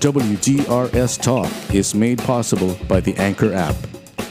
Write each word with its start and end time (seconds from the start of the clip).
WDRS 0.00 1.20
Talk 1.20 1.74
is 1.74 1.92
made 1.92 2.18
possible 2.18 2.78
by 2.86 3.00
the 3.00 3.16
Anchor 3.16 3.52
app. 3.52 3.74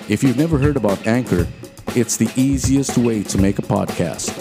If 0.08 0.24
you've 0.24 0.38
never 0.38 0.58
heard 0.58 0.78
about 0.78 1.06
Anchor, 1.06 1.46
it's 1.88 2.16
the 2.16 2.32
easiest 2.38 2.98
way 2.98 3.22
to 3.24 3.38
make 3.38 3.60
a 3.60 3.64
podcast. 3.64 4.32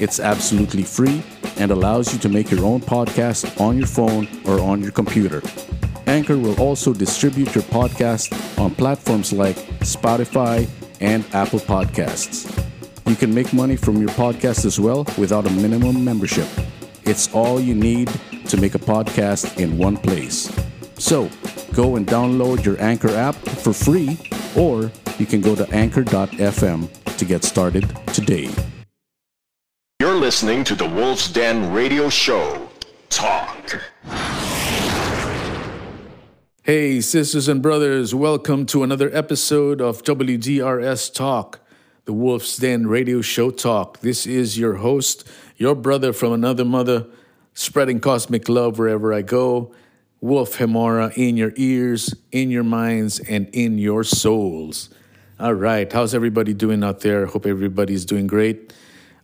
It's 0.00 0.20
absolutely 0.20 0.84
free 0.84 1.24
and 1.56 1.72
allows 1.72 2.12
you 2.12 2.20
to 2.20 2.28
make 2.28 2.52
your 2.52 2.64
own 2.64 2.80
podcast 2.80 3.60
on 3.60 3.76
your 3.76 3.88
phone 3.88 4.28
or 4.46 4.60
on 4.60 4.80
your 4.80 4.92
computer. 4.92 5.42
Anchor 6.06 6.38
will 6.38 6.60
also 6.60 6.94
distribute 6.94 7.52
your 7.52 7.64
podcast 7.64 8.30
on 8.56 8.72
platforms 8.72 9.32
like 9.32 9.56
Spotify 9.80 10.68
and 11.00 11.24
Apple 11.34 11.58
Podcasts. 11.58 12.46
You 13.08 13.16
can 13.16 13.34
make 13.34 13.52
money 13.52 13.74
from 13.74 13.96
your 13.96 14.10
podcast 14.10 14.64
as 14.64 14.78
well 14.78 15.04
without 15.18 15.46
a 15.46 15.50
minimum 15.50 16.04
membership. 16.04 16.46
It's 17.02 17.34
all 17.34 17.58
you 17.58 17.74
need 17.74 18.08
to 18.46 18.56
make 18.56 18.76
a 18.76 18.78
podcast 18.78 19.58
in 19.58 19.78
one 19.78 19.96
place. 19.96 20.48
So 20.98 21.30
go 21.74 21.96
and 21.96 22.06
download 22.06 22.64
your 22.64 22.80
Anchor 22.80 23.10
app 23.10 23.34
for 23.34 23.72
free, 23.72 24.18
or 24.56 24.90
you 25.18 25.26
can 25.26 25.40
go 25.40 25.54
to 25.54 25.68
anchor.fm 25.70 27.16
to 27.16 27.24
get 27.24 27.44
started 27.44 27.88
today. 28.12 28.50
You're 30.00 30.16
listening 30.16 30.64
to 30.64 30.74
the 30.74 30.88
Wolf's 30.88 31.32
Den 31.32 31.72
Radio 31.72 32.08
Show. 32.08 32.68
Talk. 33.08 33.80
Hey, 36.62 37.00
sisters 37.00 37.46
and 37.46 37.62
brothers, 37.62 38.14
welcome 38.14 38.66
to 38.66 38.82
another 38.82 39.08
episode 39.14 39.80
of 39.80 40.02
WDRS 40.02 41.14
Talk, 41.14 41.60
the 42.06 42.12
Wolf's 42.12 42.56
Den 42.56 42.88
Radio 42.88 43.20
Show 43.20 43.50
Talk. 43.50 44.00
This 44.00 44.26
is 44.26 44.58
your 44.58 44.74
host, 44.74 45.26
your 45.56 45.74
brother 45.74 46.12
from 46.12 46.32
another 46.32 46.64
mother, 46.64 47.06
spreading 47.54 48.00
cosmic 48.00 48.48
love 48.48 48.78
wherever 48.78 49.14
I 49.14 49.22
go. 49.22 49.72
Wolf 50.20 50.56
Hemora 50.58 51.12
in 51.16 51.36
your 51.36 51.52
ears, 51.56 52.14
in 52.32 52.50
your 52.50 52.64
minds, 52.64 53.20
and 53.20 53.48
in 53.52 53.78
your 53.78 54.02
souls. 54.04 54.90
All 55.38 55.54
right, 55.54 55.92
how's 55.92 56.14
everybody 56.14 56.54
doing 56.54 56.82
out 56.82 57.00
there? 57.00 57.26
Hope 57.26 57.46
everybody's 57.46 58.04
doing 58.04 58.26
great. 58.26 58.72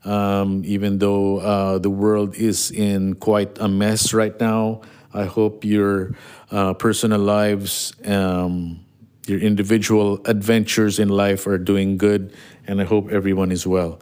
Um, 0.04 0.62
even 0.64 0.98
though 0.98 1.38
uh, 1.38 1.78
the 1.78 1.90
world 1.90 2.34
is 2.34 2.70
in 2.70 3.14
quite 3.14 3.58
a 3.58 3.68
mess 3.68 4.12
right 4.12 4.38
now, 4.38 4.82
I 5.14 5.24
hope 5.24 5.64
your 5.64 6.14
uh, 6.50 6.74
personal 6.74 7.20
lives, 7.20 7.94
um, 8.04 8.84
your 9.26 9.38
individual 9.38 10.20
adventures 10.26 10.98
in 10.98 11.08
life 11.08 11.46
are 11.46 11.58
doing 11.58 11.96
good, 11.96 12.34
and 12.66 12.80
I 12.80 12.84
hope 12.84 13.10
everyone 13.10 13.52
is 13.52 13.66
well. 13.66 14.00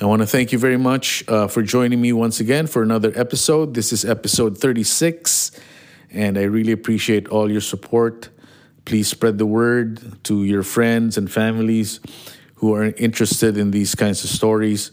I 0.00 0.04
want 0.04 0.20
to 0.20 0.26
thank 0.26 0.52
you 0.52 0.58
very 0.58 0.76
much 0.76 1.24
uh, 1.26 1.48
for 1.48 1.62
joining 1.62 2.00
me 2.00 2.12
once 2.12 2.38
again 2.40 2.66
for 2.66 2.82
another 2.82 3.12
episode. 3.14 3.72
This 3.72 3.94
is 3.94 4.04
episode 4.04 4.58
36, 4.58 5.52
and 6.10 6.38
I 6.38 6.42
really 6.42 6.72
appreciate 6.72 7.28
all 7.28 7.50
your 7.50 7.60
support. 7.60 8.28
Please 8.84 9.08
spread 9.08 9.38
the 9.38 9.46
word 9.46 10.22
to 10.24 10.44
your 10.44 10.62
friends 10.62 11.18
and 11.18 11.30
families 11.30 12.00
who 12.56 12.74
are 12.74 12.84
interested 12.96 13.56
in 13.56 13.70
these 13.70 13.94
kinds 13.94 14.24
of 14.24 14.30
stories. 14.30 14.92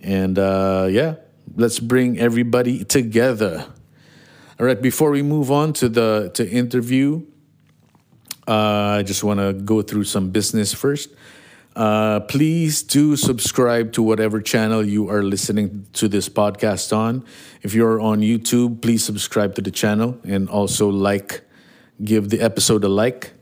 And 0.00 0.38
uh, 0.38 0.88
yeah, 0.90 1.16
let's 1.56 1.80
bring 1.80 2.18
everybody 2.18 2.84
together. 2.84 3.66
All 4.58 4.66
right, 4.66 4.80
before 4.80 5.10
we 5.10 5.22
move 5.22 5.50
on 5.50 5.72
to 5.74 5.88
the 5.88 6.30
to 6.34 6.48
interview, 6.48 7.22
uh, 8.46 8.98
I 8.98 9.02
just 9.02 9.24
want 9.24 9.40
to 9.40 9.52
go 9.52 9.82
through 9.82 10.04
some 10.04 10.30
business 10.30 10.72
first. 10.72 11.10
Uh, 11.76 12.20
please 12.20 12.84
do 12.84 13.16
subscribe 13.16 13.92
to 13.92 14.02
whatever 14.02 14.40
channel 14.40 14.84
you 14.84 15.10
are 15.10 15.22
listening 15.22 15.86
to 15.92 16.06
this 16.06 16.28
podcast 16.28 16.96
on. 16.96 17.24
If 17.62 17.74
you're 17.74 18.00
on 18.00 18.20
YouTube, 18.20 18.80
please 18.80 19.04
subscribe 19.04 19.56
to 19.56 19.62
the 19.62 19.72
channel 19.72 20.18
and 20.24 20.48
also 20.48 20.88
like, 20.88 21.42
give 22.02 22.30
the 22.30 22.40
episode 22.40 22.84
a 22.84 22.88
like. 22.88 23.32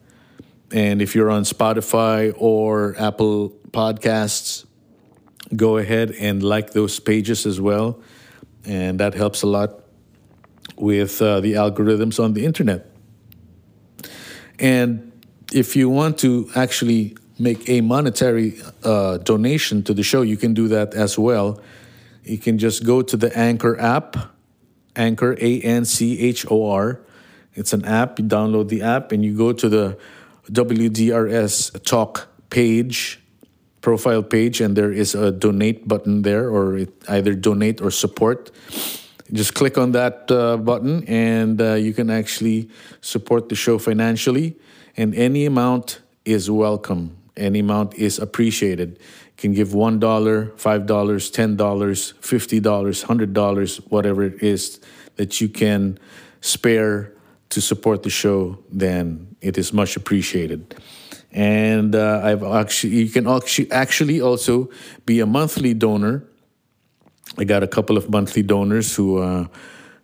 And 0.73 1.03
if 1.03 1.15
you're 1.15 1.31
on 1.31 1.43
Spotify 1.43 2.35
or 2.39 2.95
Apple 2.99 3.51
Podcasts, 3.71 4.65
go 5.55 5.77
ahead 5.77 6.13
and 6.13 6.43
like 6.43 6.73
those 6.73 6.99
pages 7.01 7.45
as 7.45 7.61
well. 7.61 8.01
And 8.65 8.99
that 9.01 9.13
helps 9.13 9.43
a 9.43 9.47
lot 9.47 9.81
with 10.77 11.21
uh, 11.21 11.41
the 11.41 11.55
algorithms 11.55 12.23
on 12.23 12.33
the 12.33 12.47
internet. 12.47 12.91
And 14.59 15.13
if 15.53 15.77
you 15.77 15.91
want 15.91 16.19
to 16.21 16.51
actually 16.55 17.17
make 17.43 17.69
a 17.69 17.81
monetary 17.81 18.55
uh, 18.85 19.19
donation 19.19 19.83
to 19.83 19.93
the 19.93 20.03
show, 20.03 20.23
you 20.23 20.37
can 20.37 20.55
do 20.55 20.69
that 20.69 20.95
as 20.95 21.19
well. 21.19 21.61
You 22.25 22.39
can 22.39 22.57
just 22.57 22.85
go 22.87 23.03
to 23.03 23.17
the 23.17 23.37
Anchor 23.37 23.79
app, 23.81 24.17
Anchor, 24.95 25.37
A 25.41 25.61
N 25.61 25.85
C 25.85 26.21
H 26.21 26.47
O 26.51 26.71
R. 26.71 27.01
It's 27.55 27.73
an 27.73 27.85
app. 27.85 28.19
You 28.19 28.25
download 28.25 28.69
the 28.69 28.83
app 28.83 29.11
and 29.11 29.25
you 29.25 29.37
go 29.37 29.53
to 29.53 29.69
the 29.69 29.99
WDRS 30.53 31.83
Talk 31.83 32.29
page, 32.49 33.21
profile 33.81 34.23
page, 34.23 34.61
and 34.61 34.77
there 34.77 34.93
is 34.93 35.15
a 35.15 35.33
donate 35.33 35.89
button 35.89 36.23
there, 36.23 36.49
or 36.49 36.79
it, 36.79 36.93
either 37.09 37.35
donate 37.35 37.81
or 37.81 37.91
support 37.91 38.51
just 39.33 39.55
click 39.55 39.79
on 39.79 39.93
that 39.93 40.31
uh, 40.31 40.59
button 40.59 41.05
and 41.09 41.61
uh, 41.61 41.73
you 41.73 41.95
can 41.95 42.11
actually 42.11 42.69
support 43.01 43.49
the 43.49 43.55
show 43.55 43.79
financially 43.79 44.55
and 44.95 45.15
any 45.15 45.47
amount 45.47 46.03
is 46.27 46.51
welcome 46.51 47.17
any 47.37 47.61
amount 47.61 47.95
is 47.95 48.19
appreciated. 48.19 48.99
You 49.01 49.33
can 49.37 49.55
give 49.55 49.69
$1 49.69 49.99
$5 49.99 50.57
$10 50.57 51.57
$50 51.57 53.33
$100 53.33 53.91
whatever 53.91 54.23
it 54.23 54.43
is 54.43 54.81
that 55.17 55.41
you 55.41 55.49
can 55.49 55.99
spare 56.41 57.13
to 57.51 57.61
support 57.61 58.03
the 58.03 58.11
show 58.11 58.59
then 58.71 59.37
it 59.41 59.59
is 59.59 59.73
much 59.73 59.97
appreciated. 59.97 60.75
And 61.33 61.95
uh, 61.95 62.21
i've 62.23 62.43
actually 62.43 62.95
you 62.95 63.09
can 63.09 63.27
actually 63.71 64.21
also 64.21 64.71
be 65.07 65.21
a 65.21 65.27
monthly 65.27 65.75
donor. 65.75 66.25
I 67.39 67.45
got 67.45 67.63
a 67.63 67.67
couple 67.67 67.97
of 67.97 68.11
monthly 68.11 68.43
donors 68.43 68.95
who 68.95 69.19
uh, 69.19 69.47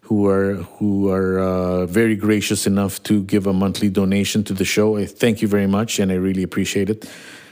who 0.09 0.27
are 0.27 0.55
who 0.79 1.11
are 1.11 1.39
uh, 1.39 1.87
very 1.87 2.17
gracious 2.17 2.67
enough 2.67 3.03
to 3.03 3.23
give 3.25 3.47
a 3.47 3.53
monthly 3.53 3.91
donation 3.91 4.43
to 4.43 4.55
the 4.55 4.65
show. 4.65 4.97
I 4.97 5.05
thank 5.05 5.43
you 5.43 5.49
very 5.49 5.67
much, 5.67 5.99
and 5.99 6.11
I 6.11 6.15
really 6.15 6.43
appreciate 6.43 6.89
it. 6.89 7.05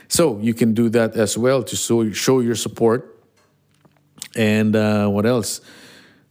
So 0.07 0.39
you 0.39 0.55
can 0.55 0.73
do 0.73 0.89
that 0.89 1.15
as 1.15 1.37
well 1.37 1.61
to 1.61 1.75
show 1.75 2.11
show 2.11 2.39
your 2.39 2.55
support. 2.55 3.15
And 4.35 4.75
uh, 4.75 5.07
what 5.07 5.27
else? 5.27 5.61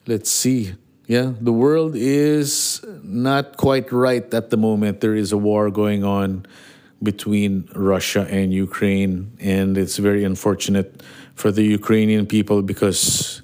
Let's 0.06 0.30
see. 0.30 0.74
Yeah, 1.06 1.32
the 1.40 1.52
world 1.52 1.94
is 1.94 2.84
not 3.04 3.56
quite 3.56 3.92
right 3.92 4.26
at 4.34 4.50
the 4.50 4.56
moment. 4.56 5.00
There 5.00 5.14
is 5.14 5.30
a 5.30 5.38
war 5.38 5.70
going 5.70 6.02
on 6.02 6.46
between 7.00 7.68
Russia 7.72 8.26
and 8.28 8.52
Ukraine, 8.52 9.30
and 9.38 9.78
it's 9.78 9.98
very 9.98 10.24
unfortunate 10.24 11.04
for 11.36 11.52
the 11.52 11.62
Ukrainian 11.62 12.26
people 12.26 12.62
because 12.62 13.42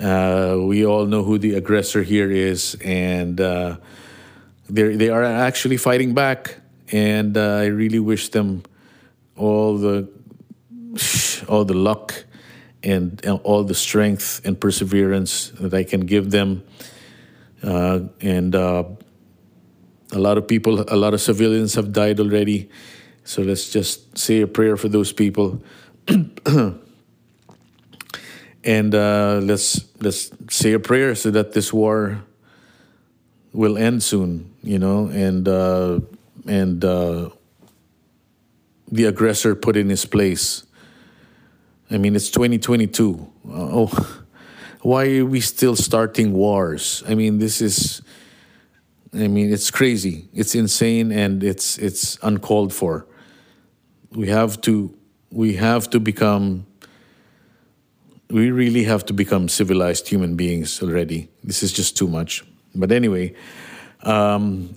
uh, 0.00 0.56
we 0.58 0.84
all 0.86 1.06
know 1.06 1.22
who 1.22 1.38
the 1.38 1.54
aggressor 1.54 2.02
here 2.02 2.30
is, 2.30 2.76
and 2.84 3.40
uh, 3.40 3.76
they 4.68 5.08
are 5.10 5.24
actually 5.24 5.76
fighting 5.76 6.14
back. 6.14 6.56
And 6.92 7.36
uh, 7.36 7.56
I 7.56 7.66
really 7.66 8.00
wish 8.00 8.30
them 8.30 8.64
all 9.36 9.78
the 9.78 10.08
all 11.48 11.64
the 11.64 11.74
luck 11.74 12.24
and, 12.82 13.24
and, 13.24 13.38
all 13.44 13.62
the 13.64 13.74
strength 13.74 14.40
and 14.44 14.60
perseverance 14.60 15.50
that 15.60 15.74
I 15.74 15.84
can 15.84 16.00
give 16.00 16.30
them. 16.30 16.64
Uh, 17.62 18.00
and 18.20 18.54
uh, 18.54 18.84
a 20.12 20.18
lot 20.18 20.38
of 20.38 20.48
people, 20.48 20.84
a 20.88 20.96
lot 20.96 21.14
of 21.14 21.20
civilians 21.20 21.74
have 21.74 21.92
died 21.92 22.18
already. 22.20 22.70
So 23.24 23.42
let's 23.42 23.70
just 23.70 24.16
say 24.18 24.40
a 24.40 24.46
prayer 24.46 24.76
for 24.76 24.88
those 24.88 25.12
people. 25.12 25.62
and 28.64 28.94
uh, 28.94 29.40
let's 29.42 29.89
let's 30.00 30.30
say 30.48 30.72
a 30.72 30.80
prayer 30.80 31.14
so 31.14 31.30
that 31.30 31.52
this 31.52 31.72
war 31.72 32.22
will 33.52 33.76
end 33.76 34.02
soon, 34.02 34.54
you 34.62 34.78
know, 34.78 35.06
and 35.08 35.46
uh, 35.48 36.00
and 36.46 36.84
uh, 36.84 37.30
the 38.90 39.04
aggressor 39.04 39.54
put 39.54 39.76
in 39.76 39.90
his 39.90 40.04
place. 40.06 40.64
I 41.90 41.98
mean, 41.98 42.14
it's 42.14 42.30
2022. 42.30 43.32
Oh, 43.48 44.22
why 44.82 45.16
are 45.18 45.26
we 45.26 45.40
still 45.40 45.76
starting 45.76 46.32
wars? 46.32 47.02
I 47.08 47.14
mean, 47.14 47.38
this 47.38 47.60
is. 47.60 48.02
I 49.12 49.26
mean, 49.26 49.52
it's 49.52 49.72
crazy. 49.72 50.28
It's 50.32 50.54
insane, 50.54 51.10
and 51.10 51.42
it's 51.42 51.78
it's 51.78 52.16
uncalled 52.22 52.72
for. 52.72 53.06
We 54.12 54.28
have 54.28 54.60
to 54.62 54.94
we 55.30 55.56
have 55.56 55.90
to 55.90 56.00
become 56.00 56.66
we 58.30 58.50
really 58.50 58.84
have 58.84 59.04
to 59.06 59.12
become 59.12 59.48
civilized 59.48 60.08
human 60.08 60.36
beings 60.36 60.82
already. 60.82 61.28
This 61.42 61.62
is 61.62 61.72
just 61.72 61.96
too 61.96 62.08
much. 62.08 62.44
But 62.74 62.92
anyway, 62.92 63.34
um, 64.02 64.76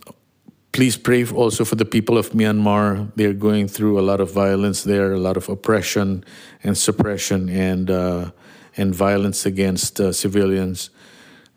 please 0.72 0.98
pray 0.98 1.26
also 1.26 1.64
for 1.64 1.76
the 1.76 1.86
people 1.86 2.18
of 2.18 2.32
Myanmar. 2.32 3.12
They're 3.16 3.34
going 3.34 3.68
through 3.68 4.00
a 4.00 4.02
lot 4.02 4.20
of 4.20 4.32
violence 4.32 4.84
there, 4.84 5.14
a 5.14 5.20
lot 5.20 5.38
of 5.38 5.50
oppression 5.50 6.24
and 6.64 6.78
suppression, 6.78 7.50
and 7.50 7.90
uh, 7.92 8.32
and 8.76 8.94
violence 8.94 9.46
against 9.46 10.00
uh, 10.00 10.12
civilians. 10.12 10.90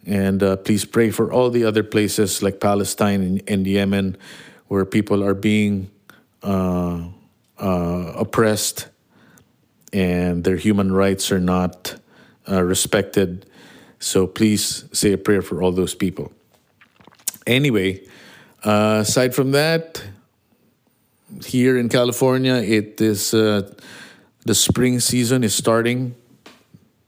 And 0.05 0.43
uh, 0.43 0.57
please 0.57 0.85
pray 0.85 1.11
for 1.11 1.33
all 1.33 1.51
the 1.51 1.65
other 1.65 1.83
places 1.83 2.43
like 2.43 2.61
Palestine 2.61 3.23
and, 3.23 3.43
and 3.49 3.67
Yemen 3.67 4.17
where 4.69 4.85
people 4.85 5.25
are 5.25 5.35
being 5.35 5.91
uh, 6.43 7.09
uh, 7.59 8.13
oppressed 8.17 8.89
and 9.97 10.45
their 10.45 10.57
human 10.57 10.93
rights 10.93 11.33
are 11.33 11.41
not 11.41 11.97
uh, 12.49 12.63
respected. 12.63 13.47
So 13.99 14.27
please 14.27 14.85
say 14.93 15.13
a 15.13 15.19
prayer 15.19 15.41
for 15.41 15.63
all 15.63 15.73
those 15.73 15.95
people. 15.95 16.33
Anyway, 17.47 18.05
uh, 18.63 18.99
aside 19.01 19.35
from 19.35 19.53
that, 19.53 20.05
here 21.47 21.79
in 21.79 21.89
California, 21.89 22.57
it 22.57 23.01
is 23.01 23.33
uh, 23.33 23.73
the 24.45 24.55
spring 24.55 25.01
season 25.01 25.43
is 25.43 25.55
starting. 25.55 26.15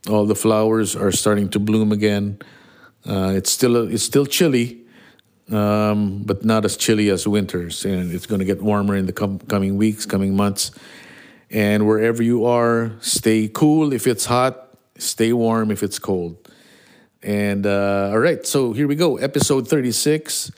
All 0.09 0.25
the 0.25 0.35
flowers 0.35 0.97
are 0.97 1.13
starting 1.13 1.51
to 1.51 1.59
bloom 1.59 1.93
again. 1.93 2.39
Uh, 3.07 3.33
it's 3.37 3.51
still 3.51 3.77
it's 3.77 4.03
still 4.03 4.27
chilly, 4.27 4.81
um, 5.51 6.23
but 6.25 6.45
not 6.45 6.65
as 6.65 6.77
chilly 6.77 7.11
as 7.11 7.29
winters, 7.29 7.85
and 7.85 8.13
it's 8.13 8.27
going 8.27 8.39
to 8.39 8.45
get 8.45 8.63
warmer 8.63 8.97
in 8.97 9.07
the 9.07 9.13
com- 9.13 9.41
coming 9.41 9.77
weeks, 9.77 10.07
coming 10.07 10.35
months. 10.35 10.73
And 11.51 11.87
wherever 11.87 12.23
you 12.23 12.45
are, 12.45 12.93
stay 13.01 13.49
cool 13.49 13.93
if 13.93 14.07
it's 14.07 14.27
hot, 14.27 14.69
stay 14.99 15.33
warm 15.33 15.71
if 15.71 15.83
it's 15.83 15.99
cold. 15.99 16.37
And 17.23 17.67
uh, 17.67 18.11
all 18.13 18.19
right, 18.19 18.47
so 18.47 18.73
here 18.73 18.87
we 18.87 18.95
go, 18.95 19.17
episode 19.17 19.67
36. 19.67 20.53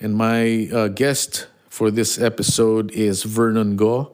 And 0.00 0.14
my 0.14 0.68
uh, 0.72 0.88
guest 0.88 1.48
for 1.68 1.90
this 1.90 2.20
episode 2.20 2.90
is 2.92 3.22
Vernon 3.22 3.76
Go. 3.76 4.12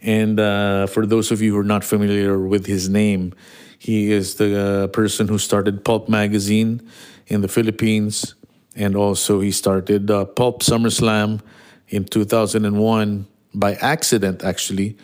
And 0.00 0.38
uh, 0.40 0.86
for 0.86 1.06
those 1.06 1.30
of 1.30 1.42
you 1.42 1.52
who 1.52 1.58
are 1.58 1.64
not 1.64 1.84
familiar 1.84 2.38
with 2.38 2.66
his 2.66 2.88
name, 2.88 3.34
he 3.78 4.10
is 4.10 4.36
the 4.36 4.58
uh, 4.58 4.86
person 4.88 5.28
who 5.28 5.38
started 5.38 5.84
Pulp 5.84 6.08
Magazine 6.08 6.88
in 7.26 7.40
the 7.40 7.48
Philippines. 7.48 8.34
And 8.74 8.96
also, 8.96 9.40
he 9.40 9.50
started 9.50 10.10
uh, 10.10 10.24
Pulp 10.24 10.62
SummerSlam 10.62 11.40
in 11.88 12.04
2001 12.04 13.26
by 13.56 13.74
accident, 13.74 14.44
actually. 14.44 14.96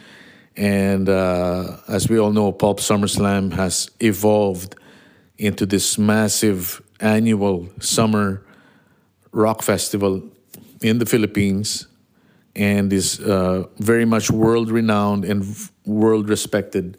And 0.57 1.09
uh, 1.09 1.79
as 1.89 2.09
we 2.09 2.19
all 2.19 2.31
know, 2.31 2.53
Pulp 2.53 2.79
SummerSlam 2.79 3.53
has 3.55 3.91
evolved 4.01 4.77
into 5.39 5.67
this 5.67 5.99
massive 5.99 6.83
annual 7.01 7.69
summer 7.81 8.45
rock 9.33 9.63
festival 9.63 10.23
in 10.83 10.99
the 10.99 11.07
Philippines 11.07 11.87
and 12.55 12.93
is 12.93 13.19
uh, 13.21 13.65
very 13.79 14.05
much 14.05 14.31
world 14.31 14.71
renowned 14.71 15.25
and 15.25 15.45
world 15.87 16.29
respected 16.29 16.99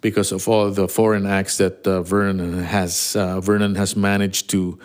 because 0.00 0.32
of 0.32 0.48
all 0.48 0.70
the 0.70 0.88
foreign 0.88 1.26
acts 1.26 1.58
that 1.58 1.86
uh, 1.86 2.02
Vernon 2.02 2.62
has 2.62 3.16
uh, 3.16 3.40
Vernon 3.40 3.74
has 3.74 3.96
managed 3.96 4.50
to 4.50 4.78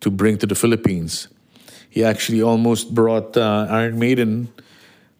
to 0.00 0.10
bring 0.10 0.38
to 0.38 0.46
the 0.46 0.54
Philippines. 0.54 1.28
He 1.90 2.04
actually 2.04 2.42
almost 2.42 2.94
brought 2.94 3.36
uh, 3.36 3.66
Iron 3.68 3.98
Maiden 3.98 4.52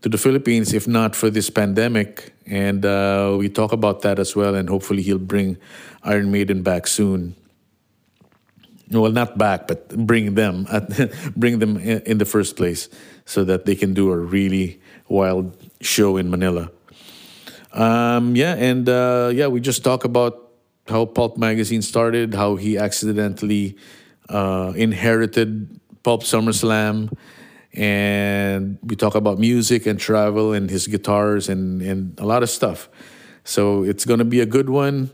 to 0.03 0.09
the 0.09 0.19
Philippines 0.19 0.73
if 0.73 0.87
not 0.87 1.17
for 1.17 1.31
this 1.31 1.51
pandemic, 1.51 2.35
and 2.47 2.85
uh, 2.85 3.35
we 3.39 3.49
talk 3.49 3.73
about 3.73 4.03
that 4.03 4.19
as 4.19 4.37
well. 4.37 4.55
And 4.55 4.69
hopefully, 4.69 5.03
he'll 5.03 5.19
bring 5.19 5.57
Iron 6.03 6.31
Maiden 6.31 6.63
back 6.63 6.87
soon 6.87 7.35
well 8.91 9.11
not 9.11 9.37
back 9.37 9.67
but 9.67 9.89
bring 10.07 10.35
them 10.35 10.67
bring 11.37 11.59
them 11.59 11.77
in 11.79 12.19
the 12.19 12.25
first 12.25 12.57
place 12.57 12.89
so 13.25 13.45
that 13.45 13.67
they 13.67 13.75
can 13.75 13.95
do 13.95 14.13
a 14.13 14.17
really 14.17 14.81
wild 15.09 15.57
show 15.81 16.17
in 16.17 16.31
manila 16.31 16.71
um, 17.73 18.37
yeah 18.37 18.55
and 18.55 18.89
uh, 18.89 19.31
yeah 19.35 19.47
we 19.47 19.61
just 19.61 19.83
talk 19.83 20.05
about 20.05 20.53
how 20.89 21.05
pulp 21.05 21.37
magazine 21.37 21.83
started 21.83 22.35
how 22.35 22.57
he 22.57 22.79
accidentally 22.79 23.77
uh, 24.29 24.73
inherited 24.77 25.81
pulp 26.03 26.23
summerslam 26.23 27.11
and 27.77 28.79
we 28.83 28.97
talk 28.97 29.15
about 29.15 29.39
music 29.39 29.87
and 29.87 30.01
travel 30.01 30.53
and 30.53 30.71
his 30.71 30.87
guitars 30.87 31.49
and, 31.49 31.83
and 31.83 32.19
a 32.19 32.25
lot 32.25 32.43
of 32.43 32.51
stuff 32.51 32.89
so 33.45 33.85
it's 33.85 34.05
going 34.05 34.19
to 34.19 34.25
be 34.25 34.41
a 34.41 34.47
good 34.47 34.71
one 34.71 35.11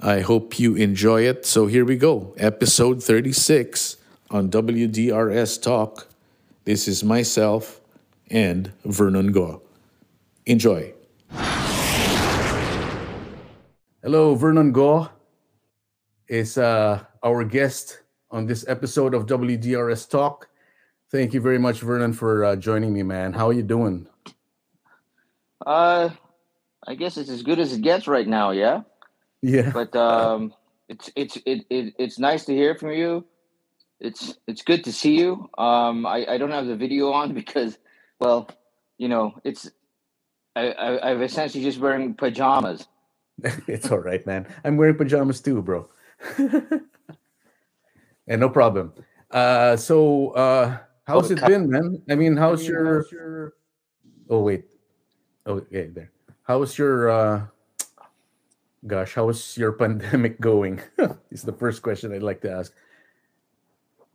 I 0.00 0.20
hope 0.20 0.58
you 0.58 0.74
enjoy 0.74 1.22
it. 1.22 1.46
So 1.46 1.66
here 1.66 1.84
we 1.84 1.96
go, 1.96 2.34
episode 2.36 3.02
36 3.02 3.96
on 4.30 4.50
WDRS 4.50 5.62
Talk. 5.62 6.08
This 6.64 6.86
is 6.86 7.02
myself 7.02 7.80
and 8.30 8.72
Vernon 8.84 9.32
Go. 9.32 9.62
Enjoy. 10.44 10.92
Hello, 14.02 14.34
Vernon 14.34 14.70
Go 14.70 15.08
is 16.28 16.58
uh, 16.58 17.02
our 17.22 17.44
guest 17.44 18.02
on 18.30 18.44
this 18.44 18.68
episode 18.68 19.14
of 19.14 19.24
WDRS 19.24 20.10
Talk. 20.10 20.50
Thank 21.16 21.32
you 21.32 21.40
very 21.40 21.58
much, 21.58 21.80
Vernon, 21.80 22.12
for 22.12 22.44
uh, 22.44 22.56
joining 22.56 22.92
me, 22.92 23.02
man. 23.02 23.32
How 23.32 23.48
are 23.48 23.52
you 23.54 23.62
doing? 23.62 24.06
Uh, 25.64 26.10
I 26.86 26.94
guess 26.94 27.16
it's 27.16 27.30
as 27.30 27.42
good 27.42 27.58
as 27.58 27.72
it 27.72 27.80
gets 27.80 28.06
right 28.06 28.28
now. 28.28 28.50
Yeah. 28.50 28.82
Yeah. 29.40 29.70
But 29.70 29.96
um, 29.96 30.52
it's 30.90 31.10
it's 31.16 31.38
it, 31.46 31.64
it 31.70 31.94
it's 31.98 32.18
nice 32.18 32.44
to 32.44 32.52
hear 32.52 32.74
from 32.74 32.90
you. 32.90 33.24
It's 33.98 34.36
it's 34.46 34.60
good 34.60 34.84
to 34.84 34.92
see 34.92 35.18
you. 35.18 35.48
Um, 35.56 36.04
I 36.04 36.26
I 36.32 36.36
don't 36.36 36.50
have 36.50 36.66
the 36.66 36.76
video 36.76 37.12
on 37.12 37.32
because, 37.32 37.78
well, 38.20 38.50
you 38.98 39.08
know, 39.08 39.40
it's 39.42 39.70
I, 40.54 40.72
I 40.72 41.12
I've 41.12 41.22
essentially 41.22 41.64
just 41.64 41.78
wearing 41.78 42.12
pajamas. 42.12 42.86
it's 43.66 43.90
all 43.90 44.00
right, 44.00 44.26
man. 44.26 44.46
I'm 44.64 44.76
wearing 44.76 44.98
pajamas 44.98 45.40
too, 45.40 45.62
bro. 45.62 45.88
and 46.36 46.82
no 48.28 48.50
problem. 48.50 48.92
Uh, 49.30 49.76
so 49.76 50.32
uh, 50.32 50.78
how's 51.06 51.30
it 51.30 51.44
been, 51.46 51.70
man? 51.70 52.02
I 52.10 52.14
mean, 52.14 52.36
how's 52.36 52.66
your? 52.66 53.04
Oh 54.28 54.40
wait. 54.40 54.64
Okay, 55.46 55.88
there. 55.88 56.10
How's 56.42 56.76
your 56.76 57.10
uh, 57.10 57.46
Gosh, 58.86 59.14
how's 59.14 59.56
your 59.56 59.72
pandemic 59.80 60.40
going? 60.40 60.80
is 61.30 61.42
the 61.42 61.52
first 61.52 61.82
question 61.82 62.12
I'd 62.12 62.22
like 62.22 62.40
to 62.42 62.50
ask. 62.50 62.72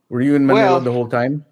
Were 0.08 0.20
you 0.20 0.34
in 0.34 0.46
Manila 0.46 0.72
well, 0.72 0.80
the 0.80 0.92
whole 0.92 1.08
time? 1.08 1.44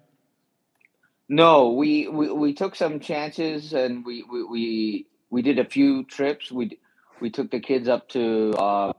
No, 1.29 1.69
we, 1.69 2.07
we 2.09 2.31
we 2.31 2.53
took 2.53 2.75
some 2.75 2.99
chances 2.99 3.73
and 3.73 4.05
we 4.05 4.23
we 4.23 4.43
we, 4.43 5.07
we 5.29 5.41
did 5.41 5.59
a 5.59 5.65
few 5.65 6.03
trips. 6.03 6.51
We 6.51 6.77
we 7.21 7.29
took 7.29 7.49
the 7.51 7.59
kids 7.59 7.87
up 7.87 8.09
to. 8.09 8.51
Uh, 8.57 8.93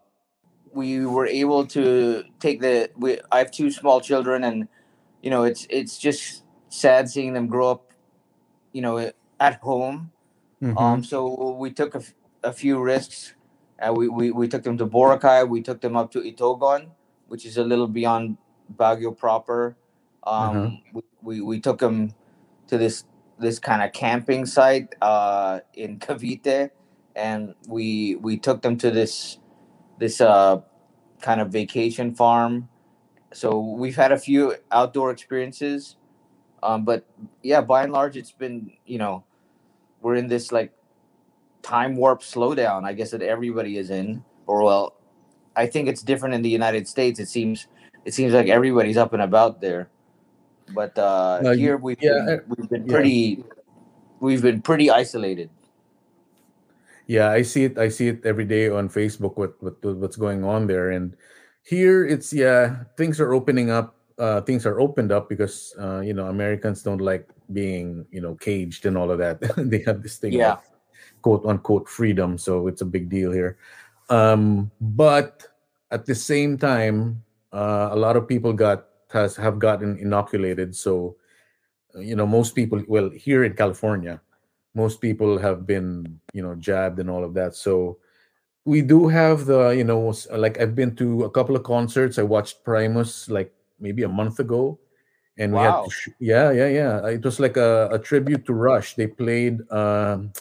we 0.73 1.05
were 1.05 1.27
able 1.27 1.67
to 1.67 2.25
take 2.41 2.61
the. 2.61 2.91
We 2.97 3.21
I 3.31 3.39
have 3.39 3.51
two 3.51 3.71
small 3.71 4.01
children, 4.01 4.45
and 4.45 4.67
you 5.23 5.31
know 5.31 5.45
it's 5.45 5.67
it's 5.71 5.99
just 5.99 6.45
sad 6.69 7.09
seeing 7.09 7.33
them 7.33 7.47
grow 7.47 7.71
up, 7.71 7.93
you 8.73 8.83
know, 8.83 9.11
at 9.41 9.61
home. 9.61 10.11
Mm-hmm. 10.63 10.79
Um, 10.79 11.05
so 11.05 11.53
we 11.53 11.71
took 11.71 11.95
a, 11.95 12.03
a 12.43 12.53
few 12.53 12.81
risks 12.81 13.35
uh, 13.83 13.93
we, 13.93 14.09
we, 14.09 14.31
we 14.31 14.49
took 14.49 14.63
them 14.63 14.79
to 14.79 14.87
Boracay. 14.87 15.49
We 15.49 15.61
took 15.61 15.81
them 15.81 15.97
up 15.97 16.13
to 16.13 16.21
Itogon, 16.21 16.91
which 17.29 17.45
is 17.45 17.57
a 17.57 17.65
little 17.65 17.89
beyond 17.89 18.37
Baguio 18.75 19.17
proper. 19.17 19.77
Um, 20.23 20.57
mm-hmm. 20.57 20.99
we, 20.99 21.03
we, 21.23 21.41
we 21.41 21.61
took 21.61 21.79
them 21.79 22.15
to 22.69 22.79
this 22.79 23.05
this 23.39 23.59
kind 23.59 23.83
of 23.83 23.93
camping 23.93 24.47
site 24.47 24.95
uh, 25.03 25.61
in 25.75 25.99
Cavite, 25.99 26.71
and 27.17 27.55
we 27.67 28.15
we 28.17 28.39
took 28.39 28.63
them 28.63 28.77
to 28.79 28.91
this 28.91 29.39
this 29.99 30.21
uh, 30.21 30.61
kind 31.21 31.41
of 31.41 31.51
vacation 31.51 32.15
farm. 32.15 32.69
So 33.33 33.59
we've 33.59 33.97
had 33.97 34.13
a 34.13 34.19
few 34.19 34.55
outdoor 34.71 35.11
experiences, 35.11 35.97
um, 36.63 36.85
but 36.85 37.05
yeah, 37.43 37.61
by 37.61 37.83
and 37.83 37.93
large, 37.93 38.17
it's 38.17 38.33
been 38.33 38.73
you 38.87 38.99
know 38.99 39.25
we're 40.01 40.17
in 40.17 40.29
this 40.29 40.53
like 40.53 40.73
time 41.63 41.97
warp 41.97 42.21
slowdown, 42.21 42.85
I 42.85 42.93
guess 42.93 43.11
that 43.11 43.23
everybody 43.23 43.79
is 43.79 43.91
in. 43.91 44.25
Or 44.47 44.63
well, 44.63 44.97
I 45.57 45.67
think 45.67 45.89
it's 45.89 46.03
different 46.03 46.35
in 46.35 46.43
the 46.43 46.51
United 46.51 46.87
States. 46.89 47.19
It 47.21 47.29
seems 47.29 47.67
it 48.05 48.15
seems 48.15 48.33
like 48.33 48.49
everybody's 48.49 48.97
up 48.97 49.13
and 49.13 49.23
about 49.23 49.61
there. 49.61 49.89
But 50.75 50.97
uh, 50.99 51.53
here 51.53 51.77
we've 51.77 52.01
yeah, 52.01 52.25
been, 52.27 52.43
we've 52.49 52.69
been 52.69 52.87
pretty 52.87 53.39
yeah. 53.39 53.45
we've 54.21 54.43
been 54.43 54.63
pretty 54.63 54.91
isolated. 54.91 55.51
Yeah, 57.07 57.31
I 57.31 57.43
see 57.43 57.65
it. 57.65 57.79
I 57.79 57.89
see 57.89 58.09
it 58.09 58.25
every 58.25 58.45
day 58.45 58.69
on 58.69 58.89
Facebook. 58.89 59.37
What 59.37 59.61
what 59.63 59.83
what's 59.83 60.17
going 60.17 60.45
on 60.45 60.67
there? 60.67 60.91
And 60.91 61.17
here 61.63 62.07
it's 62.07 62.33
yeah, 62.33 62.85
things 62.97 63.21
are 63.21 63.33
opening 63.33 63.71
up. 63.71 63.97
Uh, 64.19 64.41
things 64.41 64.67
are 64.67 64.79
opened 64.79 65.11
up 65.11 65.29
because 65.29 65.75
uh, 65.81 66.01
you 66.01 66.15
know 66.15 66.27
Americans 66.27 66.83
don't 66.83 67.01
like 67.01 67.29
being 67.53 68.07
you 68.11 68.21
know 68.21 68.35
caged 68.37 68.87
and 68.87 68.97
all 68.97 69.11
of 69.11 69.19
that. 69.19 69.41
they 69.57 69.83
have 69.83 70.03
this 70.03 70.19
thing. 70.19 70.33
Yeah 70.33 70.57
quote 71.23 71.47
unquote 71.47 71.89
freedom. 71.89 72.37
So 72.37 72.67
it's 72.67 72.83
a 72.83 72.85
big 72.87 73.09
deal 73.09 73.33
here. 73.33 73.57
Um, 74.11 74.71
but 74.81 75.47
at 75.91 76.05
the 76.05 76.15
same 76.15 76.59
time, 76.59 77.23
uh, 77.53 77.89
a 77.93 77.97
lot 77.97 78.17
of 78.17 78.29
people 78.29 78.53
got 78.53 78.87
has 79.11 79.37
have 79.37 79.59
gotten 79.59 79.97
inoculated. 79.99 80.77
So 80.77 81.17
you 81.99 82.17
know, 82.17 82.27
most 82.27 82.55
people 82.55 82.83
well 82.89 83.11
here 83.11 83.45
in 83.45 83.55
California, 83.55 84.21
most 84.75 85.01
people 85.01 85.39
have 85.39 85.67
been 85.67 86.21
you 86.35 86.43
know 86.43 86.55
jabbed 86.57 86.99
and 86.99 87.09
all 87.09 87.25
of 87.25 87.35
that. 87.35 87.55
So 87.55 87.99
we 88.65 88.83
do 88.83 89.09
have 89.09 89.47
the 89.47 89.71
you 89.71 89.85
know 89.85 90.15
like 90.31 90.61
I've 90.61 90.75
been 90.75 90.95
to 90.97 91.25
a 91.25 91.31
couple 91.31 91.57
of 91.57 91.65
concerts. 91.65 92.19
I 92.19 92.23
watched 92.23 92.65
Primus 92.65 93.29
like 93.29 93.53
maybe 93.81 94.03
a 94.03 94.09
month 94.09 94.39
ago, 94.39 94.79
and 95.39 95.53
we 95.53 95.59
had 95.61 95.91
sh- 95.91 96.09
yeah 96.21 96.51
yeah 96.53 96.69
yeah. 96.69 97.07
It 97.09 97.25
was 97.25 97.41
like 97.41 97.57
a, 97.57 97.89
a 97.93 97.99
tribute 97.99 98.47
to 98.47 98.55
Rush. 98.55 98.95
They 98.95 99.07
played 99.07 99.61
um 99.71 100.33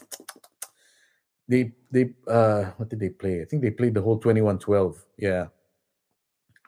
they 1.47 1.73
they 1.89 2.13
uh 2.27 2.65
what 2.77 2.89
did 2.89 2.99
they 2.99 3.09
play? 3.09 3.41
I 3.41 3.45
think 3.45 3.61
they 3.63 3.71
played 3.71 3.95
the 3.95 4.01
whole 4.01 4.19
twenty 4.19 4.41
one 4.41 4.59
twelve. 4.59 5.03
Yeah, 5.17 5.47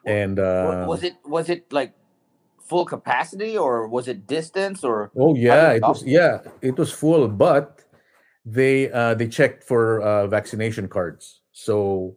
and 0.04 0.38
uh, 0.38 0.84
was 0.88 1.02
it 1.02 1.16
was 1.24 1.48
it 1.48 1.72
like 1.72 1.94
full 2.60 2.84
capacity 2.84 3.56
or 3.56 3.86
was 3.86 4.08
it 4.08 4.26
distance 4.26 4.82
or 4.82 5.12
oh 5.16 5.34
yeah, 5.36 5.70
it 5.72 5.82
was 5.82 6.04
yeah 6.04 6.40
it 6.62 6.76
was 6.76 6.90
full, 6.90 7.28
but 7.28 7.84
they 8.44 8.90
uh 8.90 9.14
they 9.14 9.28
checked 9.28 9.62
for 9.62 10.02
uh 10.02 10.26
vaccination 10.26 10.88
cards. 10.88 11.43
So 11.54 12.16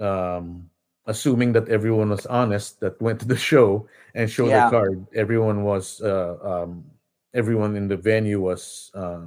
um 0.00 0.70
assuming 1.06 1.52
that 1.52 1.68
everyone 1.68 2.10
was 2.10 2.26
honest 2.26 2.78
that 2.80 3.00
went 3.02 3.18
to 3.20 3.26
the 3.26 3.36
show 3.36 3.88
and 4.14 4.30
showed 4.30 4.50
Yeah. 4.50 4.70
card 4.70 5.04
everyone 5.14 5.64
was 5.64 6.00
uh 6.00 6.38
um 6.40 6.84
everyone 7.34 7.76
in 7.76 7.88
the 7.88 7.96
venue 7.96 8.40
was 8.40 8.90
uh, 8.94 9.20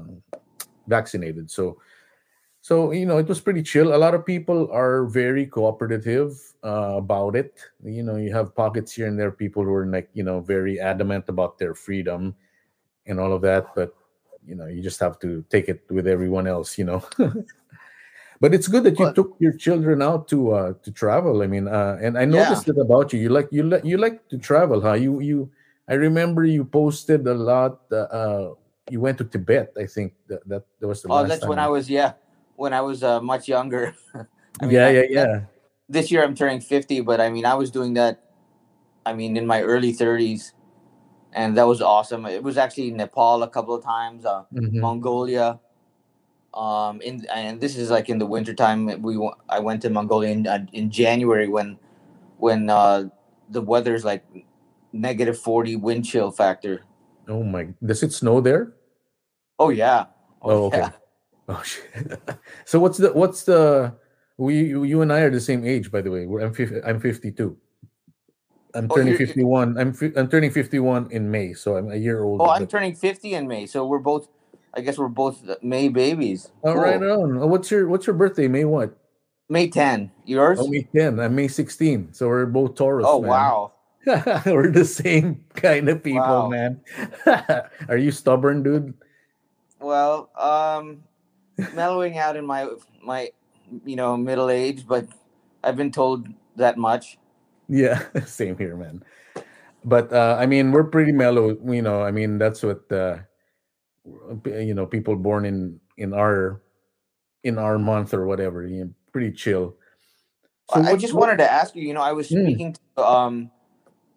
vaccinated. 0.88 1.51
So 1.51 1.77
so 2.62 2.91
you 2.91 3.05
know 3.05 3.17
it 3.17 3.27
was 3.27 3.41
pretty 3.41 3.62
chill. 3.63 3.93
A 3.93 3.98
lot 4.00 4.13
of 4.15 4.25
people 4.25 4.70
are 4.72 5.05
very 5.05 5.46
cooperative 5.46 6.38
uh, 6.63 6.96
about 6.98 7.36
it. 7.36 7.60
You 7.84 8.03
know 8.03 8.15
you 8.15 8.31
have 8.34 8.55
pockets 8.55 8.93
here 8.93 9.08
and 9.08 9.20
there 9.20 9.31
people 9.31 9.63
who 9.63 9.74
are 9.74 9.86
like 9.86 10.10
you 10.13 10.24
know 10.24 10.39
very 10.39 10.79
adamant 10.79 11.25
about 11.27 11.58
their 11.58 11.75
freedom 11.75 12.36
and 13.08 13.20
all 13.20 13.34
of 13.34 13.41
that 13.41 13.74
but 13.75 13.96
you 14.46 14.55
know 14.55 14.67
you 14.67 14.81
just 14.81 15.00
have 15.00 15.20
to 15.20 15.43
take 15.50 15.70
it 15.70 15.81
with 15.89 16.08
everyone 16.08 16.48
else 16.48 16.77
you 16.77 16.86
know 16.86 17.01
but 18.41 18.53
it's 18.57 18.67
good 18.67 18.83
that 18.83 18.98
you 19.00 19.05
But- 19.05 19.15
took 19.15 19.38
your 19.39 19.53
children 19.53 20.01
out 20.01 20.27
to 20.33 20.51
uh 20.51 20.74
to 20.83 20.89
travel 20.91 21.41
i 21.45 21.48
mean 21.48 21.67
uh 21.69 21.95
and 22.01 22.17
i 22.17 22.25
Yeah. 22.25 22.33
noticed 22.41 22.67
it 22.67 22.77
about 22.81 23.13
you 23.13 23.19
you 23.21 23.29
like 23.29 23.48
you 23.53 23.63
like 23.63 23.86
you 23.86 23.98
like 24.01 24.17
to 24.33 24.38
travel 24.41 24.81
huh 24.81 24.98
you 24.98 25.21
you 25.21 25.38
i 25.88 25.93
remember 25.93 26.41
you 26.43 26.65
posted 26.65 27.21
a 27.29 27.38
lot 27.38 27.86
uh, 27.93 28.10
uh 28.10 28.45
you 28.89 29.00
went 29.00 29.17
to 29.21 29.25
tibet 29.29 29.69
i 29.77 29.86
think 29.86 30.13
that 30.27 30.41
that, 30.50 30.63
that 30.81 30.88
was 30.89 31.01
the 31.05 31.07
oh 31.13 31.21
that's 31.29 31.45
when 31.45 31.60
I 31.62 31.69
was 31.69 31.86
yeah 31.89 32.13
when 32.57 32.74
I 32.74 32.81
was 32.81 33.01
uh, 33.01 33.17
much 33.21 33.48
younger. 33.48 33.93
I 34.62 34.65
mean, 34.65 34.75
yeah 34.75 34.89
yeah 34.89 35.01
that- 35.01 35.10
yeah 35.10 35.39
this 35.89 36.10
year 36.12 36.24
I'm 36.24 36.36
turning 36.36 36.62
50, 36.62 37.01
but 37.01 37.19
I 37.19 37.27
mean, 37.29 37.43
I 37.45 37.55
was 37.55 37.69
doing 37.69 37.95
that, 38.00 38.24
I 39.05 39.12
mean, 39.13 39.36
in 39.36 39.45
my 39.45 39.60
early 39.62 39.91
30s, 39.91 40.53
and 41.33 41.57
that 41.57 41.67
was 41.67 41.81
awesome. 41.81 42.24
It 42.25 42.43
was 42.43 42.55
actually 42.57 42.91
Nepal 42.95 43.43
a 43.43 43.50
couple 43.50 43.75
of 43.75 43.83
times, 43.83 44.24
uh, 44.24 44.43
Mhm. 44.55 44.79
Mongolia. 44.79 45.60
Um, 46.53 47.00
in 47.01 47.25
and 47.34 47.62
this 47.62 47.77
is 47.77 47.89
like 47.89 48.10
in 48.10 48.20
the 48.20 48.25
wintertime. 48.25 49.01
We 49.01 49.15
I 49.48 49.60
went 49.60 49.81
to 49.84 49.89
Mongolia 49.89 50.31
in, 50.31 50.48
uh, 50.48 50.65
in 50.74 50.91
January 50.91 51.48
when 51.48 51.79
when 52.38 52.70
uh, 52.70 53.05
the 53.50 53.62
weather's 53.62 54.03
like 54.03 54.25
negative 54.91 55.38
40 55.39 55.77
wind 55.77 56.03
chill 56.03 56.31
factor. 56.31 56.84
oh 57.29 57.43
my 57.43 57.67
does 57.86 58.03
it 58.03 58.12
snow 58.12 58.41
there 58.41 58.74
Oh 59.60 59.70
yeah. 59.70 60.05
oh, 60.41 60.65
okay 60.67 60.79
yeah. 60.79 60.91
oh 61.48 61.62
shit 61.63 61.86
so 62.65 62.79
what's 62.79 62.98
the 62.98 63.13
what's 63.13 63.43
the 63.48 63.93
we 64.38 64.55
you 64.75 65.00
and 65.01 65.13
i 65.13 65.22
are 65.22 65.29
the 65.29 65.39
same 65.39 65.63
age 65.63 65.91
by 65.91 66.01
the 66.01 66.10
way 66.12 66.25
We're, 66.25 66.41
i'm 66.41 66.51
50, 66.53 66.81
i'm 66.84 67.00
52 67.00 67.55
i'm 68.75 68.88
Oh, 68.89 68.96
turning 68.96 69.13
you're- 69.13 69.25
51 69.27 69.77
i'm 69.77 69.93
fi- 69.93 70.12
i'm 70.17 70.27
turning 70.27 70.51
51 70.51 71.08
in 71.12 71.29
may 71.31 71.53
so 71.53 71.77
i'm 71.77 71.88
a 71.91 71.96
year 71.96 72.24
old. 72.25 72.41
Oh, 72.41 72.50
I'm 72.51 72.67
turning 72.67 72.96
50 72.96 73.36
in 73.36 73.48
May, 73.48 73.65
so 73.67 73.86
we're 73.86 74.00
both. 74.03 74.27
I 74.74 74.82
guess 74.82 74.98
we're 74.98 75.10
both 75.10 75.44
May 75.62 75.90
babies. 75.90 76.50
Oh, 76.63 76.74
right 76.74 77.01
on. 77.01 77.38
Oh, 77.38 77.48
What's 77.48 77.70
your 77.72 77.88
What's 77.88 78.08
your 78.08 78.16
birthday? 78.16 78.48
May 78.48 78.66
what? 78.66 78.98
May 79.50 79.68
10. 79.68 80.12
Yours? 80.25 80.60
Oh, 80.62 80.68
May 80.68 80.84
10. 80.96 81.20
I'm 81.20 81.36
May 81.36 81.50
16. 81.50 82.13
So 82.13 82.28
we're 82.28 82.46
both 82.46 82.75
Taurus. 82.75 83.06
Oh 83.08 83.22
man. 83.22 83.30
wow. 83.30 83.74
we're 84.46 84.72
the 84.72 84.86
same 84.86 85.44
kind 85.54 85.90
of 85.90 86.01
people, 86.01 86.22
Wow. 86.22 86.50
man. 86.50 86.82
Are 87.90 87.98
you 87.98 88.12
stubborn, 88.12 88.63
dude? 88.63 88.94
Well, 89.80 90.30
um, 90.38 91.04
mellowing 91.74 92.18
out 92.18 92.36
in 92.36 92.46
my 92.46 92.70
my 93.04 93.30
you 93.86 93.96
know 93.96 94.18
middle 94.18 94.50
age, 94.50 94.88
but 94.88 95.06
I've 95.63 95.75
been 95.75 95.92
told 95.92 96.28
that 96.56 96.78
much. 96.78 97.18
Yeah, 97.68 98.01
same 98.25 98.58
here, 98.58 98.75
man. 98.75 99.04
But 99.86 100.12
uh, 100.13 100.38
I 100.40 100.46
mean, 100.46 100.72
we're 100.72 100.86
pretty 100.86 101.12
mellow. 101.12 101.58
You 101.66 101.82
know, 101.82 102.01
I 102.01 102.12
mean, 102.12 102.38
that's 102.38 102.63
what 102.63 102.90
uh, 102.92 103.20
you 104.46 104.74
know. 104.74 104.86
People 104.86 105.15
born 105.15 105.46
in 105.46 105.79
in 105.98 106.13
our 106.13 106.62
in 107.43 107.58
our 107.58 107.77
month 107.79 108.13
or 108.13 108.25
whatever. 108.25 108.65
You 108.65 108.86
know, 108.86 108.91
pretty 109.12 109.31
chill. 109.31 109.75
I 110.74 110.91
I 110.91 110.96
just 110.98 111.13
what- 111.13 111.22
wanted 111.22 111.38
to 111.39 111.51
ask 111.51 111.75
you. 111.75 111.84
You 111.84 111.93
know, 111.93 112.01
I 112.01 112.13
was 112.13 112.29
Hmm. 112.29 112.41
speaking 112.41 112.75
to 112.98 113.05
um 113.05 113.51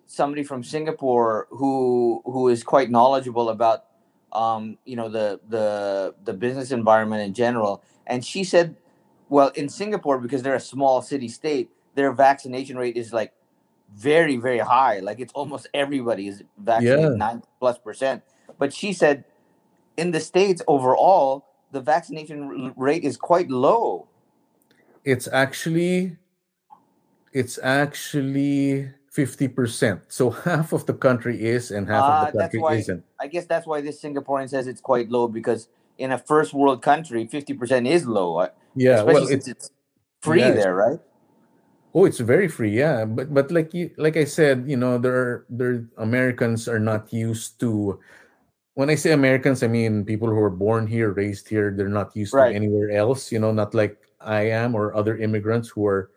somebody 0.06 0.44
from 0.44 0.62
Singapore 0.64 1.46
who 1.50 2.22
who 2.24 2.48
is 2.48 2.62
quite 2.64 2.90
knowledgeable 2.90 3.48
about 3.50 3.84
um 4.32 4.78
you 4.84 4.96
know 4.96 5.08
the 5.08 5.40
the 5.48 6.14
the 6.24 6.32
business 6.34 6.72
environment 6.72 7.22
in 7.22 7.34
general, 7.34 7.82
and 8.06 8.24
she 8.24 8.44
said, 8.44 8.76
well, 9.28 9.48
in 9.54 9.68
Singapore 9.68 10.18
because 10.18 10.42
they're 10.42 10.54
a 10.54 10.60
small 10.60 11.02
city 11.02 11.28
state, 11.28 11.70
their 11.94 12.12
vaccination 12.12 12.76
rate 12.78 12.96
is 12.96 13.12
like 13.12 13.32
very 13.94 14.36
very 14.36 14.58
high. 14.58 15.00
Like 15.00 15.20
it's 15.20 15.32
almost 15.34 15.68
everybody 15.74 16.28
is 16.28 16.42
vaccinated 16.58 17.12
Yeah. 17.12 17.16
nine 17.16 17.42
plus 17.60 17.78
percent. 17.78 18.22
But 18.58 18.72
she 18.72 18.92
said, 18.92 19.24
in 19.96 20.10
the 20.10 20.20
states 20.20 20.62
overall, 20.68 21.46
the 21.72 21.80
vaccination 21.80 22.72
rate 22.76 23.04
is 23.04 23.16
quite 23.16 23.50
low. 23.50 24.08
it's 25.04 25.28
actually 25.28 26.16
it's 27.32 27.58
actually 27.62 28.90
50%. 29.14 30.00
So 30.08 30.30
half 30.48 30.72
of 30.72 30.86
the 30.86 30.94
country 30.94 31.42
is 31.44 31.70
and 31.70 31.86
half 31.88 32.04
Ah, 32.04 32.12
of 32.14 32.20
the 32.32 32.38
that's 32.38 32.54
country 32.54 32.60
why- 32.62 32.74
isn't. 32.76 33.04
I 33.20 33.26
guess 33.28 33.46
that's 33.46 33.66
why 33.66 33.80
this 33.80 34.02
Singaporean 34.02 34.48
says 34.50 34.66
it's 34.66 34.80
quite 34.80 35.08
low 35.10 35.28
because 35.28 35.68
in 35.98 36.12
a 36.12 36.18
first 36.18 36.52
world 36.52 36.82
country, 36.82 37.26
fifty 37.26 37.54
percent 37.54 37.86
is 37.86 38.06
low, 38.06 38.36
uh, 38.38 38.48
Yeah, 38.74 39.00
especially 39.00 39.14
well, 39.14 39.26
since 39.28 39.48
it's 39.48 39.48
it's 39.48 39.70
free 40.20 40.40
yeah, 40.42 40.50
there, 40.52 40.74
right? 40.74 41.00
oh, 41.94 42.04
it's 42.04 42.18
very 42.18 42.48
free, 42.48 42.70
yeah. 42.76 43.04
But 43.06 43.32
but 43.32 43.50
like 43.50 43.72
you 43.72 43.90
like 43.96 44.16
I 44.18 44.24
said, 44.26 44.64
you 44.66 44.76
know, 44.76 44.98
there 44.98 45.14
are 45.14 45.46
there 45.48 45.86
Americans 45.96 46.66
are 46.68 46.80
not 46.82 47.12
used 47.14 47.60
to 47.60 48.00
when 48.74 48.90
I 48.90 48.94
say 48.96 49.12
Americans, 49.12 49.62
I 49.62 49.68
mean 49.68 50.04
people 50.04 50.28
who 50.28 50.38
are 50.40 50.50
born 50.50 50.86
here, 50.86 51.12
raised 51.12 51.48
here, 51.48 51.72
they're 51.76 51.88
not 51.88 52.14
used 52.16 52.34
Right. 52.34 52.50
to 52.50 52.56
anywhere 52.56 52.90
else, 52.90 53.30
you 53.32 53.38
know, 53.38 53.52
not 53.52 53.74
like 53.74 53.98
I 54.20 54.42
am 54.50 54.74
or 54.74 54.94
other 54.94 55.16
immigrants 55.18 55.68
who 55.68 55.86
are 55.86 56.10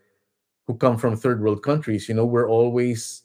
who 0.67 0.75
come 0.75 0.97
from 0.97 1.15
third 1.15 1.41
world 1.41 1.63
countries, 1.63 2.09
you 2.09 2.15
know, 2.15 2.25
we're 2.25 2.49
always 2.49 3.23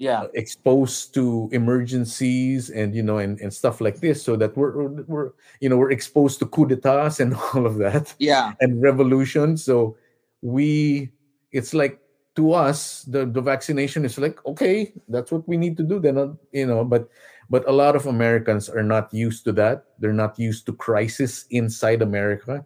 Yeah, 0.00 0.22
uh, 0.24 0.28
exposed 0.34 1.12
to 1.14 1.48
emergencies 1.52 2.70
and 2.72 2.94
you 2.96 3.02
know 3.04 3.18
and, 3.20 3.36
and 3.40 3.52
stuff 3.52 3.80
like 3.84 4.00
this 4.00 4.22
so 4.24 4.32
that 4.36 4.56
we're 4.56 4.88
we're- 5.04 5.30
you 5.60 5.68
know 5.68 5.76
we're 5.76 5.92
exposed 5.92 6.38
to 6.40 6.46
coup 6.48 6.64
d'etats 6.66 7.20
and 7.20 7.34
all 7.52 7.66
of 7.68 7.76
that 7.76 8.14
yeah, 8.18 8.52
and 8.64 8.80
revolutions 8.80 9.62
so 9.64 9.96
we 10.40 11.10
it's 11.52 11.74
like 11.76 12.00
to 12.36 12.52
us 12.56 13.04
the 13.12 13.26
the 13.28 13.42
vaccination 13.44 14.04
is 14.08 14.16
like 14.16 14.40
okay 14.48 14.88
that's 15.12 15.28
what 15.30 15.44
we 15.46 15.56
need 15.60 15.76
to 15.76 15.84
do 15.84 16.00
then 16.00 16.16
uh, 16.16 16.32
you 16.56 16.64
know 16.66 16.80
but 16.84 17.04
but 17.50 17.66
a 17.68 17.72
lot 17.72 17.94
of 17.96 18.06
americans 18.06 18.68
are 18.70 18.82
not 18.86 19.12
used 19.12 19.44
to 19.44 19.52
that 19.52 19.84
they're 19.98 20.14
not 20.16 20.38
used 20.38 20.64
to 20.66 20.72
crisis 20.72 21.44
inside 21.50 22.00
america 22.02 22.64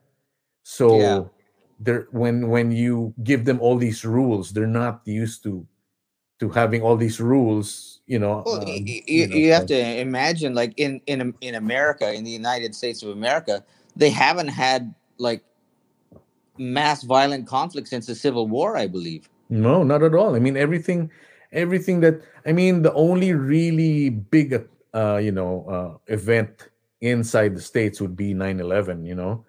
so 0.62 0.88
Yeah. 1.00 1.20
they're 1.80 2.06
when 2.12 2.48
when 2.48 2.70
you 2.70 3.12
give 3.24 3.44
them 3.44 3.58
all 3.60 3.76
these 3.76 4.04
rules 4.04 4.52
they're 4.52 4.66
not 4.84 5.00
used 5.04 5.42
to 5.42 5.66
to 6.40 6.48
having 6.50 6.82
all 6.82 6.96
these 6.96 7.20
rules 7.20 8.00
you 8.06 8.18
know 8.18 8.42
Well, 8.46 8.62
um, 8.62 8.68
you 8.86 9.02
you, 9.06 9.26
know, 9.28 9.34
you 9.36 9.52
have 9.52 9.66
so- 9.70 9.74
to 9.74 9.80
imagine, 10.00 10.54
like 10.54 10.74
in 10.76 11.00
in 11.06 11.32
in 11.40 11.54
America, 11.54 12.12
in 12.12 12.22
the 12.24 12.30
United 12.30 12.74
States 12.74 13.02
of 13.02 13.10
America, 13.10 13.64
they 13.96 14.10
haven't 14.10 14.48
had 14.48 14.94
like 15.18 15.42
mass 16.58 17.02
violent 17.02 17.46
conflict 17.46 17.88
since 17.88 18.06
the 18.06 18.14
Civil 18.14 18.46
War, 18.48 18.76
I 18.76 18.86
believe. 18.86 19.28
No, 19.48 19.82
not 19.82 20.02
at 20.02 20.14
all. 20.14 20.34
I 20.34 20.38
mean, 20.38 20.56
everything, 20.56 21.10
everything 21.52 22.00
that 22.00 22.20
I 22.46 22.52
mean, 22.52 22.82
the 22.82 22.92
only 22.94 23.32
really 23.32 24.10
big, 24.10 24.52
uh, 24.94 25.16
you 25.16 25.32
know, 25.32 25.98
uh, 26.08 26.12
event 26.12 26.70
inside 27.00 27.56
the 27.56 27.60
states 27.60 28.00
would 28.00 28.16
be 28.16 28.32
9-11, 28.32 29.04
You 29.06 29.14
know, 29.14 29.44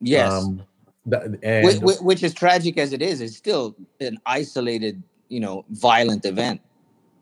Yes, 0.00 0.32
um, 0.32 0.62
that, 1.06 1.22
and 1.42 1.80
Whi- 1.82 1.94
whi- 1.94 2.02
which 2.04 2.22
is 2.22 2.34
tragic 2.34 2.78
as 2.78 2.92
it 2.92 3.02
is, 3.02 3.20
it's 3.20 3.36
still 3.36 3.74
an 4.00 4.18
isolated, 4.26 5.02
you 5.28 5.40
know, 5.40 5.64
violent 5.70 6.24
event. 6.24 6.60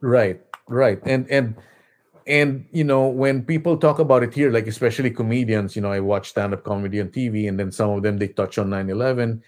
right, 0.01 0.41
right, 0.69 1.01
and 1.07 1.29
and 1.31 1.55
and 2.27 2.67
you 2.73 2.85
know, 2.85 3.09
when 3.09 3.43
people 3.43 3.77
talk 3.77 3.99
about 3.99 4.23
it 4.23 4.35
here, 4.35 4.51
like 4.51 4.67
especially 4.67 5.11
comedians, 5.11 5.75
you 5.75 5.83
know, 5.83 5.91
I 5.91 6.01
watch 6.01 6.29
stand-up 6.31 6.63
comedy 6.65 7.01
on 7.01 7.09
TV, 7.09 7.49
and 7.49 7.59
then 7.59 7.73
some 7.73 7.91
of 7.91 8.03
them 8.03 8.19
they 8.19 8.29
touch 8.29 8.59
on 8.59 8.69
9-11 8.69 9.43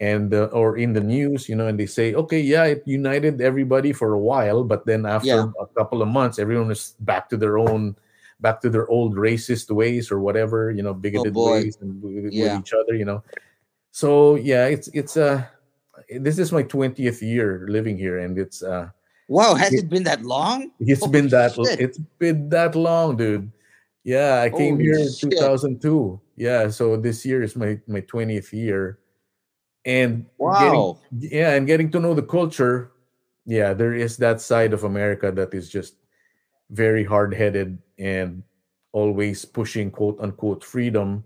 and 0.00 0.34
uh, 0.34 0.48
or 0.52 0.76
in 0.78 0.92
the 0.92 1.00
news 1.00 1.48
you 1.48 1.54
know 1.56 1.66
and 1.66 1.78
they 1.78 1.86
say 1.86 2.14
okay 2.14 2.40
yeah 2.40 2.64
it 2.64 2.82
united 2.86 3.40
everybody 3.40 3.92
for 3.92 4.14
a 4.14 4.18
while 4.18 4.64
but 4.64 4.84
then 4.86 5.06
after 5.06 5.28
Yeah. 5.28 5.46
a 5.60 5.66
couple 5.78 6.02
of 6.02 6.08
months 6.08 6.38
everyone 6.38 6.70
is 6.70 6.94
back 7.00 7.28
to 7.30 7.36
their 7.36 7.58
own 7.58 7.96
back 8.40 8.60
to 8.62 8.70
their 8.70 8.88
old 8.88 9.14
racist 9.14 9.70
ways 9.70 10.10
or 10.10 10.18
whatever 10.18 10.70
you 10.72 10.82
know 10.82 10.94
bigoted 10.94 11.34
boy. 11.34 11.62
ways 11.62 11.78
and 11.80 12.02
with, 12.02 12.24
with 12.24 12.34
each 12.58 12.72
other 12.72 12.94
you 12.94 13.04
know 13.04 13.22
so 13.92 14.36
yeah, 14.36 14.66
it's 14.66 14.88
it's 14.96 15.16
uh 15.16 15.44
this 16.08 16.38
is 16.38 16.50
my 16.50 16.62
20th 16.64 17.20
year 17.20 17.66
living 17.68 17.96
here 17.98 18.18
and 18.18 18.38
it's 18.38 18.62
uh 18.62 18.88
Wow, 19.28 19.54
has 19.54 19.72
it, 19.72 19.84
it 19.84 19.88
been 19.88 20.02
that 20.04 20.24
long? 20.24 20.72
It's 20.80 21.00
Holy 21.00 21.12
been 21.12 21.28
that 21.28 21.54
shit. 21.54 21.80
it's 21.80 21.98
been 22.18 22.48
that 22.48 22.74
long, 22.74 23.16
dude. 23.16 23.52
Yeah, 24.02 24.40
I 24.42 24.50
came 24.50 24.76
Holy 24.76 24.84
here 24.84 24.98
in 24.98 25.12
shit. 25.12 25.30
2002. 25.38 26.20
Yeah, 26.36 26.68
so 26.68 26.96
this 26.96 27.24
year 27.24 27.42
is 27.42 27.54
my 27.54 27.78
my 27.86 28.00
20th 28.00 28.52
year. 28.52 28.98
And 29.84 30.26
wow. 30.38 30.98
Getting, 31.18 31.30
yeah, 31.32 31.54
and 31.54 31.66
getting 31.66 31.90
to 31.90 32.00
know 32.00 32.14
the 32.14 32.22
culture. 32.22 32.92
Yeah, 33.44 33.74
there 33.74 33.94
is 33.94 34.16
that 34.18 34.40
side 34.40 34.72
of 34.72 34.84
America 34.84 35.32
that 35.32 35.52
is 35.52 35.68
just 35.68 35.96
very 36.70 37.04
hard-headed 37.04 37.78
and 37.98 38.42
always 38.92 39.44
pushing 39.44 39.90
quote 39.90 40.18
unquote 40.20 40.62
freedom. 40.62 41.24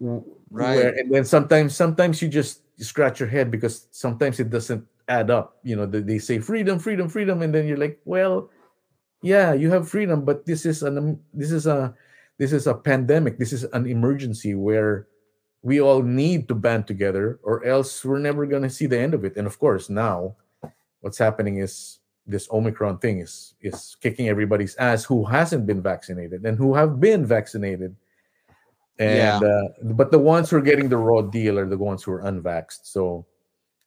Right. 0.00 0.76
Where, 0.76 0.92
and 0.92 1.12
then 1.12 1.24
sometimes 1.24 1.74
sometimes 1.74 2.20
you 2.20 2.28
just 2.28 2.60
scratch 2.76 3.20
your 3.20 3.28
head 3.28 3.50
because 3.50 3.88
sometimes 3.90 4.38
it 4.40 4.50
doesn't 4.50 4.84
add 5.08 5.30
up. 5.30 5.56
You 5.62 5.76
know, 5.76 5.86
they, 5.86 6.00
they 6.00 6.18
say 6.18 6.38
freedom, 6.38 6.78
freedom, 6.78 7.08
freedom, 7.08 7.40
and 7.40 7.54
then 7.54 7.66
you're 7.66 7.78
like, 7.78 8.00
well, 8.04 8.50
yeah, 9.22 9.54
you 9.54 9.70
have 9.70 9.88
freedom, 9.88 10.24
but 10.24 10.44
this 10.44 10.66
is 10.66 10.82
an 10.82 11.18
this 11.32 11.50
is 11.50 11.66
a 11.66 11.94
this 12.36 12.52
is 12.52 12.66
a 12.66 12.74
pandemic. 12.74 13.38
This 13.38 13.54
is 13.54 13.64
an 13.72 13.86
emergency 13.86 14.54
where 14.54 15.06
we 15.64 15.80
all 15.80 16.02
need 16.02 16.46
to 16.46 16.54
band 16.54 16.86
together, 16.86 17.40
or 17.42 17.64
else 17.64 18.04
we're 18.04 18.18
never 18.18 18.44
gonna 18.44 18.68
see 18.68 18.84
the 18.84 18.98
end 18.98 19.14
of 19.14 19.24
it. 19.24 19.36
And 19.36 19.46
of 19.46 19.58
course, 19.58 19.88
now 19.88 20.36
what's 21.00 21.16
happening 21.16 21.56
is 21.56 22.00
this 22.26 22.48
Omicron 22.52 22.98
thing 22.98 23.20
is 23.20 23.54
is 23.62 23.96
kicking 24.00 24.28
everybody's 24.28 24.76
ass 24.76 25.04
who 25.04 25.24
hasn't 25.24 25.66
been 25.66 25.82
vaccinated 25.82 26.44
and 26.44 26.58
who 26.58 26.74
have 26.74 27.00
been 27.00 27.24
vaccinated. 27.24 27.96
And 28.98 29.42
yeah. 29.42 29.48
uh, 29.48 29.92
but 29.94 30.10
the 30.10 30.18
ones 30.18 30.50
who 30.50 30.58
are 30.58 30.68
getting 30.70 30.90
the 30.90 30.98
raw 30.98 31.22
deal 31.22 31.58
are 31.58 31.68
the 31.68 31.78
ones 31.78 32.02
who 32.02 32.12
are 32.12 32.22
unvaxxed. 32.22 32.84
So 32.84 33.26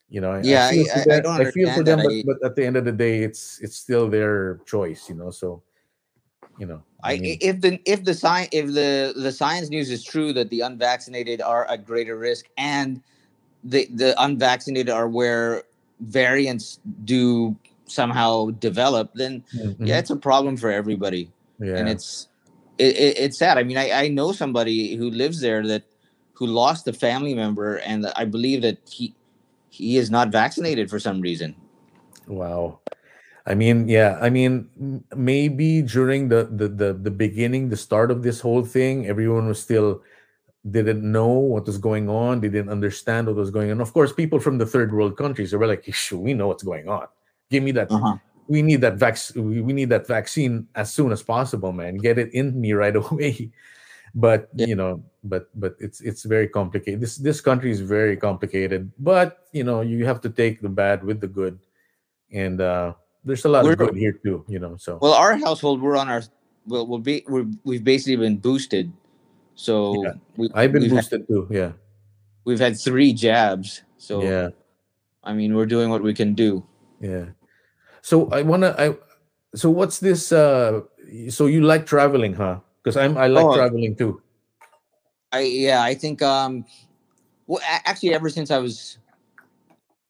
you 0.10 0.22
know 0.22 0.40
yeah 0.42 0.72
i, 0.72 0.86
I, 1.12 1.20
I, 1.20 1.38
I 1.40 1.52
feel 1.52 1.70
for 1.74 1.84
them 1.84 2.00
but, 2.02 2.14
but, 2.26 2.46
at 2.46 2.56
the 2.56 2.66
end 2.66 2.78
of 2.78 2.86
the 2.86 2.94
day 2.94 3.24
it's 3.24 3.60
it's 3.60 3.76
still 3.76 4.10
their 4.10 4.62
choice 4.66 5.10
you 5.10 5.16
know 5.16 5.32
so 5.32 5.62
you 6.58 6.66
know 6.66 6.82
I, 7.04 7.14
I 7.14 7.20
mean, 7.20 7.38
if 7.42 7.62
the 7.62 7.80
if 7.86 8.04
the 8.04 8.14
science 8.14 8.50
if 8.52 8.68
the 8.68 9.14
the 9.16 9.32
science 9.32 9.70
news 9.70 9.90
is 9.90 10.04
true 10.04 10.34
that 10.34 10.50
the 10.50 10.62
unvaccinated 10.62 11.42
are 11.42 11.66
at 11.66 11.86
greater 11.86 12.18
risk 12.18 12.46
and 12.58 13.02
the 13.64 13.88
the 13.94 14.16
unvaccinated 14.22 14.90
are 14.90 15.08
where 15.08 15.64
variants 16.00 16.80
do 17.04 17.56
somehow 17.86 18.50
develop 18.52 19.12
then 19.14 19.44
mm-hmm. 19.56 19.86
yeah 19.86 19.98
it's 19.98 20.10
a 20.10 20.16
problem 20.16 20.58
for 20.58 20.72
everybody 20.72 21.32
yeah 21.60 21.76
and 21.76 21.88
it's 21.88 22.28
it, 22.78 22.96
it, 22.96 23.18
it's 23.18 23.38
sad 23.38 23.58
i 23.58 23.64
mean 23.64 23.78
I, 23.78 23.92
I 23.92 24.08
know 24.10 24.32
somebody 24.32 24.96
who 24.96 25.10
lives 25.10 25.42
there 25.42 25.66
that 25.68 25.84
who 26.34 26.46
lost 26.46 26.88
a 26.88 26.94
family 26.94 27.34
member 27.34 27.78
and 27.78 28.08
i 28.16 28.26
believe 28.26 28.62
that 28.62 28.78
he 28.92 29.14
he 29.78 29.98
is 29.98 30.10
not 30.10 30.30
vaccinated 30.30 30.90
for 30.90 31.00
some 31.00 31.22
reason. 31.22 31.56
Wow. 32.26 32.80
I 33.48 33.56
mean, 33.56 33.88
yeah, 33.88 34.20
I 34.22 34.30
mean, 34.30 34.68
maybe 35.16 35.82
during 35.82 36.28
the, 36.28 36.50
the 36.52 36.68
the 36.68 36.94
the 36.94 37.12
beginning, 37.12 37.70
the 37.70 37.78
start 37.78 38.12
of 38.12 38.22
this 38.22 38.42
whole 38.42 38.66
thing, 38.66 39.08
everyone 39.08 39.48
was 39.48 39.60
still 39.60 40.04
didn't 40.70 41.10
know 41.10 41.32
what 41.32 41.66
was 41.66 41.78
going 41.78 42.10
on. 42.10 42.42
They 42.42 42.50
didn't 42.50 42.70
understand 42.70 43.28
what 43.28 43.38
was 43.38 43.50
going 43.50 43.72
on. 43.72 43.80
Of 43.80 43.94
course, 43.94 44.12
people 44.12 44.42
from 44.42 44.58
the 44.58 44.66
third 44.66 44.92
world 44.92 45.16
countries 45.16 45.54
were 45.54 45.66
like, 45.66 45.88
"We 46.12 46.34
know 46.34 46.50
what's 46.50 46.64
going 46.64 46.90
on. 46.90 47.08
Give 47.50 47.64
me 47.64 47.72
that. 47.72 47.90
Uh-huh. 47.90 48.18
We 48.50 48.62
need 48.62 48.82
that 48.82 49.00
vaccine. 49.00 49.64
We 49.64 49.72
need 49.72 49.90
that 49.96 50.08
vaccine 50.08 50.68
as 50.76 50.94
soon 50.94 51.14
as 51.14 51.24
possible, 51.24 51.72
man. 51.72 51.98
Get 52.04 52.20
it 52.20 52.34
in 52.34 52.60
me 52.60 52.74
right 52.74 52.96
away." 53.00 53.52
but 54.16 54.50
yeah. 54.56 54.66
you 54.66 54.76
know 54.76 55.04
but 55.24 55.50
but 55.54 55.76
it's 55.80 56.00
it's 56.00 56.24
very 56.24 56.48
complicated 56.48 57.02
this 57.02 57.18
this 57.18 57.42
country 57.42 57.70
is 57.70 57.82
very 57.82 58.16
complicated 58.16 58.90
but 58.98 59.46
you 59.52 59.64
know 59.64 59.82
you 59.82 60.06
have 60.06 60.22
to 60.22 60.30
take 60.30 60.62
the 60.62 60.70
bad 60.70 61.04
with 61.04 61.20
the 61.20 61.28
good 61.28 61.60
and 62.32 62.62
uh 62.62 62.94
there's 63.28 63.46
a 63.46 63.50
lot 63.50 63.64
we're, 63.64 63.74
of 63.74 63.78
good 63.78 63.96
here 63.96 64.14
too 64.14 64.44
you 64.48 64.60
know 64.60 64.78
so. 64.78 64.98
Well 65.02 65.14
our 65.14 65.38
household 65.38 65.82
we're 65.82 65.98
on 65.98 66.10
our 66.10 66.24
well 66.66 66.88
we'll 66.88 67.00
be 67.00 67.24
we're, 67.28 67.46
we've 67.64 67.84
basically 67.84 68.16
been 68.16 68.38
boosted. 68.38 68.92
So 69.56 70.04
yeah. 70.04 70.14
we, 70.38 70.50
i've 70.56 70.72
been 70.72 70.90
boosted 70.90 71.22
had, 71.22 71.28
too 71.28 71.48
yeah. 71.52 71.74
We've 72.46 72.60
had 72.60 72.80
three 72.80 73.12
jabs. 73.12 73.84
So 73.98 74.24
yeah. 74.24 74.50
I 75.24 75.34
mean 75.34 75.56
we're 75.56 75.66
doing 75.68 75.90
what 75.90 76.02
we 76.02 76.14
can 76.14 76.34
do. 76.34 76.66
Yeah. 77.02 77.26
So 78.02 78.30
i 78.32 78.42
want 78.42 78.64
to 78.64 78.74
i 78.80 78.96
so 79.56 79.70
what's 79.70 80.00
this 80.00 80.32
uh 80.32 80.82
so 81.30 81.46
you 81.46 81.62
like 81.62 81.86
traveling 81.86 82.34
huh? 82.34 82.60
Because 82.84 82.96
I'm 82.96 83.18
I 83.18 83.28
like 83.28 83.46
oh, 83.46 83.56
traveling 83.56 83.96
too. 83.96 84.22
I 85.32 85.42
yeah, 85.42 85.84
I 85.84 85.94
think 85.94 86.22
um 86.22 86.64
well 87.48 87.62
actually 87.84 88.14
ever 88.14 88.30
since 88.30 88.52
I 88.52 88.60
was 88.60 88.98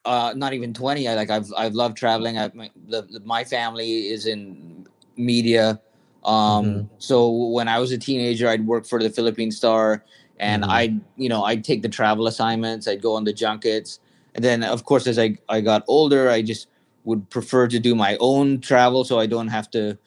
uh 0.07 0.33
not 0.33 0.53
even 0.53 0.73
20, 0.73 1.07
I 1.07 1.13
like 1.15 1.29
I've 1.29 1.51
I've 1.57 1.73
loved 1.73 1.97
traveling. 1.97 2.37
I 2.37 2.49
my 2.53 2.71
the, 2.87 3.01
the, 3.03 3.19
my 3.21 3.43
family 3.43 4.07
is 4.07 4.25
in 4.25 4.87
media. 5.17 5.79
Um 6.23 6.65
mm-hmm. 6.65 6.85
so 6.97 7.29
when 7.29 7.67
I 7.67 7.79
was 7.79 7.91
a 7.91 7.97
teenager, 7.97 8.47
I'd 8.47 8.65
work 8.65 8.85
for 8.85 8.99
the 9.01 9.09
Philippine 9.09 9.51
Star 9.51 10.03
and 10.39 10.63
mm-hmm. 10.63 10.71
I'd 10.71 11.01
you 11.17 11.29
know, 11.29 11.43
I'd 11.43 11.63
take 11.63 11.81
the 11.81 11.89
travel 11.89 12.27
assignments, 12.27 12.87
I'd 12.87 13.01
go 13.01 13.15
on 13.15 13.23
the 13.25 13.33
junkets. 13.33 13.99
And 14.33 14.43
then 14.43 14.63
of 14.63 14.85
course 14.85 15.05
as 15.07 15.19
I 15.19 15.37
I 15.49 15.61
got 15.61 15.83
older, 15.87 16.29
I 16.29 16.41
just 16.41 16.67
would 17.03 17.29
prefer 17.29 17.67
to 17.67 17.79
do 17.79 17.95
my 17.95 18.17
own 18.19 18.59
travel 18.59 19.03
so 19.03 19.19
I 19.19 19.27
don't 19.27 19.47
have 19.47 19.69
to 19.71 19.97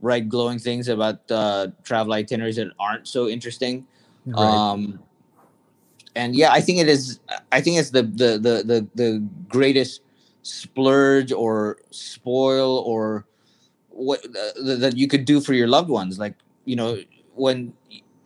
write 0.00 0.28
glowing 0.28 0.58
things 0.58 0.88
about 0.88 1.18
uh, 1.30 1.68
travel 1.84 2.12
itineraries 2.12 2.56
that 2.56 2.68
aren't 2.78 3.06
so 3.08 3.28
interesting. 3.28 3.86
Right. 4.26 4.38
Um, 4.38 5.00
and 6.18 6.34
yeah, 6.34 6.52
I 6.52 6.60
think 6.60 6.80
it 6.80 6.88
is. 6.88 7.20
I 7.52 7.60
think 7.60 7.78
it's 7.78 7.90
the 7.90 8.02
the 8.02 8.30
the 8.38 8.54
the, 8.64 8.88
the 8.94 9.28
greatest 9.48 10.02
splurge 10.42 11.30
or 11.30 11.78
spoil 11.90 12.78
or 12.78 13.24
what 13.88 14.24
uh, 14.24 14.76
that 14.76 14.96
you 14.96 15.06
could 15.06 15.24
do 15.24 15.40
for 15.40 15.54
your 15.54 15.68
loved 15.68 15.88
ones. 15.88 16.18
Like 16.18 16.34
you 16.64 16.74
know, 16.74 16.98
when 17.34 17.72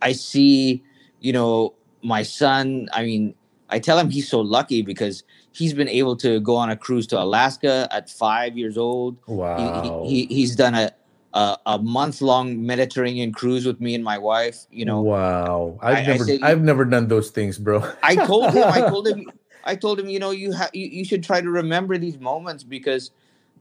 I 0.01 0.13
see 0.13 0.83
you 1.19 1.33
know 1.33 1.75
my 2.01 2.23
son, 2.23 2.89
I 2.91 3.03
mean, 3.03 3.35
I 3.69 3.77
tell 3.77 3.99
him 3.99 4.09
he's 4.09 4.27
so 4.27 4.41
lucky 4.41 4.81
because 4.81 5.23
he's 5.51 5.73
been 5.75 5.89
able 5.89 6.15
to 6.17 6.39
go 6.39 6.55
on 6.55 6.71
a 6.71 6.75
cruise 6.75 7.05
to 7.07 7.21
Alaska 7.21 7.87
at 7.91 8.09
five 8.09 8.57
years 8.57 8.75
old. 8.75 9.17
Wow. 9.27 10.03
He, 10.05 10.25
he, 10.25 10.33
he's 10.33 10.55
done 10.55 10.73
a, 10.73 10.91
uh, 11.33 11.57
a 11.65 11.79
month 11.79 12.21
long 12.21 12.65
Mediterranean 12.65 13.31
cruise 13.31 13.65
with 13.65 13.81
me 13.81 13.95
and 13.95 14.03
my 14.03 14.17
wife. 14.17 14.65
You 14.71 14.85
know, 14.85 15.01
wow, 15.01 15.77
I've 15.81 15.97
I, 15.97 16.01
never, 16.05 16.23
I 16.23 16.27
said, 16.27 16.43
I've 16.43 16.61
never 16.61 16.85
done 16.85 17.07
those 17.07 17.31
things, 17.31 17.57
bro. 17.57 17.83
I 18.03 18.15
told 18.15 18.53
him, 18.53 18.63
I 18.65 18.81
told 18.81 19.07
him, 19.07 19.31
I 19.65 19.75
told 19.75 19.99
him, 19.99 20.09
you 20.09 20.19
know, 20.19 20.31
you 20.31 20.51
have, 20.51 20.69
you, 20.73 20.87
you 20.87 21.05
should 21.05 21.23
try 21.23 21.41
to 21.41 21.49
remember 21.49 21.97
these 21.97 22.19
moments 22.19 22.63
because 22.63 23.11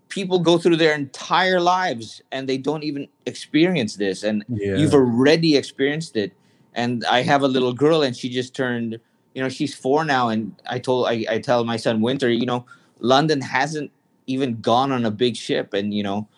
people 0.09 0.39
go 0.39 0.59
through 0.59 0.77
their 0.77 0.95
entire 0.95 1.61
lives 1.61 2.21
and 2.33 2.49
they 2.49 2.59
don't 2.59 2.83
even 2.83 3.09
experience 3.27 3.97
this, 3.97 4.23
and 4.23 4.45
yeah. 4.49 4.77
you've 4.77 4.95
already 4.95 5.57
experienced 5.57 6.17
it. 6.17 6.33
And 6.75 7.05
I 7.05 7.23
have 7.23 7.43
a 7.43 7.49
little 7.49 7.73
girl, 7.73 8.03
and 8.03 8.17
she 8.17 8.29
just 8.29 8.55
turned, 8.55 8.99
you 9.35 9.43
know, 9.43 9.49
she's 9.49 9.75
four 9.75 10.05
now, 10.05 10.29
and 10.29 10.55
I 10.69 10.79
told, 10.79 11.07
I, 11.07 11.25
I 11.29 11.39
tell 11.39 11.65
my 11.65 11.77
son 11.77 12.01
Winter, 12.03 12.31
you 12.31 12.47
know, 12.47 12.67
London 13.01 13.41
hasn't 13.41 13.91
even 14.27 14.61
gone 14.61 14.93
on 14.93 15.05
a 15.05 15.11
big 15.11 15.37
ship, 15.37 15.73
and 15.73 15.95
you 15.95 16.03
know 16.03 16.29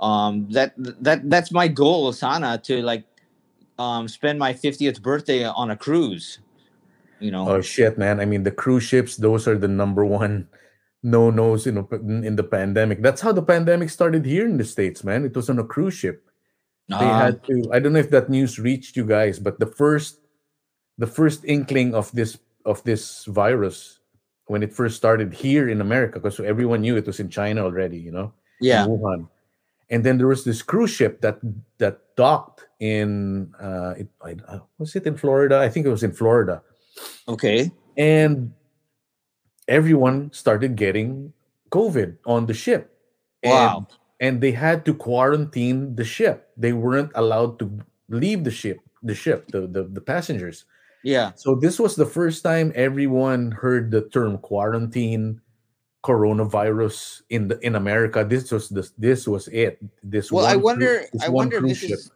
um 0.00 0.46
that 0.50 0.74
that 0.76 1.28
that's 1.30 1.52
my 1.52 1.68
goal 1.68 2.12
sana 2.12 2.58
to 2.58 2.82
like 2.82 3.04
um 3.78 4.08
spend 4.08 4.38
my 4.38 4.52
50th 4.52 5.00
birthday 5.00 5.44
on 5.44 5.70
a 5.70 5.76
cruise 5.76 6.38
you 7.18 7.30
know? 7.30 7.48
Oh 7.48 7.60
shit 7.60 7.96
man. 7.96 8.20
I 8.20 8.26
mean 8.26 8.42
the 8.42 8.50
cruise 8.50 8.82
ships 8.82 9.16
those 9.16 9.48
are 9.48 9.56
the 9.56 9.68
number 9.68 10.04
one 10.04 10.48
no 11.02 11.30
nos 11.30 11.66
you 11.66 11.72
know 11.72 11.88
in 11.90 12.36
the 12.36 12.44
pandemic. 12.44 13.02
That's 13.02 13.20
how 13.20 13.32
the 13.32 13.42
pandemic 13.42 13.90
started 13.90 14.26
here 14.26 14.44
in 14.44 14.58
the 14.58 14.64
states 14.64 15.04
man. 15.04 15.24
It 15.24 15.34
was 15.34 15.48
on 15.48 15.58
a 15.58 15.64
cruise 15.64 15.94
ship. 15.94 16.26
Uh, 16.90 17.00
they 17.00 17.06
had 17.06 17.42
to 17.42 17.68
i 17.72 17.80
don't 17.80 17.94
know 17.94 17.98
if 17.98 18.10
that 18.10 18.30
news 18.30 18.60
reached 18.60 18.96
you 18.96 19.04
guys 19.04 19.40
but 19.40 19.58
the 19.58 19.66
first 19.66 20.20
the 20.98 21.06
first 21.06 21.44
inkling 21.44 21.96
of 21.96 22.12
this 22.12 22.38
of 22.64 22.78
this 22.84 23.24
virus 23.24 23.98
when 24.46 24.62
it 24.62 24.72
first 24.72 24.94
started 24.94 25.34
here 25.34 25.68
in 25.68 25.80
america 25.80 26.20
because 26.20 26.38
everyone 26.38 26.80
knew 26.80 26.96
it 26.96 27.04
was 27.04 27.18
in 27.18 27.28
china 27.28 27.64
already 27.64 27.98
you 27.98 28.12
know 28.12 28.32
yeah. 28.60 28.86
Wuhan 28.86 29.26
and 29.90 30.04
then 30.04 30.18
there 30.18 30.26
was 30.26 30.44
this 30.44 30.62
cruise 30.62 30.90
ship 30.90 31.20
that 31.20 31.38
that 31.78 32.00
docked 32.16 32.66
in 32.80 33.54
uh, 33.60 33.94
it, 33.96 34.08
I, 34.22 34.36
uh, 34.48 34.60
was 34.78 34.96
it 34.96 35.06
in 35.06 35.16
Florida? 35.16 35.58
I 35.58 35.68
think 35.68 35.86
it 35.86 35.90
was 35.90 36.02
in 36.02 36.12
Florida. 36.12 36.62
Okay. 37.28 37.70
And 37.96 38.52
everyone 39.68 40.32
started 40.32 40.76
getting 40.76 41.32
COVID 41.70 42.18
on 42.26 42.46
the 42.46 42.54
ship. 42.54 42.92
Wow. 43.44 43.76
And, 43.78 43.86
and 44.18 44.40
they 44.40 44.52
had 44.52 44.84
to 44.86 44.94
quarantine 44.94 45.94
the 45.94 46.04
ship. 46.04 46.50
They 46.56 46.72
weren't 46.72 47.12
allowed 47.14 47.58
to 47.60 47.70
leave 48.08 48.44
the 48.44 48.50
ship, 48.50 48.80
the 49.02 49.14
ship, 49.14 49.48
the, 49.48 49.66
the, 49.66 49.84
the 49.84 50.00
passengers. 50.00 50.64
Yeah. 51.04 51.32
So 51.36 51.54
this 51.54 51.78
was 51.78 51.96
the 51.96 52.06
first 52.06 52.42
time 52.42 52.72
everyone 52.74 53.52
heard 53.52 53.90
the 53.90 54.08
term 54.08 54.38
quarantine 54.38 55.40
coronavirus 56.06 57.22
in 57.30 57.48
the 57.48 57.58
in 57.66 57.74
America. 57.74 58.24
This 58.24 58.52
was 58.52 58.68
this 58.68 58.92
this 58.96 59.26
was 59.26 59.48
it. 59.48 59.82
This 60.04 60.30
well, 60.30 60.46
I 60.46 60.54
wonder. 60.54 61.02
I 61.20 61.28
wonder 61.28 61.56
if 61.58 61.64
this 61.64 61.78
ship. 61.78 61.98
is. 61.98 62.10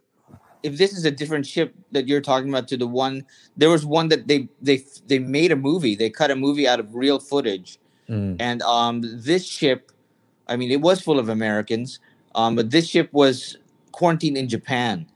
if 0.63 0.77
this 0.77 0.93
is 0.95 1.03
a 1.03 1.11
different 1.11 1.45
ship 1.45 1.75
that 1.91 2.07
you're 2.07 2.21
talking 2.21 2.47
about 2.47 2.67
to 2.69 2.77
the 2.77 2.87
one 2.87 3.25
there 3.57 3.69
was 3.69 3.83
one 3.83 4.07
that 4.07 4.27
they 4.29 4.47
they 4.61 4.77
they 5.07 5.17
made 5.19 5.51
a 5.51 5.55
movie 5.55 5.95
they 5.97 6.09
cut 6.09 6.29
a 6.29 6.35
movie 6.35 6.67
out 6.67 6.79
of 6.79 6.95
real 6.95 7.19
footage 7.19 7.79
Mm. 8.09 8.35
and 8.41 8.61
um 8.63 8.99
this 9.01 9.45
ship 9.47 9.91
i 10.51 10.57
mean 10.57 10.69
it 10.69 10.81
was 10.81 10.99
full 10.99 11.17
of 11.17 11.29
americans 11.29 11.99
um 12.35 12.55
but 12.59 12.69
this 12.69 12.85
ship 12.85 13.07
was 13.13 13.55
quarantined 13.93 14.35
in 14.35 14.49
japan 14.49 15.07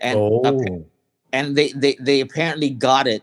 and 0.00 0.18
oh, 0.18 0.84
and 1.32 1.56
they, 1.56 1.72
they 1.72 1.96
they 1.98 2.20
apparently 2.20 2.68
got 2.68 3.06
it 3.06 3.22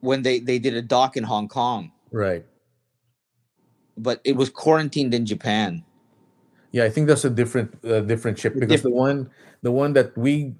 when 0.00 0.20
they 0.20 0.40
they 0.40 0.58
did 0.58 0.74
a 0.74 0.82
dock 0.82 1.16
in 1.16 1.24
hong 1.24 1.48
kong 1.48 1.90
right. 2.12 2.44
But 3.96 4.20
it 4.24 4.36
was 4.36 4.50
quarantined 4.50 5.14
in 5.14 5.24
japan 5.26 5.84
Yeah, 6.76 6.84
I 6.84 6.90
think 6.90 7.08
that's 7.08 7.24
a 7.24 7.30
different 7.30 7.72
uh, 7.84 8.00
different 8.00 8.38
ship 8.38 8.52
because 8.58 8.82
the 8.82 8.90
one 8.92 9.30
the 9.62 9.72
one 9.72 9.94
that 9.94 10.12
we 10.12 10.52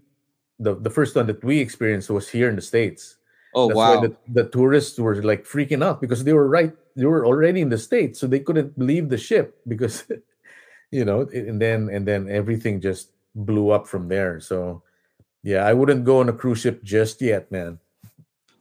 the 0.58 0.74
the 0.74 0.88
first 0.88 1.14
one 1.14 1.26
that 1.26 1.44
we 1.44 1.60
experienced 1.60 2.08
was 2.08 2.28
here 2.28 2.48
in 2.48 2.56
the 2.56 2.62
states. 2.64 3.20
oh 3.54 3.68
That's 3.68 3.76
wow 3.76 4.00
the, 4.00 4.16
the 4.32 4.48
tourists 4.48 4.98
were 4.98 5.20
like 5.22 5.44
freaking 5.44 5.84
out 5.84 6.00
because 6.00 6.24
they 6.24 6.32
were 6.32 6.48
right 6.48 6.72
they 6.96 7.04
were 7.04 7.26
already 7.26 7.60
in 7.60 7.68
the 7.68 7.76
states, 7.76 8.18
so 8.18 8.26
they 8.26 8.40
couldn't 8.40 8.78
leave 8.78 9.10
the 9.10 9.18
ship 9.18 9.60
because 9.68 10.08
you 10.90 11.04
know, 11.04 11.28
and 11.32 11.60
then 11.60 11.90
and 11.92 12.08
then 12.08 12.30
everything 12.30 12.80
just 12.80 13.12
blew 13.34 13.68
up 13.68 13.86
from 13.86 14.08
there. 14.08 14.40
So 14.40 14.82
yeah, 15.42 15.66
I 15.66 15.74
wouldn't 15.74 16.04
go 16.04 16.20
on 16.20 16.28
a 16.28 16.32
cruise 16.32 16.60
ship 16.64 16.82
just 16.82 17.20
yet, 17.20 17.52
man. 17.52 17.78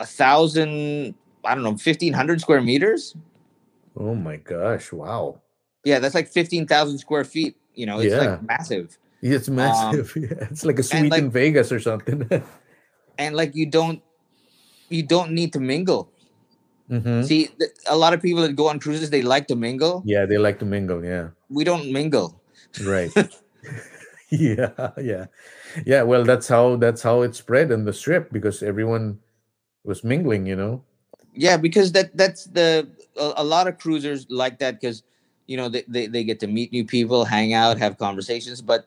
a 0.00 0.06
thousand 0.06 1.14
i 1.44 1.54
don't 1.54 1.64
know 1.64 1.70
1500 1.76 2.40
square 2.40 2.62
meters 2.62 3.14
Oh 3.94 4.14
my 4.14 4.36
gosh. 4.40 4.90
Wow. 4.90 5.42
yeah 5.84 5.98
that's 5.98 6.14
like 6.14 6.28
15000 6.32 6.96
square 6.96 7.24
feet 7.24 7.56
you 7.74 7.84
know 7.84 7.98
it's 8.00 8.14
Yeah. 8.14 8.20
like 8.24 8.42
massive 8.42 8.96
It's 9.20 9.48
massive. 9.50 10.10
yeah. 10.16 10.48
It's 10.50 10.64
like 10.64 10.78
a 10.80 10.86
Um, 10.86 10.90
suite 10.90 11.10
like- 11.12 11.22
in 11.22 11.30
Vegas 11.30 11.70
or 11.70 11.78
something. 11.78 12.24
and 13.18 13.36
like 13.36 13.54
you 13.54 13.66
don't 13.66 14.00
you 14.88 15.02
don't 15.02 15.30
need 15.32 15.52
to 15.52 15.60
mingle 15.60 16.08
Mhm. 16.90 17.24
see 17.24 17.46
th- 17.58 17.70
a 17.86 17.96
lot 17.96 18.12
of 18.16 18.20
people 18.20 18.42
that 18.42 18.56
go 18.56 18.66
on 18.68 18.80
cruises 18.80 19.08
they 19.10 19.22
like 19.22 19.46
to 19.52 19.56
mingle 19.56 20.02
Yeah, 20.04 20.24
they 20.26 20.36
like 20.38 20.58
to 20.60 20.66
mingle. 20.66 21.04
Yeah. 21.04 21.28
we 21.48 21.62
don't 21.64 21.92
mingle 21.92 22.40
Right. 22.82 23.12
yeah. 24.32 24.90
Yeah. 24.98 25.26
Yeah. 25.86 26.02
Well, 26.02 26.24
that's 26.24 26.48
how 26.48 26.76
that's 26.76 27.02
how 27.02 27.22
it 27.22 27.34
spread 27.34 27.70
in 27.70 27.84
the 27.84 27.92
strip 27.92 28.32
because 28.32 28.62
everyone 28.62 29.20
was 29.84 30.02
mingling. 30.02 30.46
You 30.46 30.56
know. 30.56 30.84
Yeah, 31.34 31.56
because 31.56 31.92
that 31.92 32.16
that's 32.16 32.44
the 32.46 32.88
a, 33.16 33.32
a 33.36 33.44
lot 33.44 33.68
of 33.68 33.78
cruisers 33.78 34.26
like 34.30 34.58
that 34.58 34.80
because 34.80 35.02
you 35.46 35.56
know 35.56 35.68
they, 35.68 35.84
they, 35.88 36.06
they 36.06 36.24
get 36.24 36.40
to 36.40 36.46
meet 36.46 36.72
new 36.72 36.84
people, 36.84 37.24
hang 37.24 37.52
out, 37.52 37.78
have 37.78 37.98
conversations. 37.98 38.60
But 38.60 38.86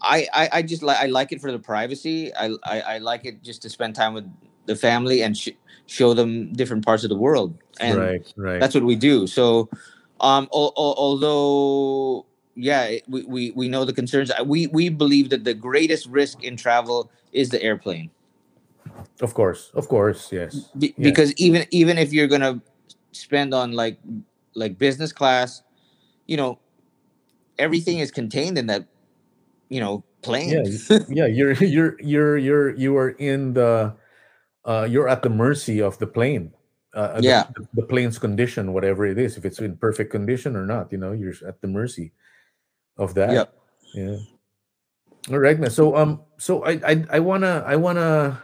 I 0.00 0.26
I, 0.32 0.48
I 0.52 0.62
just 0.62 0.82
like 0.82 0.98
I 0.98 1.06
like 1.06 1.32
it 1.32 1.40
for 1.40 1.52
the 1.52 1.58
privacy. 1.58 2.34
I, 2.34 2.54
I 2.64 2.80
I 2.80 2.98
like 2.98 3.24
it 3.24 3.42
just 3.42 3.62
to 3.62 3.70
spend 3.70 3.94
time 3.94 4.14
with 4.14 4.30
the 4.66 4.76
family 4.76 5.22
and 5.22 5.36
sh- 5.36 5.58
show 5.86 6.14
them 6.14 6.52
different 6.52 6.84
parts 6.84 7.04
of 7.04 7.10
the 7.10 7.16
world, 7.16 7.54
and 7.80 7.98
right. 7.98 8.32
Right. 8.36 8.60
that's 8.60 8.74
what 8.74 8.84
we 8.84 8.96
do. 8.96 9.26
So, 9.26 9.68
um, 10.20 10.48
al- 10.52 10.72
al- 10.76 10.94
although 10.96 12.26
yeah, 12.54 12.98
we, 13.08 13.22
we 13.24 13.50
we 13.52 13.68
know 13.68 13.84
the 13.84 13.92
concerns. 13.92 14.30
Uh, 14.30 14.44
We 14.44 14.66
we 14.68 14.88
believe 14.88 15.30
that 15.30 15.44
the 15.44 15.54
greatest 15.54 16.06
risk 16.06 16.42
in 16.44 16.56
travel 16.56 17.10
is 17.32 17.48
the 17.50 17.62
airplane. 17.62 18.10
of 19.22 19.34
course. 19.34 19.70
Of 19.74 19.88
course. 19.88 20.32
Yes. 20.32 20.68
Be- 20.78 20.94
because 20.98 21.32
even 21.36 21.66
even 21.70 21.98
if 21.98 22.12
you're 22.12 22.28
gonna 22.28 22.60
spend 23.12 23.54
on 23.54 23.72
like 23.72 23.98
like 24.54 24.78
business 24.78 25.12
class 25.12 25.62
you 26.26 26.36
know 26.36 26.58
everything 27.58 27.98
is 28.00 28.10
contained 28.10 28.56
in 28.58 28.66
that 28.66 28.86
you 29.68 29.80
know 29.80 30.04
plane 30.22 30.50
Yeah. 30.52 30.98
yeah. 31.08 31.26
You're 31.26 31.52
you're 31.64 31.96
you're 32.00 32.36
you're 32.38 32.70
you 32.76 32.96
are 32.96 33.10
in 33.10 33.54
the 33.54 33.94
uh 34.64 34.86
you're 34.90 35.08
at 35.08 35.22
the 35.22 35.30
mercy 35.30 35.80
of 35.80 35.98
the 35.98 36.06
plane. 36.06 36.52
Uh, 36.94 37.20
Yeah. 37.22 37.44
The, 37.56 37.82
the 37.82 37.86
plane's 37.88 38.18
condition, 38.18 38.72
whatever 38.72 39.06
it 39.06 39.18
is, 39.18 39.36
if 39.38 39.44
it's 39.44 39.58
in 39.60 39.76
perfect 39.76 40.10
condition 40.12 40.56
or 40.56 40.66
not, 40.66 40.92
you 40.92 40.98
know, 40.98 41.12
you're 41.12 41.34
at 41.46 41.60
the 41.62 41.68
mercy 41.68 42.12
of 42.96 43.14
that. 43.14 43.32
Yep. 43.32 43.54
Yeah. 43.94 44.16
All 45.30 45.38
right, 45.38 45.58
man. 45.58 45.70
So 45.70 45.96
um, 45.96 46.20
so 46.38 46.64
I 46.64 46.80
I 46.84 46.94
I 47.10 47.18
wanna 47.20 47.62
I 47.66 47.76
wanna 47.76 48.42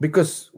because 0.00 0.50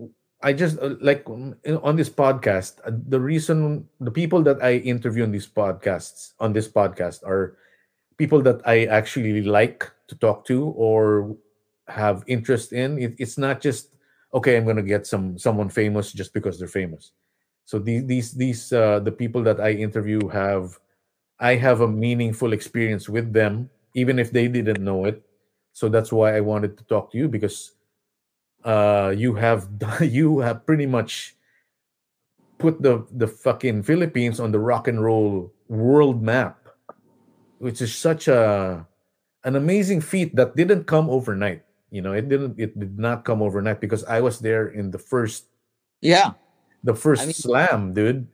I 0.43 0.53
just 0.53 0.79
uh, 0.79 0.97
like 1.01 1.29
um, 1.29 1.55
on 1.83 1.97
this 1.97 2.09
podcast, 2.09 2.81
uh, 2.87 2.97
the 3.09 3.21
reason 3.21 3.89
the 4.01 4.11
people 4.11 4.43
that 4.43 4.63
I 4.63 4.83
interview 4.83 5.23
on 5.23 5.31
these 5.31 5.47
podcasts 5.47 6.33
on 6.41 6.53
this 6.53 6.69
podcast 6.69 7.23
are 7.25 7.59
people 8.17 8.41
that 8.43 8.61
I 8.67 8.87
actually 8.87 9.43
like 9.43 9.91
to 10.09 10.17
talk 10.17 10.47
to 10.47 10.73
or 10.75 11.37
have 11.89 12.25
interest 12.27 12.73
in. 12.73 12.99
It, 12.99 13.15
it's 13.19 13.37
not 13.37 13.61
just 13.61 13.97
okay. 14.33 14.57
I'm 14.57 14.65
gonna 14.65 14.83
get 14.83 15.07
some 15.07 15.39
someone 15.39 15.69
famous 15.69 16.13
just 16.13 16.33
because 16.33 16.59
they're 16.59 16.69
famous. 16.69 17.13
So 17.65 17.79
these 17.79 18.07
these 18.07 18.33
these 18.33 18.73
uh, 18.73 19.01
the 19.01 19.13
people 19.13 19.43
that 19.45 19.61
I 19.61 19.73
interview 19.73 20.27
have 20.29 20.79
I 21.43 21.59
have 21.59 21.83
a 21.83 21.89
meaningful 21.91 22.55
experience 22.55 23.11
with 23.11 23.35
them, 23.35 23.69
even 23.99 24.23
if 24.23 24.31
they 24.31 24.47
didn't 24.47 24.79
know 24.79 25.05
it. 25.05 25.21
So 25.75 25.91
that's 25.91 26.13
why 26.15 26.37
I 26.37 26.41
wanted 26.41 26.79
to 26.79 26.85
talk 26.85 27.11
to 27.13 27.19
you 27.19 27.27
because 27.27 27.75
uh, 28.65 29.13
you 29.17 29.35
have 29.35 29.67
you 30.01 30.39
have 30.39 30.65
pretty 30.65 30.87
much 30.87 31.35
put 32.63 32.79
the 32.81 33.05
the 33.11 33.27
fucking 33.27 33.83
Philippines 33.83 34.39
on 34.39 34.53
the 34.55 34.63
rock 34.63 34.87
and 34.87 35.03
roll 35.03 35.51
world 35.67 36.23
map, 36.23 36.63
which 37.59 37.83
is 37.83 37.91
such 37.91 38.29
a 38.29 38.87
an 39.43 39.57
amazing 39.57 40.01
feat 40.01 40.37
that 40.39 40.55
didn't 40.55 40.87
come 40.87 41.11
overnight. 41.11 41.67
You 41.91 42.01
know, 42.07 42.13
it 42.15 42.29
didn't 42.31 42.55
it 42.57 42.79
did 42.79 42.99
not 43.03 43.25
come 43.27 43.43
overnight 43.43 43.81
because 43.83 44.05
I 44.07 44.21
was 44.23 44.39
there 44.39 44.69
in 44.71 44.95
the 44.95 44.99
first 45.03 45.51
yeah 46.01 46.39
the 46.87 46.95
first 46.95 47.27
mean- 47.27 47.35
slam, 47.35 47.93
dude. 47.95 48.29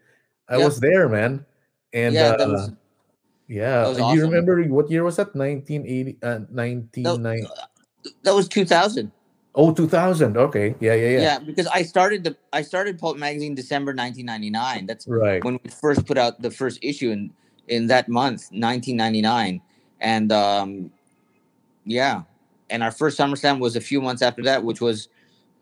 I 0.48 0.58
Yeah. 0.60 0.64
was 0.68 0.76
there, 0.80 1.08
man. 1.08 1.46
And 1.96 2.12
yeah 2.14 2.36
uh, 2.36 2.48
was 2.52 2.70
yeah, 3.48 3.82
That 3.90 4.00
was 4.04 4.14
you 4.14 4.22
remember 4.22 4.62
what 4.64 4.90
year 4.90 5.04
was 5.04 5.16
that? 5.16 5.34
1980, 5.34 6.18
uh, 6.22 6.40
1990. 6.50 7.46
that 8.22 8.34
was 8.34 8.48
2000 8.48 9.10
Oh, 9.54 9.72
2000. 9.74 10.36
Okay. 10.36 10.76
Yeah, 10.78 10.94
yeah, 10.94 11.08
yeah. 11.08 11.20
yeah. 11.20 11.38
because 11.40 11.66
i 11.68 11.82
started 11.82 12.22
the 12.22 12.36
i 12.52 12.62
started 12.62 12.98
pulp 12.98 13.16
magazine 13.16 13.54
december 13.56 13.90
1999 13.92 14.86
that's 14.86 15.08
Right. 15.08 15.42
when 15.42 15.58
we 15.64 15.70
first 15.70 16.06
put 16.06 16.16
out 16.16 16.40
the 16.42 16.50
first 16.50 16.78
issue 16.82 17.10
in 17.10 17.32
in 17.66 17.88
that 17.88 18.08
month 18.08 18.52
1999 18.52 19.60
and 20.00 20.30
um, 20.30 20.90
yeah, 21.84 22.22
and 22.70 22.82
our 22.82 22.90
first 22.90 23.18
SummerSlam 23.18 23.58
was 23.58 23.76
a 23.76 23.80
few 23.80 24.00
months 24.00 24.22
after 24.22 24.42
that, 24.44 24.62
which 24.62 24.80
was 24.80 25.08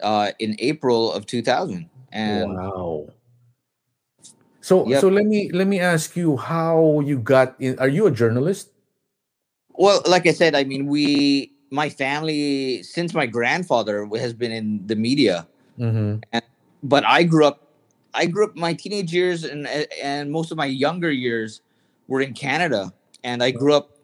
uh, 0.03 0.33
in 0.39 0.57
April 0.59 1.13
of 1.13 1.25
2000. 1.27 1.89
And 2.13 2.55
wow. 2.55 3.07
So 4.67 4.83
Yep. 4.83 5.01
so 5.01 5.07
let 5.07 5.27
me 5.31 5.49
let 5.55 5.71
me 5.71 5.79
ask 5.79 6.19
you 6.19 6.35
how 6.37 6.99
you 6.99 7.23
got 7.23 7.55
in. 7.63 7.79
Are 7.79 7.87
you 7.87 8.11
a 8.11 8.11
journalist? 8.11 8.75
well, 9.79 10.03
like 10.07 10.27
I 10.27 10.33
said, 10.33 10.57
I 10.57 10.65
mean, 10.65 10.87
we, 10.87 11.53
my 11.71 11.89
family, 11.89 12.83
since 12.83 13.15
my 13.15 13.27
grandfather 13.27 14.09
has 14.19 14.33
been 14.33 14.51
in 14.51 14.83
the 14.87 14.97
media, 14.97 15.47
Mm-hmm. 15.79 16.19
but 16.83 17.05
I 17.07 17.23
grew 17.23 17.47
up, 17.47 17.69
I 18.15 18.27
grew 18.27 18.47
up 18.49 18.57
my 18.57 18.73
teenage 18.73 19.13
years 19.13 19.45
and 19.45 19.69
and 20.03 20.33
most 20.33 20.51
of 20.51 20.57
my 20.57 20.67
younger 20.67 21.13
years 21.13 21.61
were 22.09 22.21
in 22.21 22.35
Canada, 22.35 22.91
and 23.23 23.45
I 23.45 23.53
grew 23.53 23.75
up 23.75 23.95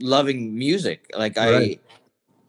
loving 0.00 0.56
music. 0.58 1.06
Like 1.14 1.36
Right. 1.36 1.78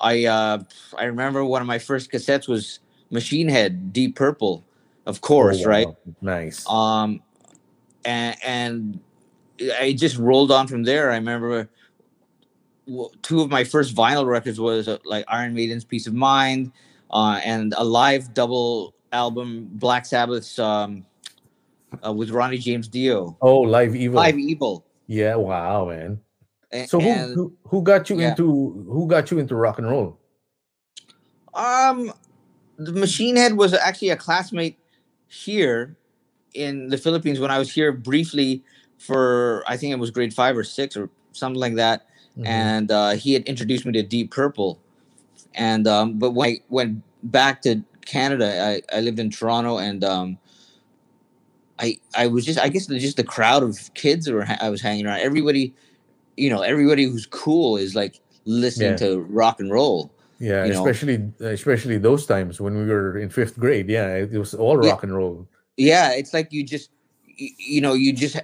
I, 0.01 0.25
I, 0.25 0.25
uh, 0.25 0.57
I 0.97 1.03
remember 1.03 1.45
one 1.45 1.61
of 1.61 1.67
my 1.67 1.77
first 1.77 2.09
cassettes 2.09 2.47
was 2.47 2.79
Machine 3.11 3.49
Head, 3.49 3.93
Deep 3.93 4.15
Purple, 4.15 4.63
of 5.05 5.21
course, 5.21 5.65
right? 5.65 5.85
Oh, 5.85 5.97
Nice. 6.21 6.65
um 6.65 7.21
and 8.07 8.35
and 8.43 8.99
i 9.79 9.93
just 9.93 10.17
rolled 10.17 10.51
on 10.51 10.67
from 10.67 10.83
there 10.83 11.11
i 11.11 11.15
remember 11.15 11.69
two 13.21 13.41
of 13.41 13.51
my 13.51 13.63
first 13.63 13.93
vinyl 13.93 14.25
records 14.25 14.59
was 14.59 14.87
uh, 14.87 14.97
like 15.05 15.25
iron 15.27 15.53
maiden's 15.53 15.83
piece 15.83 16.07
of 16.07 16.13
mind 16.13 16.71
uh 17.11 17.39
and 17.43 17.73
a 17.77 17.83
live 17.83 18.33
double 18.33 18.95
album 19.11 19.69
black 19.73 20.05
sabbath's 20.05 20.57
um 20.57 21.05
uh, 22.05 22.11
with 22.11 22.31
ronnie 22.31 22.57
james 22.57 22.87
dio 22.87 23.37
oh, 23.41 23.59
live 23.59 23.95
evil. 23.95 24.15
live 24.15 24.39
evil 24.39 24.83
Yeah. 25.07 25.35
Wow, 25.35 25.87
man. 25.87 26.19
A- 26.71 26.85
So 26.85 26.99
who, 26.99 27.07
and, 27.07 27.33
who 27.33 27.53
who 27.63 27.81
got 27.81 28.09
you 28.09 28.19
yeah. 28.19 28.29
into 28.31 28.85
who 28.91 29.07
got 29.07 29.31
you 29.31 29.39
into 29.39 29.55
rock 29.55 29.79
and 29.79 29.87
roll? 29.87 30.19
um 31.53 32.11
the 32.77 32.91
machine 32.91 33.37
head 33.37 33.55
was 33.55 33.73
actually 33.73 34.09
a 34.09 34.17
classmate 34.17 34.77
here 35.27 35.95
in 36.57 36.89
the 36.89 36.97
philippines 36.97 37.39
when 37.39 37.51
i 37.51 37.59
was 37.59 37.71
here 37.71 37.91
briefly 37.91 38.63
for 38.97 39.63
i 39.67 39.77
think 39.77 39.91
it 39.93 39.99
was 39.99 40.11
grade 40.11 40.33
five 40.33 40.57
or 40.57 40.63
six 40.63 40.97
or 40.97 41.09
something 41.33 41.59
like 41.59 41.75
that 41.75 42.07
Mhm. 42.37 42.45
and 42.45 42.91
uh, 42.91 43.11
he 43.11 43.33
had 43.33 43.43
introduced 43.45 43.83
me 43.85 43.91
to 43.93 44.03
Deep 44.03 44.29
Purple. 44.29 44.79
And 45.55 45.87
um, 45.87 46.19
but 46.19 46.31
when 46.37 46.49
I 46.49 46.61
went 46.69 47.01
back 47.23 47.63
to 47.63 47.81
Canada, 48.05 48.47
I, 48.91 48.95
I 48.95 49.01
lived 49.01 49.17
in 49.17 49.31
Toronto, 49.31 49.79
and 49.79 50.03
um, 50.03 50.37
I 51.79 51.97
I 52.15 52.27
was 52.27 52.45
just 52.45 52.59
I 52.59 52.69
guess 52.69 52.85
just 52.85 53.17
the 53.17 53.23
crowd 53.23 53.63
of 53.63 53.91
kids 53.95 54.25
that 54.25 54.33
were 54.35 54.45
ha- 54.45 54.57
I 54.61 54.69
was 54.69 54.81
hanging 54.81 55.07
around. 55.07 55.21
Everybody, 55.21 55.73
you 56.35 56.49
know, 56.51 56.61
everybody 56.61 57.05
who's 57.05 57.25
cool 57.25 57.75
is 57.77 57.95
like 57.95 58.19
listening 58.45 58.91
Yeah. 58.91 58.97
to 58.97 59.19
rock 59.21 59.59
and 59.59 59.71
roll. 59.71 60.11
yeah, 60.39 60.63
you 60.65 60.73
know. 60.73 60.85
especially 60.85 61.17
especially 61.39 61.97
those 61.97 62.27
times 62.27 62.61
when 62.61 62.77
we 62.77 62.85
were 62.85 63.17
in 63.17 63.29
fifth 63.29 63.57
grade. 63.59 63.89
Yeah, 63.89 64.13
it 64.13 64.37
was 64.37 64.53
all 64.53 64.77
Yeah. 64.83 64.91
rock 64.91 65.01
and 65.01 65.15
roll. 65.15 65.47
Yeah, 65.77 66.11
it's 66.11 66.33
like 66.33 66.51
you 66.51 66.63
just 66.63 66.89
you 67.37 67.81
know 67.81 67.93
you 67.93 68.13
just 68.13 68.37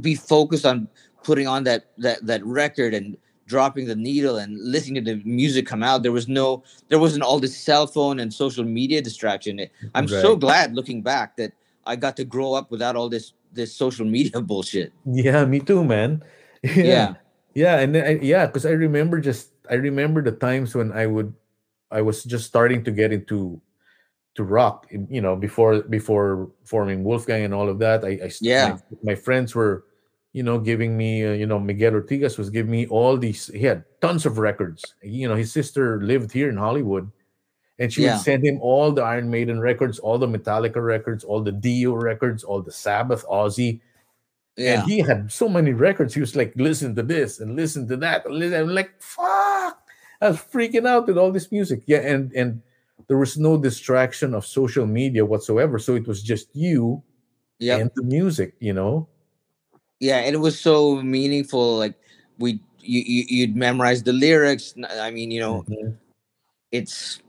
be 0.00 0.14
focused 0.14 0.66
on 0.66 0.88
putting 1.22 1.46
on 1.46 1.64
that 1.64 1.86
that 1.98 2.26
that 2.26 2.44
record 2.44 2.94
and 2.94 3.16
dropping 3.46 3.86
the 3.86 3.94
needle 3.96 4.36
and 4.36 4.58
listening 4.58 5.04
to 5.04 5.14
the 5.14 5.22
music 5.24 5.66
come 5.66 5.82
out. 5.82 6.02
There 6.02 6.12
was 6.12 6.28
no 6.28 6.62
there 6.88 6.98
wasn't 6.98 7.22
all 7.22 7.38
this 7.38 7.56
cell 7.56 7.86
phone 7.86 8.18
and 8.18 8.32
social 8.32 8.64
media 8.64 9.02
distraction. 9.02 9.60
I'm 9.94 10.08
so 10.08 10.36
glad 10.36 10.74
looking 10.74 11.02
back 11.02 11.36
that 11.36 11.52
i 11.84 11.96
got 11.96 12.16
to 12.16 12.24
grow 12.24 12.54
up 12.54 12.70
without 12.70 12.94
all 12.94 13.08
this 13.08 13.32
this 13.52 13.74
social 13.74 14.06
media 14.06 14.40
bullshit. 14.50 14.92
Yeah, 15.04 15.44
me 15.44 15.60
too, 15.60 15.84
man. 15.84 16.22
yeah. 16.62 17.14
Yeah, 17.54 17.80
and 17.80 17.94
then 17.94 18.04
I, 18.06 18.12
yeah, 18.24 18.46
because 18.46 18.64
I 18.64 18.72
remember 18.72 19.20
just 19.20 19.52
I 19.68 19.74
remember 19.74 20.22
the 20.22 20.32
times 20.32 20.74
when 20.74 20.90
I 20.92 21.06
would 21.06 21.34
I 21.90 22.00
was 22.00 22.24
just 22.24 22.46
starting 22.46 22.82
to 22.84 22.90
get 22.90 23.12
into 23.12 23.60
to 24.34 24.44
rock, 24.44 24.86
you 24.90 25.20
know, 25.20 25.36
before 25.36 25.82
before 25.82 26.50
forming 26.64 27.04
Wolfgang 27.04 27.44
and 27.44 27.52
all 27.54 27.68
of 27.68 27.78
that. 27.80 28.04
i, 28.04 28.18
I 28.24 28.30
Yeah. 28.40 28.78
my, 29.02 29.12
my 29.12 29.14
friends 29.14 29.54
were, 29.54 29.84
you 30.32 30.42
know, 30.42 30.58
giving 30.58 30.96
me, 30.96 31.24
uh, 31.24 31.32
you 31.32 31.46
know, 31.46 31.58
Miguel 31.60 31.92
Ortigas 31.92 32.38
was 32.38 32.48
giving 32.50 32.70
me 32.72 32.86
all 32.86 33.16
these. 33.18 33.48
He 33.48 33.64
had 33.64 33.84
tons 34.00 34.24
of 34.24 34.38
records. 34.38 34.94
You 35.02 35.28
know, 35.28 35.34
his 35.36 35.52
sister 35.52 36.00
lived 36.02 36.32
here 36.32 36.48
in 36.48 36.56
Hollywood, 36.56 37.10
and 37.78 37.92
she 37.92 38.02
Yeah. 38.02 38.14
would 38.14 38.22
send 38.22 38.44
him 38.44 38.58
all 38.62 38.92
the 38.92 39.02
Iron 39.02 39.28
Maiden 39.30 39.60
records, 39.60 39.98
all 39.98 40.18
the 40.18 40.26
Metallica 40.28 40.82
records, 40.84 41.24
all 41.24 41.42
the 41.42 41.52
Dio 41.52 41.92
records, 41.94 42.42
all 42.44 42.62
the 42.62 42.72
Sabbath, 42.72 43.24
Ozzy 43.26 43.80
yeah 44.56 44.82
and 44.82 44.90
he 44.90 44.98
had 45.00 45.32
so 45.32 45.48
many 45.48 45.72
records. 45.72 46.14
He 46.14 46.20
was 46.20 46.36
like, 46.36 46.52
listen 46.56 46.94
to 46.96 47.02
this 47.02 47.40
and 47.40 47.56
listen 47.56 47.88
to 47.88 47.96
that. 47.98 48.26
and 48.26 48.54
I'm 48.54 48.68
like, 48.68 48.92
fuck. 49.00 49.78
I 50.20 50.28
was 50.28 50.36
freaking 50.38 50.86
out 50.86 51.06
with 51.06 51.16
all 51.18 51.32
this 51.32 51.50
music. 51.50 51.82
Yeah, 51.86 51.98
and 52.00 52.32
and 52.32 52.62
there 53.12 53.20
was 53.20 53.36
no 53.36 53.60
distraction 53.60 54.32
of 54.32 54.46
social 54.46 54.86
media 54.88 55.20
whatsoever. 55.20 55.76
So 55.78 55.94
it 56.00 56.08
was 56.08 56.22
just 56.24 56.48
you 56.56 57.02
yeah 57.60 57.76
and 57.76 57.90
the 57.94 58.02
music, 58.02 58.56
you 58.58 58.72
know? 58.72 59.06
yeah 60.00 60.16
and 60.24 60.34
it 60.34 60.38
was 60.38 60.58
so 60.58 60.96
meaningful 61.02 61.76
like 61.76 61.94
we 62.38 62.58
you, 62.80 63.00
you 63.04 63.24
you'd 63.28 63.56
memorize 63.56 64.02
the 64.02 64.12
lyrics 64.12 64.74
I 64.88 65.10
mean 65.10 65.30
you 65.30 65.40
know 65.40 65.64
Mhm. 65.68 65.96
it's 66.72 67.20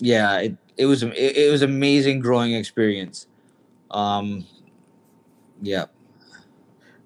yeah 0.00 0.38
it, 0.40 0.56
it 0.76 0.86
was 0.86 1.02
it, 1.02 1.14
it 1.16 1.50
was 1.50 1.62
amazing 1.62 2.20
growing 2.20 2.54
experience 2.54 3.26
um 3.90 4.44
yeah 5.62 5.86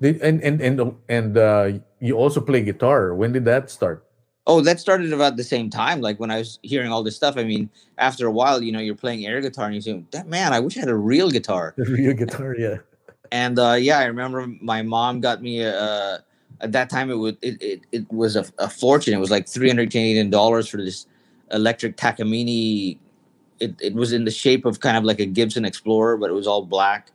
Did- 0.00 0.20
And 0.22 0.42
and 0.42 0.60
and 0.60 0.96
and 1.08 1.36
uh, 1.38 1.72
you 2.00 2.16
also 2.16 2.40
play 2.40 2.62
guitar. 2.62 3.14
When 3.14 3.32
did 3.32 3.44
that 3.46 3.70
start? 3.70 4.03
Oh 4.46 4.60
that 4.60 4.80
started 4.80 5.12
about 5.12 5.36
the 5.36 5.44
same 5.44 5.70
time 5.70 6.00
like 6.00 6.18
when 6.20 6.30
i 6.30 6.38
was 6.38 6.58
hearing 6.62 6.90
all 6.90 7.02
this 7.02 7.16
stuff. 7.16 7.36
I 7.36 7.44
mean 7.44 7.70
after 7.98 8.26
a 8.26 8.30
while 8.30 8.62
you 8.62 8.72
know 8.72 8.80
you're 8.80 8.94
playing 8.94 9.26
air 9.26 9.40
guitar 9.40 9.66
and 9.66 9.74
you 9.74 9.80
say 9.80 10.04
that 10.10 10.28
man 10.28 10.52
i 10.52 10.60
wish 10.60 10.76
i 10.76 10.80
had 10.80 10.88
a 10.88 10.96
real 10.96 11.30
guitar. 11.30 11.74
The 11.84 11.84
real 11.84 12.14
guitar, 12.14 12.54
yeah. 12.56 12.78
and 13.32 13.58
uh 13.58 13.72
yeah 13.72 13.98
i 13.98 14.04
remember 14.04 14.46
my 14.60 14.82
mom 14.82 15.20
got 15.20 15.42
me 15.42 15.60
a 15.60 15.78
uh, 15.78 16.18
at 16.60 16.72
that 16.72 16.90
time 16.90 17.10
it 17.10 17.14
was 17.14 17.34
it, 17.42 17.60
it, 17.62 17.80
it 17.92 18.12
was 18.12 18.36
a, 18.36 18.44
a 18.58 18.68
fortune. 18.68 19.14
It 19.14 19.18
was 19.18 19.30
like 19.30 19.48
300 19.48 19.90
canadian 19.90 20.30
dollars 20.30 20.68
for 20.68 20.78
this 20.78 21.06
electric 21.52 21.96
takamine 21.96 22.98
it, 23.60 23.74
it 23.80 23.94
was 23.94 24.12
in 24.12 24.24
the 24.24 24.30
shape 24.30 24.64
of 24.64 24.80
kind 24.80 24.96
of 24.96 25.04
like 25.04 25.20
a 25.20 25.26
gibson 25.26 25.64
explorer 25.64 26.16
but 26.16 26.30
it 26.30 26.34
was 26.34 26.46
all 26.46 26.64
black. 26.64 27.10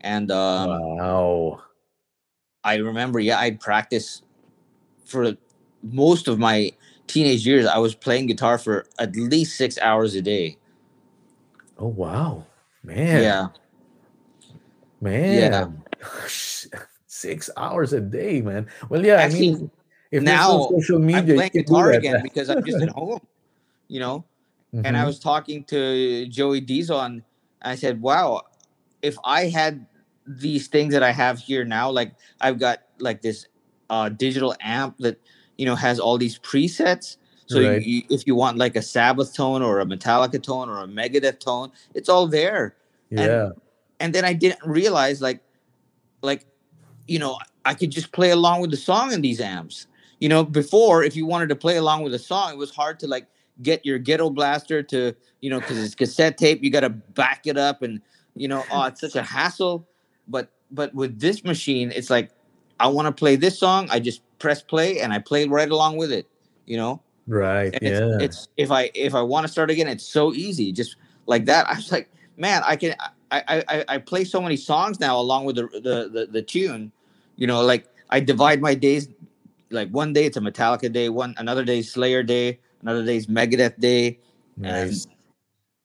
And 0.00 0.30
um 0.30 0.68
wow. 0.96 1.62
i 2.62 2.76
remember 2.76 3.20
yeah 3.20 3.38
i'd 3.38 3.58
practice 3.58 4.22
for 5.04 5.36
most 5.84 6.28
of 6.28 6.38
my 6.38 6.70
teenage 7.06 7.46
years 7.46 7.66
i 7.66 7.78
was 7.78 7.94
playing 7.94 8.26
guitar 8.26 8.58
for 8.58 8.86
at 8.98 9.14
least 9.16 9.56
six 9.56 9.78
hours 9.78 10.14
a 10.14 10.22
day 10.22 10.56
Oh 11.78 11.88
wow. 11.88 12.44
Man. 12.82 13.22
yeah 13.22 13.48
Man. 15.00 15.36
Yeah. 15.42 15.66
Six 17.06 17.50
hours 17.56 17.92
a 17.92 18.00
day, 18.00 18.40
man. 18.42 18.66
Well, 18.88 19.04
yeah, 19.04 19.20
I 19.20 19.28
mean 19.28 19.70
if 20.10 20.22
now 20.22 20.56
no 20.58 20.68
social 20.70 20.98
media, 20.98 21.20
i'm 21.20 21.26
playing 21.36 21.50
guitar 21.54 21.90
again 21.92 22.20
because 22.22 22.50
i'm 22.50 22.64
just 22.64 22.82
at 22.82 22.88
home 22.94 23.20
you 23.88 24.00
know 24.00 24.24
and 24.84 24.96
I 24.96 25.02
Mhm. 25.02 25.06
was 25.06 25.18
talking 25.20 25.64
to 25.64 26.26
Joey 26.26 26.60
Diesel, 26.60 27.00
and 27.00 27.22
I 27.62 27.76
said, 27.76 28.00
"Wow, 28.02 28.42
if 29.02 29.16
I 29.24 29.46
had 29.48 29.86
these 30.26 30.68
things 30.68 30.92
that 30.94 31.02
I 31.02 31.12
have 31.12 31.38
here 31.38 31.64
now, 31.64 31.90
like 31.90 32.14
I've 32.40 32.58
got 32.58 32.80
like 32.98 33.22
this 33.22 33.46
uh, 33.90 34.08
digital 34.10 34.54
amp 34.60 34.98
that 34.98 35.18
you 35.56 35.66
know 35.66 35.74
has 35.74 35.98
all 35.98 36.18
these 36.18 36.38
presets. 36.38 37.16
So 37.46 37.60
Right. 37.60 37.82
you, 37.82 38.02
if 38.08 38.26
you 38.26 38.34
want 38.34 38.56
like 38.56 38.74
a 38.74 38.82
Sabbath 38.82 39.34
tone 39.34 39.62
or 39.62 39.80
a 39.80 39.84
Metallica 39.84 40.42
tone 40.42 40.68
or 40.68 40.80
a 40.80 40.86
Megadeth 40.86 41.40
tone, 41.40 41.72
it's 41.94 42.08
all 42.08 42.26
there. 42.26 42.74
yeah. 43.10 43.50
And 44.00 44.14
then 44.14 44.24
I 44.24 44.32
didn't 44.32 44.64
realize 44.64 45.20
like, 45.22 45.40
like, 46.22 46.46
you 47.06 47.18
know, 47.18 47.38
I 47.64 47.74
could 47.74 47.90
just 47.90 48.12
play 48.12 48.30
along 48.30 48.60
with 48.60 48.70
the 48.70 48.76
song 48.76 49.12
in 49.12 49.20
these 49.20 49.40
amps. 49.40 49.86
You 50.20 50.28
know, 50.28 50.42
before 50.42 51.04
if 51.04 51.16
you 51.16 51.26
wanted 51.26 51.48
to 51.50 51.56
play 51.56 51.76
along 51.76 52.02
with 52.02 52.14
a 52.14 52.18
song, 52.18 52.52
it 52.52 52.56
was 52.56 52.70
hard 52.70 52.98
to 53.00 53.06
like 53.06 53.26
get 53.62 53.84
your 53.84 53.98
ghetto 53.98 54.30
blaster 54.30 54.82
to, 54.82 55.14
you 55.40 55.50
know, 55.50 55.60
because 55.60 55.82
it's 55.82 55.94
cassette 55.94 56.38
tape, 56.38 56.62
you 56.62 56.70
got 56.70 56.80
to 56.80 56.90
back 56.90 57.46
it 57.46 57.56
up, 57.56 57.82
and 57.82 58.00
you 58.34 58.48
know, 58.48 58.64
oh, 58.70 58.84
it's 58.84 59.00
such 59.00 59.16
a 59.16 59.22
hassle. 59.22 59.86
But 60.28 60.48
but 60.70 60.94
with 60.94 61.20
this 61.20 61.44
machine, 61.44 61.92
it's 61.94 62.10
like 62.10 62.30
I 62.80 62.88
want 62.88 63.06
to 63.06 63.12
play 63.12 63.36
this 63.36 63.58
song, 63.58 63.88
I 63.90 64.00
just 64.00 64.22
press 64.38 64.62
play 64.62 65.00
and 65.00 65.12
I 65.12 65.18
play 65.18 65.46
right 65.46 65.70
along 65.70 65.96
with 65.96 66.12
it. 66.12 66.28
You 66.66 66.76
know, 66.78 67.02
Right. 67.26 67.72
and 67.72 67.82
yeah. 67.82 68.16
it's, 68.20 68.22
it's 68.22 68.48
if 68.56 68.70
I 68.70 68.90
if 68.94 69.14
I 69.14 69.22
want 69.22 69.46
to 69.46 69.52
start 69.52 69.70
again, 69.70 69.88
it's 69.88 70.06
so 70.06 70.32
easy, 70.32 70.72
just 70.72 70.96
like 71.26 71.46
that. 71.46 71.66
I 71.70 71.74
was 71.74 71.90
like, 71.90 72.10
man, 72.36 72.62
I 72.64 72.76
can 72.76 72.94
I 73.30 73.64
I 73.68 73.84
I, 73.88 73.98
play 73.98 74.24
so 74.24 74.40
many 74.40 74.56
songs 74.56 75.00
now 75.00 75.18
along 75.18 75.44
with 75.44 75.56
the, 75.56 75.68
the 75.72 76.10
the 76.12 76.28
the 76.30 76.42
tune. 76.42 76.92
You 77.36 77.46
know, 77.46 77.62
like 77.62 77.86
I 78.10 78.20
divide 78.20 78.60
my 78.60 78.74
days. 78.74 79.08
Like 79.70 79.88
one 79.90 80.12
day 80.12 80.26
it's 80.26 80.36
a 80.36 80.40
Metallica 80.40 80.92
day, 80.92 81.08
one 81.08 81.34
another 81.38 81.64
day 81.64 81.82
Slayer 81.82 82.22
day, 82.22 82.60
another 82.82 83.04
day's 83.04 83.26
Megadeth 83.26 83.78
day. 83.80 84.18
nice. 84.56 85.06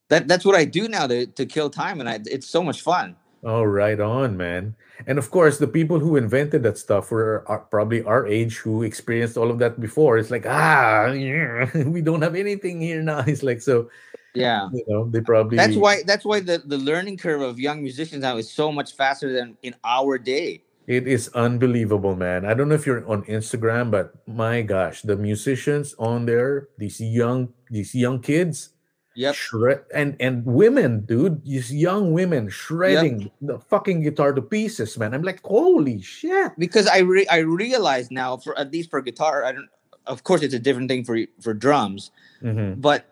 That 0.09 0.27
that's 0.27 0.43
what 0.43 0.55
I 0.55 0.65
do 0.65 0.88
now 0.88 1.07
to 1.07 1.25
to 1.25 1.45
kill 1.45 1.69
time, 1.69 1.99
and 1.99 2.09
I, 2.09 2.19
it's 2.25 2.47
so 2.47 2.63
much 2.63 2.81
fun. 2.81 3.15
Oh, 3.43 3.63
right 3.63 3.99
on, 3.99 4.35
man. 4.35 4.75
And 5.07 5.17
of 5.17 5.31
course, 5.31 5.57
the 5.57 5.67
people 5.67 5.99
who 5.99 6.15
invented 6.17 6.63
that 6.63 6.77
stuff 6.77 7.12
were 7.12 7.43
are 7.47 7.59
probably 7.59 8.03
our 8.03 8.27
age 8.27 8.57
who 8.57 8.83
experienced 8.83 9.38
all 9.38 9.49
of 9.51 9.59
that 9.59 9.79
before. 9.79 10.17
It's 10.17 10.31
like, 10.31 10.45
ah, 10.45 11.12
yeah, 11.12 11.69
we 11.88 12.01
don't 12.01 12.21
have 12.21 12.35
anything 12.35 12.81
here 12.81 13.01
now. 13.01 13.23
It's 13.27 13.43
like, 13.43 13.62
so, 13.62 13.89
Yeah. 14.35 14.69
you 14.73 14.83
know, 14.88 15.09
they 15.09 15.21
probably. 15.21 15.57
That's 15.57 15.75
why 15.75 16.03
that's 16.03 16.25
why 16.25 16.39
the, 16.39 16.62
the 16.65 16.77
learning 16.77 17.17
curve 17.17 17.41
of 17.41 17.59
young 17.59 17.81
musicians 17.81 18.21
now 18.21 18.38
is 18.38 18.51
so 18.51 18.71
much 18.71 18.95
faster 18.95 19.31
than 19.31 19.57
in 19.63 19.75
our 19.83 20.17
day. 20.17 20.63
It 20.89 21.05
is 21.07 21.29
unbelievable, 21.38 22.15
man. 22.17 22.49
I 22.49 22.55
don't 22.57 22.67
know 22.67 22.73
if 22.73 22.89
you're 22.89 23.05
on 23.05 23.21
Instagram, 23.29 23.91
but 23.93 24.17
my 24.25 24.65
gosh, 24.65 25.03
the 25.05 25.15
musicians 25.15 25.93
on 26.01 26.25
there, 26.25 26.69
these 26.81 26.97
young, 26.99 27.53
these 27.69 27.93
young 27.93 28.19
kids, 28.25 28.73
Yep. 29.15 29.36
shred 29.36 29.84
and 29.93 30.15
and 30.19 30.45
women, 30.45 31.02
dude, 31.06 31.43
these 31.43 31.74
young 31.74 32.13
women 32.13 32.48
shredding 32.50 33.32
the 33.41 33.60
fucking 33.60 34.02
guitar 34.02 34.32
to 34.34 34.41
pieces, 34.41 34.98
man. 34.98 35.13
I'm 35.13 35.24
like, 35.24 35.41
holy 35.43 36.00
shit. 36.02 36.54
Because 36.58 36.88
I 36.88 37.00
re- 37.00 37.28
I 37.28 37.39
realize 37.39 38.12
now 38.12 38.38
for 38.38 38.58
at 38.58 38.72
least 38.72 38.89
for 38.89 39.02
guitar, 39.02 39.43
I 39.43 39.52
don't 39.52 39.67
of 40.08 40.24
course 40.24 40.41
it's 40.41 40.54
a 40.54 40.60
different 40.60 40.89
thing 40.89 41.04
for 41.04 41.17
for 41.41 41.54
drums, 41.54 42.12
Mhm. 42.41 42.80
but 42.82 43.06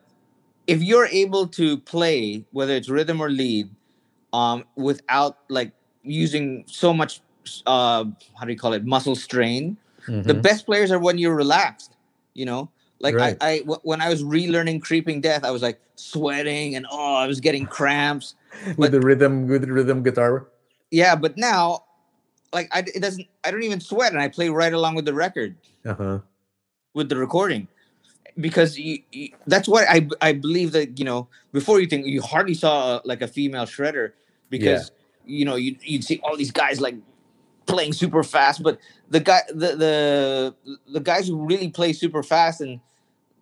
if 0.68 0.82
you're 0.82 1.08
able 1.08 1.48
to 1.48 1.78
play 1.80 2.46
whether 2.52 2.74
it's 2.74 2.90
rhythm 2.90 3.20
or 3.22 3.30
lead 3.30 3.70
um 4.34 4.64
without 4.76 5.40
like 5.50 5.72
using 6.04 6.64
so 6.68 6.94
much 6.94 7.22
uh 7.66 8.04
how 8.38 8.46
do 8.46 8.52
you 8.52 8.58
call 8.60 8.74
it 8.74 8.86
muscle 8.86 9.16
strain 9.16 9.78
the 10.06 10.34
Mhm. 10.36 10.42
best 10.42 10.66
players 10.66 10.92
are 10.92 11.00
when 11.00 11.18
you're 11.18 11.36
relaxed 11.36 11.96
you 12.34 12.46
know 12.46 12.70
like 13.00 13.16
Right. 13.16 13.38
I, 13.42 13.50
I 13.50 13.60
w- 13.60 13.80
when 13.84 14.02
i 14.02 14.10
was 14.10 14.24
relearning 14.24 14.82
creeping 14.82 15.22
death 15.22 15.44
i 15.44 15.52
was 15.52 15.62
like 15.62 15.80
sweating 15.96 16.76
and 16.76 16.86
oh 16.90 17.16
i 17.16 17.28
was 17.28 17.40
getting 17.40 17.66
cramps 17.66 18.36
with 18.78 18.92
the 18.92 19.00
rhythm, 19.02 19.48
with 19.48 19.62
the 19.62 19.72
rhythm 19.72 20.04
guitar. 20.04 20.48
yeah 20.92 21.16
but 21.16 21.38
now 21.38 21.84
like 22.54 22.68
I, 22.72 22.80
it 22.80 23.02
doesn't 23.02 23.28
i 23.44 23.52
don't 23.52 23.64
even 23.64 23.80
sweat 23.80 24.12
and 24.14 24.22
i 24.22 24.28
play 24.28 24.50
right 24.50 24.74
along 24.74 24.96
with 24.96 25.06
the 25.06 25.14
record 25.14 25.56
Uh 25.86 25.94
huh. 25.94 26.20
with 26.94 27.10
the 27.10 27.18
recording 27.18 27.68
because 28.40 28.78
you, 28.78 29.00
you, 29.12 29.30
that's 29.48 29.68
what 29.68 29.86
I 29.90 30.08
I 30.22 30.34
believe 30.34 30.72
that 30.74 31.00
you 31.00 31.06
know 31.06 31.28
before 31.54 31.80
you 31.82 31.88
think 31.88 32.06
you 32.06 32.22
hardly 32.22 32.54
saw 32.54 32.98
uh, 32.98 33.02
like 33.04 33.22
a 33.22 33.28
female 33.28 33.66
shredder 33.66 34.12
because 34.50 34.92
you 35.26 35.44
know 35.46 35.56
you 35.56 35.76
you'd 35.82 36.04
see 36.04 36.20
all 36.24 36.38
these 36.38 36.52
guys 36.52 36.80
like 36.80 36.96
playing 37.68 37.94
super 37.94 38.24
fast 38.24 38.64
but 38.64 38.80
the 39.10 39.20
guy 39.20 39.42
the 39.50 39.76
the 39.76 40.56
the 40.94 41.00
guys 41.00 41.28
who 41.28 41.36
really 41.46 41.70
play 41.70 41.94
super 41.94 42.24
fast 42.24 42.62
and 42.62 42.80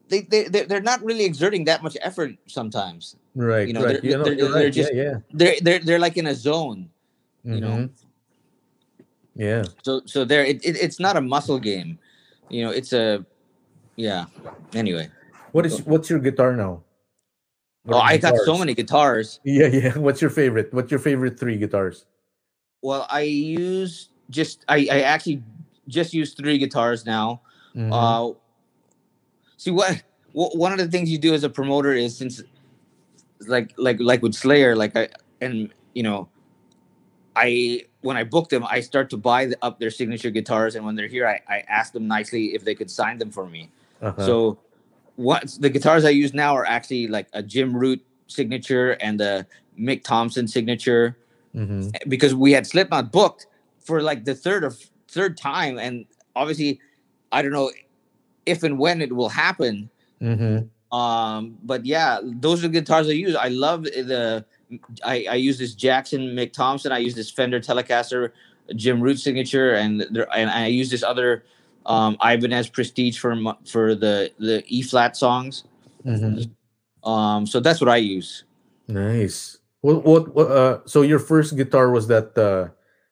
they 0.09 0.21
they 0.21 0.43
they're, 0.49 0.81
not 0.81 1.03
really 1.03 1.25
exerting 1.25 1.63
that 1.65 1.81
much 1.83 1.95
effort 2.01 2.31
sometimes 2.47 3.15
Right. 3.35 3.67
You 3.67 3.73
know, 3.73 3.83
right. 3.83 4.01
they're- 4.01 4.11
You 4.11 4.17
know, 4.17 4.23
they're- 4.23 4.35
they're 4.35 4.51
right. 4.65 4.73
just- 4.73 4.93
yeah. 4.93 5.03
Yeah. 5.03 5.17
they're 5.33 5.55
they're 5.61 5.79
they're 5.79 5.99
like 5.99 6.17
in 6.17 6.27
a 6.27 6.35
zone 6.35 6.89
you 7.43 7.59
know 7.61 7.77
Mhm. 7.87 7.89
Yeah. 9.35 9.63
so 9.83 10.01
so 10.05 10.23
there 10.25 10.43
it, 10.45 10.63
it, 10.65 10.77
it's 10.79 10.99
not 10.99 11.17
a 11.17 11.21
muscle 11.21 11.59
game 11.59 11.99
you 12.49 12.63
know 12.63 12.71
it's 12.71 12.93
a 12.93 13.25
yeah 13.97 14.25
anyway 14.73 15.09
What 15.51 15.65
is 15.65 15.81
what's 15.83 16.09
your 16.09 16.19
guitar 16.19 16.55
now? 16.55 16.83
What 17.83 17.97
oh 17.97 17.99
i 17.99 18.17
got 18.17 18.35
so 18.45 18.57
many 18.57 18.73
guitars 18.73 19.39
Yeah, 19.43 19.67
yeah. 19.67 19.93
What's 20.05 20.21
your 20.21 20.31
favorite? 20.31 20.73
What's 20.73 20.89
your 20.91 20.99
favorite 20.99 21.37
three 21.39 21.55
guitars? 21.57 22.05
Well, 22.81 23.05
I 23.09 23.21
use 23.21 24.09
just 24.29 24.65
I, 24.67 24.87
I 24.91 25.01
actually 25.01 25.43
just 25.87 26.13
use 26.13 26.33
three 26.33 26.57
guitars 26.57 27.05
now. 27.05 27.41
Mhm. 27.75 27.89
Uh, 27.91 28.37
see 29.57 29.71
what, 29.71 30.03
what 30.33 30.57
one 30.57 30.71
of 30.71 30.77
the 30.79 30.87
things 30.87 31.09
you 31.09 31.17
do 31.17 31.33
as 31.33 31.43
a 31.43 31.49
promoter 31.49 31.93
is 31.93 32.17
since 32.17 32.41
like 33.47 33.73
like 33.77 33.97
like 33.99 34.21
with 34.21 34.33
Slayer, 34.33 34.75
like 34.75 34.95
I 34.95 35.09
and 35.41 35.69
you 35.93 36.03
know, 36.03 36.29
I 37.35 37.85
when 38.01 38.17
I 38.17 38.23
book 38.23 38.49
them, 38.49 38.65
I 38.67 38.79
start 38.81 39.09
to 39.11 39.17
buy 39.17 39.47
the, 39.47 39.57
up 39.61 39.79
their 39.79 39.91
signature 39.91 40.29
guitars, 40.29 40.75
and 40.75 40.85
when 40.85 40.95
they're 40.95 41.07
here, 41.07 41.27
I, 41.27 41.41
I 41.47 41.63
ask 41.67 41.93
them 41.93 42.07
nicely 42.07 42.55
if 42.55 42.63
they 42.63 42.75
could 42.75 42.89
sign 42.89 43.17
them 43.17 43.31
for 43.31 43.47
me. 43.47 43.69
Uh-huh. 44.01 44.25
So 44.25 44.59
what 45.15 45.55
the 45.59 45.69
guitars 45.69 46.05
I 46.05 46.09
use 46.09 46.33
now 46.33 46.55
are 46.55 46.65
actually 46.65 47.07
like 47.07 47.27
a 47.33 47.41
Jim 47.41 47.75
Root 47.75 48.03
signature 48.27 48.91
and 48.93 49.19
a 49.21 49.45
Mick 49.79 50.03
Thompson 50.03 50.47
signature 50.47 51.17
Mhm. 51.55 51.93
because 52.09 52.35
we 52.35 52.51
had 52.51 52.67
Slipknot 52.67 53.11
booked 53.13 53.47
for 53.85 54.01
like 54.01 54.25
the 54.25 54.35
third 54.35 54.63
or 54.63 54.73
third 55.07 55.37
time, 55.37 55.77
and 55.79 56.05
obviously, 56.35 56.79
I 57.31 57.41
don't 57.41 57.51
know 57.51 57.71
if 58.45 58.63
and 58.63 58.77
when 58.77 59.01
it 59.01 59.15
will 59.15 59.29
happen. 59.29 59.89
Mhm. 60.21 60.69
Um, 60.91 61.57
but 61.63 61.85
yeah, 61.85 62.19
those 62.23 62.63
are 62.63 62.67
the 62.67 62.73
guitars 62.79 63.07
I 63.07 63.11
use. 63.13 63.35
I 63.35 63.49
love 63.49 63.83
the. 63.83 64.45
I, 65.03 65.25
I 65.29 65.35
use 65.35 65.57
this 65.59 65.75
Jackson 65.75 66.35
Mick 66.35 66.51
Thompson. 66.51 66.91
I 66.91 66.97
use 66.97 67.15
this 67.15 67.29
Fender 67.29 67.59
Telecaster 67.59 68.31
Jim 68.75 68.99
Root 68.99 69.19
signature, 69.19 69.73
and 69.73 70.05
there, 70.11 70.27
and 70.35 70.49
I 70.49 70.67
use 70.67 70.89
this 70.89 71.03
other 71.03 71.43
um, 71.85 72.17
Ibanez 72.23 72.69
Prestige 72.69 73.19
for 73.19 73.35
for 73.67 73.93
the 73.95 74.31
the 74.39 74.63
E 74.67 74.81
flat 74.81 75.15
songs. 75.15 75.63
Mhm. 76.05 76.49
Um, 77.03 77.45
so 77.45 77.59
that's 77.59 77.79
what 77.79 77.89
I 77.89 77.97
use. 77.97 78.43
Nice. 78.87 79.57
What, 79.81 80.03
what, 80.03 80.33
what 80.33 80.49
uh 80.49 80.79
so 80.85 81.03
your 81.03 81.19
first 81.19 81.55
guitar 81.55 81.91
was 81.91 82.07
that 82.07 82.35
uh 82.37 82.69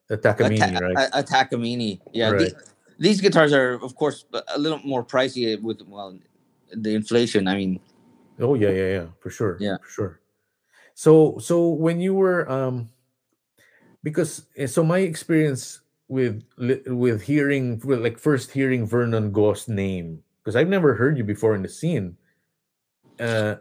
the 0.07 0.17
Takamine, 0.17 0.79
a, 0.79 0.85
right? 0.85 1.09
a, 1.13 1.19
a 1.19 1.23
Takamine. 1.23 1.99
Yeah. 2.11 2.31
Right. 2.31 2.39
the- 2.51 2.73
these 2.99 3.19
guitars 3.19 3.51
are, 3.53 3.73
of 3.83 3.95
course, 3.95 4.25
a 4.53 4.59
little 4.59 4.79
more 4.85 5.03
pricey 5.03 5.59
with 5.59 5.81
well, 5.87 6.17
the 6.71 6.93
inflation. 6.93 7.47
I 7.47 7.55
mean, 7.55 7.79
oh 8.39 8.53
yeah, 8.53 8.69
yeah, 8.69 8.87
yeah, 8.87 9.05
for 9.19 9.29
sure. 9.29 9.57
Yeah. 9.59 9.77
For 9.81 9.89
sure. 9.89 10.19
So 10.93 11.37
so 11.39 11.69
when 11.69 11.99
you 11.99 12.13
were 12.13 12.49
um 12.49 12.89
because 14.03 14.45
eh, 14.57 14.67
so 14.67 14.83
my 14.83 14.99
experience 14.99 15.81
with 16.07 16.43
with 16.57 17.23
hearing 17.23 17.81
with 17.83 18.01
like 18.01 18.19
first 18.19 18.51
hearing 18.51 18.85
Vernon 18.85 19.31
Go's 19.31 19.67
name 19.67 20.23
because 20.43 20.55
I've 20.55 20.69
never 20.69 20.93
heard 20.93 21.17
you 21.17 21.23
before 21.23 21.55
in 21.55 21.63
the 21.63 21.69
scene. 21.69 22.15
Uh 23.19 23.55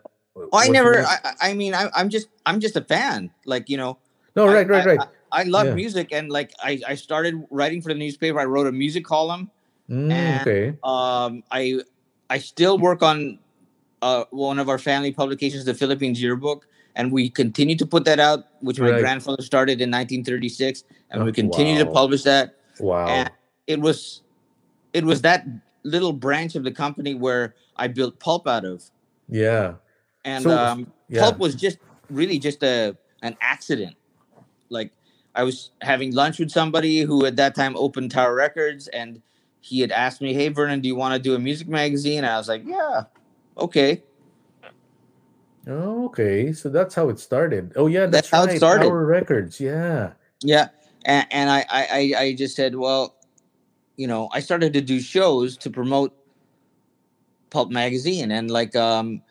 I 0.52 0.68
never. 0.68 1.04
I, 1.04 1.34
I- 1.40 1.54
mean, 1.54 1.74
I, 1.74 1.90
I'm 1.94 2.08
just, 2.08 2.28
I'm 2.46 2.60
just 2.60 2.76
a 2.76 2.80
fan. 2.80 3.30
Like 3.44 3.68
you 3.68 3.76
know, 3.76 3.98
no, 4.36 4.48
I- 4.48 4.54
right, 4.54 4.68
right, 4.68 4.86
I- 4.86 4.96
right. 4.96 5.08
I 5.32 5.44
love 5.44 5.66
Yeah. 5.66 5.74
music, 5.74 6.12
and 6.12 6.30
like 6.30 6.52
I, 6.62 6.80
I 6.86 6.94
started 6.94 7.42
writing 7.50 7.80
for 7.82 7.88
the 7.88 7.98
newspaper. 7.98 8.38
I 8.38 8.44
wrote 8.44 8.66
a 8.66 8.72
music 8.72 9.04
column. 9.04 9.50
Mm, 9.90 10.12
and- 10.12 10.40
okay. 10.42 10.68
Um, 10.84 11.42
I, 11.50 11.80
I 12.30 12.38
still 12.38 12.78
work 12.78 13.02
on, 13.02 13.38
uh, 14.02 14.24
one 14.30 14.58
of 14.58 14.68
our 14.68 14.78
family 14.78 15.10
publications, 15.12 15.64
the 15.64 15.74
Philippines 15.74 16.20
Yearbook, 16.22 16.66
and 16.94 17.10
we 17.10 17.30
continue 17.30 17.76
to 17.76 17.86
put 17.86 18.04
that 18.04 18.20
out, 18.20 18.44
which 18.60 18.78
my 18.78 18.98
grandfather 19.00 19.42
started 19.42 19.80
in 19.80 19.90
1936, 19.90 20.84
and 21.10 21.22
Oh, 21.22 21.24
we 21.24 21.32
continue 21.32 21.78
to 21.78 21.86
publish 21.90 22.22
that. 22.24 22.56
Wow. 22.80 23.06
and 23.06 23.30
it 23.66 23.80
was 23.80 24.22
it 24.92 25.04
was 25.04 25.22
that 25.22 25.46
little 25.84 26.12
branch 26.12 26.54
of 26.56 26.64
the 26.64 26.70
company 26.72 27.14
where 27.14 27.54
I 27.76 27.86
built 27.88 28.18
pulp 28.18 28.46
out 28.48 28.64
of, 28.64 28.82
yeah. 29.28 29.74
and 30.24 30.42
So- 30.44 30.56
um, 30.58 30.92
yeah. 31.08 31.20
pulp 31.22 31.38
was 31.38 31.54
just 31.54 31.78
really 32.10 32.38
just 32.38 32.62
a 32.62 32.96
an 33.22 33.36
accident. 33.40 33.94
Like 34.68 34.90
I 35.34 35.44
was 35.44 35.70
having 35.80 36.14
lunch 36.14 36.38
with 36.38 36.50
somebody 36.50 37.00
who 37.00 37.24
at 37.24 37.36
that 37.36 37.54
time 37.54 37.76
opened 37.76 38.10
Tower 38.10 38.34
Records, 38.34 38.88
and 38.88 39.22
he 39.60 39.80
had 39.80 39.90
asked 39.90 40.20
me, 40.20 40.34
"Hey 40.34 40.48
Vernon, 40.48 40.80
do 40.80 40.88
you 40.88 40.96
want 40.96 41.14
to 41.14 41.20
do 41.20 41.34
a 41.34 41.38
music 41.38 41.68
magazine?" 41.68 42.18
And 42.18 42.26
I 42.26 42.38
was 42.38 42.48
like, 42.48 42.62
"Yeah, 42.66 43.04
okay." 43.56 44.02
Okay. 45.66 46.52
So 46.52 46.68
that's 46.68 46.94
how 46.94 47.08
it 47.08 47.18
started. 47.20 47.72
Oh 47.76 47.86
yeah, 47.86 48.06
That's 48.06 48.28
that's, 48.28 48.30
how 48.30 48.44
it 48.44 48.56
started. 48.56 48.84
Tower 48.84 49.06
Records. 49.06 49.60
Yeah. 49.60 50.12
Yeah, 50.40 50.68
and, 51.04 51.26
and 51.30 51.50
I, 51.50 51.64
I 51.70 51.86
I 51.90 52.20
I 52.20 52.34
just 52.34 52.56
said, 52.56 52.74
well, 52.74 53.14
you 53.96 54.06
know, 54.06 54.28
I 54.32 54.40
started 54.40 54.72
to 54.72 54.80
do 54.80 55.00
shows 55.00 55.56
to 55.58 55.70
promote 55.70 56.12
Pulp 57.50 57.70
magazine, 57.70 58.30
and 58.32 58.50
like 58.50 58.74
um, 58.74 59.22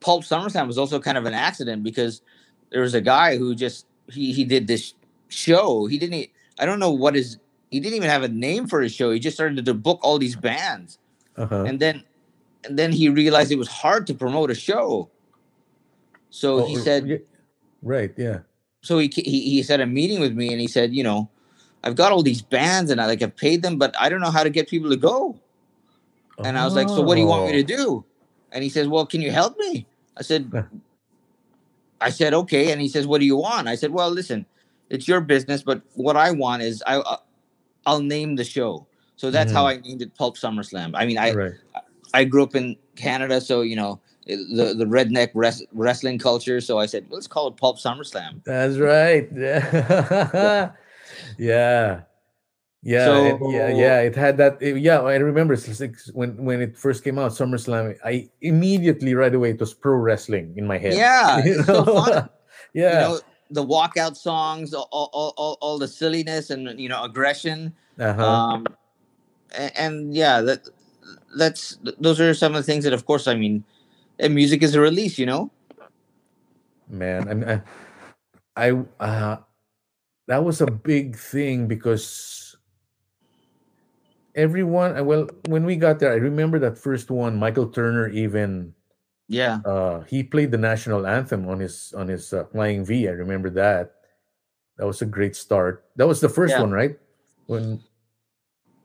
Pulp 0.00 0.24
SummerSlam 0.24 0.66
was 0.66 0.78
also 0.78 0.98
kind 0.98 1.16
of 1.16 1.26
an 1.26 1.34
accident 1.34 1.84
because 1.84 2.22
there 2.70 2.82
was 2.82 2.94
a 2.94 3.00
guy 3.00 3.36
who 3.36 3.54
just 3.54 3.86
he 4.10 4.32
he 4.32 4.44
did 4.44 4.66
this 4.66 4.94
show. 5.28 5.86
He 5.86 5.98
didn't. 5.98 6.28
I 6.58 6.66
don't 6.66 6.78
know 6.78 6.90
what 6.90 7.14
his. 7.14 7.38
He 7.70 7.80
didn't 7.80 7.96
even 7.96 8.08
have 8.08 8.22
a 8.22 8.28
name 8.28 8.66
for 8.66 8.80
his 8.80 8.92
show. 8.94 9.10
He 9.10 9.20
just 9.20 9.36
started 9.36 9.64
to 9.64 9.74
book 9.74 10.00
all 10.02 10.18
these 10.18 10.36
bands, 10.36 10.98
Uh-huh. 11.36 11.64
and 11.64 11.78
then 11.80 12.02
and 12.64 12.78
then 12.78 12.92
he 12.92 13.08
realized 13.08 13.52
it 13.52 13.58
was 13.58 13.68
hard 13.68 14.06
to 14.08 14.14
promote 14.14 14.50
a 14.50 14.54
show. 14.54 15.10
So 16.30 16.60
Oh, 16.60 16.66
he 16.66 16.76
said. 16.76 17.22
Right, 17.82 18.12
yeah. 18.16 18.40
so 18.82 18.98
he, 18.98 19.08
he 19.14 19.40
he 19.54 19.62
said 19.62 19.80
a 19.80 19.86
meeting 19.86 20.18
with 20.20 20.34
me 20.34 20.50
and 20.50 20.60
he 20.60 20.66
said 20.66 20.92
you 20.94 21.02
know 21.04 21.28
i've 21.84 21.94
got 21.94 22.10
all 22.10 22.22
these 22.22 22.42
bands 22.42 22.90
and 22.90 23.00
i 23.00 23.06
like 23.06 23.20
have 23.20 23.34
paid 23.36 23.62
them 23.62 23.78
but 23.78 23.94
i 24.00 24.08
don't 24.08 24.20
know 24.20 24.30
how 24.30 24.42
to 24.42 24.50
get 24.50 24.68
people 24.68 24.90
to 24.90 24.96
go 24.96 25.38
and 26.46 26.58
i 26.58 26.64
was 26.64 26.74
like 26.74 26.88
so 26.88 27.00
what 27.02 27.14
do 27.14 27.20
you 27.20 27.26
want 27.26 27.44
me 27.46 27.52
to 27.52 27.62
do 27.76 28.04
and 28.52 28.62
he 28.66 28.70
says 28.70 28.86
well 28.88 29.06
can 29.06 29.20
you 29.22 29.30
help 29.30 29.56
me 29.58 29.86
i 30.16 30.22
said 30.22 30.50
i 32.00 32.10
said 32.10 32.34
okay 32.34 32.72
and 32.72 32.80
he 32.80 32.88
says 32.88 33.06
what 33.06 33.18
do 33.20 33.26
you 33.26 33.36
want 33.36 33.68
i 33.68 33.74
said 33.74 33.90
well 33.90 34.10
listen 34.10 34.46
it's 34.90 35.06
your 35.08 35.20
business 35.20 35.62
but 35.62 35.80
what 35.94 36.16
i 36.16 36.30
want 36.30 36.62
is 36.62 36.82
i 36.86 36.96
uh, 36.96 37.16
i'll 37.86 38.00
name 38.00 38.36
the 38.36 38.44
show 38.44 38.86
so 39.16 39.30
that's 39.30 39.52
how 39.52 39.66
i 39.66 39.76
named 39.76 40.02
it 40.02 40.14
pulp 40.14 40.36
summerslam 40.36 40.92
i 40.94 41.04
mean 41.06 41.18
i 41.18 41.32
right. 41.32 41.52
I 42.14 42.24
grew 42.24 42.42
up 42.42 42.54
in 42.54 42.76
Canada, 42.96 43.40
so 43.40 43.60
you 43.60 43.76
know 43.76 44.00
the 44.26 44.74
the 44.76 44.84
redneck 44.86 45.28
res- 45.34 45.64
wrestling 45.72 46.18
culture. 46.18 46.60
So 46.60 46.78
I 46.78 46.86
said, 46.86 47.06
let's 47.10 47.26
call 47.26 47.48
it 47.48 47.56
Pulp 47.56 47.78
SummerSlam. 47.78 48.42
That's 48.44 48.78
right. 48.78 49.28
Yeah. 49.36 50.72
yeah. 51.38 52.00
Yeah, 52.82 53.04
So- 53.06 53.24
it- 53.26 53.40
yeah, 53.52 53.68
yeah. 53.68 54.00
It 54.00 54.14
had 54.14 54.36
that. 54.38 54.56
it- 54.62 54.78
yeah, 54.78 55.00
I 55.00 55.16
remember 55.16 55.56
when 56.12 56.36
when 56.44 56.62
it 56.62 56.78
first 56.78 57.02
came 57.02 57.18
out, 57.18 57.32
SummerSlam. 57.32 57.96
I 58.04 58.30
immediately 58.40 59.14
right 59.14 59.34
away 59.34 59.50
it 59.50 59.60
was 59.60 59.74
pro 59.74 59.94
wrestling 59.94 60.54
in 60.56 60.66
my 60.66 60.78
head. 60.78 60.94
Yeah, 60.94 61.44
You 61.44 61.58
it's 61.58 61.66
so 61.66 61.84
yeah, 62.72 63.08
You 63.08 63.08
know, 63.08 63.20
the 63.50 63.64
walkout 63.64 64.16
songs, 64.16 64.74
all, 64.74 64.88
all, 64.92 65.34
all, 65.36 65.58
all 65.60 65.78
the 65.78 65.88
silliness 65.88 66.50
and 66.50 66.78
you 66.78 66.88
know 66.88 67.02
aggression. 67.02 67.74
uh-huh. 67.98 68.24
Um, 68.24 68.66
and, 69.56 69.72
and 69.76 70.14
yeah, 70.14 70.40
that 70.42 70.68
that's 71.36 71.78
those 71.98 72.20
are 72.20 72.34
some 72.34 72.54
of 72.54 72.64
the 72.64 72.70
things 72.70 72.84
that, 72.84 72.92
of 72.92 73.06
course, 73.06 73.26
I 73.26 73.34
mean, 73.34 73.64
and 74.18 74.34
music 74.34 74.62
is 74.62 74.74
a 74.74 74.80
release. 74.80 75.18
You 75.18 75.26
know. 75.26 75.50
man. 76.88 77.28
I, 77.28 77.34
mean, 77.34 77.62
I, 78.56 78.68
I 79.00 79.04
uh, 79.04 79.36
that 80.26 80.44
was 80.44 80.60
a 80.60 80.66
big 80.66 81.16
thing 81.16 81.66
because 81.68 82.56
everyone. 84.34 84.96
uh, 84.96 85.04
Well, 85.04 85.28
when 85.46 85.64
we 85.64 85.76
got 85.76 85.98
there, 85.98 86.12
I 86.12 86.16
remember 86.16 86.58
that 86.60 86.78
first 86.78 87.10
one. 87.10 87.36
Michael 87.36 87.68
Turner 87.68 88.08
even 88.08 88.74
Yeah. 89.28 89.60
uh 89.64 90.00
he 90.08 90.22
played 90.24 90.50
the 90.50 90.56
national 90.58 91.06
anthem 91.06 91.46
on 91.48 91.60
his 91.60 91.92
on 91.96 92.08
his 92.08 92.32
uh, 92.32 92.44
flying 92.48 92.84
v 92.84 93.08
i 93.08 93.12
remember 93.12 93.50
that 93.50 93.94
that 94.78 94.86
was 94.86 95.02
a 95.02 95.06
great 95.06 95.36
start 95.36 95.84
that 95.96 96.08
was 96.08 96.20
the 96.20 96.28
first 96.32 96.52
Yeah. 96.56 96.62
one 96.64 96.72
right 96.72 96.96
when 97.46 97.78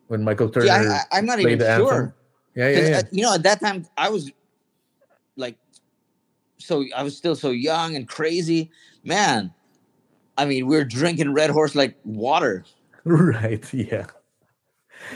when 0.07 0.21
michael 0.23 0.49
turner 0.49 0.65
See, 0.67 0.71
I, 0.91 0.99
I, 0.99 1.01
I'm 1.15 1.25
not 1.25 1.39
even 1.39 1.55
played 1.57 1.59
the 1.63 1.69
anthem 1.71 1.87
sure. 1.87 2.15
yeah 2.55 2.67
yeah 2.69 2.75
'Cause, 2.75 2.89
yeah 2.89 2.97
uh, 2.99 3.03
you 3.11 3.23
know, 3.23 3.33
at 3.33 3.43
that 3.43 3.59
time, 3.61 3.87
I 3.97 4.09
was 4.09 4.29
like, 5.37 5.57
so 6.59 6.83
I 6.95 7.01
was 7.03 7.17
still 7.17 7.35
so 7.35 7.49
young 7.49 7.95
and 7.95 8.07
crazy, 8.07 8.69
man. 9.03 9.51
I 10.37 10.45
mean, 10.45 10.67
we 10.67 10.77
are 10.77 10.83
drinking 10.85 11.33
Red 11.33 11.49
Horse 11.49 11.73
like 11.73 11.97
water. 12.05 12.63
right 13.05 13.63
yeah 13.73 14.05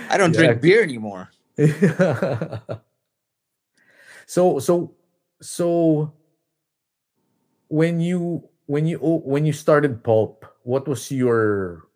I 0.09 0.17
don't 0.17 0.33
Yeah. 0.33 0.39
drink 0.39 0.61
beer 0.61 0.81
anymore. 0.83 1.29
so 4.25 4.59
so 4.59 4.96
so 5.41 6.11
when 7.67 7.99
you 7.99 8.43
when 8.65 8.85
you 8.85 8.97
when 8.97 9.45
you 9.45 9.53
started 9.53 10.03
pulp 10.03 10.45
what 10.63 10.87
was 10.87 11.11
your 11.11 11.87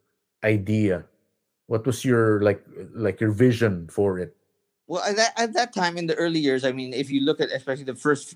idea 0.44 1.04
what 1.68 1.86
was 1.86 2.04
your 2.04 2.42
like 2.42 2.64
like 2.94 3.20
your 3.20 3.32
vision 3.32 3.88
for 3.88 4.20
it 4.20 4.36
Well, 4.88 5.04
at 5.04 5.16
that, 5.16 5.32
at 5.39 5.54
that 5.54 5.72
time 5.72 5.96
in 5.96 6.08
the 6.08 6.16
early 6.20 6.39
years, 6.44 6.68
I 6.68 6.76
mean, 6.76 6.92
if 6.92 7.08
you 7.08 7.24
look 7.24 7.39
at 7.39 7.48
especially 7.48 7.88
the 7.88 7.96
first 7.96 8.36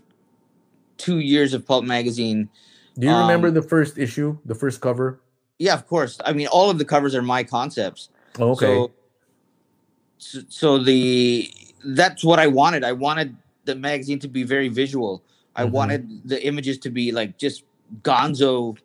two 0.95 1.19
years 1.19 1.51
of 1.53 1.67
Pulp 1.67 1.83
magazine, 1.83 2.47
do 2.95 3.07
you 3.07 3.15
remember 3.15 3.51
Um, 3.51 3.59
the 3.59 3.65
first 3.65 3.97
issue 3.99 4.39
the 4.45 4.55
first 4.55 4.79
cover 4.79 5.19
yeah, 5.59 5.73
of 5.73 5.87
course. 5.87 6.19
I 6.23 6.33
mean, 6.33 6.47
all 6.47 6.69
of 6.69 6.79
the 6.79 6.85
covers 6.85 7.15
are 7.15 7.21
my 7.23 7.43
concepts. 7.43 8.09
okay 8.39 8.87
so, 10.17 10.39
so 10.49 10.77
the 10.77 11.49
that's 11.83 12.23
what 12.23 12.39
I 12.39 12.47
wanted. 12.47 12.83
I 12.83 12.91
wanted 12.91 13.35
the 13.65 13.75
magazine 13.75 14.19
to 14.19 14.27
be 14.27 14.43
very 14.43 14.69
visual. 14.69 15.23
I 15.55 15.63
Mhm. 15.65 15.71
wanted 15.71 16.27
the 16.27 16.45
images 16.45 16.77
to 16.79 16.89
be 16.89 17.11
like 17.11 17.37
just 17.37 17.63
gonzo, 18.03 18.77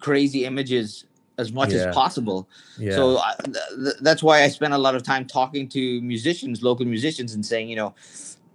crazy 0.00 0.44
images 0.44 1.04
as 1.38 1.52
much 1.52 1.70
Yeah. 1.72 1.88
as 1.88 1.94
possible. 1.94 2.48
yeah 2.78 2.96
So 2.96 3.18
I, 3.18 3.34
th- 3.44 3.56
th- 3.84 3.96
that's 4.00 4.22
why 4.22 4.42
I 4.42 4.48
spent 4.48 4.74
a 4.74 4.78
lot 4.78 4.94
of 4.94 5.02
time 5.02 5.26
talking 5.26 5.68
to 5.68 6.00
musicians, 6.02 6.62
local 6.62 6.86
musicians, 6.86 7.34
and 7.34 7.44
saying, 7.44 7.68
you 7.68 7.76
know, 7.76 7.94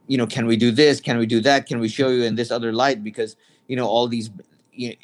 you 0.07 0.17
know, 0.17 0.27
can 0.27 0.45
we 0.45 0.55
do 0.55 0.71
this? 0.71 1.01
Can 1.01 1.17
we 1.17 1.25
do 1.25 1.41
that? 1.41 1.65
Can 1.65 1.79
we 1.79 1.89
show 1.89 2.09
you 2.09 2.23
in 2.23 2.35
this 2.35 2.51
other 2.51 2.71
light? 2.71 3.03
Because 3.03 3.35
you 3.67 3.75
know, 3.75 3.85
all 3.85 4.07
these, 4.07 4.29
you 4.71 4.95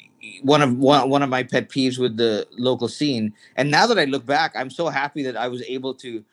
one 0.42 0.62
of 0.62 0.78
one, 0.78 1.10
one 1.10 1.22
of 1.22 1.28
my 1.28 1.42
pet 1.42 1.68
peeves 1.68 1.98
with 1.98 2.16
the 2.16 2.46
local 2.56 2.88
scene. 2.88 3.34
And 3.56 3.70
now 3.70 3.86
that 3.86 3.98
I 3.98 4.06
look 4.06 4.24
back, 4.24 4.52
I'm 4.56 4.70
so 4.70 4.88
happy 4.88 5.22
that 5.24 5.36
I 5.36 5.48
was 5.48 5.62
able 5.68 5.92
to 5.96 6.24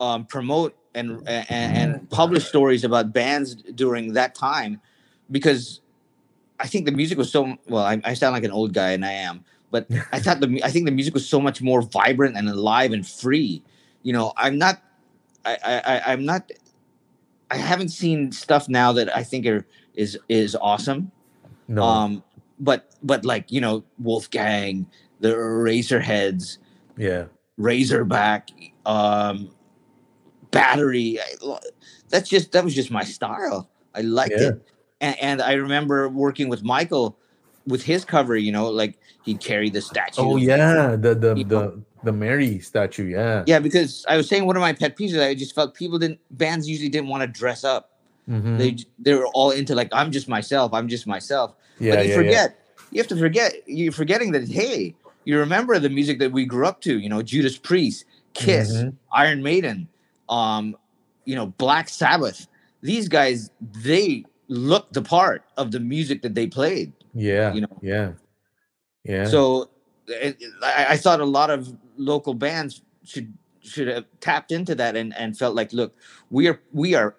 um, 0.00 0.26
promote 0.26 0.76
and, 0.94 1.26
and 1.26 1.46
and 1.76 2.10
publish 2.10 2.46
stories 2.46 2.84
about 2.84 3.12
bands 3.12 3.54
during 3.54 4.14
that 4.14 4.34
time, 4.34 4.80
because 5.30 5.80
I 6.60 6.66
think 6.66 6.86
the 6.86 6.92
music 6.92 7.18
was 7.18 7.30
so 7.30 7.56
well. 7.68 7.84
I, 7.84 8.00
I 8.04 8.14
sound 8.14 8.34
like 8.34 8.44
an 8.44 8.52
old 8.52 8.72
guy, 8.72 8.92
and 8.92 9.04
I 9.04 9.12
am, 9.12 9.44
but 9.70 9.86
I 10.12 10.20
thought 10.20 10.40
the 10.40 10.62
I 10.62 10.70
think 10.70 10.86
the 10.86 10.92
music 10.92 11.14
was 11.14 11.28
so 11.28 11.40
much 11.40 11.62
more 11.62 11.82
vibrant 11.82 12.36
and 12.36 12.48
alive 12.48 12.92
and 12.92 13.06
free. 13.06 13.62
You 14.02 14.12
know, 14.12 14.32
I'm 14.36 14.58
not, 14.58 14.82
I, 15.44 15.58
I, 15.64 15.80
I 15.80 16.12
I'm 16.12 16.24
not, 16.24 16.50
I 17.50 17.56
haven't 17.56 17.88
seen 17.90 18.32
stuff 18.32 18.68
now 18.68 18.92
that 18.92 19.14
I 19.14 19.22
think 19.22 19.46
are 19.46 19.66
is 19.94 20.18
is 20.28 20.56
awesome. 20.56 21.10
no 21.68 21.82
Um, 21.82 22.22
but 22.58 22.90
but 23.02 23.24
like 23.24 23.50
you 23.50 23.60
know, 23.60 23.84
Wolfgang, 23.98 24.86
the 25.20 25.34
Razorheads, 25.34 26.58
yeah 26.96 27.26
Razorback, 27.56 28.50
um, 28.86 29.50
Battery. 30.52 31.18
I- 31.20 31.58
That's 32.10 32.28
just 32.28 32.52
that 32.52 32.62
was 32.62 32.74
just 32.74 32.90
my 32.90 33.02
style. 33.04 33.68
I 33.94 34.02
liked 34.02 34.34
Yeah. 34.38 34.48
it, 34.50 34.62
and, 35.00 35.16
and 35.20 35.42
I 35.42 35.54
remember 35.54 36.08
working 36.08 36.48
with 36.48 36.62
Michael 36.62 37.18
with 37.66 37.82
his 37.82 38.04
cover. 38.04 38.36
You 38.36 38.52
know, 38.52 38.68
like 38.70 38.98
he'd 39.24 39.40
carry 39.40 39.70
the 39.70 39.80
statue. 39.80 40.20
oh 40.22 40.36
yeah 40.36 40.94
the 40.96 41.14
the 41.14 41.34
You 41.36 41.44
the 41.44 41.80
the 42.04 42.12
mary 42.12 42.58
statue 42.58 43.06
yeah 43.06 43.44
Yeah, 43.46 43.60
because 43.60 44.04
I 44.08 44.16
was 44.16 44.28
saying 44.28 44.44
one 44.46 44.56
of 44.56 44.60
my 44.60 44.72
pet 44.74 44.96
peeves. 44.96 45.10
is 45.14 45.18
I 45.18 45.34
just 45.34 45.54
felt 45.54 45.74
people 45.74 45.98
didn't 45.98 46.18
bands 46.30 46.68
usually 46.68 46.88
didn't 46.90 47.08
want 47.08 47.22
to 47.22 47.26
dress 47.28 47.64
up. 47.64 47.90
Mhm. 48.28 48.58
They 48.58 48.76
they 48.98 49.14
were 49.14 49.26
all 49.28 49.50
into 49.52 49.74
like 49.74 49.88
I'm 49.92 50.12
just 50.12 50.28
myself. 50.28 50.72
I'm 50.74 50.88
just 50.88 51.06
myself. 51.06 51.54
yeah 51.80 51.94
but 51.96 52.04
you 52.04 52.10
yeah, 52.10 52.16
forget. 52.16 52.58
You 52.90 52.98
have 53.00 53.08
to 53.08 53.16
forget. 53.16 53.54
You're 53.66 53.90
forgetting 53.92 54.32
that. 54.32 54.46
Hey, 54.48 54.94
you 55.24 55.38
remember 55.38 55.78
the 55.78 55.88
music 55.88 56.18
that 56.18 56.30
we 56.30 56.44
grew 56.44 56.66
up 56.66 56.82
to. 56.82 56.98
You 56.98 57.08
know, 57.08 57.22
Judas 57.22 57.56
Priest, 57.56 58.04
Kiss, 58.34 58.68
Mhm. 58.70 58.92
Iron 59.14 59.42
Maiden, 59.42 59.88
um, 60.28 60.76
you 61.24 61.34
know, 61.34 61.46
Black 61.46 61.88
Sabbath. 61.88 62.46
These 62.82 63.08
guys, 63.08 63.50
they 63.60 64.24
looked 64.48 64.92
the 64.94 65.02
part 65.02 65.44
of 65.56 65.70
the 65.70 65.80
music 65.80 66.22
that 66.22 66.34
they 66.34 66.46
played. 66.46 66.92
yeah 67.14 67.52
you 67.54 67.60
know. 67.62 67.78
yeah 67.82 68.12
yeah 69.04 69.24
So 69.26 69.70
it, 70.08 70.36
it- 70.40 70.52
I, 70.62 70.86
I 70.90 70.96
thought 70.96 71.20
a 71.20 71.24
lot 71.24 71.50
of 71.50 71.72
local 71.96 72.34
bands 72.34 72.82
should 73.04 73.32
should 73.62 73.86
have 73.88 74.04
tapped 74.20 74.50
into 74.50 74.74
that 74.74 74.96
and, 74.96 75.14
and 75.16 75.38
felt 75.38 75.54
like, 75.54 75.72
look, 75.72 75.94
we 76.30 76.48
are 76.48 76.60
we 76.72 76.94
are 76.96 77.14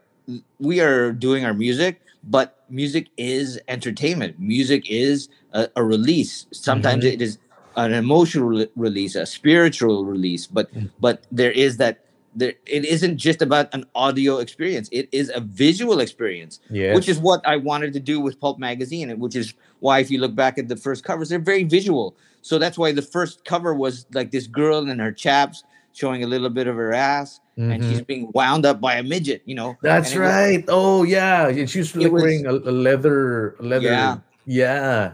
we 0.60 0.82
are 0.82 1.12
doing 1.14 1.45
our 1.45 1.54
music, 1.54 2.01
but 2.24 2.64
music 2.70 3.08
is 3.18 3.60
entertainment. 3.70 4.39
Music 4.39 4.84
is 4.89 5.30
a, 5.54 5.70
a 5.76 5.84
release. 5.84 6.45
Sometimes 6.51 7.04
Mhm. 7.06 7.14
it 7.14 7.22
is 7.22 7.38
an 7.78 7.93
emotional 7.93 8.49
re- 8.49 8.68
release, 8.76 9.16
a 9.16 9.26
spiritual 9.26 10.04
release, 10.06 10.45
but 10.47 10.68
Mm. 10.76 10.89
but 10.99 11.24
there 11.32 11.51
is 11.51 11.78
that 11.78 12.04
there 12.36 12.53
it 12.65 12.86
isn't 12.86 13.17
just 13.17 13.41
about 13.41 13.73
an 13.73 13.86
audio 13.95 14.38
experience. 14.38 14.89
It 14.91 15.07
is 15.11 15.31
a 15.34 15.39
visual 15.39 15.99
experience 15.99 16.59
yeah 16.69 16.93
which 16.95 17.07
is 17.09 17.19
what 17.19 17.41
I 17.45 17.57
wanted 17.57 17.93
to 17.93 17.99
do 17.99 18.19
with 18.19 18.39
Pulp 18.39 18.57
Magazine, 18.59 19.09
and 19.09 19.19
which 19.21 19.36
is 19.36 19.53
why, 19.79 19.99
if 19.99 20.09
you 20.09 20.19
look 20.19 20.34
back 20.36 20.57
at 20.57 20.67
the 20.69 20.75
first 20.77 21.03
covers, 21.03 21.29
they're 21.29 21.39
very 21.39 21.63
visual. 21.63 22.15
So 22.41 22.57
that's 22.57 22.77
why 22.77 22.91
the 22.93 23.01
first 23.01 23.43
cover 23.45 23.73
was 23.73 24.05
like 24.13 24.31
this 24.31 24.47
girl 24.47 24.89
in 24.89 24.99
her 24.99 25.11
chaps 25.11 25.63
showing 25.93 26.23
a 26.23 26.27
little 26.27 26.49
bit 26.49 26.67
of 26.67 26.75
her 26.75 26.91
ass, 26.93 27.39
and 27.57 27.84
she's 27.84 28.01
Mhm. 28.01 28.07
being 28.07 28.31
wound 28.34 28.65
up 28.65 28.81
by 28.81 28.95
a 28.95 29.03
midget. 29.03 29.41
You 29.45 29.55
know, 29.55 29.77
That's 29.84 30.11
was- 30.11 30.17
right. 30.17 30.63
oh 30.67 31.03
yeah, 31.03 31.47
and 31.49 31.69
she 31.69 31.79
was 31.79 31.95
like 31.95 32.11
was- 32.11 32.23
wearing 32.23 32.45
a, 32.47 32.51
a 32.53 32.73
leather, 32.88 33.55
leather. 33.59 33.86
Yeah. 33.91 34.17
yeah. 34.45 35.13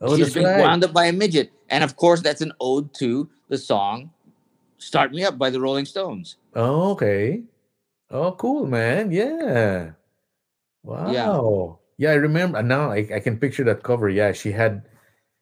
Oh, 0.00 0.16
she's 0.16 0.34
being 0.34 0.46
right. 0.46 0.60
wound 0.60 0.84
up 0.84 0.92
by 0.92 1.06
a 1.06 1.12
midget, 1.12 1.50
and 1.70 1.82
of 1.82 1.96
course, 1.96 2.20
that's 2.20 2.40
an 2.42 2.52
ode 2.60 2.92
to 2.94 3.28
the 3.48 3.58
song 3.58 4.10
"Start 4.78 5.12
Me 5.12 5.24
Up" 5.24 5.38
by 5.38 5.50
the 5.50 5.60
Rolling 5.60 5.84
Stones. 5.84 6.36
Oh, 6.54 6.92
okay. 6.92 7.42
Oh, 8.10 8.32
cool, 8.32 8.66
man. 8.66 9.10
Yeah. 9.10 9.90
Wow. 10.82 11.10
Yeah, 11.10 12.08
Yeah, 12.08 12.12
I 12.12 12.14
remember 12.14 12.62
now. 12.62 12.90
I, 12.92 13.08
I 13.14 13.20
can 13.20 13.38
picture 13.38 13.64
that 13.64 13.82
cover. 13.82 14.08
Yeah, 14.08 14.30
she 14.32 14.52
had, 14.52 14.82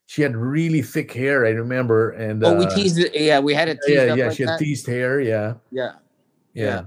she 0.07 0.23
had 0.23 0.35
really 0.35 0.81
thick 0.81 1.13
hair. 1.13 1.45
I 1.45 1.51
remember, 1.51 2.13
and 2.13 2.43
oh, 2.43 2.57
we 2.57 2.65
uh, 2.65 2.71
teased 2.75 2.99
it. 2.99 3.15
Yeah, 3.15 3.41
we 3.41 3.53
had 3.53 3.69
it 3.69 3.79
teased 3.85 3.99
Yeah, 3.99 4.15
yeah, 4.15 4.27
like 4.29 4.37
she 4.37 4.43
had 4.45 4.51
that. 4.51 4.59
teased 4.61 4.87
hair. 4.87 5.21
Yeah, 5.21 5.55
yeah, 5.71 5.93
yeah, 6.55 6.85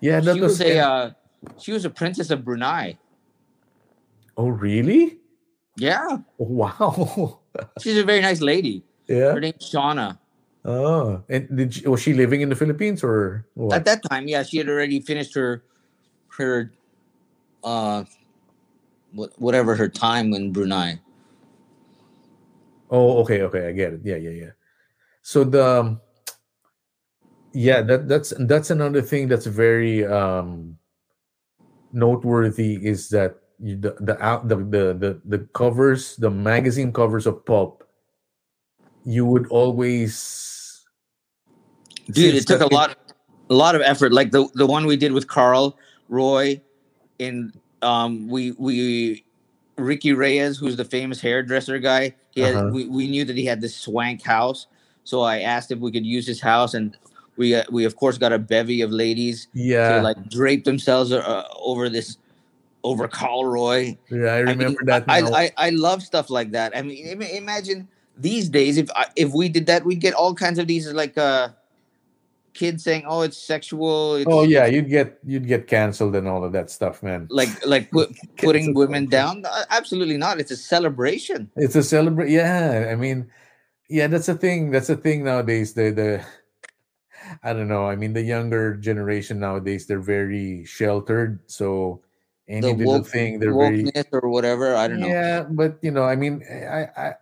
yeah. 0.00 0.18
that 0.20 0.34
she 0.34 0.40
was, 0.40 0.60
a 0.60 0.78
uh, 0.78 1.10
she 1.58 1.70
was 1.72 1.84
a 1.84 1.90
princess 1.90 2.30
of 2.30 2.44
Brunei. 2.44 2.98
oh, 4.36 4.48
really? 4.48 5.18
Yeah, 5.76 6.18
Wow. 6.38 7.40
she's 7.80 7.96
a 7.98 8.04
very 8.04 8.20
nice 8.20 8.40
lady. 8.40 8.82
yeah. 9.06 9.32
Her 9.32 9.40
name's 9.40 9.70
Shauna. 9.70 10.18
Oh, 10.64 11.24
and 11.28 11.48
did 11.56 11.74
she, 11.74 11.88
was 11.88 12.00
she 12.00 12.14
living 12.14 12.40
in 12.40 12.48
the 12.48 12.54
Philippines 12.54 13.02
or 13.02 13.46
what? 13.54 13.76
At 13.76 13.84
that 13.86 14.02
time, 14.08 14.28
yeah, 14.28 14.42
she 14.42 14.58
had 14.58 14.68
already 14.68 15.00
finished 15.00 15.34
her 15.34 15.62
her 16.38 16.70
uh 17.64 18.04
whatever 19.12 19.74
her 19.74 19.88
time 19.88 20.32
in 20.32 20.52
Brunei. 20.52 21.00
Oh, 22.90 23.18
okay, 23.22 23.42
okay, 23.42 23.68
I 23.68 23.72
get 23.72 23.94
it. 23.94 24.00
Yeah, 24.04 24.16
yeah, 24.16 24.30
yeah. 24.30 24.52
So 25.22 25.44
the 25.44 25.64
um, 25.64 26.00
yeah, 27.52 27.82
that 27.82 28.08
that's 28.08 28.32
that's 28.46 28.70
another 28.70 29.02
thing 29.02 29.28
that's 29.28 29.46
very 29.46 30.06
um 30.06 30.78
noteworthy 31.92 32.78
is 32.86 33.08
that 33.10 33.36
you, 33.58 33.76
the 33.76 33.96
the 34.00 34.20
out 34.22 34.48
the, 34.48 34.56
the 34.56 34.84
the 34.94 35.20
the 35.24 35.38
covers, 35.54 36.16
the 36.16 36.30
magazine 36.30 36.92
covers 36.92 37.26
of 37.26 37.44
pulp, 37.44 37.82
you 39.04 39.26
would 39.26 39.46
always 39.48 40.51
dude 42.14 42.34
it 42.34 42.46
took 42.46 42.60
a 42.60 42.74
lot 42.74 42.96
a 43.50 43.54
lot 43.54 43.74
of 43.74 43.82
effort 43.82 44.12
like 44.12 44.30
the 44.30 44.48
the 44.54 44.66
one 44.66 44.86
we 44.86 44.96
did 44.96 45.12
with 45.12 45.26
karl 45.28 45.76
roy 46.08 46.60
and 47.20 47.52
um 47.82 48.28
we 48.28 48.52
we 48.52 49.24
ricky 49.76 50.12
reyes 50.12 50.58
who's 50.58 50.76
the 50.76 50.84
famous 50.84 51.20
hairdresser 51.20 51.78
guy 51.78 52.14
he 52.30 52.40
had 52.42 52.54
Uh-huh. 52.54 52.70
we, 52.72 52.86
we 52.86 53.06
knew 53.08 53.24
that 53.24 53.36
he 53.36 53.44
had 53.44 53.60
this 53.60 53.74
swank 53.76 54.22
house 54.22 54.66
so 55.04 55.20
i 55.22 55.40
asked 55.40 55.70
if 55.70 55.78
we 55.78 55.90
could 55.90 56.06
use 56.06 56.26
his 56.26 56.40
house 56.40 56.74
and 56.74 56.96
we 57.36 57.54
uh, 57.54 57.64
we 57.70 57.84
of 57.84 57.96
course 57.96 58.18
got 58.18 58.32
a 58.32 58.38
bevy 58.38 58.82
of 58.82 58.90
ladies 58.90 59.48
Yeah, 59.54 59.96
to 59.98 60.02
like 60.02 60.28
drape 60.28 60.64
themselves 60.64 61.12
uh, 61.12 61.44
over 61.56 61.88
this 61.88 62.18
over 62.84 63.08
karl 63.08 63.46
roy 63.46 63.96
yeah, 64.10 64.34
I 64.34 64.38
I 64.40 64.44
mean, 64.44 64.58
remember 64.58 64.84
that. 64.86 65.04
I. 65.08 65.20
I, 65.22 65.52
I 65.56 65.70
love 65.70 66.02
stuff 66.02 66.28
like 66.30 66.50
that. 66.52 66.76
I 66.76 66.82
mean, 66.82 67.22
imagine 67.22 67.88
these 68.18 68.48
days 68.50 68.76
if 68.76 68.90
I, 68.94 69.06
if 69.16 69.32
we 69.32 69.48
did 69.48 69.66
that, 69.66 69.84
we'd 69.86 70.00
get 70.00 70.14
all 70.14 70.34
kinds 70.34 70.58
of 70.58 70.66
these 70.66 70.92
like 70.92 71.16
uh 71.16 71.48
kids 72.54 72.84
saying, 72.84 73.04
"Oh, 73.06 73.22
it's 73.22 73.36
sexual." 73.36 74.16
It's, 74.16 74.26
oh 74.28 74.42
yeah, 74.42 74.66
you'd 74.66 74.88
get 74.88 75.18
you'd 75.24 75.46
get 75.46 75.66
canceled 75.66 76.14
and 76.16 76.28
all 76.28 76.44
of 76.44 76.52
that 76.52 76.70
stuff, 76.70 77.02
man. 77.02 77.26
like 77.30 77.50
like 77.66 77.90
put, 77.94 78.10
putting 78.38 78.74
women 78.74 79.06
down. 79.06 79.44
Uh, 79.44 79.64
Absolutely 79.70 80.16
not. 80.16 80.40
It's 80.40 80.50
a 80.50 80.56
celebration. 80.56 81.50
It's 81.56 81.76
a 81.76 81.82
celebrate. 81.82 82.30
Yeah, 82.30 82.88
I 82.90 82.94
mean, 82.96 83.30
yeah, 83.88 84.06
that's 84.06 84.28
a 84.28 84.34
thing. 84.34 84.70
That's 84.70 84.90
a 84.90 84.96
thing 84.96 85.24
nowadays. 85.24 85.74
The 85.74 85.90
the 85.90 86.24
I 87.42 87.52
don't 87.52 87.68
know. 87.68 87.86
I 87.86 87.96
mean, 87.96 88.12
the 88.12 88.22
younger 88.22 88.74
generation 88.76 89.38
nowadays 89.40 89.86
they're 89.86 90.00
very 90.02 90.64
sheltered. 90.64 91.40
So 91.46 92.02
any 92.48 92.72
The 92.72 92.72
little 92.72 93.04
woke, 93.04 93.06
thing 93.06 93.38
they're 93.38 93.54
very 93.54 93.90
or 94.12 94.28
whatever. 94.28 94.74
I 94.74 94.88
don't 94.88 95.00
know. 95.00 95.06
yeah. 95.06 95.42
But 95.48 95.78
you 95.82 95.90
know, 95.90 96.04
I 96.04 96.16
mean, 96.16 96.42
I 96.50 96.88
I 96.96 97.14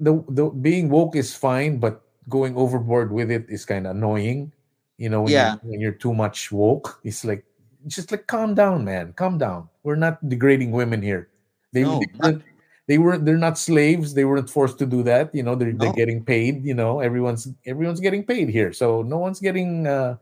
the 0.00 0.24
the 0.28 0.50
being 0.50 0.88
woke 0.88 1.16
is 1.16 1.34
fine, 1.34 1.78
but 1.78 2.02
going 2.28 2.56
overboard 2.56 3.12
with 3.12 3.30
it 3.30 3.46
is 3.48 3.64
kind 3.64 3.86
of 3.86 3.94
annoying. 3.96 4.52
You 4.98 5.08
know, 5.10 5.22
when 5.22 5.32
Yeah. 5.32 5.56
you're, 5.62 5.70
when 5.70 5.80
you're 5.80 5.92
too 5.98 6.14
much 6.14 6.50
woke, 6.52 7.00
it's 7.04 7.24
like 7.24 7.44
just 7.86 8.10
like 8.10 8.26
calm 8.26 8.54
down, 8.54 8.84
man. 8.84 9.12
Calm 9.12 9.38
down. 9.38 9.68
We're 9.82 9.96
not 9.96 10.26
degrading 10.28 10.72
women 10.72 11.02
here. 11.02 11.28
They, 11.72 11.82
No, 11.82 12.00
they 12.00 12.08
weren't 12.18 12.42
they 12.88 12.98
weren't 12.98 13.24
they're 13.24 13.36
not 13.38 13.58
slaves. 13.58 14.14
They 14.14 14.24
weren't 14.24 14.48
forced 14.48 14.78
to 14.78 14.86
do 14.86 15.02
that. 15.04 15.34
You 15.34 15.42
know, 15.42 15.54
they're 15.54 15.72
they're 15.72 15.92
getting 15.92 16.24
paid. 16.24 16.64
You 16.64 16.74
know, 16.74 17.00
everyone's 17.00 17.48
everyone's 17.66 18.00
getting 18.00 18.24
paid 18.24 18.48
here. 18.48 18.72
So 18.72 19.02
no 19.02 19.18
one's 19.18 19.40
getting 19.40 19.86
uh 19.86 20.16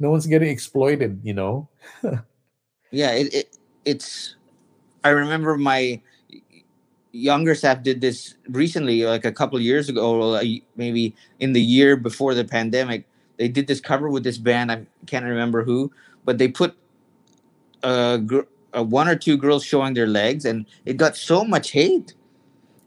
no 0.00 0.10
one's 0.10 0.26
getting 0.26 0.48
exploited, 0.48 1.20
you 1.22 1.34
know. 1.34 1.68
Yeah, 2.90 3.10
it, 3.12 3.34
it 3.34 3.58
it's. 3.84 4.36
I 5.02 5.08
remember 5.10 5.56
my 5.58 6.00
younger 7.12 7.54
staff 7.54 7.82
did 7.82 8.00
this 8.00 8.34
recently, 8.48 9.04
like 9.04 9.24
a 9.24 9.32
couple 9.32 9.56
of 9.56 9.62
years 9.62 9.88
ago, 9.88 10.40
maybe 10.76 11.14
in 11.40 11.52
the 11.52 11.60
year 11.60 11.96
before 11.96 12.34
the 12.34 12.44
pandemic. 12.44 13.04
They 13.36 13.48
did 13.48 13.66
this 13.66 13.80
cover 13.80 14.08
with 14.08 14.24
this 14.24 14.38
band. 14.38 14.70
I 14.70 14.86
can't 15.06 15.24
remember 15.24 15.64
who, 15.64 15.90
but 16.24 16.38
they 16.38 16.48
put 16.48 16.76
uh, 17.82 18.18
gr- 18.18 18.48
uh 18.72 18.82
one 18.84 19.08
or 19.08 19.16
two 19.16 19.36
girls 19.36 19.64
showing 19.64 19.94
their 19.94 20.06
legs, 20.06 20.44
and 20.44 20.66
it 20.84 20.96
got 20.96 21.16
so 21.16 21.44
much 21.44 21.70
hate. 21.72 22.14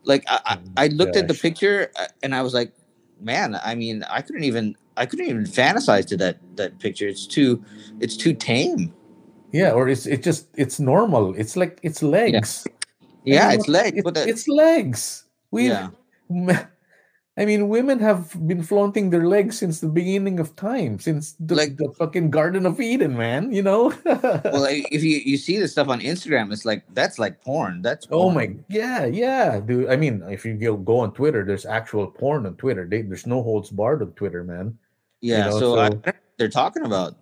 Like 0.03 0.23
I, 0.27 0.39
I, 0.45 0.57
Oh, 0.57 0.71
I 0.77 0.87
looked 0.87 1.15
at 1.17 1.27
the 1.27 1.33
picture 1.33 1.91
uh, 1.99 2.07
and 2.23 2.33
I 2.33 2.41
was 2.41 2.53
like, 2.53 2.71
man, 3.19 3.59
I 3.63 3.75
mean, 3.75 4.03
I 4.09 4.21
couldn't 4.21 4.45
even, 4.45 4.75
I 4.95 5.05
couldn't 5.05 5.27
even 5.27 5.43
fantasize 5.43 6.05
to 6.07 6.17
that 6.17 6.37
that 6.55 6.79
picture. 6.79 7.07
It's 7.07 7.27
too, 7.27 7.63
it's 7.99 8.15
too 8.15 8.33
tame. 8.33 8.93
Yeah, 9.51 9.71
or 9.71 9.89
it's 9.89 10.05
it 10.05 10.23
just 10.23 10.47
it's 10.55 10.79
normal. 10.79 11.35
It's 11.35 11.55
like 11.57 11.79
it's 11.83 12.01
legs. 12.01 12.65
Yeah, 13.25 13.49
mean, 13.49 13.59
it's 13.59 13.67
legs. 13.67 13.97
It's, 13.97 14.03
but 14.03 14.13
the- 14.13 14.27
it's 14.27 14.47
legs. 14.47 15.25
We 15.51 15.67
yeah. 15.69 15.89
I 17.37 17.45
mean, 17.45 17.69
women 17.69 17.99
have 17.99 18.33
been 18.47 18.63
flaunting 18.63 19.11
their 19.11 19.27
legs 19.27 19.59
since 19.59 19.79
the 19.79 19.87
beginning 19.87 20.39
of 20.39 20.55
time, 20.55 20.97
since 20.97 21.35
the, 21.39 21.53
Like- 21.53 21.77
the 21.77 21.93
fucking 21.93 22.31
Garden 22.31 22.65
of 22.65 22.81
Eden, 22.81 23.15
man. 23.15 23.53
You 23.53 23.61
know? 23.61 23.93
well 24.05 24.61
like, 24.61 24.87
if 24.91 25.03
you 25.03 25.21
you 25.23 25.37
see 25.37 25.59
the 25.59 25.67
stuff 25.67 25.87
on 25.87 26.01
instagram 26.01 26.51
it's 26.51 26.65
like 26.65 26.81
that's 26.93 27.19
like 27.19 27.39
porn 27.41 27.81
that's 27.81 28.07
oh 28.09 28.31
my, 28.31 28.55
yeah, 28.69 29.05
yeah, 29.05 29.59
dude. 29.59 29.89
I 29.89 29.95
mean, 29.95 30.23
if 30.29 30.45
you 30.45 30.55
go, 30.55 30.75
go 30.77 30.99
on 30.99 31.13
Twitter, 31.13 31.45
there's 31.45 31.65
actual 31.65 32.07
porn 32.07 32.45
on 32.45 32.55
Twitter. 32.55 32.87
They, 32.89 33.03
there's 33.03 33.27
no 33.27 33.43
holds 33.43 33.69
barred 33.69 34.01
on 34.01 34.13
Twitter, 34.13 34.43
man. 34.43 34.77
yeah 35.21 35.49
know, 35.49 35.59
so, 35.59 35.79
I, 35.79 35.89
so- 35.89 36.01
they're 36.37 36.49
talking 36.49 36.85
about 36.85 37.15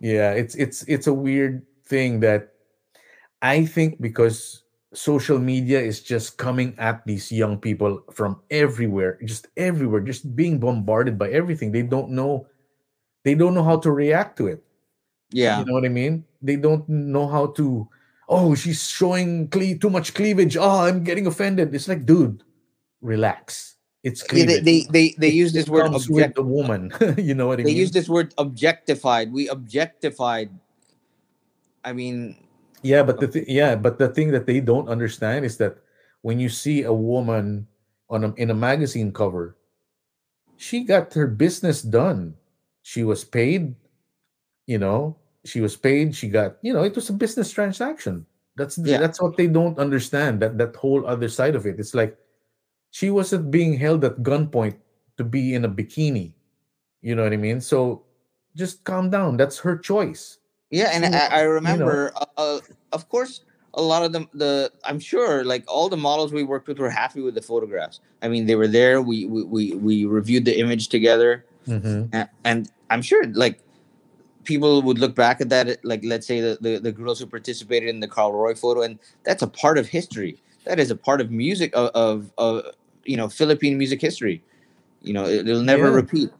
Yeah, 0.00 0.32
it's 0.32 0.54
it's 0.56 0.82
it's 0.90 1.06
a 1.06 1.14
weird 1.14 1.62
thing 1.86 2.20
that 2.20 2.54
I 3.42 3.66
think 3.66 4.00
because 4.00 4.59
social 4.92 5.38
media 5.38 5.80
is 5.80 6.00
just 6.02 6.36
coming 6.38 6.74
at 6.78 7.04
these 7.06 7.30
young 7.32 7.58
people 7.58 8.02
from 8.12 8.40
everywhere, 8.50 9.18
just 9.24 9.48
everywhere, 9.56 10.00
just 10.00 10.34
being 10.36 10.58
bombarded 10.58 11.18
by 11.18 11.30
everything. 11.30 11.72
They 11.72 11.82
don't 11.82 12.10
know 12.10 12.46
they 13.24 13.34
don't 13.34 13.54
know 13.54 13.64
how 13.64 13.78
to 13.78 13.90
react 13.92 14.36
to 14.38 14.46
it. 14.48 14.64
yeah 15.30 15.58
You 15.60 15.64
know 15.66 15.74
what 15.74 15.84
I 15.84 15.88
mean? 15.90 16.24
They 16.42 16.56
don't 16.56 16.88
know 16.88 17.28
how 17.28 17.48
to 17.58 17.88
oh, 18.28 18.54
she's 18.54 18.86
showing 18.88 19.48
cle- 19.48 19.76
too 19.78 19.90
much 19.90 20.14
cleavage. 20.14 20.56
Oh, 20.56 20.86
I'm 20.86 21.02
getting 21.04 21.26
offended. 21.26 21.74
It's 21.74 21.88
like, 21.88 22.06
dude, 22.06 22.42
relax. 23.02 23.76
It's 24.02 24.24
Yeah, 24.32 24.46
they, 24.46 24.60
they 24.60 24.78
they 24.90 25.14
they 25.18 25.28
use 25.28 25.52
this 25.52 25.68
word 25.68 25.92
object 25.92 26.36
the 26.36 26.42
woman. 26.42 26.90
you 27.18 27.34
know 27.34 27.46
what 27.48 27.60
I 27.60 27.64
they 27.64 27.74
mean? 27.74 27.76
use 27.76 27.90
this 27.92 28.08
word 28.08 28.32
objectified 28.38 29.30
we 29.32 29.48
objectified 29.48 30.48
i 31.84 31.92
mean 31.92 32.36
Yeah, 32.82 33.02
but 33.02 33.20
the 33.20 33.28
th- 33.28 33.48
yeah, 33.48 33.76
but 33.76 33.98
the 33.98 34.08
thing 34.08 34.30
that 34.32 34.46
they 34.46 34.60
don't 34.60 34.88
understand 34.88 35.44
is 35.44 35.56
that 35.58 35.76
when 36.22 36.40
you 36.40 36.48
see 36.48 36.84
a 36.84 36.92
woman 36.92 37.66
on 38.08 38.24
a, 38.24 38.34
in 38.34 38.50
a 38.50 38.54
magazine 38.56 39.12
cover, 39.12 39.56
she 40.56 40.84
got 40.84 41.12
her 41.14 41.26
business 41.26 41.82
done. 41.82 42.34
She 42.82 43.04
was 43.04 43.24
paid, 43.24 43.74
you 44.66 44.78
know, 44.78 45.16
she 45.44 45.60
was 45.60 45.76
paid. 45.76 46.14
She 46.16 46.28
got, 46.28 46.56
you 46.62 46.72
know, 46.72 46.82
it 46.84 46.94
was 46.96 47.08
a 47.10 47.14
business 47.16 47.50
transaction. 47.52 48.26
That's 48.56 48.76
Yeah. 48.78 48.98
that's 48.98 49.20
what 49.20 49.36
they 49.36 49.46
don't 49.46 49.78
understand. 49.78 50.40
That 50.40 50.58
that 50.58 50.76
whole 50.76 51.06
other 51.06 51.28
side 51.28 51.54
of 51.56 51.66
it. 51.66 51.78
It's 51.78 51.94
like 51.94 52.16
she 52.90 53.10
wasn't 53.10 53.50
being 53.50 53.76
held 53.76 54.04
at 54.04 54.24
gunpoint 54.24 54.76
to 55.16 55.24
be 55.24 55.54
in 55.54 55.64
a 55.64 55.70
bikini. 55.70 56.32
You 57.00 57.14
know 57.16 57.24
what 57.24 57.32
I 57.32 57.40
mean? 57.40 57.60
So 57.60 58.04
just 58.56 58.84
calm 58.84 59.08
down. 59.08 59.36
That's 59.36 59.60
her 59.60 59.78
choice. 59.78 60.39
Yeah 60.70 60.90
and 60.92 61.04
i, 61.14 61.26
I 61.26 61.40
you 61.42 61.46
know- 61.48 61.50
remember 61.54 62.12
uh, 62.16 62.24
uh, 62.36 62.58
of 62.92 63.08
course 63.08 63.42
a 63.74 63.82
lot 63.82 64.02
of 64.02 64.12
them 64.12 64.28
the 64.34 64.70
i'm 64.84 64.98
sure 64.98 65.44
like 65.44 65.64
all 65.68 65.88
the 65.88 65.96
models 65.96 66.32
we 66.32 66.42
worked 66.42 66.66
with 66.68 66.78
were 66.78 66.90
happy 66.90 67.20
with 67.20 67.34
the 67.34 67.42
photographs. 67.42 68.00
I 68.22 68.28
mean 68.28 68.46
they 68.46 68.56
were 68.56 68.66
there 68.68 69.00
we 69.02 69.26
we 69.26 69.42
we, 69.44 69.74
we 69.74 70.04
reviewed 70.04 70.44
the 70.44 70.58
image 70.58 70.88
together. 70.88 71.44
Mhm. 71.68 72.08
and, 72.12 72.28
and 72.44 72.70
i'm 72.90 73.02
sure 73.02 73.22
like 73.34 73.60
people 74.44 74.82
would 74.82 74.98
look 74.98 75.14
back 75.14 75.40
at 75.40 75.48
that 75.50 75.66
like 75.84 76.00
let's 76.04 76.26
say 76.26 76.40
the, 76.40 76.58
the 76.60 76.78
the 76.78 76.90
girls 76.92 77.18
who 77.20 77.26
participated 77.26 77.88
in 77.88 78.00
the 78.00 78.08
karl 78.08 78.32
roy 78.32 78.54
photo 78.54 78.80
and 78.82 78.98
that's 79.24 79.42
a 79.42 79.46
part 79.46 79.76
of 79.78 79.86
history. 79.86 80.38
That 80.64 80.78
is 80.80 80.90
a 80.90 80.96
part 80.96 81.20
of 81.20 81.30
music 81.30 81.70
of 81.74 81.88
of, 81.94 82.32
of 82.38 82.64
you 83.04 83.16
know 83.16 83.28
philippine 83.28 83.76
music 83.78 84.00
history. 84.00 84.42
You 85.02 85.12
know 85.12 85.24
it, 85.26 85.44
will 85.46 85.62
never 85.62 85.88
Yeah. 85.90 85.94
repeat 86.02 86.30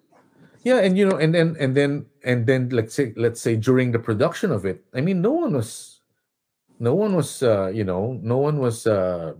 Yeah, 0.63 0.79
and 0.81 0.97
you 0.99 1.09
know, 1.09 1.17
and 1.17 1.35
then 1.35 1.57
and 1.59 1.75
then 1.75 2.07
and 2.23 2.47
then 2.47 2.69
let's 2.69 2.95
say 2.95 3.15
let's 3.17 3.41
say 3.41 3.57
during 3.57 3.93
the 3.93 3.99
production 3.99 4.53
of 4.53 4.67
it, 4.67 4.85
I 4.93 5.01
mean, 5.01 5.23
no 5.23 5.33
one 5.33 5.55
was, 5.55 6.01
no 6.81 6.95
one 6.95 7.17
was, 7.17 7.43
uh, 7.43 7.69
you 7.69 7.85
know, 7.85 8.19
no 8.23 8.39
one 8.39 8.59
was 8.59 8.87
uh, 8.87 9.35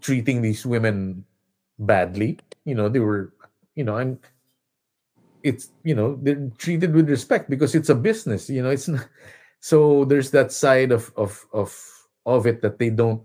treating 0.00 0.42
these 0.42 0.64
women 0.66 1.24
badly. 1.78 2.38
You 2.64 2.74
know, 2.74 2.88
they 2.88 3.00
were, 3.00 3.32
you 3.74 3.84
know, 3.84 3.96
I'm. 3.96 4.18
It's 5.42 5.70
you 5.84 5.94
know 5.94 6.18
they're 6.20 6.50
treated 6.58 6.92
with 6.94 7.08
respect 7.08 7.48
because 7.48 7.74
it's 7.74 7.88
a 7.88 7.94
business. 7.94 8.50
You 8.50 8.62
know, 8.62 8.70
it's 8.70 8.88
not. 8.88 9.08
So 9.60 10.04
there's 10.04 10.30
that 10.32 10.52
side 10.52 10.92
of 10.92 11.12
of 11.16 11.46
of 11.52 11.74
of 12.26 12.46
it 12.46 12.62
that 12.62 12.78
they 12.78 12.90
don't, 12.90 13.22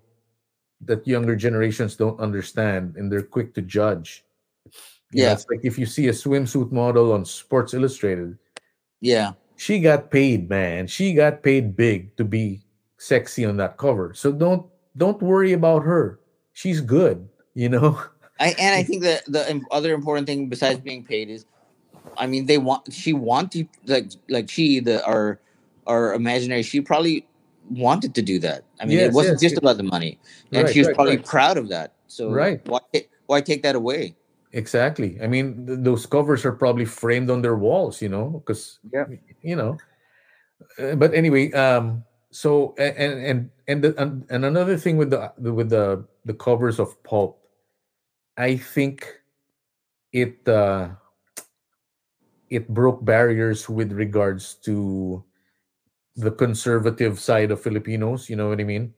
that 0.81 1.07
younger 1.07 1.35
generations 1.35 1.95
don't 1.95 2.19
understand, 2.19 2.95
and 2.97 3.11
they're 3.11 3.23
quick 3.23 3.53
to 3.55 3.61
judge. 3.61 4.25
You 5.13 5.21
know, 5.21 5.27
Yeah. 5.27 5.33
it's 5.33 5.45
like 5.49 5.59
if 5.63 5.77
you 5.77 5.85
see 5.85 6.07
a 6.07 6.11
swimsuit 6.11 6.71
model 6.71 7.13
on 7.13 7.25
Sports 7.25 7.73
Illustrated, 7.73 8.37
yeah 9.01 9.33
she 9.55 9.79
got 9.79 10.09
paid, 10.09 10.49
man. 10.49 10.87
She 10.87 11.13
got 11.13 11.43
paid 11.43 11.75
big 11.77 12.15
to 12.17 12.25
be 12.25 12.61
sexy 12.97 13.45
on 13.45 13.55
that 13.57 13.77
cover. 13.77 14.13
So 14.13 14.31
don't 14.31 14.65
don't 14.97 15.21
worry 15.21 15.53
about 15.53 15.83
her. 15.83 16.19
She's 16.53 16.81
good, 16.81 17.29
you 17.53 17.69
know. 17.69 18.01
I, 18.39 18.55
and 18.59 18.73
I 18.75 18.83
think 18.83 19.03
that 19.03 19.23
the 19.27 19.61
other 19.71 19.93
important 19.93 20.25
thing 20.27 20.49
besides 20.49 20.79
being 20.79 21.03
paid 21.05 21.29
is, 21.29 21.45
I 22.17 22.25
mean, 22.25 22.47
they 22.47 22.57
want 22.57 22.91
she 22.91 23.13
wanted 23.13 23.69
like 23.85 24.11
like 24.27 24.49
she 24.49 24.79
the 24.79 25.05
our 25.05 25.39
our 25.85 26.13
imaginary 26.15 26.63
she 26.63 26.81
probably 26.81 27.25
wanted 27.69 28.15
to 28.15 28.21
do 28.23 28.39
that. 28.39 28.63
I 28.81 28.85
mean, 28.85 28.97
Yes, 28.97 29.11
it 29.11 29.13
wasn't 29.15 29.35
yes, 29.35 29.41
just 29.41 29.53
it- 29.53 29.59
about 29.59 29.77
the 29.77 29.83
money, 29.83 30.17
and 30.51 30.63
Right, 30.65 30.73
she 30.73 30.79
was 30.79 30.87
right, 30.87 30.95
probably 30.95 31.17
right. 31.17 31.25
proud 31.25 31.57
of 31.57 31.69
that. 31.69 31.93
So 32.07 32.31
Right. 32.31 32.59
why 32.67 32.79
why 33.27 33.39
take 33.41 33.61
that 33.63 33.75
away? 33.75 34.15
Exactly. 34.53 35.19
I 35.21 35.27
mean, 35.27 35.65
th- 35.67 35.79
those 35.81 36.05
covers 36.05 36.45
are 36.45 36.53
probably 36.53 36.85
framed 36.85 37.29
on 37.29 37.41
their 37.41 37.55
walls, 37.57 38.01
you 38.01 38.09
know, 38.09 38.41
because 38.45 38.79
Yeah. 38.93 39.05
you 39.41 39.55
know. 39.55 39.77
Uh, 40.79 40.95
but 40.95 41.13
anyway, 41.13 41.51
um, 41.53 42.05
so 42.31 42.73
and 42.77 42.97
and 42.97 43.49
and 43.67 43.83
the, 43.83 44.01
and, 44.01 44.25
and 44.29 44.45
another 44.45 44.77
thing 44.77 44.97
with 44.97 45.11
the 45.11 45.31
with 45.37 45.69
the 45.69 46.05
the 46.25 46.33
covers 46.33 46.79
of 46.79 47.01
pulp 47.03 47.39
i 48.37 48.57
think 48.57 49.05
it 50.11 50.41
uh 50.47 50.89
it 52.49 52.67
broke 52.69 53.05
barriers 53.05 53.69
with 53.69 53.91
regards 53.93 54.55
to 54.55 55.23
the 56.15 56.31
conservative 56.31 57.19
side 57.19 57.51
of 57.51 57.61
filipinos 57.61 58.29
you 58.29 58.35
know 58.35 58.49
what 58.49 58.59
i 58.59 58.63
mean 58.63 58.93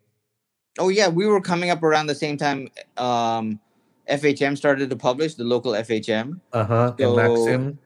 Oh 0.78 0.90
yeah, 0.90 1.08
we 1.08 1.26
were 1.26 1.40
coming 1.42 1.70
up 1.70 1.84
around 1.84 2.08
the 2.08 2.16
same 2.16 2.38
time. 2.38 2.68
Um, 2.98 3.62
FHM 4.10 4.56
started 4.58 4.90
to 4.90 4.96
publish 4.96 5.36
the 5.36 5.44
local 5.44 5.74
FHM. 5.74 6.40
uh-huh 6.54 6.94
and 6.98 7.00
So- 7.00 7.16
maxim 7.16 7.80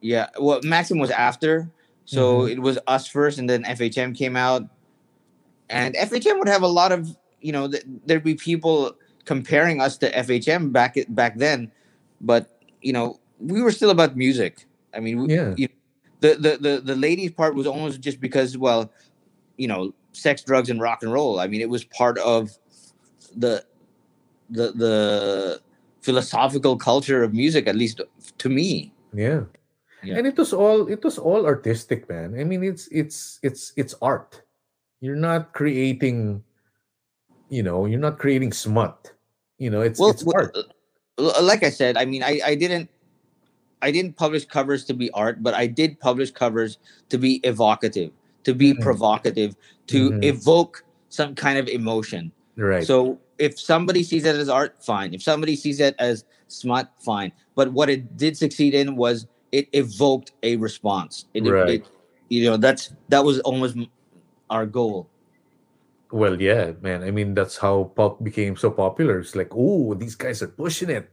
Yeah, 0.00 0.26
well, 0.40 0.58
Maxim 0.64 0.98
was 0.98 1.12
after, 1.12 1.70
so 2.04 2.40
Mhm. 2.40 2.50
it 2.52 2.58
was 2.60 2.76
us 2.88 3.06
first, 3.06 3.38
and 3.38 3.48
then 3.48 3.62
FHM 3.64 4.14
came 4.14 4.34
out, 4.36 4.64
and 5.70 5.94
FHM 5.94 6.38
would 6.40 6.48
have 6.48 6.62
a 6.62 6.68
lot 6.68 6.90
of 6.90 7.16
you 7.40 7.52
know 7.52 7.68
th- 7.68 7.84
there'd 8.06 8.24
be 8.24 8.34
people 8.34 8.96
comparing 9.24 9.80
us 9.80 9.96
to 9.98 10.10
FHM 10.18 10.72
back 10.72 10.96
back 11.08 11.38
then, 11.38 11.70
but 12.20 12.58
you 12.80 12.92
know 12.92 13.20
we 13.38 13.62
were 13.62 13.70
still 13.70 13.90
about 13.90 14.16
music. 14.16 14.66
I 14.94 14.98
mean, 15.00 15.22
we, 15.22 15.34
Yeah. 15.34 15.54
you, 15.56 15.68
the, 16.20 16.34
the 16.34 16.52
the 16.60 16.80
the 16.84 16.96
ladies 16.96 17.30
part 17.30 17.54
was 17.54 17.66
almost 17.68 18.00
just 18.00 18.20
because 18.20 18.58
well, 18.58 18.90
you 19.56 19.68
know, 19.68 19.94
sex, 20.12 20.42
drugs, 20.42 20.68
and 20.68 20.80
rock 20.80 21.02
and 21.04 21.12
roll. 21.12 21.38
I 21.38 21.46
mean, 21.46 21.60
it 21.60 21.70
was 21.70 21.84
part 21.84 22.18
of 22.18 22.50
the 23.36 23.64
the 24.52 24.72
the 24.76 24.94
philosophical 26.02 26.76
culture 26.76 27.22
of 27.24 27.32
music, 27.32 27.66
at 27.66 27.76
least 27.76 28.00
to 28.38 28.48
me. 28.48 28.92
yeah 29.14 29.42
Yeah. 30.02 30.18
and 30.18 30.26
it 30.26 30.34
was 30.34 30.50
all 30.52 30.90
it 30.90 30.98
was 31.06 31.14
all 31.14 31.46
artistic 31.46 32.10
man 32.10 32.34
i 32.34 32.42
mean 32.42 32.66
it's 32.66 32.90
it's 32.90 33.38
it's 33.46 33.70
it's 33.78 33.94
art 34.02 34.42
you're 34.98 35.14
not 35.14 35.54
creating 35.54 36.42
you 37.46 37.62
know 37.62 37.86
you're 37.86 38.02
not 38.02 38.18
creating 38.18 38.50
smut 38.50 39.14
you 39.62 39.70
know 39.70 39.78
it's 39.78 40.02
it's 40.02 40.26
well, 40.26 40.42
art 40.42 40.50
like 41.18 41.62
I 41.62 41.70
said, 41.70 41.94
I 42.00 42.04
mean, 42.04 42.22
I, 42.26 42.40
I 42.42 42.54
didn't 42.58 42.88
I 43.78 43.90
didn't 43.94 44.16
publish 44.16 44.44
covers 44.46 44.82
to 44.90 44.94
be 44.94 45.10
art, 45.12 45.42
but 45.42 45.54
I 45.54 45.66
did 45.70 46.00
publish 46.00 46.30
covers 46.34 46.78
to 47.10 47.18
be 47.18 47.38
evocative, 47.44 48.10
to 48.42 48.54
be 48.54 48.74
Mhm. 48.74 48.82
provocative, 48.82 49.54
to 49.94 50.10
Mhm. 50.10 50.24
evoke 50.24 50.82
some 51.14 51.34
kind 51.34 51.58
of 51.62 51.68
emotion. 51.68 52.32
right 52.56 52.82
So 52.82 53.21
if 53.38 53.58
somebody 53.58 54.02
sees 54.02 54.24
it 54.24 54.36
as 54.36 54.48
art, 54.48 54.76
fine. 54.84 55.14
If 55.14 55.22
somebody 55.22 55.56
sees 55.56 55.80
it 55.80 55.94
as 55.98 56.24
smut, 56.48 56.90
fine. 57.04 57.32
But 57.54 57.72
what 57.72 57.88
it 57.90 58.16
did 58.16 58.36
succeed 58.36 58.74
in 58.74 58.96
was 58.96 59.26
it 59.52 59.68
evoked 59.72 60.32
a 60.42 60.56
response. 60.56 61.26
It, 61.34 61.44
Right. 61.44 61.80
it- 61.80 61.86
you 62.28 62.48
know, 62.48 62.56
that's 62.56 62.94
that 63.10 63.24
was 63.24 63.40
almost 63.40 63.76
our 64.48 64.64
goal. 64.66 65.08
well 66.12 66.36
yeah 66.36 66.72
man 66.84 67.00
i 67.02 67.10
mean 67.10 67.32
that's 67.32 67.56
how 67.56 67.88
pulp 67.96 68.20
became 68.20 68.52
so 68.52 68.68
popular 68.70 69.16
it's 69.24 69.32
like 69.32 69.48
oh 69.56 69.94
these 69.96 70.12
guys 70.14 70.44
are 70.44 70.52
pushing 70.60 70.90
it 70.92 71.08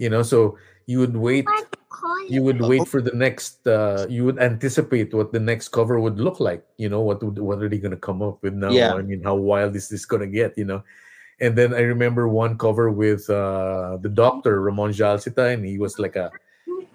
you 0.00 0.08
know 0.08 0.22
so 0.24 0.56
you 0.88 0.96
would 1.04 1.12
wait 1.12 1.44
you 2.32 2.40
would 2.42 2.56
wait 2.64 2.88
for 2.88 3.04
the 3.04 3.12
next 3.12 3.60
uh 3.68 4.06
you 4.08 4.24
would 4.24 4.38
anticipate 4.40 5.12
what 5.12 5.32
the 5.36 5.40
next 5.40 5.68
cover 5.68 6.00
would 6.00 6.16
look 6.16 6.40
like 6.40 6.64
you 6.80 6.88
know 6.88 7.02
what 7.04 7.20
would 7.22 7.36
what 7.38 7.60
are 7.60 7.68
they 7.68 7.76
going 7.76 7.92
to 7.92 8.00
come 8.00 8.24
up 8.24 8.40
with 8.40 8.54
now 8.56 8.72
Yeah. 8.72 8.94
i 8.96 9.02
mean 9.04 9.20
how 9.22 9.36
wild 9.36 9.76
is 9.76 9.88
this 9.92 10.08
going 10.08 10.24
to 10.24 10.32
get 10.40 10.56
you 10.56 10.64
know 10.64 10.80
and 11.40 11.56
then 11.56 11.74
i 11.74 11.80
remember 11.80 12.28
one 12.28 12.56
cover 12.58 12.90
with 12.90 13.28
uh 13.30 13.96
the 14.00 14.08
doctor 14.08 14.60
ramon 14.60 14.92
jalcita 14.92 15.52
and 15.52 15.64
he 15.64 15.78
was 15.78 15.98
like 15.98 16.16
a 16.16 16.30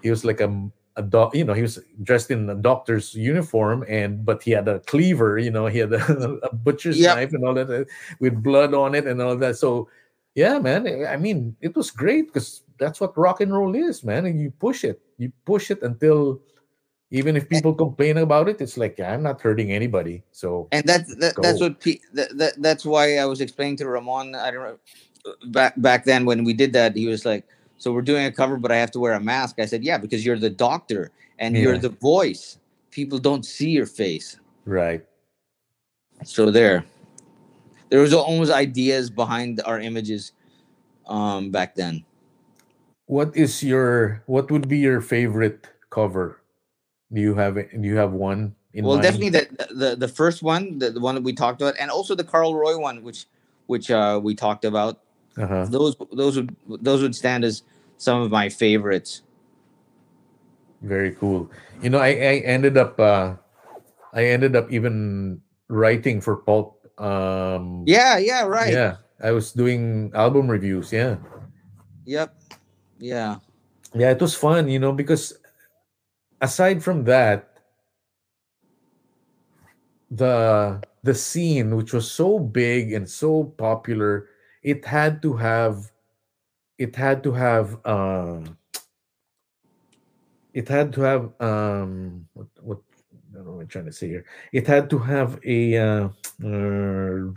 he 0.01 0.09
was 0.09 0.25
like 0.25 0.41
a 0.41 0.69
a 0.95 1.01
doc, 1.01 1.35
you 1.35 1.43
know, 1.43 1.53
he 1.53 1.61
was 1.61 1.79
dressed 2.03 2.29
in 2.29 2.49
a 2.49 2.55
doctor's 2.55 3.15
uniform, 3.15 3.83
and 3.89 4.23
but 4.25 4.43
he 4.43 4.51
had 4.51 4.67
a 4.67 4.79
cleaver, 4.81 5.37
you 5.39 5.49
know, 5.49 5.65
he 5.67 5.79
had 5.79 5.93
a, 5.93 6.37
a 6.43 6.55
butcher's 6.55 6.99
Yep. 6.99 7.15
knife 7.15 7.33
and 7.33 7.43
all 7.45 7.53
that 7.53 7.69
uh, 7.69 7.83
with 8.19 8.41
blood 8.43 8.73
on 8.73 8.93
it 8.95 9.07
and 9.07 9.21
all 9.21 9.35
that. 9.37 9.57
So, 9.57 9.89
yeah, 10.35 10.59
man, 10.59 11.05
I 11.07 11.17
mean, 11.17 11.55
it 11.61 11.75
was 11.75 11.89
great 11.91 12.27
because 12.27 12.61
that's 12.77 12.99
what 13.01 13.17
rock 13.17 13.41
and 13.41 13.53
roll 13.53 13.75
is, 13.75 14.03
man. 14.03 14.25
And 14.25 14.39
you 14.39 14.51
push 14.51 14.83
it, 14.83 15.01
you 15.17 15.31
push 15.45 15.71
it 15.71 15.81
until 15.81 16.41
even 17.13 17.37
if 17.37 17.47
people 17.47 17.75
complain 17.75 18.17
about 18.17 18.49
it, 18.49 18.59
it's 18.59 18.75
like 18.75 18.99
I'm 18.99 19.21
not 19.21 19.39
hurting 19.39 19.71
anybody. 19.71 20.23
So, 20.31 20.67
and 20.71 20.83
that's 20.83 21.15
that, 21.17 21.35
that's 21.41 21.61
what 21.61 21.79
P, 21.79 22.01
that, 22.15 22.35
that 22.39 22.53
that's 22.59 22.85
why 22.85 23.17
I 23.17 23.25
was 23.25 23.39
explaining 23.39 23.77
to 23.77 23.87
Ramon. 23.87 24.33
I 24.33 24.49
don't 24.49 24.63
know 24.63 24.79
back 25.47 25.75
back 25.77 26.05
then 26.05 26.25
when 26.25 26.43
we 26.43 26.53
did 26.53 26.73
that. 26.73 26.97
He 26.97 27.05
was 27.07 27.23
like, 27.23 27.45
"So 27.77 27.93
we're 27.93 28.01
doing 28.01 28.25
a 28.25 28.31
cover, 28.31 28.57
but 28.57 28.71
I 28.71 28.77
have 28.77 28.89
to 28.91 28.99
wear 28.99 29.13
a 29.13 29.19
mask." 29.21 29.59
I 29.59 29.65
said, 29.65 29.83
"Yeah, 29.83 29.99
because 29.99 30.25
you're 30.25 30.39
the 30.39 30.49
doctor 30.49 31.11
and 31.37 31.55
you're 31.55 31.77
the 31.77 31.89
voice. 31.89 32.57
People 32.89 33.19
don't 33.19 33.45
see 33.45 33.69
your 33.69 33.85
face." 33.85 34.39
right, 34.65 35.05
So 36.25 36.51
there, 36.51 36.85
there 37.89 38.01
was 38.01 38.13
almost 38.13 38.51
ideas 38.51 39.11
behind 39.11 39.61
our 39.65 39.79
images 39.79 40.31
um 41.05 41.51
back 41.51 41.75
then. 41.75 42.03
what 43.05 43.35
is 43.37 43.61
your 43.61 44.23
what 44.25 44.49
would 44.51 44.67
be 44.67 44.79
your 44.79 45.01
favorite 45.01 45.69
cover? 45.91 46.42
Do 47.13 47.21
you 47.21 47.35
have? 47.35 47.55
Do 47.55 47.87
you 47.87 47.97
have 47.97 48.11
one? 48.11 48.55
In 48.73 48.85
well, 48.85 48.95
mind? 48.95 49.03
definitely 49.03 49.29
the, 49.29 49.67
the 49.69 49.95
the 49.95 50.07
first 50.07 50.41
one, 50.41 50.79
the, 50.79 50.89
the 50.89 50.99
one 50.99 51.13
that 51.15 51.23
we 51.23 51.33
talked 51.33 51.61
about, 51.61 51.75
and 51.79 51.91
also 51.91 52.15
the 52.15 52.23
Karl 52.23 52.55
Roy 52.55 52.77
one, 52.77 53.03
which 53.03 53.27
which 53.67 53.91
uh 53.91 54.19
we 54.21 54.33
talked 54.35 54.65
about. 54.65 54.99
Uh-huh. 55.37 55.65
those 55.65 55.97
those 56.13 56.37
would 56.37 56.55
those 56.67 57.01
would 57.01 57.15
stand 57.15 57.43
as 57.43 57.63
some 57.97 58.21
of 58.21 58.29
my 58.29 58.49
favorites. 58.49 59.21
Very 60.81 61.13
cool. 61.15 61.49
You 61.81 61.89
know, 61.89 61.97
I, 61.97 62.09
I 62.09 62.33
ended 62.45 62.77
up 62.77 62.99
uh 62.99 63.35
I 64.13 64.25
ended 64.25 64.55
up 64.55 64.71
even 64.71 65.41
writing 65.69 66.21
for 66.21 66.37
Pulp. 66.37 66.77
Um 67.01 67.83
Yeah, 67.87 68.17
yeah, 68.17 68.45
right. 68.45 68.73
Yeah. 68.73 68.97
I 69.23 69.31
was 69.31 69.53
doing 69.53 70.11
album 70.13 70.51
reviews, 70.51 70.91
yeah. 70.91 71.15
Yep. 72.05 72.35
Yeah. 72.99 73.37
Yeah, 73.95 74.11
it 74.11 74.21
was 74.21 74.35
fun, 74.35 74.67
you 74.67 74.79
know, 74.79 74.91
because 74.91 75.33
aside 76.43 76.83
from 76.83 77.05
that, 77.05 77.57
the 80.11 80.83
the 81.01 81.15
scene 81.15 81.75
which 81.75 81.93
was 81.93 82.11
so 82.11 82.37
big 82.37 82.93
and 82.93 83.09
so 83.09 83.45
popular, 83.57 84.27
it 84.61 84.85
had 84.85 85.21
to 85.23 85.33
have 85.33 85.91
it 86.77 86.95
had 86.95 87.23
to 87.23 87.31
have 87.31 87.79
um 87.85 88.57
it 90.53 90.67
had 90.67 90.91
to 90.93 91.01
have 91.01 91.31
um 91.41 92.27
what 92.33 92.47
what 92.61 92.79
I 93.01 93.35
don't 93.35 93.45
know 93.45 93.51
what 93.53 93.61
I'm 93.61 93.67
trying 93.67 93.85
to 93.85 93.93
say 93.95 94.07
here. 94.09 94.25
It 94.51 94.67
had 94.67 94.89
to 94.91 94.99
have 94.99 95.39
a 95.45 95.77
uh, 95.77 96.09
uh 96.43 97.31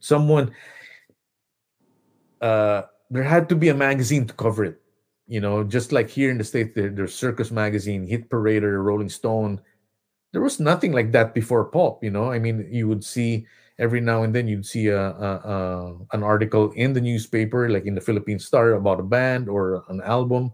someone 0.00 0.50
uh 2.40 2.82
there 3.10 3.24
had 3.24 3.48
to 3.48 3.56
be 3.56 3.68
a 3.68 3.74
magazine 3.74 4.26
to 4.26 4.34
cover 4.34 4.64
it 4.64 4.80
you 5.28 5.40
know 5.40 5.62
just 5.62 5.92
like 5.92 6.08
here 6.08 6.30
in 6.30 6.38
the 6.38 6.44
states 6.44 6.72
there, 6.74 6.90
there's 6.90 7.14
circus 7.14 7.50
magazine 7.52 8.06
hit 8.06 8.28
parader 8.30 8.82
rolling 8.82 9.08
stone 9.08 9.60
there 10.32 10.40
was 10.40 10.58
nothing 10.60 10.92
like 10.92 11.12
that 11.12 11.34
before 11.34 11.64
pulp 11.68 12.02
you 12.02 12.10
know 12.10 12.32
i 12.32 12.38
mean 12.38 12.66
you 12.72 12.88
would 12.88 13.04
see 13.04 13.46
every 13.78 14.00
now 14.00 14.22
and 14.24 14.34
then 14.34 14.48
you'd 14.48 14.66
see 14.66 14.88
a, 14.88 14.98
a, 14.98 15.30
a 15.54 15.56
an 16.16 16.22
article 16.22 16.72
in 16.72 16.92
the 16.92 17.00
newspaper 17.00 17.68
like 17.68 17.84
in 17.84 17.94
the 17.94 18.00
philippine 18.00 18.38
star 18.38 18.72
about 18.72 18.98
a 19.00 19.02
band 19.04 19.48
or 19.48 19.84
an 19.88 20.00
album 20.02 20.50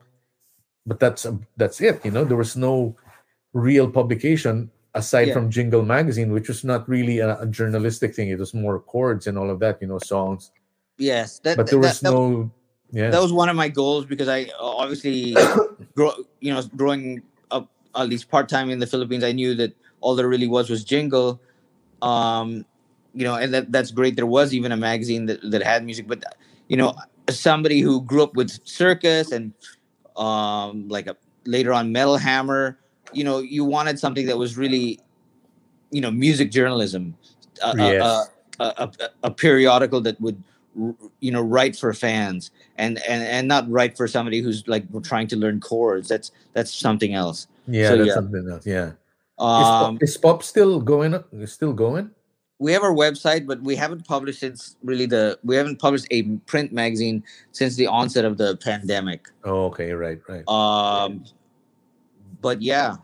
but 0.87 0.99
that's 1.01 1.25
um, 1.25 1.47
that's 1.57 1.81
it 1.81 2.05
you 2.05 2.11
know 2.11 2.25
there 2.25 2.37
was 2.37 2.57
no 2.57 2.95
real 3.55 3.89
publication 3.89 4.71
aside 4.95 5.29
Yeah. 5.29 5.35
from 5.35 5.51
jingle 5.51 5.83
magazine 5.83 6.33
which 6.33 6.49
was 6.49 6.65
not 6.65 6.89
really 6.89 7.19
a, 7.21 7.39
a 7.41 7.47
journalistic 7.47 8.15
thing 8.15 8.29
it 8.29 8.39
was 8.39 8.53
more 8.55 8.79
chords 8.81 9.27
and 9.27 9.39
all 9.39 9.51
of 9.51 9.61
that 9.61 9.79
you 9.81 9.87
know 9.89 9.99
songs 9.99 10.51
Yes. 10.97 11.41
That, 11.41 11.57
but 11.57 11.67
there 11.67 11.81
that- 11.81 11.89
was 11.89 12.01
that, 12.01 12.11
no 12.13 12.51
yeah 12.95 13.11
that 13.11 13.21
was 13.21 13.33
one 13.33 13.49
of 13.49 13.57
my 13.57 13.69
goals 13.69 14.07
because 14.07 14.29
I 14.29 14.45
uh, 14.59 14.77
obviously 14.83 15.35
grow, 15.97 16.13
you 16.41 16.53
know, 16.55 16.63
growing 16.77 17.23
up 17.51 17.69
at 17.95 18.09
least 18.09 18.31
part 18.31 18.49
time 18.49 18.71
in 18.71 18.79
the 18.79 18.87
Philippines, 18.87 19.25
I 19.25 19.33
knew 19.33 19.55
that 19.57 19.75
all 20.01 20.15
there 20.15 20.29
really 20.29 20.47
was 20.49 20.71
was 20.71 20.85
jingle. 20.85 21.41
Um, 22.03 22.65
you 23.15 23.25
know, 23.25 23.35
and 23.37 23.53
that 23.55 23.73
that's 23.73 23.91
great. 23.91 24.17
There 24.17 24.27
was 24.27 24.53
even 24.55 24.73
a 24.73 24.77
magazine 24.77 25.27
that, 25.27 25.39
that 25.51 25.63
had 25.63 25.85
music, 25.85 26.07
but 26.07 26.25
you 26.69 26.77
know, 26.77 26.95
as 27.29 27.39
somebody 27.39 27.81
who 27.81 28.03
grew 28.03 28.23
up 28.23 28.35
with 28.35 28.51
circus 28.65 29.33
and 29.33 29.53
um 30.17 30.89
like 30.89 31.07
a 31.07 31.17
later 31.47 31.73
on 31.73 31.93
metal 31.93 32.17
hammer, 32.17 32.79
you 33.13 33.25
know, 33.25 33.39
you 33.39 33.65
wanted 33.65 33.99
something 33.99 34.27
that 34.27 34.39
was 34.39 34.57
really, 34.57 35.01
you 35.91 36.01
know, 36.01 36.11
music 36.11 36.51
journalism. 36.51 37.17
A, 37.63 37.69
a- 37.69 37.75
Yes. 37.77 38.03
a, 38.03 38.65
a, 38.65 38.67
a, 38.85 39.09
a 39.25 39.31
periodical 39.31 40.01
that 40.03 40.21
would 40.21 40.43
you 41.21 41.31
know 41.31 41.41
write 41.43 41.77
for 41.77 41.93
fans 41.93 42.51
and 42.77 42.99
and 43.09 43.23
and 43.23 43.47
not 43.49 43.69
write 43.71 43.97
for 43.97 44.09
somebody 44.09 44.41
who's 44.41 44.67
like 44.67 44.85
trying 45.03 45.27
to 45.29 45.37
learn 45.37 45.61
chords 45.61 46.09
that's 46.09 46.33
that's 46.53 46.73
something 46.75 47.15
else 47.15 47.47
yeah 47.69 47.89
so, 47.89 47.97
that's 47.97 48.09
yeah. 48.09 48.15
something 48.15 48.49
else 48.51 48.67
yeah 48.67 48.87
Is 48.89 48.95
um 49.39 49.81
pulp, 49.99 50.03
is 50.03 50.17
pulp 50.17 50.43
still 50.43 50.81
going? 50.81 51.15
up- 51.15 51.29
is 51.33 51.53
Still 51.53 51.73
going? 51.73 52.11
we 52.59 52.73
have 52.73 52.83
our 52.83 52.95
website 52.95 53.47
but 53.47 53.61
we 53.63 53.75
haven't 53.77 54.07
published 54.07 54.41
since 54.41 54.77
really 54.83 55.07
the 55.07 55.39
we 55.45 55.55
haven't 55.57 55.79
published 55.79 56.07
a 56.11 56.23
print 56.47 56.73
magazine 56.73 57.23
since 57.53 57.77
the 57.77 57.87
onset 57.87 58.25
of 58.25 58.37
the 58.39 58.57
pandemic 58.59 59.29
Oh, 59.45 59.67
okay, 59.67 59.93
right, 59.93 60.21
right. 60.29 60.47
um 60.49 61.25
but 62.41 62.63
yeah 62.63 62.97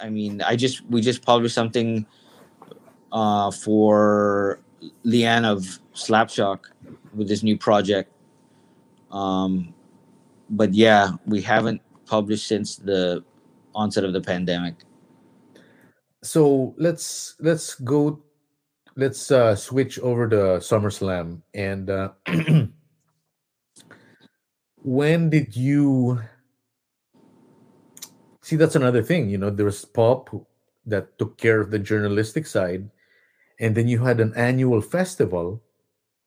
i 0.00 0.08
mean 0.08 0.40
i 0.42 0.56
just 0.56 0.84
we 0.86 1.00
just 1.00 1.24
published 1.24 1.54
something 1.54 2.06
uh, 3.12 3.50
for 3.50 4.60
Lean 5.02 5.44
of 5.44 5.78
Slapshock 5.94 6.66
with 7.18 7.28
this 7.28 7.42
new 7.42 7.58
project. 7.58 8.10
Um, 9.10 9.74
but 10.50 10.72
yeah, 10.72 11.12
we 11.26 11.42
haven't 11.42 11.82
published 12.06 12.46
since 12.46 12.76
the 12.76 13.24
onset 13.74 14.04
of 14.04 14.12
the 14.12 14.20
pandemic. 14.20 14.76
So 16.22 16.74
let's 16.78 17.36
let's 17.40 17.74
go. 17.74 18.22
Let's 18.96 19.30
uh, 19.30 19.54
switch 19.54 19.98
over 19.98 20.28
to 20.28 20.36
SummerSlam 20.62 21.42
and. 21.54 21.90
Uh, 21.90 22.10
when 24.82 25.28
did 25.28 25.54
you 25.54 26.20
see 28.40 28.56
that's 28.56 28.76
another 28.76 29.02
thing 29.02 29.28
you 29.28 29.36
know 29.36 29.50
there 29.50 29.66
was 29.66 29.84
pulp 29.84 30.46
that 30.86 31.18
took 31.18 31.36
care 31.36 31.60
of 31.60 31.70
the 31.70 31.78
journalistic 31.78 32.46
side 32.46 32.88
and 33.60 33.74
then 33.74 33.88
you 33.88 33.98
had 33.98 34.20
an 34.20 34.32
annual 34.34 34.80
festival 34.80 35.60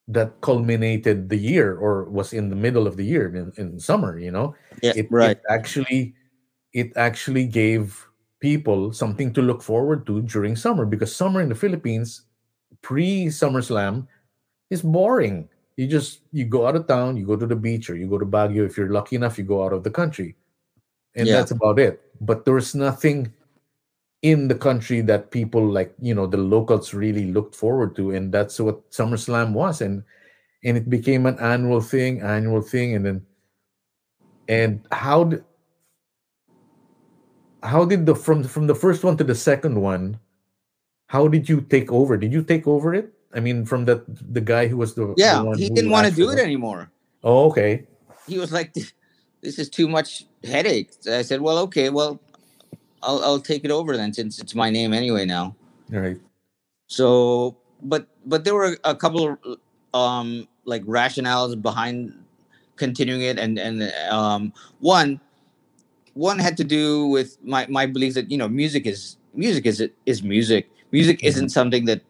that 0.08 0.42
culminated 0.42 1.30
the 1.30 1.38
year 1.38 1.78
or 1.78 2.06
was 2.06 2.34
in 2.34 2.50
the 2.50 2.56
middle 2.56 2.88
of 2.88 2.98
the 2.98 3.06
year 3.06 3.34
in, 3.36 3.52
in 3.58 3.80
summer 3.80 4.20
you 4.20 4.32
know? 4.32 4.56
Yeah, 4.82 4.94
it, 4.96 5.08
right. 5.12 5.38
it 5.38 5.44
actually 5.50 6.16
it 6.74 6.92
actually 6.96 7.46
gave 7.46 8.08
people 8.40 8.92
something 8.92 9.32
to 9.34 9.42
look 9.42 9.62
forward 9.62 10.06
to 10.08 10.22
during 10.24 10.56
summer 10.56 10.86
because 10.86 11.16
summer 11.16 11.42
in 11.42 11.50
the 11.50 11.56
philippines 11.56 12.24
pre 12.82 13.30
summer 13.30 13.62
slam 13.62 14.08
is 14.70 14.82
boring. 14.82 15.48
You 15.78 15.88
just 15.88 16.22
you 16.32 16.46
go 16.46 16.66
out 16.68 16.76
of 16.76 16.88
town 16.88 17.18
you 17.18 17.26
go 17.26 17.36
to 17.36 17.46
the 17.46 17.56
beach 17.56 17.90
or 17.90 17.96
you 17.96 18.08
go 18.08 18.18
to 18.18 18.26
baguio. 18.26 18.66
If 18.66 18.78
you're 18.78 18.90
lucky 18.92 19.16
enough 19.16 19.38
you 19.38 19.44
go 19.44 19.64
out 19.64 19.74
of 19.74 19.84
the 19.84 19.92
country. 19.92 20.36
And 21.16 21.28
Yeah. 21.28 21.38
that's 21.38 21.52
about 21.52 21.78
it. 21.80 22.02
But 22.22 22.46
there's 22.46 22.74
nothing 22.74 23.34
in 24.22 24.48
the 24.48 24.56
country 24.56 25.02
that 25.02 25.32
people 25.32 25.66
like 25.66 25.94
you 26.00 26.14
know 26.14 26.28
the 26.28 26.38
locals 26.38 26.94
really 26.94 27.32
looked 27.32 27.56
forward 27.56 27.96
to 27.96 28.12
and 28.12 28.32
that's 28.32 28.60
what 28.60 28.90
SummerSlam 28.92 29.54
was 29.54 29.82
and 29.82 30.04
and 30.64 30.78
it 30.78 30.90
became 30.90 31.26
an 31.26 31.40
annual 31.40 31.82
thing 31.82 32.22
annual 32.22 32.62
thing 32.62 32.96
and 32.96 33.06
then 33.06 33.26
and 34.48 34.86
how 34.92 35.24
did 35.24 35.44
how 37.64 37.86
did 37.86 38.06
the 38.06 38.14
from 38.16 38.44
from 38.44 38.68
the 38.68 38.76
first 38.76 39.04
one 39.04 39.18
to 39.18 39.24
the 39.24 39.36
second 39.36 39.80
one 39.82 40.20
how 41.08 41.28
did 41.28 41.50
you 41.50 41.62
take 41.62 41.92
over 41.92 42.18
did 42.18 42.32
you 42.32 42.44
take 42.44 42.68
over 42.68 42.94
it 42.94 43.14
i 43.34 43.40
mean 43.40 43.66
from 43.66 43.86
that 43.86 44.06
the 44.34 44.42
guy 44.42 44.68
who 44.68 44.78
was 44.78 44.94
the 44.94 45.06
the 45.06 45.14
Yeah, 45.18 45.42
one 45.42 45.58
he 45.58 45.70
didn't 45.70 45.90
want 45.92 46.08
to 46.08 46.14
do 46.14 46.30
it 46.30 46.40
anymore. 46.40 46.92
oh 47.24 47.50
okay 47.50 47.86
He 48.28 48.38
was 48.38 48.52
like, 48.54 48.74
"This 49.42 49.58
is 49.58 49.70
too 49.70 49.90
much 49.90 50.26
headache." 50.46 50.94
I 51.10 51.22
said, 51.26 51.42
"Well, 51.42 51.58
okay, 51.68 51.90
well, 51.90 52.22
I'll 53.04 53.24
I'll 53.24 53.40
take 53.42 53.66
it 53.66 53.72
over 53.72 53.98
then, 53.98 54.14
since 54.14 54.40
it's 54.40 54.56
my 54.56 54.70
name 54.70 54.94
anyway 54.94 55.26
now." 55.26 55.56
all 55.94 56.00
right 56.00 56.20
So, 56.88 57.58
but 57.82 58.08
but 58.26 58.44
there 58.44 58.56
were 58.56 58.78
a 58.84 58.96
couple 58.96 59.38
of 59.44 59.58
um 59.94 60.48
like 60.66 60.84
rationales 60.86 61.60
behind 61.62 62.14
continuing 62.78 63.22
it, 63.22 63.40
and 63.40 63.58
and 63.60 63.84
um 64.10 64.54
one 64.80 65.20
one 66.14 66.40
had 66.40 66.58
to 66.58 66.64
do 66.64 67.08
with 67.08 67.38
my 67.44 67.66
my 67.70 67.86
belief 67.86 68.14
that 68.16 68.30
you 68.32 68.38
know 68.38 68.48
music 68.50 68.86
is 68.86 69.18
music 69.34 69.66
is 69.66 69.84
is 70.06 70.24
music. 70.24 70.70
Music 70.92 71.24
isn't 71.24 71.50
something 71.50 71.86
that 71.86 72.02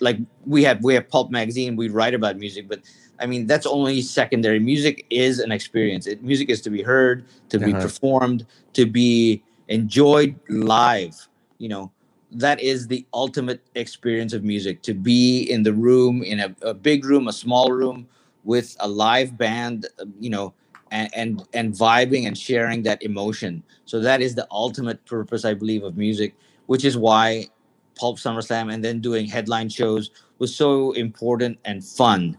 like 0.00 0.18
we 0.46 0.62
have 0.64 0.82
we 0.82 0.94
have 0.94 1.08
pulp 1.08 1.30
magazine 1.30 1.76
we 1.76 1.88
write 1.88 2.14
about 2.14 2.36
music 2.36 2.68
but 2.68 2.80
i 3.20 3.26
mean 3.26 3.46
that's 3.46 3.66
only 3.66 4.00
secondary 4.02 4.58
music 4.58 5.06
is 5.10 5.38
an 5.38 5.52
experience 5.52 6.06
it, 6.06 6.22
music 6.24 6.50
is 6.50 6.60
to 6.60 6.70
be 6.70 6.82
heard 6.82 7.24
to 7.50 7.58
be 7.58 7.72
Uh-huh. 7.72 7.82
performed 7.82 8.46
to 8.74 8.86
be 8.86 9.42
enjoyed 9.72 10.38
live 10.48 11.28
you 11.58 11.68
know 11.68 11.90
that 12.30 12.60
is 12.60 12.86
the 12.86 13.04
ultimate 13.12 13.60
experience 13.74 14.32
of 14.32 14.42
music 14.42 14.82
to 14.82 14.94
be 14.94 15.42
in 15.50 15.62
the 15.62 15.72
room 15.72 16.22
in 16.22 16.40
a, 16.40 16.54
a 16.62 16.74
big 16.74 17.04
room 17.04 17.28
a 17.28 17.32
small 17.32 17.70
room 17.70 18.06
with 18.44 18.76
a 18.80 18.88
live 18.88 19.36
band 19.36 19.86
you 20.20 20.30
know 20.30 20.52
and, 20.90 21.08
and 21.14 21.42
and 21.54 21.72
vibing 21.72 22.26
and 22.26 22.36
sharing 22.36 22.82
that 22.82 23.02
emotion. 23.02 23.62
So 23.86 23.98
that 24.00 24.20
is 24.20 24.34
the 24.34 24.46
ultimate 24.50 25.04
purpose 25.06 25.44
i 25.44 25.54
believe 25.54 25.84
of 25.84 25.96
music 25.96 26.34
which 26.66 26.84
is 26.84 26.96
why 26.96 27.46
pulp 27.94 28.18
summerslam 28.18 28.72
and 28.72 28.84
then 28.84 29.00
doing 29.00 29.26
headline 29.26 29.68
shows 29.68 30.10
was 30.38 30.54
so 30.54 30.92
important 30.92 31.58
and 31.64 31.84
fun 31.84 32.36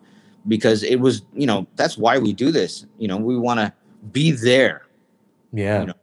because 0.47 0.84
it 0.84 0.99
was 0.99 1.23
you 1.34 1.47
know 1.47 1.65
that's 1.75 1.97
why 1.97 2.17
we 2.17 2.34
do 2.34 2.51
this. 2.51 2.86
You 2.99 3.07
know 3.07 3.17
we 3.17 3.38
want 3.38 3.59
to 3.59 3.73
be 4.11 4.31
there. 4.31 4.86
Yeah. 5.51 5.81
You 5.81 5.88
know, 5.88 5.93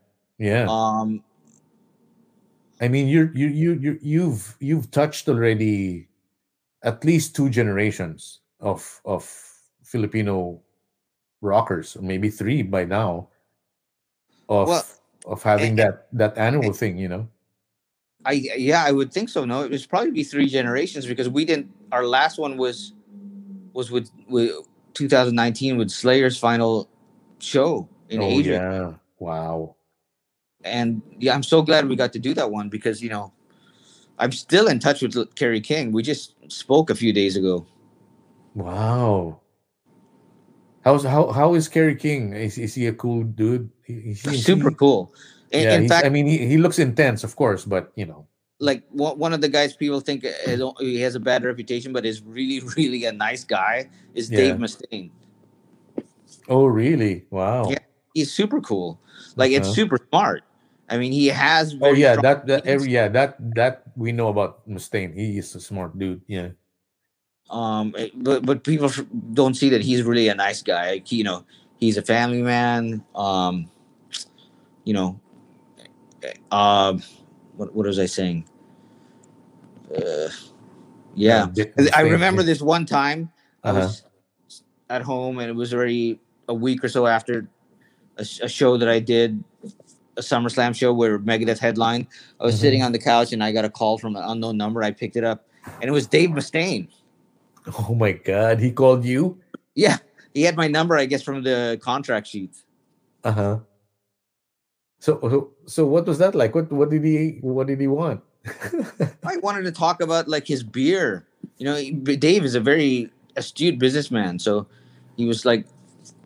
yeah. 0.40 0.64
Um 0.68 1.22
I 2.80 2.88
mean, 2.88 3.08
you're 3.08 3.30
you 3.36 3.48
you 3.48 3.72
you 3.74 3.98
you've 4.00 4.56
you've 4.58 4.90
touched 4.90 5.28
already 5.28 6.08
at 6.82 7.04
least 7.04 7.36
two 7.36 7.52
generations 7.52 8.40
of 8.58 9.00
of 9.04 9.28
Filipino 9.84 10.60
rockers, 11.44 11.94
or 11.94 12.02
maybe 12.02 12.30
three 12.32 12.62
by 12.62 12.84
now, 12.88 13.28
of 14.48 14.68
Well, 14.68 14.86
of 15.26 15.42
having 15.44 15.78
eh, 15.78 15.84
that 15.84 16.08
that 16.16 16.38
annual 16.38 16.72
thing. 16.72 16.96
You 16.96 17.08
know, 17.08 17.28
i 18.24 18.32
yeah 18.32 18.84
i 18.84 18.92
would 18.92 19.12
think 19.12 19.28
so 19.28 19.44
no 19.44 19.62
it 19.62 19.70
was 19.70 19.86
probably 19.86 20.10
be 20.10 20.24
three 20.24 20.46
generations 20.46 21.06
because 21.06 21.28
we 21.28 21.44
didn't 21.44 21.70
our 21.92 22.04
last 22.04 22.38
one 22.38 22.56
was 22.56 22.92
was 23.72 23.90
with, 23.90 24.10
with 24.28 24.52
2019 24.94 25.78
with 25.78 25.90
slayer's 25.90 26.36
final 26.36 26.88
show 27.38 27.88
in 28.08 28.20
oh 28.20 28.26
asia 28.26 28.50
yeah, 28.50 28.92
wow, 29.18 29.74
and 30.64 31.00
yeah 31.18 31.34
i'm 31.34 31.42
so 31.42 31.62
glad 31.62 31.88
we 31.88 31.96
got 31.96 32.12
to 32.12 32.18
do 32.18 32.34
that 32.34 32.50
one 32.50 32.68
because 32.68 33.02
you 33.02 33.08
know 33.08 33.32
i'm 34.18 34.30
still 34.32 34.66
in 34.68 34.78
touch 34.78 35.00
with 35.02 35.16
kerry 35.34 35.60
king 35.60 35.90
we 35.92 36.02
just 36.02 36.34
spoke 36.52 36.90
a 36.90 36.94
few 36.94 37.12
days 37.12 37.36
ago 37.36 37.66
wow. 38.54 39.40
How's 40.82 41.04
how 41.04 41.30
how 41.30 41.52
is 41.54 41.68
Kerry 41.68 41.94
King? 41.94 42.32
Is, 42.32 42.56
is 42.56 42.74
he 42.74 42.86
a 42.86 42.92
cool 42.94 43.22
dude? 43.22 43.68
He, 43.84 44.00
he 44.00 44.14
seems- 44.14 44.44
super 44.46 44.70
he- 44.70 44.76
cool 44.76 45.12
in, 45.52 45.62
Yeah, 45.64 45.74
in 45.76 45.88
fact 45.88 46.06
I 46.06 46.08
mean, 46.08 46.24
he, 46.26 46.38
he 46.46 46.56
looks 46.56 46.78
intense, 46.78 47.22
of 47.22 47.36
course, 47.36 47.66
but 47.66 47.92
you 47.96 48.06
know, 48.06 48.26
like 48.60 48.84
one 48.90 49.34
of 49.34 49.42
the 49.42 49.48
guys 49.48 49.76
people 49.76 50.00
think 50.00 50.24
uh, 50.24 50.72
he 50.80 50.98
has 51.00 51.14
a 51.16 51.20
bad 51.20 51.44
reputation, 51.44 51.92
but 51.92 52.06
is 52.06 52.22
really, 52.22 52.60
really 52.76 53.04
a 53.04 53.12
nice 53.12 53.44
guy. 53.44 53.90
Is 54.14 54.30
Yeah. 54.30 54.38
Dave 54.38 54.54
Mustaine. 54.56 55.10
oh 56.48 56.64
really? 56.64 57.26
Wow. 57.28 57.68
Yeah. 57.68 57.78
He's 58.14 58.32
super 58.32 58.60
cool. 58.62 58.98
Like 59.36 59.52
it's 59.52 59.68
Uh-huh. 59.68 59.74
super 59.84 59.98
smart. 60.08 60.42
I 60.90 60.98
mean, 60.98 61.12
he 61.12 61.28
has. 61.28 61.76
Oh 61.80 61.92
yeah, 61.92 62.16
that 62.16 62.46
that 62.46 62.66
every 62.66 62.90
yeah 62.90 63.06
that 63.08 63.38
that 63.54 63.82
we 63.94 64.10
know 64.10 64.28
about 64.28 64.68
Mustaine. 64.68 65.14
He 65.14 65.38
is 65.38 65.54
a 65.54 65.60
smart 65.60 65.96
dude. 65.96 66.20
Yeah. 66.26 66.58
Um, 67.48 67.94
eh, 67.96 68.10
but 68.14 68.44
but 68.44 68.64
people 68.64 68.90
don't 69.32 69.54
see 69.54 69.70
that 69.70 69.82
he's 69.82 70.02
really 70.02 70.28
a 70.28 70.34
nice 70.34 70.62
guy. 70.62 70.98
Like, 70.98 71.12
you 71.12 71.22
know, 71.22 71.44
he's 71.78 71.96
a 71.96 72.02
family 72.02 72.42
man. 72.42 73.04
Um, 73.14 73.70
you 74.84 74.94
know, 74.94 75.20
um, 76.50 77.02
what 77.56 77.74
what 77.74 77.86
was 77.86 77.98
I 77.98 78.06
saying? 78.06 78.44
Uh, 79.94 80.28
yeah. 81.14 81.46
I 81.94 82.02
remember 82.02 82.42
this 82.42 82.60
one 82.62 82.86
time 82.86 83.30
Uh-huh. 83.62 83.80
was 83.80 84.02
at 84.88 85.02
home 85.02 85.38
and 85.38 85.50
it 85.50 85.54
was 85.54 85.74
already 85.74 86.18
a 86.48 86.54
week 86.54 86.82
or 86.82 86.88
so 86.88 87.06
after 87.06 87.48
a, 88.16 88.22
a 88.42 88.48
show 88.48 88.76
that 88.76 88.88
I 88.88 88.98
did, 88.98 89.42
a 90.20 90.22
SummerSlam 90.22 90.74
show 90.74 90.92
where 90.92 91.18
Megadeth 91.18 91.58
headline. 91.58 92.06
I 92.40 92.44
was 92.44 92.54
Mhm. 92.56 92.60
sitting 92.60 92.82
on 92.82 92.92
the 92.92 92.98
couch 92.98 93.32
and 93.32 93.42
I 93.42 93.52
got 93.52 93.64
a 93.64 93.70
call 93.70 93.98
from 93.98 94.14
an 94.16 94.22
unknown 94.22 94.56
number. 94.56 94.82
I 94.82 94.90
picked 94.92 95.16
it 95.16 95.24
up 95.24 95.46
and 95.80 95.88
it 95.88 95.92
was 95.92 96.06
Dave 96.06 96.30
Mustaine. 96.30 96.88
Oh 97.78 97.94
my 97.94 98.12
God, 98.12 98.60
he 98.60 98.70
called 98.70 99.04
you. 99.04 99.38
Yeah, 99.74 99.98
he 100.34 100.42
had 100.42 100.56
my 100.56 100.68
number, 100.68 100.96
I 100.96 101.06
guess, 101.06 101.22
from 101.22 101.42
the 101.42 101.78
contract 101.82 102.26
sheet. 102.26 102.52
Uh 103.24 103.32
huh. 103.32 103.58
So 105.00 105.18
so 105.22 105.50
so 105.66 105.86
what 105.86 106.06
was 106.06 106.18
that 106.18 106.34
like? 106.34 106.54
What 106.54 106.70
what 106.72 106.90
did 106.90 107.04
he 107.04 107.38
what 107.40 107.66
did 107.66 107.80
he 107.80 107.86
want? 107.86 108.20
I 109.24 109.36
wanted 109.38 109.64
to 109.64 109.72
talk 109.72 110.00
about 110.00 110.28
like 110.28 110.46
his 110.46 110.62
beer. 110.62 111.26
You 111.58 111.64
know, 111.66 111.76
Dave 112.16 112.44
is 112.44 112.54
a 112.54 112.60
very 112.60 113.10
astute 113.36 113.78
businessman, 113.78 114.38
so 114.38 114.66
he 115.16 115.24
was 115.26 115.44
like 115.44 115.66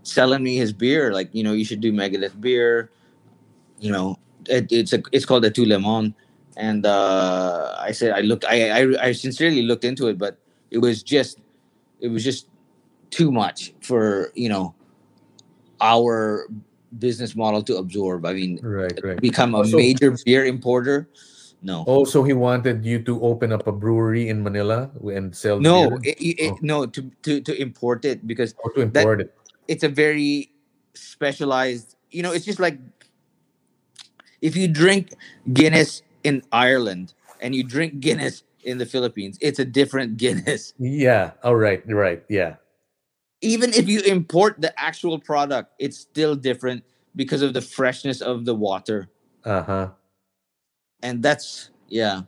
selling 0.02 0.42
me 0.42 0.56
his 0.56 0.72
beer. 0.72 1.12
Like, 1.12 1.30
you 1.32 1.42
know, 1.42 1.52
you 1.52 1.64
should 1.64 1.80
do 1.80 1.92
Megadeth 1.92 2.40
beer. 2.40 2.90
You 3.80 3.92
know, 3.92 4.18
it, 4.48 4.70
it's 4.72 4.92
a 4.92 5.02
it's 5.12 5.24
called 5.24 5.44
a 5.44 5.50
Tout 5.50 5.66
le 5.66 5.78
Monde, 5.78 6.14
and 6.56 6.86
uh, 6.86 7.74
I 7.78 7.92
said 7.92 8.12
I 8.12 8.20
looked, 8.20 8.44
I, 8.44 8.70
I 8.70 9.08
I 9.08 9.12
sincerely 9.12 9.62
looked 9.62 9.84
into 9.84 10.08
it, 10.08 10.16
but 10.18 10.38
it 10.70 10.78
was 10.78 11.02
just 11.02 11.38
it 12.00 12.08
was 12.08 12.24
just 12.24 12.48
too 13.10 13.30
much 13.30 13.74
for 13.80 14.30
you 14.34 14.48
know 14.48 14.74
our 15.80 16.46
business 16.98 17.34
model 17.36 17.62
to 17.62 17.76
absorb. 17.76 18.24
I 18.24 18.32
mean, 18.34 18.60
right, 18.62 18.94
right. 19.02 19.20
become 19.20 19.54
a 19.54 19.64
So- 19.66 19.76
major 19.76 20.16
beer 20.24 20.44
importer. 20.44 21.08
No. 21.64 21.82
Oh, 21.88 22.04
so 22.04 22.22
he 22.22 22.34
wanted 22.34 22.84
you 22.84 23.00
to 23.08 23.20
open 23.24 23.50
up 23.50 23.66
a 23.66 23.72
brewery 23.72 24.28
in 24.28 24.42
Manila 24.42 24.90
and 25.02 25.34
sell 25.34 25.58
No, 25.58 25.96
beer? 25.96 26.12
it, 26.20 26.36
it, 26.38 26.52
Oh. 26.52 26.58
no, 26.60 26.84
to, 26.84 27.10
to 27.24 27.40
to 27.40 27.52
import 27.56 28.04
it 28.04 28.26
because 28.28 28.54
or 28.62 28.68
to 28.76 28.82
import 28.84 29.22
it. 29.22 29.32
it's 29.66 29.82
a 29.82 29.88
very 29.88 30.52
specialized. 30.92 31.96
You 32.12 32.22
know, 32.22 32.32
it's 32.36 32.44
just 32.44 32.60
like 32.60 32.76
if 34.44 34.54
you 34.54 34.68
drink 34.68 35.14
Guinness 35.54 36.02
in 36.22 36.42
Ireland 36.52 37.14
and 37.40 37.54
you 37.54 37.64
drink 37.64 38.00
Guinness 38.00 38.44
in 38.62 38.76
the 38.76 38.84
Philippines, 38.84 39.38
it's 39.40 39.58
a 39.58 39.64
different 39.64 40.16
Guinness. 40.22 40.74
Yeah. 40.78 41.32
All 41.42 41.56
right. 41.56 41.82
Right. 41.88 42.22
Yeah. 42.28 42.56
Even 43.40 43.72
if 43.72 43.88
you 43.88 44.00
import 44.00 44.60
the 44.60 44.78
actual 44.78 45.18
product, 45.18 45.72
it's 45.78 45.96
still 45.96 46.36
different 46.36 46.84
because 47.16 47.40
of 47.40 47.54
the 47.54 47.62
freshness 47.62 48.20
of 48.20 48.44
the 48.44 48.54
water. 48.54 49.08
Uh 49.44 49.62
huh. 49.62 49.88
And 51.02 51.22
that's 51.22 51.70
yeah. 51.88 52.22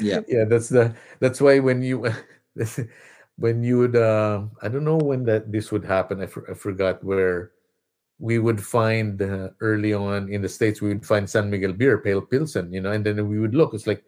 Yeah. 0.00 0.20
Yeah. 0.28 0.44
That's 0.44 0.68
the. 0.68 0.94
That's 1.20 1.40
why 1.40 1.60
when 1.60 1.82
you, 1.82 2.10
when 3.36 3.62
you 3.62 3.78
would, 3.78 3.94
uh, 3.94 4.42
I 4.60 4.68
don't 4.68 4.84
know 4.84 4.98
when 4.98 5.24
that 5.26 5.52
this 5.52 5.70
would 5.70 5.84
happen. 5.84 6.20
I, 6.20 6.26
for, 6.26 6.50
I 6.50 6.54
forgot 6.54 7.02
where 7.04 7.52
we 8.18 8.38
would 8.38 8.62
find 8.62 9.20
uh, 9.20 9.50
early 9.60 9.92
on 9.92 10.28
in 10.30 10.40
the 10.42 10.48
states 10.48 10.80
we 10.80 10.88
would 10.88 11.04
find 11.04 11.28
San 11.28 11.50
Miguel 11.50 11.72
beer, 11.72 11.98
pale 11.98 12.20
pilsen, 12.22 12.72
you 12.72 12.80
know, 12.80 12.92
and 12.92 13.04
then 13.04 13.28
we 13.28 13.38
would 13.40 13.54
look. 13.54 13.74
It's 13.74 13.86
like 13.86 14.04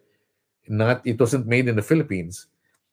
not. 0.67 1.01
It 1.05 1.19
wasn't 1.19 1.45
made 1.47 1.67
in 1.67 1.75
the 1.75 1.81
Philippines, 1.83 2.47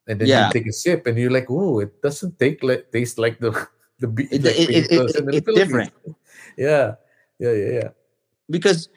and 0.08 0.20
then 0.20 0.28
Yeah. 0.28 0.46
you 0.48 0.52
take 0.52 0.66
a 0.66 0.72
sip 0.72 1.06
and 1.06 1.16
you're 1.18 1.30
like, 1.30 1.46
oh, 1.50 1.80
it 1.80 2.02
doesn't 2.02 2.38
take 2.38 2.62
like 2.62 2.90
taste 2.90 3.18
like 3.18 3.38
the 3.38 3.52
the 4.00 4.08
beer. 4.08 4.28
It- 4.30 4.42
like 4.44 4.58
it- 4.58 4.70
it- 4.70 4.84
it- 4.84 4.90
Pilsen 4.90 5.26
the 5.26 5.36
it's 5.38 5.54
different. 5.54 5.92
Yeah. 6.58 6.94
Yeah. 7.38 7.52
Yeah. 7.52 7.70
Yeah. 7.82 7.88
Because 8.50 8.88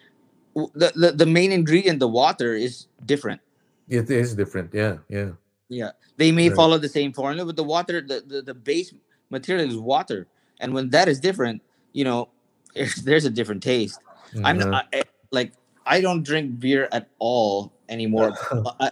the, 0.55 0.91
the 0.95 1.11
the 1.13 1.25
main 1.25 1.51
ingredient, 1.51 1.99
the 1.99 2.07
water, 2.09 2.53
is 2.53 2.87
different. 3.05 3.41
It 3.89 4.09
is 4.09 4.35
different. 4.35 4.73
Yeah. 4.73 4.97
Yeah. 5.09 5.31
Yeah, 5.69 5.91
they 6.15 6.31
may 6.31 6.47
Right. 6.47 6.55
follow 6.55 6.77
the 6.77 6.87
same 6.87 7.11
formula, 7.11 7.43
but 7.45 7.55
the 7.57 7.63
water, 7.63 7.99
the, 7.99 8.23
the, 8.25 8.41
the 8.41 8.53
base 8.55 8.93
material 9.29 9.67
is 9.67 9.75
water, 9.75 10.25
and 10.61 10.73
when 10.73 10.89
that 10.91 11.09
is 11.11 11.19
different, 11.19 11.61
you 11.97 12.03
know, 12.05 12.29
there's 13.03 13.25
a 13.25 13.33
different 13.33 13.63
taste. 13.63 13.99
I'm 14.45 14.59
Uh-huh. 14.59 14.69
not 14.69 14.85
I, 14.93 15.03
like 15.31 15.51
I 15.85 15.99
don't 15.99 16.21
drink 16.21 16.59
beer 16.59 16.87
at 16.91 17.09
all 17.17 17.73
anymore. 17.89 18.37
I, 18.79 18.91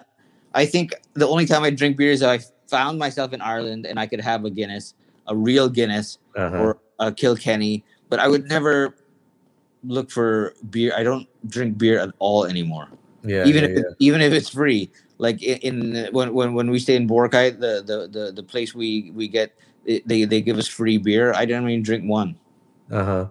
I 0.55 0.65
think 0.65 0.95
the 1.13 1.27
only 1.27 1.45
time 1.45 1.61
I 1.61 1.69
drink 1.69 1.97
beer 1.97 2.11
is 2.11 2.23
I 2.23 2.39
found 2.67 2.97
myself 2.97 3.31
in 3.33 3.41
Ireland 3.41 3.85
and 3.85 3.99
I 3.99 4.07
could 4.07 4.21
have 4.21 4.43
a 4.45 4.49
Guinness, 4.49 4.95
a 5.27 5.35
real 5.35 5.69
Guinness 5.69 6.17
Uh-huh. 6.35 6.57
or 6.57 6.69
a 6.97 7.11
Kilkenny, 7.11 7.83
but 8.09 8.17
I 8.19 8.27
would 8.27 8.49
never 8.49 8.95
look 9.83 10.09
for 10.09 10.55
beer. 10.71 10.91
I 10.97 11.03
don't 11.03 11.27
drink 11.45 11.77
beer 11.77 11.99
at 11.99 12.09
all 12.17 12.45
anymore 12.49 12.89
yeah. 13.25 13.45
even 13.45 13.63
yeah, 13.63 13.69
if 13.69 13.77
it, 13.77 13.85
even 13.99 14.21
if 14.21 14.33
it's 14.33 14.49
free. 14.49 14.89
Like 15.17 15.41
in, 15.41 15.57
in 15.93 16.13
when, 16.13 16.33
when 16.33 16.53
when 16.53 16.69
we 16.69 16.79
stay 16.79 16.95
in 16.95 17.07
Boracay, 17.07 17.59
the, 17.59 17.83
the 17.85 18.07
the 18.07 18.31
the 18.31 18.43
place 18.43 18.75
we 18.75 19.11
we 19.15 19.27
get 19.27 19.53
they 19.85 20.25
they 20.25 20.41
give 20.41 20.57
us 20.57 20.67
free 20.67 20.97
beer. 20.97 21.33
I 21.33 21.45
don't 21.45 21.69
even 21.69 21.83
drink 21.83 22.03
one. 22.09 22.35
Yeah. 22.89 22.97
Uh-huh. 22.97 23.27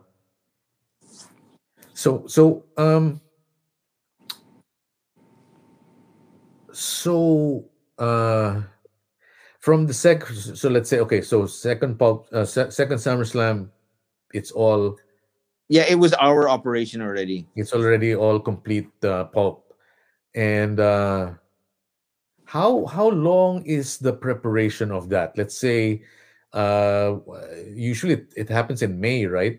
So 1.94 2.26
so 2.26 2.64
um 2.76 3.20
so 6.72 7.64
uh 7.98 8.62
from 9.60 9.86
the 9.86 9.94
sec 9.94 10.26
so 10.26 10.68
let's 10.68 10.90
say 10.90 10.98
okay 10.98 11.20
so 11.22 11.46
second 11.46 11.98
pulp 11.98 12.28
uh, 12.32 12.44
se- 12.44 12.70
second 12.70 12.98
SummerSlam 12.98 13.70
it's 14.34 14.50
all 14.50 14.96
Yeah, 15.68 15.86
it 15.88 15.94
was 15.94 16.12
our 16.14 16.48
operation 16.48 17.00
already. 17.00 17.46
it's 17.54 17.72
already 17.72 18.14
all 18.14 18.40
complete 18.40 18.90
uh, 19.04 19.24
pulp 19.30 19.72
and 20.34 20.80
uh 20.80 21.32
how 22.44 22.84
how 22.86 23.08
long 23.08 23.64
is 23.64 23.98
the 23.98 24.12
preparation 24.12 24.90
of 24.90 25.08
that 25.08 25.32
let's 25.38 25.56
say 25.56 26.02
uh 26.54 27.18
usually 27.74 28.14
it, 28.14 28.32
it 28.36 28.48
happens 28.48 28.80
in 28.80 28.98
may 29.00 29.26
right 29.26 29.58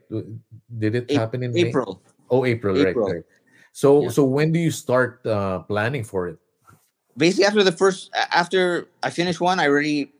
did 0.80 0.96
it 0.96 1.12
A- 1.12 1.16
happen 1.20 1.44
in 1.44 1.52
May? 1.52 1.68
April. 1.68 2.00
oh 2.32 2.46
april, 2.46 2.80
April. 2.80 3.08
right 3.12 3.16
right 3.20 3.26
so 3.76 4.04
Yeah. 4.04 4.10
so 4.16 4.24
when 4.24 4.52
do 4.56 4.60
you 4.60 4.72
start 4.72 5.20
uh 5.28 5.60
planning 5.68 6.04
for 6.04 6.28
it 6.32 6.40
Basically, 7.18 7.46
after 7.46 7.64
the 7.64 7.72
first, 7.72 8.12
after 8.14 8.90
I 9.02 9.10
finish 9.10 9.40
one, 9.40 9.58
I 9.58 9.68
already 9.72 10.12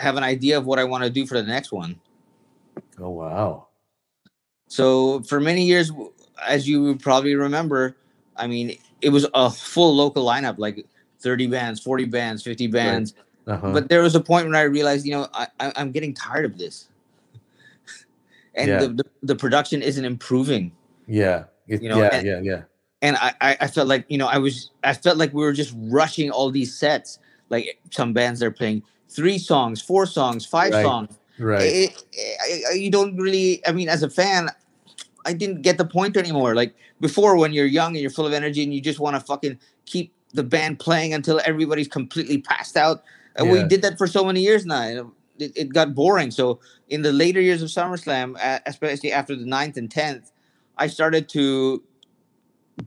have 0.00 0.16
an 0.16 0.24
idea 0.24 0.58
of 0.58 0.66
what 0.66 0.80
I 0.80 0.82
want 0.82 1.04
to 1.04 1.10
do 1.10 1.22
for 1.24 1.38
the 1.38 1.46
next 1.46 1.70
one. 1.70 1.94
oh 2.98 3.10
wow 3.10 3.68
So 4.66 5.22
for 5.22 5.38
many 5.38 5.62
years, 5.62 5.92
as 6.42 6.66
you 6.68 6.98
probably 6.98 7.34
remember, 7.36 7.94
I 8.36 8.46
mean, 8.50 8.74
it 9.02 9.10
was 9.10 9.26
a 9.34 9.50
full 9.50 9.94
local 9.94 10.26
lineup, 10.26 10.58
like 10.58 10.82
thirty 11.22 11.46
bands, 11.46 11.78
forty 11.78 12.04
bands, 12.06 12.42
fifty 12.42 12.66
bands. 12.66 13.14
Uh-huh. 13.46 13.72
but 13.72 13.88
there 13.88 14.02
was 14.02 14.14
a 14.14 14.20
point 14.20 14.46
when 14.46 14.56
I 14.56 14.62
realized, 14.62 15.06
you 15.06 15.12
know, 15.12 15.28
I, 15.34 15.46
I 15.60 15.72
I'm 15.76 15.92
getting 15.92 16.12
tired 16.14 16.44
of 16.44 16.58
this, 16.58 16.88
and 18.54 18.68
Yeah. 18.68 18.78
the, 18.80 18.88
the 18.88 19.04
the 19.22 19.36
production 19.36 19.82
isn't 19.82 20.04
improving, 20.04 20.72
yeah 21.06 21.44
it, 21.68 21.82
you 21.82 21.88
know, 21.88 21.98
yeah 21.98 22.08
and- 22.12 22.26
yeah 22.26 22.40
yeah 22.42 22.62
and 23.02 23.16
I, 23.18 23.56
I 23.60 23.66
felt 23.66 23.88
like 23.88 24.06
you 24.08 24.16
know 24.18 24.26
I 24.26 24.38
was 24.38 24.70
I 24.82 24.94
felt 24.94 25.18
like 25.18 25.32
we 25.34 25.42
were 25.42 25.52
just 25.52 25.74
rushing 25.76 26.30
all 26.30 26.50
these 26.50 26.74
sets. 26.76 27.18
Like 27.50 27.78
some 27.90 28.12
bands 28.12 28.40
they're 28.40 28.50
playing 28.50 28.82
three 29.08 29.38
songs, 29.38 29.80
four 29.82 30.06
songs, 30.06 30.44
five 30.46 30.72
Right. 30.72 30.82
songs. 30.82 31.18
right 31.38 31.62
It- 31.62 32.04
it- 32.12 32.80
you 32.80 32.90
don't 32.90 33.16
really. 33.16 33.60
I 33.66 33.72
mean, 33.72 33.88
as 33.88 34.02
a 34.02 34.08
fan, 34.10 34.48
I 35.26 35.32
didn't 35.34 35.60
get 35.62 35.76
the 35.78 35.84
point 35.84 36.16
anymore. 36.16 36.54
Like 36.56 36.74
before, 37.00 37.36
when 37.36 37.52
you're 37.52 37.66
young 37.66 37.88
and 37.92 37.98
you're 38.00 38.10
full 38.10 38.26
of 38.26 38.32
energy 38.32 38.62
and 38.64 38.72
you 38.74 38.80
just 38.80 38.98
want 38.98 39.14
to 39.14 39.20
fucking 39.20 39.58
keep 39.84 40.12
the 40.32 40.42
band 40.42 40.78
playing 40.80 41.12
until 41.14 41.40
everybody's 41.44 41.86
completely 41.88 42.38
passed 42.38 42.76
out. 42.76 43.04
And 43.36 43.50
we 43.50 43.62
did 43.62 43.82
that 43.82 43.98
for 43.98 44.06
so 44.06 44.24
many 44.24 44.40
years 44.40 44.64
now. 44.66 45.12
It, 45.38 45.52
it 45.54 45.72
got 45.72 45.94
boring. 45.94 46.30
So 46.30 46.60
in 46.88 47.02
the 47.02 47.12
later 47.12 47.40
years 47.40 47.62
of 47.62 47.68
SummerSlam, 47.68 48.36
especially 48.66 49.12
after 49.12 49.36
the 49.36 49.44
9th 49.44 49.76
and 49.76 49.90
tenth, 49.90 50.32
I 50.78 50.86
started 50.86 51.28
to 51.30 51.82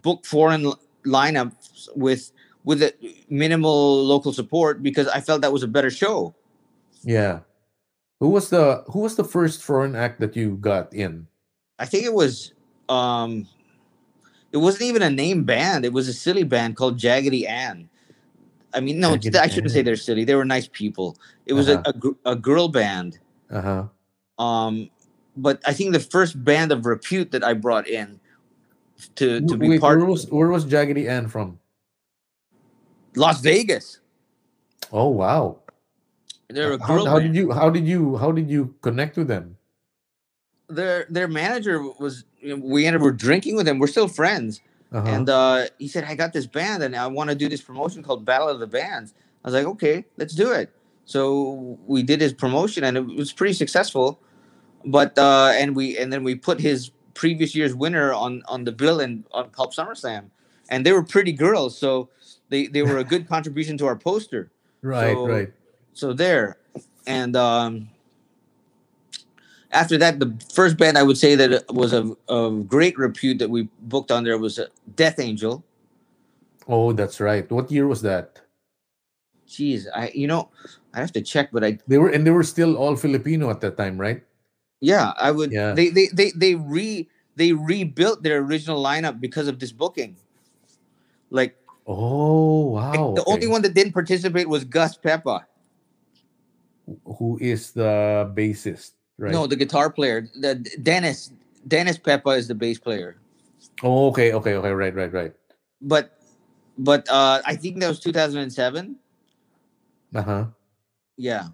book 0.01 0.25
foreign 0.25 0.73
lineups 1.05 1.89
with 1.95 2.31
with 2.65 2.83
a 2.83 2.93
minimal 3.29 4.03
local 4.03 4.33
support 4.33 4.83
because 4.83 5.07
I 5.07 5.21
felt 5.21 5.41
that 5.41 5.53
was 5.53 5.63
a 5.63 5.67
better 5.67 5.89
show. 5.89 6.35
yeah 7.03 7.39
who 8.19 8.29
was 8.29 8.49
the 8.49 8.83
who 8.91 8.99
was 8.99 9.15
the 9.15 9.23
first 9.23 9.63
foreign 9.63 9.95
act 9.95 10.19
that 10.19 10.35
you 10.35 10.57
got 10.57 10.93
in 10.93 11.25
I 11.79 11.85
think 11.85 12.05
it 12.05 12.13
was 12.13 12.53
um 12.89 13.47
it 14.51 14.57
wasn't 14.57 14.83
even 14.83 15.01
a 15.01 15.09
name 15.09 15.43
band. 15.43 15.85
It 15.85 15.93
was 15.93 16.07
a 16.07 16.13
silly 16.13 16.43
band 16.43 16.75
called 16.75 16.97
Jaggedy 16.97 17.47
Ann. 17.47 17.89
I 18.73 18.79
mean, 18.79 18.99
no, 18.99 19.15
Jaggedy 19.17 19.39
I 19.39 19.47
shouldn't 19.47 19.71
say 19.73 19.81
they're 19.81 19.95
silly. 19.95 20.23
They 20.25 20.35
were 20.35 20.45
nice 20.45 20.67
people. 20.71 21.17
It 21.45 21.53
was 21.53 21.69
Uh-huh. 21.69 21.81
a, 21.85 21.89
a, 21.89 21.93
gr- 21.93 22.19
a 22.25 22.35
girl 22.35 22.67
band. 22.67 23.19
uh-huh 23.49 23.87
Um, 24.37 24.89
but 25.35 25.61
I 25.65 25.73
think 25.73 25.93
the 25.93 25.99
first 25.99 26.43
band 26.43 26.71
of 26.71 26.85
repute 26.85 27.31
that 27.31 27.43
I 27.43 27.53
brought 27.53 27.87
in 27.87 28.19
to 29.15 29.39
to 29.41 29.57
be 29.57 29.69
wait, 29.69 29.81
part 29.81 29.97
where 29.97 30.05
was 30.07 30.29
where 30.29 30.49
was 30.49 30.65
jaggedy 30.65 31.07
ann 31.07 31.27
from 31.27 31.57
Las 33.15 33.41
Vegas. 33.41 33.99
oh 34.91 35.09
wow 35.09 35.57
They're 36.49 36.73
a 36.73 36.79
how, 36.79 36.87
girl 36.87 37.05
how 37.05 37.19
band. 37.19 37.33
did 37.33 37.35
you 37.39 37.51
how 37.51 37.69
did 37.69 37.87
you 37.87 38.17
how 38.17 38.31
did 38.31 38.49
you 38.49 38.75
connect 38.81 39.17
with 39.17 39.27
them 39.27 39.55
their 40.69 41.05
their 41.09 41.27
manager 41.27 41.81
was 41.99 42.25
you 42.41 42.55
know, 42.55 42.61
we 42.63 42.85
ended 42.85 43.01
up 43.01 43.17
drinking 43.17 43.55
with 43.55 43.65
them. 43.65 43.79
We're 43.79 43.87
still 43.87 44.07
friends. 44.07 44.61
Uh-huh. 44.91 45.07
And 45.07 45.29
uh, 45.29 45.65
he 45.77 45.87
said, 45.87 46.03
I 46.03 46.15
got 46.15 46.33
this 46.33 46.47
band 46.47 46.81
and 46.83 46.95
I 46.95 47.07
want 47.07 47.29
to 47.29 47.35
do 47.35 47.47
this 47.47 47.61
promotion 47.61 48.01
called 48.01 48.25
Battle 48.25 48.49
of 48.49 48.59
the 48.59 48.67
Bands. 48.67 49.13
I 49.43 49.47
was 49.47 49.53
like, 49.53 49.65
okay, 49.65 50.05
let's 50.17 50.33
do 50.33 50.51
it. 50.51 50.71
So 51.05 51.77
we 51.85 52.03
did 52.03 52.21
his 52.21 52.33
promotion 52.33 52.83
and 52.83 52.97
it 52.97 53.05
was 53.05 53.31
pretty 53.31 53.53
successful. 53.53 54.19
But 54.85 55.17
uh, 55.17 55.51
and 55.55 55.75
we 55.75 55.97
and 55.97 56.11
then 56.11 56.23
we 56.23 56.35
put 56.35 56.59
his 56.59 56.91
previous 57.13 57.53
year's 57.53 57.75
winner 57.75 58.13
on 58.13 58.43
on 58.47 58.63
the 58.63 58.71
bill 58.71 58.99
and 58.99 59.25
on 59.31 59.49
Pulp 59.49 59.73
SummerSlam. 59.73 60.29
And 60.69 60.85
they 60.85 60.93
were 60.93 61.03
pretty 61.03 61.33
girls, 61.33 61.77
so 61.77 62.09
they, 62.49 62.67
they 62.67 62.83
were 62.83 62.97
a 62.97 63.03
good 63.03 63.27
contribution 63.33 63.77
to 63.79 63.85
our 63.87 63.95
poster. 63.97 64.51
right 64.81 65.15
so- 65.15 65.27
right 65.27 65.53
So 65.93 66.13
there. 66.13 66.57
And 67.05 67.35
um 67.35 67.89
after 69.71 69.97
that, 69.97 70.19
the 70.19 70.33
first 70.53 70.77
band 70.77 70.97
I 70.97 71.03
would 71.03 71.17
say 71.17 71.35
that 71.35 71.65
was 71.73 71.93
of, 71.93 72.17
of 72.27 72.67
great 72.67 72.97
repute 72.97 73.37
that 73.39 73.49
we 73.49 73.69
booked 73.81 74.11
on 74.11 74.23
there 74.23 74.37
was 74.37 74.57
uh, 74.59 74.67
Death 74.95 75.19
Angel. 75.19 75.63
oh 76.67 76.93
that's 76.93 77.17
right 77.19 77.49
what 77.49 77.71
year 77.71 77.87
was 77.87 78.01
that 78.05 78.41
Jeez, 79.49 79.87
I 79.95 80.11
you 80.13 80.27
know 80.29 80.49
I 80.93 80.99
have 81.01 81.11
to 81.17 81.21
check, 81.21 81.49
but 81.51 81.63
I 81.63 81.79
they 81.89 81.97
were 81.97 82.09
and 82.13 82.21
they 82.25 82.29
were 82.29 82.45
still 82.45 82.77
all 82.77 82.95
filipino 82.95 83.49
at 83.49 83.61
that 83.61 83.77
time 83.77 83.97
right 83.97 84.21
yeah 84.79 85.13
I 85.17 85.31
would 85.33 85.51
Yeah. 85.51 85.73
they 85.73 85.89
they 85.89 86.07
they 86.13 86.29
they 86.37 86.53
re 86.53 87.09
they 87.35 87.53
rebuilt 87.53 88.21
their 88.21 88.37
original 88.45 88.77
lineup 88.77 89.17
because 89.19 89.47
of 89.47 89.57
this 89.57 89.71
booking. 89.73 90.13
Like 91.33 91.57
oh 91.89 92.77
wow 92.77 93.13
the 93.17 93.25
only 93.25 93.47
one 93.49 93.61
that 93.65 93.73
didn't 93.73 93.93
participate 93.93 94.45
was 94.49 94.61
Gus 94.65 94.93
Pepa. 94.97 95.45
who 97.17 97.37
is 97.41 97.71
the 97.73 98.29
bassist 98.37 98.93
right 99.19 99.33
No, 99.33 99.47
the 99.47 99.55
guitar 99.55 99.91
player, 99.91 100.27
the 100.35 100.55
Dennis 100.81 101.31
Dennis 101.67 101.97
Pepa 101.97 102.37
is 102.37 102.47
the 102.47 102.55
bass 102.55 102.79
player. 102.79 103.17
oh 103.83 104.07
okay 104.09 104.33
okay 104.33 104.55
okay 104.55 104.71
right 104.71 104.95
right 104.95 105.13
right 105.13 105.33
But 105.81 106.17
but 106.77 107.07
uh 107.09 107.41
I 107.45 107.55
think 107.55 107.79
that 107.79 107.87
was 107.89 107.99
2007. 107.99 108.95
uh-huh 110.15 110.45
Yeah. 111.17 111.49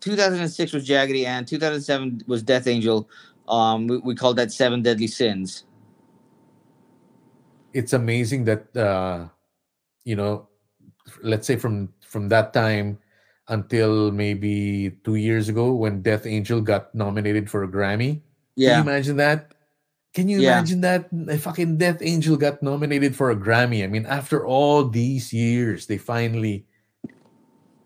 2006 0.00 0.72
was 0.74 0.86
Jaggedy 0.86 1.24
and 1.24 1.46
2007 1.48 2.24
was 2.26 2.42
Death 2.42 2.66
Angel. 2.66 3.08
Um, 3.48 3.86
we, 3.86 3.98
we 3.98 4.14
called 4.14 4.36
that 4.36 4.52
Seven 4.52 4.82
Deadly 4.82 5.06
Sins. 5.06 5.64
it's 7.72 7.92
amazing 7.92 8.44
that 8.44 8.74
uh 8.76 9.28
you 10.04 10.16
know, 10.16 10.46
let's 11.22 11.46
say 11.46 11.56
from 11.56 11.92
from 12.06 12.28
that 12.28 12.52
time 12.52 12.98
until 13.48 14.10
maybe 14.10 14.92
two 15.04 15.16
years 15.16 15.48
ago 15.48 15.72
when 15.74 16.02
Death 16.02 16.26
Angel 16.26 16.60
got 16.60 16.94
nominated 16.94 17.50
for 17.50 17.62
a 17.64 17.68
Grammy. 17.68 18.22
Yeah. 18.56 18.76
Can 18.76 18.76
you 18.76 18.90
imagine 18.90 19.16
that? 19.18 19.52
Can 20.14 20.28
you 20.28 20.40
Yeah. 20.40 20.58
imagine 20.58 20.80
that? 20.82 21.08
A 21.28 21.36
fucking 21.36 21.76
Death 21.76 21.98
Angel 22.00 22.36
got 22.36 22.62
nominated 22.62 23.16
for 23.16 23.30
a 23.30 23.36
Grammy. 23.36 23.84
I 23.84 23.88
mean, 23.88 24.06
after 24.06 24.46
all 24.46 24.84
these 24.88 25.32
years, 25.32 25.86
they 25.86 25.98
finally 25.98 26.64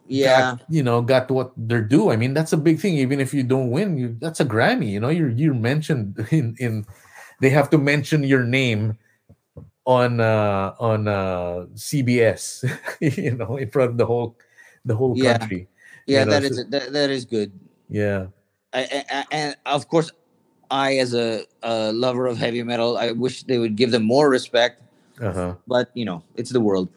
Yeah. 0.07 0.55
got, 0.57 0.63
you 0.69 0.83
know, 0.83 1.03
got 1.03 1.31
what 1.31 1.53
they're 1.57 1.83
due. 1.85 2.11
I 2.11 2.17
mean, 2.17 2.35
that's 2.35 2.53
a 2.53 2.57
big 2.61 2.79
thing. 2.81 2.95
Even 2.97 3.19
if 3.21 3.35
you 3.35 3.43
don't 3.43 3.71
win, 3.71 3.97
you 3.99 4.17
that's 4.21 4.41
a 4.41 4.45
Grammy. 4.45 4.91
You 4.91 5.01
know, 5.01 5.09
you're 5.11 5.31
you're 5.31 5.55
mentioned 5.55 6.17
in 6.31 6.55
in. 6.59 6.87
They 7.41 7.51
have 7.51 7.71
to 7.71 7.79
mention 7.79 8.25
your 8.25 8.43
name 8.45 8.99
on 9.87 10.21
uh 10.21 10.75
on 10.79 11.09
uh 11.09 11.67
CBS. 11.75 12.65
you 13.01 13.35
know, 13.37 13.57
in 13.57 13.71
front 13.71 13.91
of 13.93 13.97
the 13.99 14.07
whole 14.07 14.37
the 14.89 14.97
whole 14.97 15.15
Yeah. 15.17 15.39
country. 15.39 15.69
Yeah, 16.07 16.21
You 16.21 16.25
know, 16.27 16.33
that 16.33 16.43
is 16.45 16.57
so- 16.57 16.65
that, 16.71 16.93
that 16.93 17.11
is 17.11 17.25
good. 17.25 17.53
Yeah. 17.89 18.27
I, 18.73 19.05
I, 19.11 19.25
and 19.31 19.57
of 19.65 19.89
course, 19.89 20.11
I 20.71 20.97
as 20.99 21.15
a, 21.15 21.45
a 21.63 21.93
lover 21.93 22.27
of 22.27 22.37
heavy 22.37 22.63
metal, 22.63 22.97
I 22.99 23.13
wish 23.13 23.45
they 23.45 23.59
would 23.59 23.77
give 23.77 23.91
them 23.93 24.05
more 24.05 24.29
respect. 24.29 24.83
Uh 25.21 25.33
huh. 25.33 25.53
But 25.67 25.91
you 25.95 26.05
know, 26.05 26.23
it's 26.37 26.51
the 26.51 26.61
world. 26.61 26.89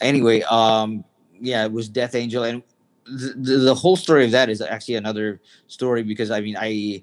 Anyway, 0.00 0.42
um, 0.50 1.04
yeah, 1.40 1.64
it 1.64 1.72
was 1.72 1.88
Death 1.88 2.14
Angel, 2.14 2.42
and 2.44 2.62
the, 3.06 3.34
the, 3.36 3.56
the 3.70 3.74
whole 3.74 3.96
story 3.96 4.24
of 4.24 4.32
that 4.32 4.48
is 4.50 4.60
actually 4.60 4.96
another 4.96 5.40
story 5.66 6.02
because 6.02 6.30
I 6.30 6.40
mean, 6.40 6.56
I 6.58 7.02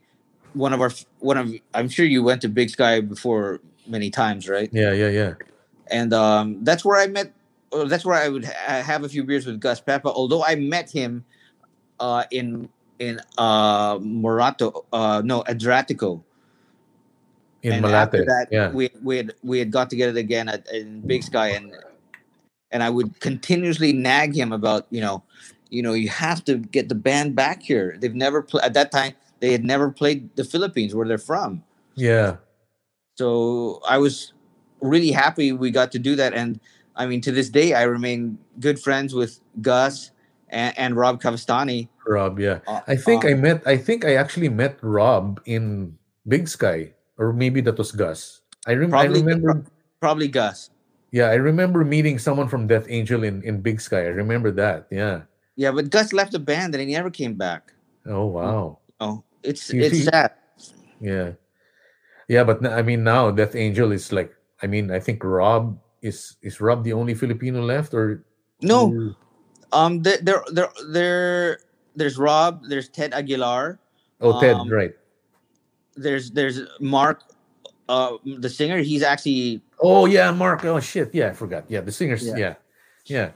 one 0.53 0.73
of 0.73 0.81
our 0.81 0.91
one 1.19 1.37
of 1.37 1.53
I'm 1.73 1.87
sure 1.87 2.05
you 2.05 2.21
went 2.23 2.41
to 2.41 2.49
Big 2.49 2.69
Sky 2.69 2.99
before 3.01 3.59
many 3.87 4.09
times, 4.11 4.47
right? 4.49 4.69
Yeah. 4.73 4.91
Yeah. 4.93 5.09
Yeah. 5.09 5.33
and 5.89 6.13
um, 6.13 6.63
that's 6.63 6.83
where 6.83 6.99
I 6.99 7.07
met. 7.07 7.31
Or 7.71 7.85
that's 7.85 8.05
where 8.05 8.15
I 8.15 8.27
would 8.27 8.45
ha- 8.45 8.81
have 8.81 9.03
a 9.03 9.09
few 9.09 9.23
beers 9.23 9.45
with 9.45 9.59
Gus 9.59 9.81
Pepa. 9.81 10.05
Although 10.13 10.43
I 10.43 10.55
met 10.55 10.89
him 10.89 11.25
uh, 11.99 12.25
in 12.31 12.69
in 12.99 13.19
uh, 13.37 13.97
Morato, 13.99 14.85
uh, 14.93 15.21
no 15.23 15.43
Adriatico. 15.43 16.23
In 17.63 17.73
and 17.73 17.81
Malate. 17.83 17.95
after 17.95 18.25
that, 18.25 18.47
yeah. 18.51 18.71
we 18.71 18.89
we 19.03 19.17
had 19.17 19.33
we 19.43 19.59
had 19.59 19.71
got 19.71 19.89
together 19.89 20.19
again 20.19 20.49
at 20.49 20.67
in 20.71 21.01
Big 21.01 21.23
Sky, 21.23 21.49
and 21.49 21.73
and 22.71 22.83
I 22.83 22.89
would 22.89 23.19
continuously 23.19 23.93
nag 23.93 24.35
him 24.35 24.51
about 24.51 24.87
you 24.89 25.01
know, 25.01 25.23
you 25.69 25.81
know, 25.83 25.93
you 25.93 26.09
have 26.09 26.43
to 26.45 26.57
get 26.57 26.89
the 26.89 26.95
band 26.95 27.35
back 27.35 27.61
here. 27.61 27.97
They've 27.99 28.15
never 28.15 28.41
played 28.41 28.63
at 28.63 28.73
that 28.73 28.91
time. 28.91 29.13
They 29.39 29.51
had 29.51 29.63
never 29.63 29.91
played 29.91 30.35
the 30.35 30.43
Philippines, 30.43 30.93
where 30.93 31.07
they're 31.07 31.17
from. 31.17 31.63
yeah. 31.95 32.37
So 33.17 33.81
I 33.87 33.99
was 33.99 34.33
really 34.81 35.11
happy 35.11 35.51
we 35.51 35.69
got 35.69 35.91
to 35.91 35.99
do 35.99 36.15
that. 36.15 36.33
And 36.33 36.59
I 36.95 37.05
mean, 37.07 37.21
to 37.21 37.31
this 37.31 37.49
day, 37.49 37.73
I 37.73 37.83
remain 37.83 38.37
good 38.59 38.79
friends 38.79 39.13
with 39.15 39.39
Gus 39.61 40.11
and, 40.49 40.77
and 40.77 40.95
Rob 40.95 41.21
Cavestany. 41.21 41.87
Rob. 42.05 42.39
Yeah. 42.39 42.59
Uh, 42.67 42.81
I 42.87 42.95
think 42.95 43.25
uh, 43.25 43.29
I 43.29 43.33
met. 43.33 43.63
I 43.65 43.77
think 43.77 44.05
I 44.05 44.15
actually 44.15 44.49
met 44.49 44.77
Rob 44.81 45.39
in 45.45 45.97
Big 46.27 46.47
Sky, 46.47 46.93
or 47.17 47.31
maybe 47.33 47.61
that 47.61 47.77
was 47.77 47.91
Gus. 47.91 48.41
I, 48.67 48.73
rem- 48.73 48.93
I 48.93 49.05
remember. 49.05 49.63
probably 49.99 50.27
Gus. 50.27 50.69
Yeah, 51.11 51.27
I 51.27 51.35
remember 51.35 51.83
meeting 51.83 52.19
someone 52.19 52.47
from 52.47 52.67
Death 52.67 52.85
Angel 52.89 53.23
in 53.23 53.41
in 53.43 53.61
Big 53.61 53.81
Sky. 53.81 54.05
I 54.07 54.13
remember 54.15 54.51
that. 54.51 54.87
Yeah. 54.91 55.23
Yeah, 55.55 55.71
but 55.71 55.89
Gus 55.89 56.13
left 56.13 56.31
the 56.31 56.39
band 56.39 56.73
and 56.73 56.81
he 56.81 56.93
never 56.95 57.09
came 57.11 57.35
back. 57.35 57.73
Oh 58.07 58.25
wow. 58.27 58.79
Oh, 58.99 59.23
it's 59.43 59.71
You 59.73 59.81
it's 59.83 59.95
see- 59.97 60.03
sad. 60.07 60.31
Yeah. 61.01 61.31
Yeah, 62.27 62.43
but 62.43 62.65
I 62.65 62.81
mean 62.81 63.03
now 63.03 63.31
Death 63.31 63.55
Angel 63.55 63.91
is 63.91 64.11
like. 64.11 64.33
I 64.63 64.67
mean, 64.67 64.91
I 64.91 64.99
think 64.99 65.23
Rob 65.25 65.77
is 66.01 66.37
is 66.41 66.59
Rob 66.61 66.83
the 66.83 66.93
only 66.93 67.13
Filipino 67.13 67.61
left, 67.61 67.93
or 67.93 68.23
No, 68.61 68.91
or- 68.91 69.15
um, 69.73 70.01
there, 70.01 70.17
there, 70.21 70.43
there, 70.51 70.69
there, 70.91 71.59
there's 71.95 72.17
Rob. 72.17 72.65
There's 72.67 72.89
Ted 72.89 73.13
Aguilar. 73.13 73.79
Oh, 74.19 74.39
Ted, 74.41 74.55
Um, 74.55 74.69
right? 74.69 74.91
There's 75.95 76.31
there's 76.31 76.61
Mark, 76.79 77.23
uh, 77.89 78.17
the 78.25 78.49
singer. 78.49 78.79
He's 78.79 79.03
actually, 79.03 79.61
Oh 79.79 80.05
yeah, 80.05 80.31
Mark. 80.31 80.65
Oh 80.65 80.79
shit. 80.79 81.13
Yeah, 81.13 81.29
I 81.29 81.33
forgot. 81.33 81.65
Yeah, 81.69 81.81
the 81.81 81.91
singers. 81.91 82.25
Yeah. 82.25 82.37
Yeah. 82.37 82.53
Yeah. 83.05 83.29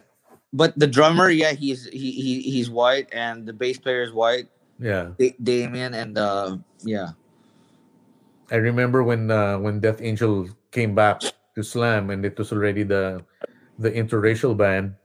but 0.53 0.71
the 0.79 0.87
drummer, 0.87 1.29
yeah, 1.29 1.51
he's 1.51 1.85
he, 1.91 2.11
he 2.11 2.39
he's 2.41 2.69
white, 2.69 3.09
and 3.11 3.45
the 3.45 3.51
bass 3.53 3.77
player 3.77 4.03
is 4.03 4.13
white. 4.13 4.47
Yeah. 4.79 5.11
Da- 5.19 5.35
Damien 5.43 5.93
and 5.93 6.17
uh, 6.17 6.57
yeah. 6.83 7.11
I 8.51 8.55
remember 8.61 9.03
when 9.03 9.31
uh, 9.31 9.57
when 9.59 9.79
Death 9.79 9.99
Angel 10.01 10.47
came 10.71 10.93
back 10.95 11.21
to 11.55 11.63
Slam, 11.63 12.09
and 12.09 12.25
it 12.25 12.37
was 12.37 12.51
already 12.51 12.83
the 12.83 13.23
the 13.79 13.91
interracial 13.91 14.55
band, 14.55 14.95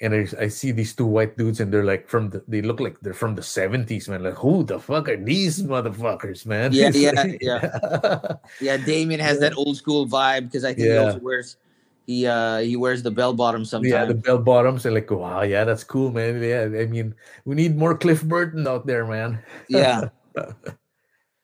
and 0.00 0.14
I, 0.14 0.26
I 0.44 0.48
see 0.48 0.72
these 0.72 0.94
two 0.94 1.06
white 1.06 1.36
dudes, 1.36 1.60
and 1.60 1.72
they're 1.72 1.84
like 1.84 2.08
from 2.08 2.30
the 2.30 2.42
they 2.48 2.62
look 2.62 2.80
like 2.80 3.00
they're 3.00 3.14
from 3.14 3.34
the 3.34 3.42
seventies, 3.42 4.08
man. 4.08 4.22
Like 4.22 4.34
who 4.34 4.64
the 4.64 4.78
fuck 4.78 5.08
are 5.08 5.16
these 5.16 5.62
motherfuckers, 5.62 6.46
man? 6.46 6.72
Yeah, 6.72 6.90
yeah, 6.94 7.24
yeah. 7.40 8.36
Yeah, 8.60 8.76
Damien 8.78 9.20
has 9.20 9.40
that 9.40 9.56
old 9.56 9.76
school 9.76 10.06
vibe 10.06 10.46
because 10.50 10.64
I 10.64 10.74
think 10.74 10.88
he 10.88 10.96
also 10.96 11.20
wears 11.20 11.56
he 12.06 12.26
uh 12.26 12.58
he 12.58 12.76
wears 12.76 13.02
the 13.02 13.10
bell 13.10 13.32
bottoms 13.32 13.70
sometimes. 13.70 13.92
yeah, 13.92 14.04
the 14.04 14.14
bell 14.14 14.38
bottoms, 14.38 14.84
and 14.84 14.94
like 14.94 15.10
wow, 15.10 15.42
yeah, 15.42 15.64
that's 15.64 15.84
cool, 15.84 16.10
man. 16.10 16.42
Yeah, 16.42 16.64
I 16.64 16.86
mean, 16.86 17.14
we 17.44 17.54
need 17.54 17.76
more 17.76 17.96
Cliff 17.96 18.22
Burton 18.22 18.66
out 18.66 18.86
there, 18.86 19.06
man. 19.06 19.42
yeah. 19.68 20.08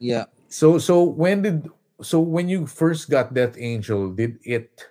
Yeah. 0.00 0.24
So 0.48 0.78
so 0.78 1.04
when 1.04 1.42
did 1.42 1.68
so 2.02 2.20
when 2.20 2.48
you 2.48 2.66
first 2.66 3.10
got 3.10 3.34
Death 3.34 3.56
Angel, 3.58 4.10
did 4.10 4.38
it 4.44 4.84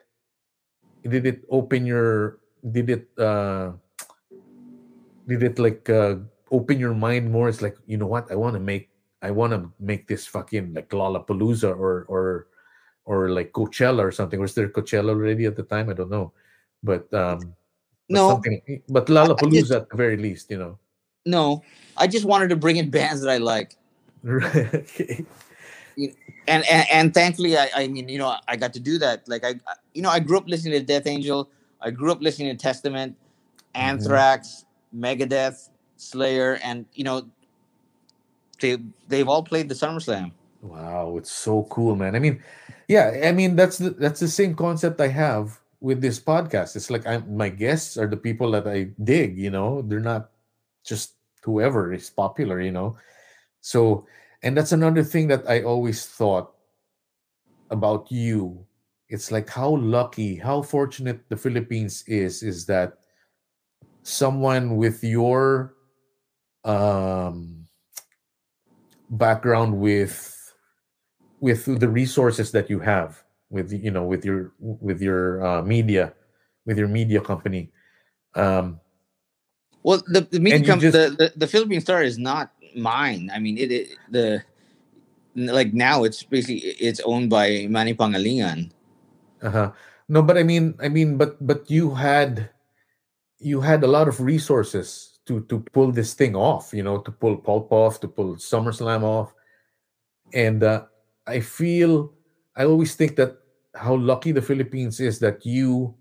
did 1.04 1.26
it 1.26 1.44
open 1.50 1.86
your 1.86 2.40
did 2.72 2.90
it 2.90 3.08
uh 3.18 3.72
did 5.28 5.44
it 5.44 5.60
like 5.60 5.90
uh 5.90 6.18
open 6.52 6.80
your 6.80 6.94
mind 6.94 7.32
more? 7.32 7.50
It's 7.50 7.62
like, 7.62 7.78
you 7.86 7.98
know 7.98 8.08
what, 8.08 8.32
I 8.32 8.36
wanna 8.36 8.60
make 8.60 8.90
I 9.22 9.32
wanna 9.32 9.70
make 9.80 10.08
this 10.08 10.26
fucking 10.26 10.74
like 10.74 10.90
Lollapalooza 10.90 11.70
or 11.70 12.06
or 12.08 12.48
or 13.06 13.30
like 13.30 13.52
Coachella 13.54 14.04
or 14.04 14.12
something. 14.12 14.40
Was 14.40 14.54
there 14.54 14.70
Coachella 14.70 15.10
already 15.10 15.46
at 15.46 15.56
the 15.56 15.64
time? 15.64 15.90
I 15.90 15.94
don't 15.94 16.12
know. 16.12 16.34
But 16.84 17.12
um 17.14 17.56
but 18.10 18.18
No. 18.18 18.28
something 18.30 18.82
but 18.90 19.08
Lollapalooza 19.08 19.76
at 19.84 19.90
the 19.90 19.98
very 19.98 20.18
least, 20.18 20.52
you 20.52 20.58
know. 20.58 20.80
No, 21.26 21.64
I 21.98 22.08
just 22.08 22.26
wanted 22.26 22.50
to 22.50 22.56
bring 22.56 22.78
in 22.78 22.90
bands 22.90 23.22
that 23.22 23.30
I 23.30 23.38
like. 23.38 23.76
okay. 24.26 25.26
And 26.48 26.64
and, 26.70 26.86
and 26.92 27.14
thankfully 27.14 27.58
I, 27.58 27.70
I 27.76 27.88
mean 27.88 28.10
you 28.10 28.18
know 28.18 28.36
i 28.48 28.56
got 28.56 28.74
to 28.74 28.80
do 28.80 28.98
that 29.00 29.28
like 29.28 29.44
I, 29.44 29.56
you 29.94 30.02
know 30.02 30.10
i 30.10 30.20
grew 30.20 30.38
up 30.38 30.48
listening 30.48 30.74
to 30.80 30.86
death 30.86 31.08
angel 31.08 31.50
i 31.82 31.92
grew 31.92 32.12
up 32.12 32.22
listening 32.22 32.56
to 32.56 32.62
testament 32.62 33.16
mm-hmm. 33.16 33.82
anthrax 33.82 34.66
megadeth 34.96 35.70
slayer 35.98 36.60
and 36.64 36.86
you 36.94 37.04
know 37.04 37.28
they 38.60 38.78
they've 39.08 39.28
all 39.28 39.44
played 39.44 39.70
the 39.70 39.76
SummerSlam. 39.76 40.32
Wow, 40.62 41.16
it's 41.18 41.32
so 41.32 41.64
cool, 41.70 41.96
man. 41.96 42.16
I 42.16 42.20
mean, 42.20 42.44
yeah, 42.88 43.22
I 43.24 43.32
mean 43.32 43.56
that's 43.56 43.78
the 43.78 43.92
that's 43.92 44.20
the 44.20 44.28
same 44.28 44.56
concept 44.56 45.00
I 45.02 45.08
have 45.08 45.60
with 45.80 46.02
this 46.02 46.20
podcast. 46.20 46.76
It's 46.76 46.90
like 46.90 47.08
I'm 47.08 47.24
my 47.36 47.50
guests 47.50 47.98
are 47.98 48.08
the 48.08 48.18
people 48.18 48.52
that 48.52 48.68
I 48.68 48.92
dig, 49.04 49.38
you 49.38 49.50
know. 49.50 49.82
They're 49.82 50.04
not 50.04 50.32
just 50.84 51.16
whoever 51.44 51.94
is 51.94 52.10
popular, 52.10 52.60
you 52.60 52.72
know. 52.72 52.98
So, 53.62 54.06
and 54.44 54.56
that's 54.58 54.72
another 54.72 55.04
thing 55.04 55.28
that 55.30 55.48
I 55.50 55.64
always 55.64 56.06
thought 56.06 56.52
about 57.70 58.12
you. 58.12 58.66
It's 59.10 59.32
like 59.32 59.50
how 59.50 59.76
lucky, 59.78 60.36
how 60.36 60.62
fortunate 60.62 61.28
the 61.30 61.38
Philippines 61.38 62.04
is 62.08 62.44
is 62.44 62.66
that 62.68 62.94
someone 64.04 64.76
with 64.78 65.04
your 65.04 65.74
um 66.64 67.66
background 69.10 69.78
with 69.80 70.36
with 71.40 71.66
the 71.80 71.88
resources 71.88 72.52
that 72.52 72.70
you 72.70 72.80
have 72.80 73.24
with 73.50 73.72
you 73.74 73.90
know 73.92 74.04
with 74.04 74.26
your 74.26 74.54
with 74.60 75.02
your 75.02 75.44
uh, 75.46 75.62
media 75.64 76.14
with 76.66 76.78
your 76.78 76.88
media 76.88 77.22
company 77.22 77.72
um 78.36 78.80
Well, 79.84 80.04
the 80.08 80.22
the 80.30 80.40
media 80.40 80.58
And 80.58 80.66
you 80.68 80.72
com- 80.72 80.80
just- 80.82 80.94
the, 80.94 81.10
the 81.18 81.34
the 81.36 81.48
Philippine 81.48 81.82
Star 81.82 82.04
is 82.04 82.18
not 82.20 82.52
mine. 82.76 83.32
I 83.34 83.40
mean, 83.40 83.58
it, 83.58 83.72
it 83.72 83.88
the 84.10 84.44
like 85.36 85.74
now 85.74 86.04
it's 86.04 86.24
basically 86.24 86.70
it's 86.80 87.00
owned 87.02 87.30
by 87.30 87.68
Manny 87.70 87.94
Pangilinan. 87.94 88.72
uh-huh 89.42 89.72
no 90.10 90.22
but 90.22 90.38
i 90.38 90.44
mean 90.44 90.76
i 90.82 90.90
mean 90.90 91.16
but 91.16 91.38
but 91.46 91.70
you 91.70 91.94
had 91.94 92.50
you 93.40 93.62
had 93.62 93.84
a 93.84 93.88
lot 93.88 94.08
of 94.10 94.20
resources 94.20 95.20
to 95.26 95.42
to 95.46 95.62
pull 95.72 95.92
this 95.92 96.14
thing 96.14 96.36
off 96.36 96.74
you 96.74 96.84
know 96.84 96.98
to 96.98 97.12
pull 97.12 97.38
pulp 97.38 97.72
off 97.72 98.02
to 98.02 98.08
pull 98.08 98.36
SummerSlam 98.36 99.04
off 99.04 99.34
and 100.34 100.64
uh, 100.64 100.84
i 101.28 101.40
feel 101.40 102.12
i 102.58 102.66
always 102.66 102.96
think 102.96 103.16
that 103.16 103.38
how 103.76 103.96
lucky 103.96 104.34
the 104.34 104.42
philippines 104.42 105.00
is 105.00 105.20
that 105.20 105.46
you 105.46 105.94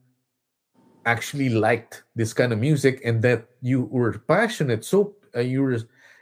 actually 1.04 1.48
liked 1.48 2.02
this 2.16 2.32
kind 2.32 2.52
of 2.52 2.58
music 2.58 3.00
and 3.04 3.22
that 3.22 3.46
you 3.60 3.82
were 3.92 4.18
passionate 4.26 4.84
so 4.84 5.14
uh, 5.36 5.40
you 5.40 5.62
were 5.62 5.78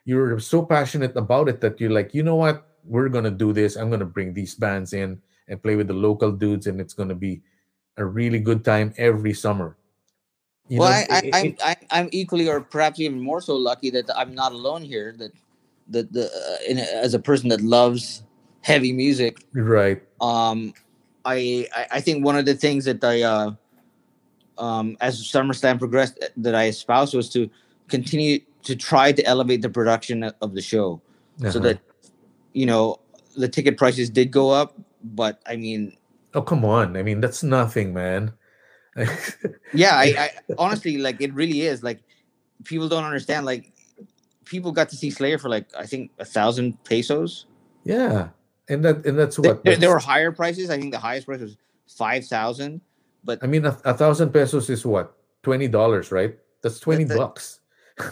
you 0.06 0.16
were 0.16 0.38
so 0.40 0.62
passionate 0.62 1.14
about 1.18 1.50
it 1.50 1.60
that 1.60 1.78
you're 1.82 1.90
like 1.92 2.14
you 2.14 2.22
know 2.22 2.36
what 2.38 2.64
we're 2.86 3.10
gonna 3.10 3.30
do 3.30 3.52
this 3.52 3.76
i'm 3.76 3.90
gonna 3.90 4.06
bring 4.06 4.32
these 4.32 4.54
bands 4.54 4.94
in 4.94 5.20
and 5.48 5.62
play 5.62 5.76
with 5.76 5.88
the 5.90 5.94
local 5.94 6.32
dudes 6.32 6.66
and 6.66 6.80
it's 6.80 6.94
gonna 6.94 7.14
be 7.14 7.42
a 7.98 8.04
really 8.04 8.38
good 8.38 8.64
time 8.64 8.94
every 8.96 9.34
summer 9.34 9.76
You 10.68 10.80
well, 10.80 10.90
know, 10.90 10.94
I, 10.94 11.22
I, 11.32 11.40
it- 11.46 11.60
I'm 11.62 11.76
I'm 11.90 12.08
equally, 12.10 12.48
or 12.48 12.60
perhaps 12.60 12.98
even 12.98 13.20
more 13.22 13.40
so, 13.40 13.54
lucky 13.54 13.90
that 13.90 14.10
I'm 14.18 14.34
not 14.34 14.50
alone 14.50 14.82
here. 14.82 15.14
That 15.14 15.30
that 15.94 16.10
the 16.12 16.26
uh, 16.26 16.58
in, 16.66 16.78
as 16.78 17.14
a 17.14 17.22
person 17.22 17.48
that 17.50 17.60
loves 17.62 18.26
heavy 18.66 18.90
music, 18.90 19.46
right. 19.54 20.02
um, 20.20 20.74
I, 21.24 21.68
I 21.90 22.00
think 22.02 22.24
one 22.24 22.34
of 22.34 22.46
the 22.46 22.54
things 22.58 22.84
that 22.90 22.98
I 23.04 23.22
uh, 23.22 23.54
um, 24.58 24.96
as 25.00 25.22
SummerSlam 25.22 25.78
progressed 25.78 26.18
that 26.36 26.54
I 26.54 26.66
espoused 26.66 27.14
was 27.14 27.30
to 27.30 27.48
continue 27.86 28.40
to 28.66 28.74
try 28.74 29.12
to 29.12 29.22
elevate 29.24 29.62
the 29.62 29.70
production 29.70 30.24
of 30.42 30.54
the 30.54 30.62
show, 30.62 31.00
so 31.40 31.46
Uh-huh. 31.46 31.58
that 31.60 31.78
you 32.52 32.66
know 32.66 32.98
the 33.36 33.48
ticket 33.48 33.78
prices 33.78 34.10
did 34.10 34.30
go 34.30 34.50
up, 34.50 34.74
but 35.02 35.40
I 35.46 35.54
mean 35.56 35.96
Oh 36.34 36.42
come 36.42 36.64
on! 36.66 36.96
I 36.98 37.02
mean, 37.02 37.20
that's 37.22 37.42
nothing, 37.42 37.94
man. 37.94 38.32
yeah 39.74 39.92
I, 39.94 40.04
I 40.18 40.30
honestly 40.56 40.96
like 40.96 41.20
it 41.20 41.32
really 41.34 41.60
is 41.68 41.82
like 41.82 42.00
people 42.64 42.88
don't 42.88 43.04
understand 43.04 43.44
like 43.44 43.72
people 44.46 44.72
got 44.72 44.88
to 44.88 44.96
see 44.96 45.10
slayer 45.10 45.36
for 45.36 45.50
like 45.50 45.66
i 45.76 45.84
think 45.84 46.10
a 46.18 46.24
thousand 46.24 46.82
pesos 46.84 47.44
yeah, 47.84 48.28
and 48.72 48.82
that 48.84 49.04
and 49.04 49.18
that's 49.18 49.38
what 49.38 49.62
there, 49.64 49.76
there 49.76 49.90
were 49.90 49.98
higher 50.00 50.32
prices 50.32 50.70
i 50.70 50.78
think 50.80 50.92
the 50.96 50.98
highest 50.98 51.26
price 51.26 51.40
was 51.40 51.58
5000 51.92 52.80
but 53.22 53.42
I 53.42 53.46
mean, 53.48 53.66
a, 53.66 53.76
a 53.84 53.92
thousand 53.92 54.30
pesos 54.32 54.70
is 54.70 54.86
what 54.86 55.12
twenty 55.42 55.66
dollars, 55.68 56.12
right? 56.12 56.38
That's 56.62 56.78
twenty 56.80 57.04
that- 57.04 57.18
bucks. 57.18 57.55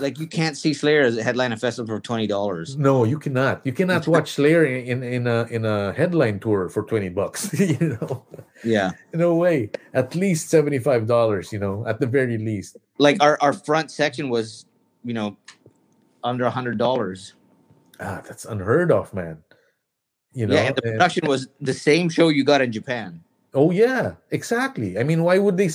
Like 0.00 0.18
you 0.18 0.26
can't 0.26 0.56
see 0.56 0.72
slayer 0.72 1.02
as 1.02 1.16
a 1.18 1.22
headline 1.22 1.54
festival 1.56 1.94
for 1.94 2.00
$20 2.00 2.78
No, 2.78 3.04
you 3.04 3.18
cannot. 3.18 3.60
You 3.66 3.72
cannot 3.72 4.06
watch 4.14 4.32
Slayer 4.32 4.64
in, 4.64 5.02
in 5.02 5.26
a 5.26 5.44
in 5.50 5.64
a 5.66 5.92
headline 5.92 6.40
tour 6.40 6.68
for 6.70 6.82
twenty 6.84 7.10
bucks. 7.10 7.52
you 7.60 7.98
know, 8.00 8.24
yeah 8.64 8.92
no 9.12 9.34
way. 9.36 9.68
At 9.92 10.14
least 10.14 10.48
seventy 10.48 10.78
five 10.78 11.06
dollars. 11.06 11.52
You 11.52 11.58
know, 11.58 11.84
at 11.86 12.00
the 12.00 12.06
very 12.06 12.38
least. 12.38 12.78
like 12.98 13.20
our, 13.20 13.36
our 13.42 13.52
front 13.52 13.90
section 13.90 14.30
was 14.30 14.64
you 15.04 15.12
know 15.12 15.36
under 16.24 16.44
a 16.46 16.50
hundred 16.50 16.78
dollars 16.78 17.34
Ah, 18.00 18.22
that's 18.26 18.44
unheard 18.44 18.90
of, 18.90 19.12
man. 19.14 19.38
You 20.32 20.46
know. 20.48 20.54
yeah 20.54 20.62
and 20.72 20.76
the 20.76 20.82
and- 20.84 20.92
production 20.98 21.28
was 21.28 21.46
the 21.60 21.74
same 21.74 22.08
show 22.08 22.28
you 22.28 22.42
got 22.42 22.60
in 22.62 22.72
japan 22.72 23.20
Oh 23.54 23.70
yeah, 23.70 24.14
exactly. 24.32 24.98
I 24.98 25.04
mean, 25.04 25.22
why 25.22 25.38
would 25.38 25.56
they? 25.56 25.70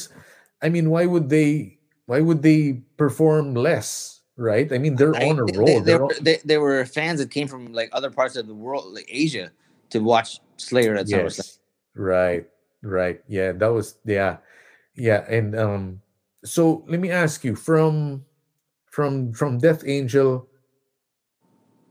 I 0.62 0.68
mean, 0.68 0.90
why 0.90 1.06
would 1.06 1.30
they? 1.30 1.79
Why 2.10 2.22
would 2.22 2.42
they 2.42 2.82
perform 2.98 3.54
less? 3.54 4.22
Right? 4.36 4.72
I 4.74 4.80
mean, 4.80 4.96
they're 4.96 5.14
I- 5.16 5.30
on 5.30 5.40
a 5.40 5.46
they- 5.46 5.58
roll. 5.60 5.80
They, 5.82 5.94
on- 5.94 6.10
they, 6.26 6.38
they 6.44 6.58
were 6.58 6.82
fans 6.86 7.20
that 7.22 7.30
came 7.30 7.48
from 7.48 7.70
like 7.72 7.90
other 7.94 8.10
parts 8.10 8.36
of 8.36 8.48
the 8.50 8.56
world, 8.56 8.90
like 8.98 9.06
Asia, 9.08 9.52
to 9.92 10.00
watch 10.00 10.40
Slayer 10.58 10.96
at 10.96 11.06
SummerSlam. 11.06 11.38
yes. 11.38 11.60
Right. 11.94 12.50
Right. 12.82 13.22
Yeah. 13.28 13.52
That 13.54 13.68
was. 13.70 14.00
Yeah. 14.06 14.38
Yeah. 14.96 15.22
And 15.30 15.54
um. 15.54 16.02
So 16.46 16.84
let 16.88 17.00
me 17.00 17.12
ask 17.12 17.44
you 17.44 17.54
from 17.54 18.26
from 18.90 19.30
from 19.34 19.60
Death 19.60 19.84
Angel. 19.86 20.48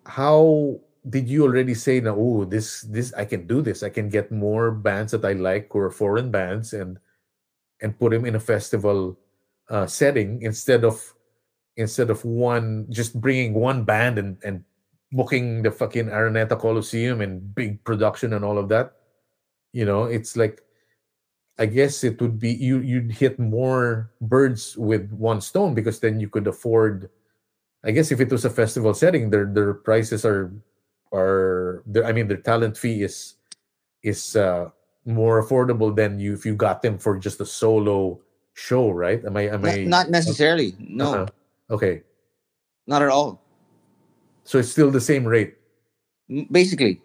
How 0.06 0.80
did 1.08 1.28
you 1.28 1.44
already 1.44 1.74
say 1.74 2.00
now? 2.00 2.16
Oh, 2.16 2.44
this 2.44 2.82
this 2.88 3.12
I 3.14 3.24
can 3.24 3.46
do 3.46 3.60
this. 3.62 3.82
I 3.84 3.90
can 3.92 4.08
get 4.08 4.32
more 4.32 4.72
bands 4.72 5.12
that 5.12 5.24
I 5.24 5.34
like 5.36 5.74
or 5.76 5.90
foreign 5.92 6.30
bands 6.32 6.72
and 6.72 6.98
and 7.84 7.92
put 8.00 8.10
them 8.10 8.24
in 8.24 8.34
a 8.34 8.40
festival 8.42 9.18
uh, 9.70 9.86
setting 9.86 10.42
instead 10.42 10.84
of 10.84 11.14
instead 11.76 12.10
of 12.10 12.24
one 12.24 12.86
just 12.90 13.18
bringing 13.20 13.54
one 13.54 13.84
band 13.84 14.18
and 14.18 14.36
and 14.44 14.64
booking 15.12 15.62
the 15.62 15.70
fucking 15.70 16.06
Araneta 16.06 16.58
Coliseum 16.58 17.20
and 17.20 17.54
big 17.54 17.82
production 17.84 18.32
and 18.32 18.44
all 18.44 18.58
of 18.58 18.68
that. 18.68 18.92
You 19.72 19.84
know, 19.84 20.04
it's 20.04 20.36
like 20.36 20.62
I 21.58 21.66
guess 21.66 22.04
it 22.04 22.20
would 22.20 22.38
be 22.38 22.52
you 22.52 22.80
you'd 22.80 23.12
hit 23.12 23.38
more 23.38 24.12
birds 24.20 24.76
with 24.76 25.10
one 25.12 25.40
stone 25.40 25.74
because 25.74 26.00
then 26.00 26.20
you 26.20 26.28
could 26.28 26.46
afford 26.46 27.10
I 27.84 27.92
guess 27.92 28.10
if 28.10 28.20
it 28.20 28.30
was 28.30 28.44
a 28.44 28.50
festival 28.50 28.92
setting, 28.94 29.30
their 29.30 29.46
their 29.46 29.74
prices 29.74 30.24
are 30.24 30.52
are 31.12 31.82
their, 31.86 32.04
I 32.04 32.12
mean 32.12 32.28
their 32.28 32.42
talent 32.42 32.76
fee 32.76 33.02
is 33.02 33.34
is 34.02 34.36
uh 34.36 34.70
more 35.06 35.42
affordable 35.42 35.94
than 35.94 36.20
you 36.20 36.34
if 36.34 36.44
you 36.44 36.54
got 36.54 36.82
them 36.82 36.98
for 36.98 37.18
just 37.18 37.40
a 37.40 37.46
solo 37.46 38.20
show, 38.58 38.90
right? 38.90 39.22
Am 39.24 39.36
I 39.38 39.46
am 39.54 39.62
Not, 39.62 39.74
I 39.78 39.84
not 39.86 40.06
necessarily. 40.10 40.74
No, 40.82 41.14
Uh-huh. 41.14 41.26
Okay. 41.70 42.02
not 42.90 43.02
at 43.06 43.08
all. 43.08 43.38
So 44.42 44.58
it's 44.58 44.72
still 44.72 44.90
the 44.90 45.00
same 45.00 45.22
rate. 45.24 45.54
Basically, 46.50 47.00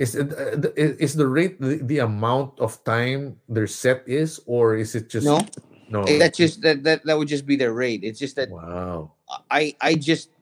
Is 0.00 0.16
it, 0.16 0.32
uh, 0.32 0.56
the- 0.56 0.72
is 0.76 1.12
the 1.14 1.28
rate 1.28 1.60
the, 1.60 1.76
the 1.84 2.00
amount 2.00 2.56
of 2.58 2.80
time 2.88 3.36
their 3.48 3.68
set 3.68 4.00
is, 4.08 4.40
or 4.48 4.74
is 4.76 4.94
it 4.96 5.12
just 5.12 5.28
no. 5.28 5.44
no? 5.92 6.04
That's 6.18 6.36
just 6.40 6.64
that, 6.64 6.82
that 6.88 7.04
that 7.04 7.16
would 7.20 7.28
just 7.28 7.44
be 7.44 7.54
their 7.56 7.72
rate. 7.76 8.00
It's 8.02 8.18
just 8.18 8.34
that 8.40 8.48
wow. 8.48 9.12
I 9.52 9.76
I 9.84 9.94
just 10.00 10.32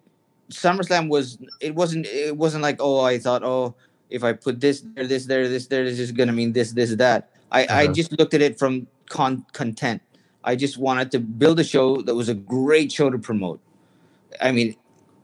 SummerSlam 0.55 1.11
was 1.11 1.43
it 1.61 1.75
wasn't 1.75 2.07
it 2.07 2.37
wasn't 2.39 2.63
like 2.63 2.79
oh 2.79 3.03
I 3.03 3.19
thought 3.19 3.43
oh 3.43 3.75
if 4.15 4.23
I 4.23 4.31
put 4.33 4.63
this 4.63 4.87
there 4.95 5.07
this 5.11 5.27
there 5.27 5.51
this 5.51 5.67
there 5.67 5.83
this 5.83 5.99
is 5.99 6.15
gonna 6.15 6.33
mean 6.35 6.55
this 6.55 6.71
this 6.71 6.95
that. 6.95 7.35
I 7.51 7.67
I 7.67 7.85
Uh-huh. 7.91 7.99
just 7.99 8.15
looked 8.15 8.35
at 8.39 8.43
it 8.43 8.59
from 8.63 8.87
con 9.11 9.43
content. 9.53 9.99
I 10.45 10.57
just 10.57 10.79
wanted 10.79 11.11
to 11.13 11.21
build 11.21 11.61
a 11.61 11.65
show 11.65 12.01
that 12.03 12.15
was 12.15 12.29
a 12.29 12.35
great 12.35 12.91
show 12.93 13.11
to 13.11 13.19
promote. 13.19 13.61
I 14.41 14.53
mean, 14.53 14.77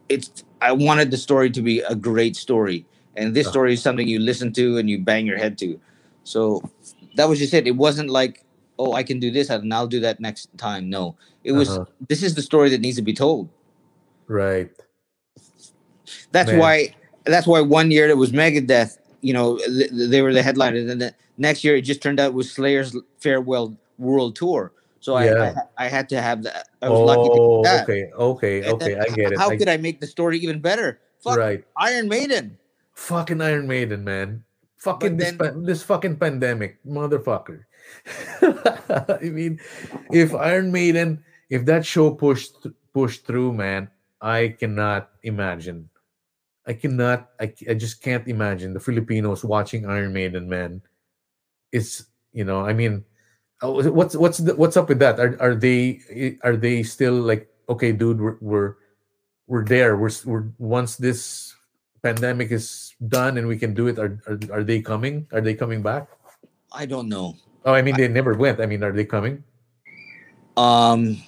it's 0.09 0.45
I 0.61 0.73
wanted 0.73 1.11
the 1.11 1.17
story 1.17 1.51
to 1.51 1.63
be 1.63 1.81
a 1.81 1.95
great 1.95 2.37
story, 2.37 2.85
and 3.17 3.35
this 3.35 3.49
story 3.49 3.73
is 3.75 3.83
something 3.83 4.07
you 4.09 4.19
listen 4.19 4.53
to 4.55 4.77
and 4.79 4.89
you 4.91 4.99
bang 4.99 5.27
your 5.27 5.39
head 5.39 5.57
to. 5.59 5.81
So 6.25 6.63
that 7.17 7.29
was 7.29 7.39
just 7.39 7.55
it. 7.55 7.67
It 7.67 7.77
wasn't 7.77 8.11
like 8.11 8.45
oh 8.79 8.93
I 8.93 9.03
can 9.05 9.21
do 9.21 9.31
this 9.31 9.51
and 9.51 9.73
I'll 9.73 9.87
do 9.87 10.01
that 10.01 10.21
next 10.21 10.49
time. 10.59 10.91
No, 10.91 11.17
it 11.45 11.53
was 11.53 11.71
Uh-huh. 11.71 11.85
this 12.09 12.23
is 12.23 12.35
the 12.35 12.43
story 12.43 12.69
that 12.71 12.81
needs 12.81 12.97
to 12.97 13.03
be 13.03 13.15
told. 13.15 13.49
Right. 14.27 14.71
That's 16.33 16.51
Man. 16.51 16.59
why. 16.59 16.95
That's 17.25 17.47
why 17.47 17.61
one 17.61 17.91
year 17.91 18.09
it 18.09 18.17
was 18.19 18.33
Megadeth. 18.33 18.99
You 19.23 19.33
know, 19.33 19.57
th- 19.59 19.91
th- 19.91 20.11
they 20.11 20.21
were 20.21 20.35
the 20.35 20.43
headliner. 20.43 20.77
And 20.79 20.89
then 20.91 20.99
the 20.99 21.15
next 21.39 21.65
year 21.65 21.77
it 21.77 21.83
just 21.83 22.03
turned 22.03 22.21
out 22.21 22.29
it 22.29 22.35
was 22.35 22.51
Slayer's 22.51 22.97
farewell 23.19 23.77
world 23.99 24.37
tour. 24.37 24.73
So 25.05 25.21
I, 25.21 25.29
Yeah. 25.29 25.53
I, 25.77 25.85
I 25.85 25.89
had 25.93 26.09
to 26.17 26.19
have 26.23 26.41
that. 26.49 26.65
I 26.81 26.89
was 26.89 27.05
lucky 27.05 27.29
to 27.29 27.37
Oh, 27.37 27.61
get 27.61 27.85
that. 27.85 27.85
okay, 27.85 28.09
okay, 28.17 28.57
And 28.65 28.73
okay. 28.81 28.97
I 28.97 29.05
get 29.13 29.33
it. 29.33 29.39
How 29.39 29.51
I- 29.53 29.57
could 29.61 29.69
I 29.69 29.77
make 29.77 30.01
the 30.01 30.09
story 30.09 30.41
even 30.41 30.65
better? 30.65 30.97
Fuck 31.21 31.37
right. 31.37 31.61
Iron 31.77 32.09
Maiden. 32.09 32.57
Fucking 32.97 33.43
Iron 33.45 33.69
Maiden, 33.69 34.01
man. 34.01 34.45
Fucking 34.81 35.21
this, 35.21 35.29
then- 35.29 35.37
pa- 35.37 35.61
this 35.61 35.83
fucking 35.85 36.17
pandemic, 36.17 36.81
motherfucker. 36.89 37.69
I 39.21 39.29
mean, 39.29 39.61
if 40.09 40.33
Iron 40.33 40.73
Maiden, 40.73 41.21
if 41.53 41.69
that 41.69 41.85
show 41.85 42.09
pushed 42.17 42.65
pushed 42.97 43.29
through, 43.29 43.53
man, 43.53 43.93
I 44.25 44.57
cannot 44.57 45.13
imagine. 45.23 45.93
I 46.65 46.73
cannot. 46.73 47.29
I, 47.37 47.53
I 47.69 47.77
just 47.77 48.01
can't 48.01 48.25
imagine 48.25 48.73
the 48.73 48.81
Filipinos 48.81 49.45
watching 49.45 49.85
Iron 49.85 50.17
Maiden, 50.17 50.49
man. 50.49 50.81
It's 51.73 52.09
you 52.33 52.45
know, 52.49 52.65
I 52.65 52.73
mean, 52.73 53.05
oh, 53.05 53.14
what's 53.63 54.17
what's 54.17 54.39
the, 54.39 54.55
what's 54.57 54.77
up 54.77 54.89
with 54.89 54.99
that? 54.99 55.21
Are 55.21 55.37
are 55.41 55.55
they 55.55 56.01
are 56.43 56.57
they 56.57 56.83
still 56.83 57.15
like 57.15 57.49
okay, 57.69 57.93
dude? 57.93 58.21
We're 58.21 58.37
we're 58.41 58.75
we're 59.47 59.65
there. 59.65 59.97
We're 59.97 60.11
we're 60.25 60.45
once 60.59 60.97
this 60.97 61.55
pandemic 62.03 62.51
is 62.53 62.95
done 63.09 63.39
and 63.39 63.47
we 63.47 63.57
can 63.59 63.75
do 63.75 63.87
it. 63.87 63.99
Are 63.99 64.21
are, 64.27 64.39
are 64.61 64.65
they 64.65 64.81
coming? 64.83 65.27
Are 65.33 65.41
they 65.41 65.55
coming 65.55 65.83
back? 65.83 66.09
I 66.73 66.87
don't 66.87 67.09
know. 67.09 67.37
Oh, 67.65 67.73
I 67.73 67.81
mean, 67.81 67.97
they 67.97 68.09
never 68.09 68.35
went. 68.35 68.61
I 68.61 68.67
mean, 68.67 68.83
are 68.83 68.93
they 68.93 69.05
coming? 69.07 69.43
Um. 70.57 71.23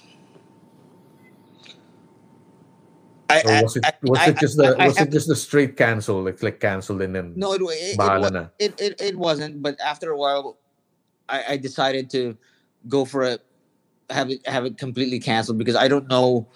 I, 3.29 3.41
Or 3.43 3.63
was 3.63 3.75
it 3.75 3.83
was 4.03 4.19
I- 4.19 4.29
it 4.29 4.37
just 4.39 4.55
the 4.55 4.75
was 4.79 4.95
it 5.01 5.11
just 5.11 5.27
the 5.27 5.35
straight 5.35 5.75
cancel 5.75 6.23
like 6.23 6.41
like 6.41 6.61
canceled 6.61 7.01
and 7.01 7.13
then 7.13 7.33
No, 7.35 7.51
it 7.53 7.61
it, 7.61 7.99
it, 7.99 8.49
it, 8.59 8.73
it 8.79 9.01
it 9.01 9.15
wasn't. 9.17 9.61
But 9.61 9.75
after 9.83 10.11
a 10.11 10.17
while, 10.17 10.57
I, 11.29 11.43
I 11.49 11.57
decided 11.57 12.09
to 12.11 12.37
go 12.87 13.05
for 13.05 13.23
it, 13.23 13.41
have 14.09 14.29
it 14.29 14.45
have 14.47 14.65
it 14.65 14.77
completely 14.77 15.19
canceled 15.19 15.57
because 15.57 15.75
I 15.75 15.87
don't 15.87 16.07
know 16.07 16.47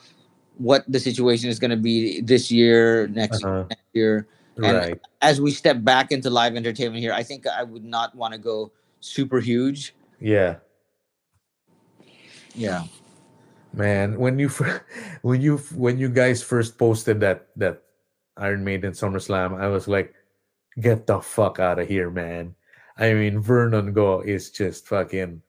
what 0.58 0.86
the 0.88 1.00
situation 1.00 1.50
is 1.50 1.60
going 1.60 1.72
to 1.72 1.78
be 1.78 2.22
this 2.22 2.52
year, 2.52 3.08
next, 3.08 3.44
Uh-huh. 3.44 3.66
next 3.70 3.86
year. 3.94 4.28
And 4.58 4.78
right? 4.78 5.02
as 5.22 5.42
we 5.42 5.52
step 5.52 5.84
back 5.84 6.12
into 6.12 6.30
live 6.30 6.56
entertainment 6.56 7.02
here, 7.02 7.14
I 7.14 7.24
think 7.24 7.48
I 7.48 7.64
would 7.64 7.84
not 7.84 8.14
want 8.16 8.34
to 8.34 8.40
go 8.40 8.72
super 9.00 9.40
huge. 9.40 9.96
Yeah, 10.20 10.58
Yeah. 12.54 12.84
man. 13.74 14.20
When 14.20 14.38
you 14.38 14.50
when 15.22 15.42
you 15.42 15.58
when 15.74 15.98
you 15.98 16.10
guys 16.10 16.44
first 16.44 16.78
posted 16.78 17.20
that 17.22 17.48
that 17.58 17.84
Iron 18.38 18.64
Maiden 18.64 18.92
SummerSlam, 18.94 19.60
I 19.60 19.68
was 19.68 19.88
like, 19.88 20.14
get 20.80 21.08
the 21.08 21.22
fuck 21.22 21.60
out 21.60 21.80
of 21.80 21.88
here, 21.88 22.10
man. 22.10 22.56
I 23.02 23.14
mean, 23.14 23.42
Vernon 23.42 23.94
Go 23.94 24.22
is 24.22 24.52
just 24.52 24.88
fucking 24.88 25.42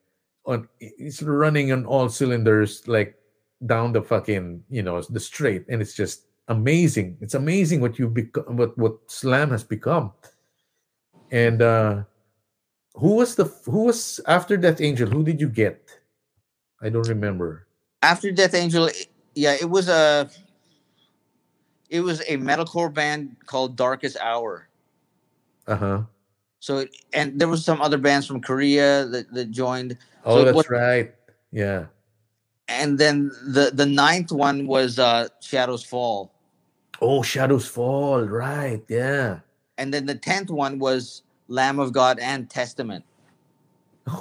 on. 0.46 0.68
It's 0.80 1.22
running 1.22 1.70
on 1.70 1.84
all 1.84 2.08
cylinders, 2.08 2.88
like 2.88 3.14
down 3.66 3.92
the 3.92 4.02
fucking 4.02 4.64
you 4.70 4.82
know 4.82 5.02
the 5.02 5.20
straight, 5.20 5.68
and 5.68 5.82
it's 5.82 5.94
just 5.94 6.24
amazing. 6.48 7.18
It's 7.20 7.34
amazing 7.34 7.82
what 7.82 7.98
you 7.98 8.08
become, 8.08 8.56
what 8.56 8.76
what 8.78 8.96
Slam 9.06 9.50
has 9.50 9.62
become. 9.62 10.12
And 11.30 11.60
uh 11.60 12.02
who 12.94 13.16
was 13.16 13.36
the 13.36 13.44
who 13.68 13.84
was 13.84 14.18
after 14.26 14.56
Death 14.56 14.80
Angel? 14.80 15.08
Who 15.08 15.22
did 15.22 15.38
you 15.38 15.48
get? 15.48 16.00
I 16.80 16.88
don't 16.88 17.08
remember. 17.08 17.66
After 18.02 18.32
Death 18.32 18.54
Angel, 18.54 18.88
yeah, 19.34 19.56
it 19.60 19.68
was 19.68 19.88
a 19.88 20.28
it 21.90 22.00
was 22.00 22.20
a 22.22 22.38
metalcore 22.38 22.92
band 22.92 23.36
called 23.44 23.76
Darkest 23.76 24.16
Hour. 24.16 24.68
Uh 25.66 25.76
huh. 25.76 26.02
So 26.62 26.78
it, 26.78 26.96
and 27.12 27.40
there 27.40 27.48
was 27.48 27.64
some 27.64 27.82
other 27.82 27.98
bands 27.98 28.24
from 28.24 28.40
Korea 28.40 29.04
that, 29.06 29.34
that 29.34 29.50
joined. 29.50 29.98
Oh, 30.24 30.36
So 30.38 30.44
that's 30.44 30.54
what- 30.54 30.70
right. 30.70 31.12
Yeah. 31.50 31.86
And 32.68 32.96
then 32.98 33.32
the 33.48 33.72
the 33.74 33.84
ninth 33.84 34.30
one 34.30 34.68
was 34.68 35.00
uh 35.00 35.26
Shadows 35.40 35.82
Fall. 35.82 36.32
Oh, 37.00 37.20
Shadows 37.20 37.66
Fall. 37.66 38.22
Right. 38.22 38.80
Yeah. 38.86 39.40
And 39.76 39.92
then 39.92 40.06
the 40.06 40.14
tenth 40.14 40.50
one 40.50 40.78
was 40.78 41.24
Lamb 41.48 41.80
of 41.80 41.92
God 41.92 42.20
and 42.20 42.48
Testament. 42.48 43.04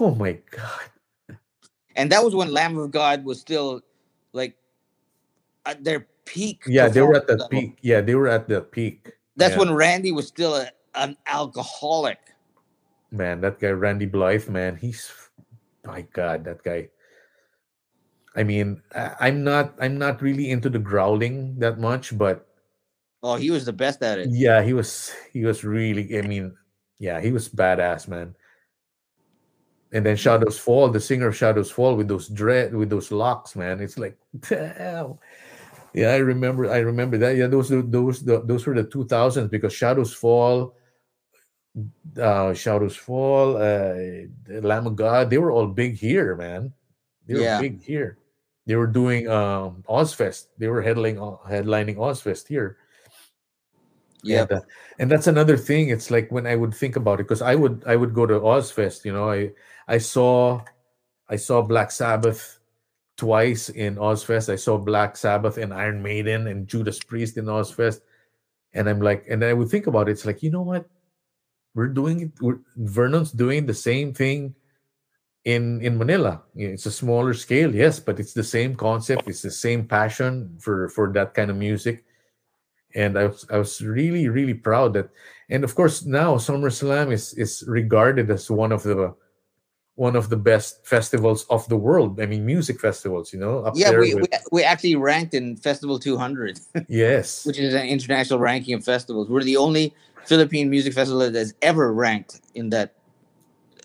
Oh 0.02 0.16
my 0.16 0.40
God. 0.50 1.38
And 1.96 2.12
that 2.12 2.24
was 2.24 2.34
when 2.34 2.52
Lamb 2.52 2.76
of 2.80 2.90
God 2.90 3.24
was 3.24 3.40
still 3.40 3.82
like 4.34 4.58
at 5.68 5.84
their 5.84 6.08
peak. 6.26 6.64
Yeah, 6.66 6.88
they 6.88 7.02
were 7.02 7.16
at 7.16 7.28
the 7.28 7.34
level. 7.38 7.50
peak. 7.50 7.78
Yeah, 7.84 8.02
they 8.02 8.16
were 8.16 8.28
at 8.28 8.48
the 8.50 8.62
peak. 8.62 9.12
That's 9.38 9.54
Yeah. 9.54 9.60
when 9.60 9.76
Randy 9.76 10.12
was 10.12 10.28
still 10.28 10.56
a, 10.56 10.72
an 10.96 11.16
alcoholic. 11.28 12.18
Man 13.12 13.42
that 13.42 13.60
guy 13.60 13.70
randy 13.70 14.06
blythe 14.06 14.48
man 14.48 14.76
he's 14.76 15.12
my 15.86 16.02
god 16.14 16.46
that 16.46 16.64
guy. 16.64 16.88
I 18.36 18.44
mean 18.44 18.82
i'm 19.20 19.44
not 19.44 19.76
i'm 19.80 19.98
not 19.98 20.22
really 20.22 20.50
into 20.52 20.70
the 20.70 20.80
growling 20.80 21.60
that 21.60 21.80
much 21.80 22.18
but 22.18 22.48
Oh, 23.24 23.36
he 23.36 23.52
was 23.52 23.66
the 23.66 23.74
best 23.74 24.02
at 24.02 24.18
it. 24.18 24.30
yeah 24.32 24.64
he 24.64 24.74
was 24.74 25.12
he 25.34 25.44
was 25.46 25.64
really 25.64 26.18
i 26.18 26.22
mean 26.24 26.56
yeah 27.00 27.20
he 27.20 27.32
was 27.32 27.50
badass 27.50 28.08
man. 28.08 28.34
And 29.94 30.06
then 30.06 30.16
shadows 30.16 30.58
fall 30.58 30.88
the 30.88 31.02
singer 31.02 31.28
of 31.28 31.36
shadows 31.36 31.70
fall 31.70 31.98
with 31.98 32.08
those 32.08 32.30
dread 32.30 32.74
with 32.74 32.90
those 32.90 33.12
locks 33.12 33.58
man 33.58 33.82
it's 33.82 33.98
like 34.00 34.18
damn 34.48 35.20
yeah 35.94 36.12
i 36.16 36.18
remember 36.24 36.72
i 36.72 36.78
remember 36.80 37.18
that. 37.18 37.36
Yeah 37.36 37.48
those 37.48 37.68
those 37.68 38.24
those, 38.24 38.46
those 38.48 38.66
were 38.66 38.74
the 38.74 38.86
2000s 38.86 39.52
because 39.52 39.74
shadows 39.74 40.14
fall 40.14 40.74
uh 42.20 42.54
shadows 42.54 42.98
fall 42.98 43.56
uh 43.56 43.96
lamb 44.62 44.86
of 44.88 44.96
god 44.96 45.30
they 45.30 45.38
were 45.38 45.52
all 45.52 45.68
big 45.68 45.96
here 45.96 46.36
man. 46.36 46.74
They 47.28 47.36
were 47.36 47.42
Yeah. 47.42 47.62
big 47.62 47.82
here. 47.82 48.18
They 48.66 48.76
were 48.76 48.88
doing 48.88 49.30
um 49.30 49.84
ozzfest. 49.88 50.48
They 50.58 50.68
were 50.68 50.84
headlining 50.84 51.18
headlining 51.48 51.96
ozzfest 51.96 52.48
here. 52.48 52.78
Yeah. 54.24 54.42
and, 54.42 54.52
uh, 54.52 54.62
and 55.00 55.10
that's 55.10 55.28
another 55.28 55.58
thing. 55.58 55.90
It's 55.90 56.12
like 56.12 56.30
when 56.32 56.46
i 56.46 56.56
would 56.56 56.74
think 56.74 56.96
about 56.96 57.20
it 57.20 57.24
because 57.24 57.42
i 57.42 57.56
would 57.56 57.84
i 57.88 57.96
would 57.96 58.14
go 58.14 58.26
to 58.26 58.40
ozzfest 58.40 59.06
you 59.06 59.14
know 59.14 59.30
i 59.32 59.52
i 59.88 59.98
saw 59.98 60.62
i 61.30 61.36
saw 61.38 61.62
black 61.62 61.90
sabbath 61.92 62.60
twice 63.18 63.70
in 63.70 63.96
ozzfest. 63.96 64.52
I 64.52 64.58
saw 64.58 64.78
black 64.78 65.16
sabbath 65.16 65.58
and 65.58 65.74
iron 65.74 66.02
maiden 66.02 66.48
and 66.48 66.68
judas 66.68 67.00
priest 67.00 67.38
in 67.38 67.46
ozzfest. 67.46 68.02
And 68.74 68.90
i'm 68.90 69.00
like 69.02 69.26
and 69.30 69.44
i 69.46 69.54
would 69.54 69.70
think 69.70 69.88
about 69.88 70.10
it 70.10 70.14
it's 70.14 70.26
like 70.26 70.44
you 70.44 70.52
know 70.52 70.62
what 70.64 70.86
we're 71.74 71.88
doing 71.88 72.22
it 72.22 72.32
we're, 72.42 72.60
vernon's 72.78 73.32
doing 73.32 73.66
the 73.66 73.74
same 73.74 74.14
thing 74.14 74.56
in 75.46 75.82
in 75.82 75.98
manila. 75.98 76.42
It's 76.56 76.86
a 76.86 76.92
smaller 76.92 77.34
scale 77.34 77.74
yes 77.74 78.00
but 78.00 78.20
it's 78.20 78.34
the 78.34 78.44
same 78.44 78.76
concept 78.76 79.28
it's 79.28 79.42
the 79.42 79.52
same 79.52 79.88
passion 79.88 80.58
for 80.60 80.90
for 80.90 81.12
that 81.14 81.34
kind 81.34 81.50
of 81.50 81.58
music. 81.58 82.06
And 82.94 83.18
I 83.18 83.28
was, 83.28 83.46
I 83.50 83.58
was 83.58 83.82
really 83.82 84.28
really 84.28 84.54
proud 84.54 84.94
that 84.94 85.10
and 85.50 85.64
of 85.64 85.76
course 85.76 86.06
now 86.06 86.36
SummerSlam 86.36 87.12
is 87.12 87.34
is 87.34 87.64
regarded 87.68 88.30
as 88.30 88.52
one 88.52 88.72
of 88.72 88.84
the 88.84 89.16
one 89.96 90.16
of 90.16 90.30
the 90.30 90.38
best 90.38 90.86
festivals 90.86 91.46
of 91.50 91.68
the 91.70 91.78
world 91.78 92.20
I 92.20 92.26
mean 92.26 92.46
music 92.46 92.80
festivals 92.80 93.34
you 93.34 93.40
know 93.40 93.60
up 93.60 93.74
Yeah, 93.76 93.98
we, 93.98 94.14
we, 94.16 94.28
we 94.52 94.64
actually 94.64 94.96
ranked 94.96 95.34
in 95.34 95.58
Festival 95.58 96.00
200, 96.00 96.60
yes. 96.88 97.46
which 97.48 97.58
is 97.58 97.74
an 97.74 97.88
international 97.88 98.40
ranking 98.40 98.74
of 98.74 98.84
festivals. 98.84 99.30
We're 99.30 99.44
the 99.44 99.58
only 99.58 99.94
Philippine 100.26 100.70
music 100.70 100.94
festival 100.94 101.30
that's 101.32 101.54
ever 101.62 101.94
ranked 101.94 102.42
in 102.56 102.70
that 102.70 102.96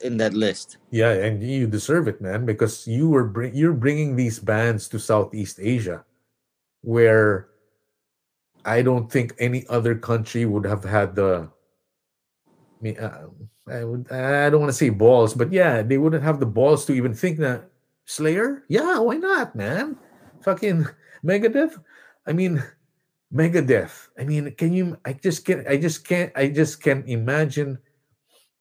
in 0.02 0.18
that 0.18 0.34
list. 0.34 0.76
yeah 0.90 1.10
and 1.10 1.42
you 1.42 1.66
deserve 1.66 2.06
it 2.06 2.20
man 2.20 2.44
because 2.44 2.86
you 2.86 3.08
were 3.08 3.24
bring, 3.24 3.54
you're 3.54 3.72
bringing 3.72 4.14
these 4.14 4.38
bands 4.38 4.88
to 4.88 4.98
Southeast 4.98 5.58
Asia 5.60 6.04
where 6.82 7.48
I 8.64 8.82
don't 8.82 9.10
think 9.10 9.34
any 9.38 9.64
other 9.68 9.94
country 9.94 10.44
would 10.44 10.66
have 10.66 10.84
had 10.84 11.16
the 11.16 11.48
I 12.78 12.82
mean, 12.82 12.98
uh, 12.98 13.28
I 13.68 13.84
would. 13.84 14.10
I 14.12 14.50
don't 14.50 14.60
want 14.60 14.70
to 14.70 14.76
say 14.76 14.90
balls, 14.90 15.34
but 15.34 15.52
yeah, 15.52 15.82
they 15.82 15.98
wouldn't 15.98 16.22
have 16.22 16.40
the 16.40 16.46
balls 16.46 16.84
to 16.86 16.92
even 16.92 17.14
think 17.14 17.38
that 17.38 17.70
Slayer. 18.04 18.64
Yeah, 18.68 18.98
why 18.98 19.16
not, 19.16 19.56
man? 19.56 19.96
Fucking 20.42 20.86
Megadeth. 21.24 21.80
I 22.26 22.32
mean, 22.32 22.62
Megadeth. 23.32 24.08
I 24.18 24.24
mean, 24.24 24.52
can 24.54 24.72
you? 24.72 24.96
I 25.04 25.12
just 25.12 25.44
can't. 25.44 25.66
I 25.66 25.76
just 25.76 26.06
can't. 26.06 26.32
I 26.36 26.48
just 26.48 26.82
can't 26.82 27.06
imagine 27.08 27.78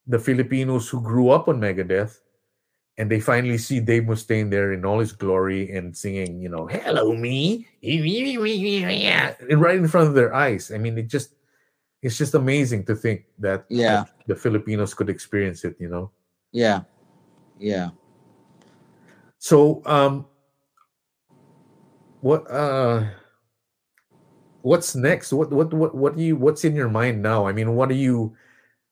the 0.07 0.19
Filipinos 0.19 0.89
who 0.89 1.01
grew 1.01 1.29
up 1.29 1.47
on 1.47 1.59
Megadeth, 1.61 2.17
and 2.97 3.09
they 3.09 3.19
finally 3.19 3.57
see 3.57 3.79
Dave 3.79 4.03
Mustaine 4.03 4.49
there 4.49 4.73
in 4.73 4.85
all 4.85 4.99
his 4.99 5.11
glory 5.13 5.71
and 5.71 5.95
singing, 5.95 6.41
you 6.41 6.49
know, 6.49 6.65
"Hello, 6.65 7.13
me," 7.13 7.67
and 7.83 9.61
right 9.61 9.77
in 9.77 9.87
front 9.87 10.07
of 10.09 10.13
their 10.15 10.33
eyes. 10.33 10.71
I 10.71 10.77
mean, 10.77 10.97
it 10.97 11.07
just. 11.07 11.31
It's 12.01 12.19
just 12.19 12.35
amazing 12.35 12.85
to 12.85 12.93
think 12.93 13.25
that 13.39 13.65
Yeah. 13.67 14.05
the 14.27 14.35
Filipinos 14.35 14.93
could 14.93 15.09
experience 15.09 15.65
it, 15.65 15.73
you 15.81 15.89
know. 15.89 16.11
Yeah, 16.51 16.85
yeah. 17.57 17.97
So, 19.39 19.81
um, 19.89 20.27
what 22.21 22.45
uh, 22.45 23.09
what's 24.65 24.95
next? 24.95 25.31
What 25.31 25.51
what 25.53 25.71
what 25.73 25.93
what 25.93 26.17
do 26.17 26.23
you 26.23 26.35
what's 26.35 26.65
in 26.65 26.75
your 26.75 26.89
mind 26.89 27.21
now? 27.21 27.45
I 27.45 27.53
mean, 27.53 27.75
what 27.75 27.91
are 27.91 28.01
you 28.01 28.35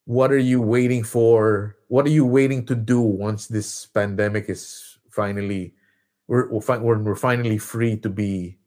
what 0.06 0.32
are 0.32 0.38
you 0.38 0.62
waiting 0.62 1.04
for? 1.04 1.76
What 1.88 2.06
are 2.06 2.14
you 2.14 2.26
waiting 2.26 2.66
to 2.68 2.76
do 2.76 3.02
once 3.02 3.48
this 3.48 3.88
pandemic 3.88 4.50
is 4.50 5.00
finally 5.10 5.74
we're 6.28 6.48
we're, 6.50 6.98
we're, 7.02 7.16
finally 7.16 7.58
free 7.58 7.98
to 7.98 8.10
be 8.10 8.58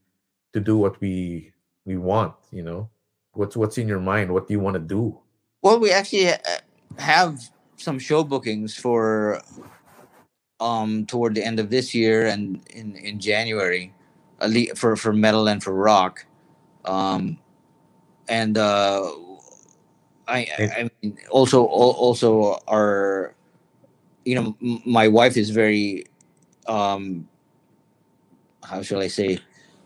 to 0.52 0.60
do 0.60 0.76
what 0.76 1.00
we 1.00 1.52
we 1.84 1.96
want? 1.96 2.34
You 2.50 2.64
know, 2.64 2.90
what's 3.32 3.56
what's 3.56 3.78
in 3.78 3.86
your 3.86 4.00
mind? 4.00 4.34
What 4.34 4.48
do 4.48 4.54
you 4.54 4.60
want 4.60 4.74
to 4.74 4.82
do? 4.82 5.16
Well, 5.62 5.78
we 5.78 5.92
actually 5.92 6.28
uh, 6.30 6.38
have 6.98 7.38
some 7.76 7.98
show 8.00 8.24
bookings 8.24 8.74
for 8.74 9.40
um 10.58 11.06
toward 11.06 11.34
the 11.36 11.44
end 11.44 11.60
of 11.60 11.70
this 11.70 11.94
year 11.94 12.26
and 12.26 12.66
in 12.70 12.96
in 12.96 13.20
January, 13.20 13.94
at 14.40 14.50
lea- 14.50 14.74
for 14.74 14.96
for 14.96 15.12
metal 15.12 15.46
and 15.46 15.62
for 15.62 15.72
rock, 15.72 16.26
um, 16.86 17.38
and 18.28 18.58
uh, 18.58 19.10
I 20.26 20.48
I 20.58 20.90
mean 21.02 21.18
also 21.30 21.62
al- 21.62 21.98
also 21.98 22.58
our, 22.66 23.34
you 24.24 24.34
know, 24.34 24.56
my 24.84 25.06
wife 25.08 25.36
is 25.36 25.50
very, 25.50 26.06
um, 26.66 27.28
how 28.64 28.82
shall 28.82 29.00
I 29.00 29.08
say, 29.08 29.38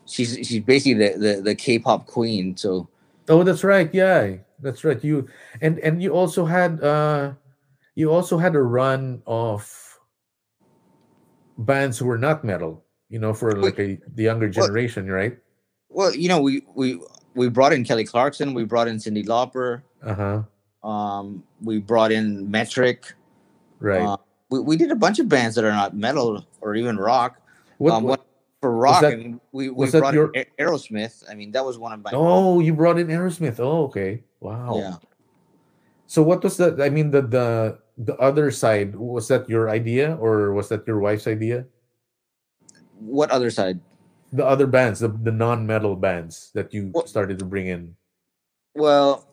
she's 0.06 0.34
she's 0.46 0.60
basically 0.62 0.94
the 0.94 1.18
the, 1.18 1.42
the 1.42 1.54
K-pop 1.54 2.06
queen, 2.06 2.56
so. 2.56 2.88
Oh, 3.28 3.42
that's 3.44 3.62
right. 3.62 3.92
Yeah, 3.94 4.36
that's 4.60 4.82
right. 4.82 5.02
You 5.04 5.28
and 5.60 5.78
and 5.80 6.02
you 6.02 6.10
also 6.12 6.44
had 6.44 6.82
uh 6.82 7.32
you 7.94 8.10
also 8.10 8.38
had 8.38 8.54
a 8.56 8.62
run 8.62 9.22
of 9.26 9.68
bands 11.58 11.98
who 11.98 12.06
were 12.06 12.18
not 12.18 12.42
metal, 12.42 12.82
you 13.08 13.18
know, 13.18 13.34
for 13.34 13.52
like 13.52 13.78
a 13.78 13.98
the 14.16 14.24
younger 14.24 14.46
Well- 14.48 14.66
generation, 14.66 15.10
right? 15.10 15.38
Well, 15.90 16.14
you 16.14 16.28
know, 16.28 16.40
we 16.40 16.62
we 16.74 17.00
we 17.34 17.48
brought 17.48 17.72
in 17.72 17.84
Kelly 17.84 18.04
Clarkson, 18.04 18.54
we 18.54 18.64
brought 18.64 18.88
in 18.88 18.96
Cyndi 18.96 19.24
Lauper, 19.26 19.82
Uh-huh. 20.02 20.42
um, 20.88 21.42
we 21.62 21.78
brought 21.78 22.12
in 22.12 22.50
Metric. 22.50 23.12
Right. 23.80 24.02
Uh, 24.02 24.16
we, 24.50 24.60
we 24.60 24.76
did 24.76 24.90
a 24.90 24.96
bunch 24.96 25.18
of 25.18 25.28
bands 25.28 25.54
that 25.56 25.64
are 25.64 25.70
not 25.72 25.96
metal 25.96 26.44
or 26.60 26.74
even 26.74 26.96
rock. 26.96 27.36
what, 27.78 27.92
um, 27.94 28.04
what- 28.04 28.26
for 28.60 28.72
rock, 28.76 29.00
that- 29.00 29.14
I 29.14 29.16
mean, 29.16 29.40
we, 29.52 29.70
we 29.70 29.90
brought 29.90 30.12
your- 30.12 30.30
in 30.32 30.44
Aerosmith. 30.58 31.24
I 31.30 31.34
mean, 31.34 31.50
that 31.52 31.64
was 31.64 31.78
one 31.78 31.92
of 31.94 32.02
my 32.04 32.10
Oh, 32.12 32.60
you 32.60 32.74
brought 32.74 32.98
in 32.98 33.06
Aerosmith. 33.08 33.58
Oh, 33.58 33.84
okay. 33.84 34.22
Wow. 34.40 34.76
yeah. 34.76 34.96
So 36.06 36.22
what 36.22 36.42
was 36.44 36.56
that? 36.58 36.80
I 36.80 36.90
mean 36.90 37.10
the 37.12 37.22
the 37.22 37.78
the 37.96 38.16
other 38.18 38.50
side 38.50 38.96
was 38.96 39.28
that 39.28 39.48
your 39.48 39.70
idea 39.70 40.16
or 40.20 40.52
was 40.52 40.68
that 40.68 40.84
your 40.86 40.98
wife's 40.98 41.26
idea? 41.30 41.64
What 42.98 43.30
other 43.30 43.48
side? 43.50 43.78
The 44.32 44.46
other 44.46 44.66
bands, 44.66 45.00
the, 45.00 45.08
the 45.08 45.32
non-metal 45.32 45.96
bands 45.96 46.50
that 46.54 46.72
you 46.72 46.90
Well- 46.94 47.06
started 47.06 47.38
to 47.40 47.44
bring 47.44 47.66
in. 47.66 47.96
Well, 48.74 49.26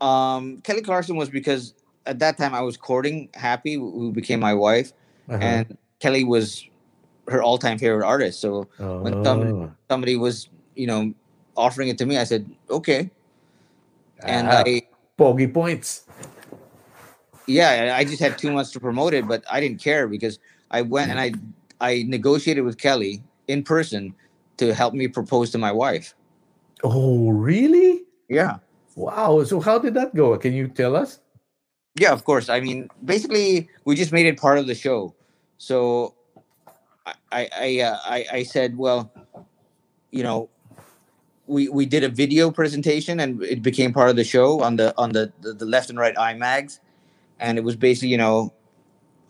um, 0.00 0.60
Kelly 0.62 0.82
Clarkson 0.82 1.16
was 1.16 1.28
because 1.28 1.74
at 2.06 2.20
that 2.20 2.36
time 2.36 2.54
I 2.54 2.60
was 2.60 2.76
courting 2.76 3.28
Happy, 3.34 3.74
who 3.74 4.12
became 4.12 4.38
my 4.38 4.54
wife, 4.54 4.92
Uh-huh. 5.28 5.38
and 5.42 5.76
Kelly 5.98 6.22
was 6.22 6.64
her 7.28 7.42
all-time 7.42 7.78
favorite 7.78 8.06
artist. 8.06 8.38
So 8.40 8.68
when 8.78 9.24
somebody- 9.24 9.50
Oh. 9.50 9.72
somebody 9.90 10.16
was, 10.16 10.48
you 10.76 10.86
know, 10.86 11.12
offering 11.56 11.88
it 11.88 11.98
to 11.98 12.06
me, 12.06 12.18
I 12.18 12.24
said, 12.24 12.48
okay. 12.70 13.10
And 14.20 14.46
Ah, 14.46 14.62
I, 14.64 14.82
bogey 15.16 15.48
points. 15.48 16.06
yeah, 17.46 17.94
I 17.98 18.04
just 18.04 18.20
had 18.20 18.38
too 18.38 18.52
much 18.52 18.70
to 18.72 18.80
promote 18.80 19.14
it, 19.14 19.26
but 19.26 19.42
I 19.50 19.58
didn't 19.60 19.80
care 19.82 20.06
because 20.06 20.38
I 20.70 20.82
went 20.82 21.10
and 21.10 21.18
I, 21.18 21.32
I 21.80 22.04
negotiated 22.06 22.62
with 22.64 22.78
Kelly, 22.78 23.22
in 23.48 23.62
person 23.62 24.14
to 24.56 24.74
help 24.74 24.94
me 24.94 25.08
propose 25.08 25.50
to 25.50 25.58
my 25.58 25.72
wife. 25.72 26.14
Oh, 26.82 27.30
really? 27.30 28.04
Yeah. 28.28 28.58
Wow. 28.94 29.44
So 29.44 29.60
how 29.60 29.78
did 29.78 29.94
that 29.94 30.14
go? 30.14 30.36
Can 30.38 30.52
you 30.52 30.68
tell 30.68 30.96
us? 30.96 31.20
Yeah, 31.96 32.12
of 32.12 32.24
course. 32.24 32.48
I 32.48 32.60
mean, 32.60 32.90
basically, 33.04 33.68
we 33.84 33.96
just 33.96 34.12
made 34.12 34.26
it 34.26 34.38
part 34.38 34.58
of 34.58 34.66
the 34.66 34.74
show. 34.74 35.14
So, 35.58 36.14
I 37.06 37.14
I 37.32 37.48
I, 37.54 37.80
uh, 37.80 37.98
I, 38.04 38.26
I 38.32 38.42
said, 38.42 38.76
well, 38.76 39.10
you 40.10 40.22
know, 40.22 40.50
we 41.46 41.68
we 41.68 41.86
did 41.86 42.04
a 42.04 42.08
video 42.08 42.50
presentation 42.50 43.20
and 43.20 43.42
it 43.42 43.62
became 43.62 43.92
part 43.92 44.10
of 44.10 44.16
the 44.16 44.24
show 44.24 44.60
on 44.60 44.76
the 44.76 44.92
on 44.98 45.12
the 45.12 45.32
the, 45.40 45.54
the 45.54 45.64
left 45.64 45.88
and 45.88 45.98
right 45.98 46.14
IMAGs, 46.14 46.80
and 47.40 47.56
it 47.56 47.64
was 47.64 47.76
basically 47.76 48.08
you 48.08 48.18
know, 48.18 48.52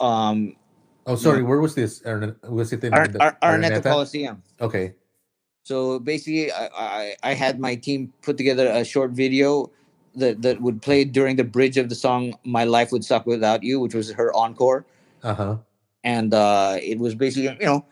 um, 0.00 0.56
Oh, 1.06 1.16
sorry. 1.16 1.42
Where 1.42 1.60
was 1.60 1.74
this? 1.74 2.02
Was 2.48 2.72
it 2.72 2.84
in 2.84 2.94
Ar- 2.94 3.06
the 3.08 3.20
Ar- 3.22 3.38
Araneta? 3.42 3.82
Coliseum. 3.82 4.42
Okay. 4.60 4.94
So 5.64 5.98
basically, 5.98 6.52
I, 6.52 6.68
I 6.74 7.16
I 7.22 7.34
had 7.34 7.60
my 7.60 7.74
team 7.76 8.12
put 8.22 8.36
together 8.36 8.68
a 8.68 8.84
short 8.84 9.12
video 9.12 9.70
that 10.16 10.42
that 10.42 10.60
would 10.62 10.82
play 10.82 11.04
during 11.04 11.36
the 11.36 11.44
bridge 11.44 11.76
of 11.76 11.88
the 11.88 11.94
song 11.94 12.34
"My 12.44 12.64
Life 12.64 12.92
Would 12.92 13.04
Suck 13.04 13.26
Without 13.26 13.62
You," 13.62 13.80
which 13.80 13.94
was 13.94 14.12
her 14.12 14.32
encore. 14.34 14.84
Uh 15.22 15.34
huh. 15.34 15.56
and 16.04 16.34
uh, 16.34 16.78
it 16.82 16.98
was 16.98 17.14
basically 17.14 17.50
you 17.60 17.66
know 17.66 17.84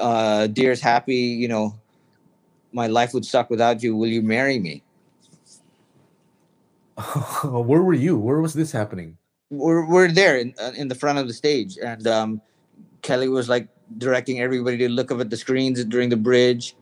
uh, 0.00 0.46
dear's 0.48 0.80
happy 0.80 1.16
you 1.42 1.48
know 1.48 1.74
my 2.72 2.86
life 2.86 3.14
would 3.14 3.24
suck 3.24 3.50
without 3.50 3.82
you 3.82 3.96
will 3.96 4.08
you 4.08 4.22
marry 4.22 4.58
me 4.58 4.82
Where 7.44 7.82
were 7.82 7.94
you? 7.94 8.16
Where 8.18 8.40
was 8.40 8.54
this 8.54 8.72
happening? 8.72 9.18
We're, 9.58 9.86
we're 9.86 10.10
there 10.10 10.36
in, 10.38 10.54
uh, 10.60 10.72
in 10.76 10.88
the 10.88 10.94
front 10.94 11.18
of 11.18 11.26
the 11.26 11.34
stage 11.34 11.76
and 11.78 12.06
um, 12.06 12.40
kelly 13.02 13.28
was 13.28 13.48
like 13.48 13.68
directing 13.98 14.40
everybody 14.40 14.76
to 14.78 14.88
look 14.88 15.10
up 15.10 15.20
at 15.20 15.30
the 15.30 15.36
screens 15.36 15.82
during 15.84 16.08
the 16.08 16.16
bridge 16.16 16.74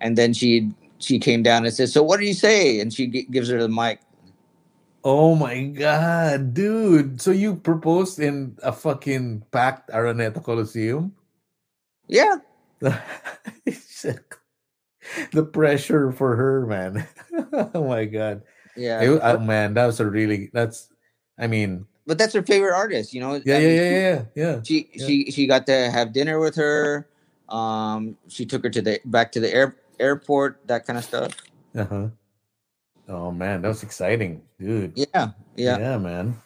and 0.00 0.16
then 0.18 0.32
she 0.32 0.70
she 0.98 1.18
came 1.18 1.42
down 1.42 1.64
and 1.64 1.74
said 1.74 1.88
so 1.88 2.02
what 2.02 2.18
do 2.20 2.26
you 2.26 2.34
say 2.34 2.80
and 2.80 2.92
she 2.92 3.06
g- 3.06 3.26
gives 3.30 3.48
her 3.48 3.60
the 3.60 3.68
mic 3.68 4.00
Oh 5.04 5.34
my 5.34 5.64
god, 5.64 6.54
dude! 6.54 7.20
So 7.20 7.32
you 7.34 7.56
proposed 7.58 8.20
in 8.22 8.54
a 8.62 8.70
fucking 8.70 9.42
packed 9.50 9.90
Araneta 9.90 10.38
Coliseum? 10.38 11.10
yeah 12.06 12.36
the 15.32 15.42
pressure 15.52 16.12
for 16.12 16.36
her, 16.36 16.66
man. 16.66 17.06
oh 17.74 17.86
my 17.88 18.04
god, 18.04 18.42
yeah 18.76 19.02
It- 19.02 19.18
uh, 19.22 19.38
man, 19.38 19.74
that 19.74 19.86
was 19.86 19.98
a 19.98 20.06
really. 20.06 20.50
That's. 20.54 20.88
I 21.38 21.46
mean, 21.48 21.86
but 22.06 22.18
that's 22.18 22.34
her 22.34 22.42
favorite 22.42 22.74
artist 22.74 23.12
you 23.14 23.20
know 23.20 23.40
yeah, 23.44 23.56
I 23.56 23.58
yeah, 23.60 23.66
mean, 23.66 23.76
yeah, 23.76 23.90
yeah, 23.90 24.22
yeah. 24.34 24.60
she 24.62 24.88
Yeah. 24.94 25.06
she 25.06 25.30
she 25.30 25.46
got 25.46 25.66
to 25.66 25.90
have 25.90 26.12
dinner 26.12 26.40
with 26.40 26.54
her 26.56 27.08
um 27.48 28.16
she 28.28 28.46
took 28.46 28.62
her 28.64 28.70
to 28.70 28.82
the 28.82 29.00
back 29.04 29.32
to 29.32 29.40
the 29.40 29.52
air, 29.52 29.76
airport 30.00 30.60
that 30.66 30.86
kind 30.86 30.98
of 30.98 31.04
stuff 31.04 31.32
Uh 31.74 31.84
huh. 31.84 32.08
Oh 33.08 33.30
man, 33.30 33.62
that 33.62 33.68
was 33.68 33.82
exciting, 33.82 34.42
dude. 34.58 34.92
yeah 34.94 35.30
yeah, 35.56 35.78
yeah, 35.78 35.98
man. 35.98 36.36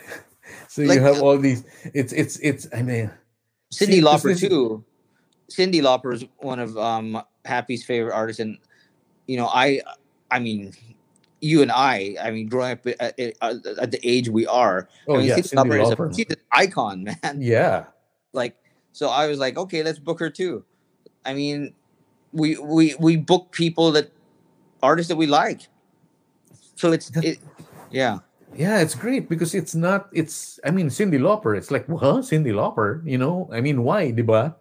so 0.68 0.82
Like, 0.82 0.96
you 0.96 1.02
have 1.02 1.16
uh, 1.18 1.20
all 1.20 1.36
these. 1.38 1.64
It's 1.92 2.12
it's 2.12 2.38
it's. 2.40 2.66
I 2.72 2.82
mean, 2.82 3.10
cyndi 3.72 3.98
See, 3.98 4.00
lauper 4.00 4.30
is- 4.30 4.40
too 4.40 4.84
cyndi 5.50 5.82
lauper 5.82 6.14
is 6.14 6.24
one 6.38 6.58
of 6.58 6.76
um 6.78 7.20
happy's 7.44 7.84
favorite 7.84 8.14
artists 8.14 8.40
and 8.40 8.58
you 9.26 9.36
know 9.36 9.46
i 9.46 9.80
i 10.30 10.38
mean 10.38 10.72
you 11.40 11.62
and 11.62 11.70
i 11.72 12.16
i 12.22 12.30
mean 12.30 12.46
growing 12.48 12.72
up 12.72 12.86
uh, 12.86 12.92
at, 13.00 13.18
at, 13.18 13.34
uh, 13.42 13.54
at 13.80 13.90
the 13.90 14.00
age 14.02 14.28
we 14.28 14.46
are 14.46 14.88
oh 15.08 15.14
I 15.14 15.18
mean, 15.18 15.26
yeah, 15.28 15.36
Cyndi 15.38 15.68
Lauper 15.68 16.10
is 16.10 16.18
a- 16.18 16.22
she's 16.22 16.30
an 16.30 16.42
icon 16.52 17.04
man 17.22 17.38
Yeah. 17.40 17.84
like 18.32 18.56
so 18.92 19.08
i 19.10 19.26
was 19.26 19.38
like 19.38 19.56
okay 19.58 19.82
let's 19.82 19.98
book 19.98 20.18
her 20.20 20.30
too 20.30 20.64
i 21.24 21.34
mean 21.34 21.74
we 22.32 22.56
we 22.56 22.94
we 22.98 23.16
book 23.16 23.52
people 23.52 23.92
that 23.92 24.10
artists 24.82 25.08
that 25.08 25.16
we 25.16 25.26
like 25.26 25.68
so 26.74 26.92
it's 26.92 27.10
it 27.16 27.38
yeah 27.90 28.18
Yeah, 28.56 28.80
it's 28.80 28.94
great 28.96 29.28
because 29.28 29.52
it's 29.52 29.74
not. 29.76 30.08
It's. 30.16 30.56
I 30.64 30.70
mean, 30.72 30.88
Cyndi 30.88 31.20
Lauper. 31.20 31.52
It's 31.58 31.68
like, 31.68 31.84
well, 31.92 32.24
Cyndi 32.24 32.56
Lauper. 32.56 33.04
You 33.04 33.18
know. 33.20 33.50
I 33.52 33.60
mean, 33.60 33.84
why, 33.84 34.08
diba? 34.16 34.54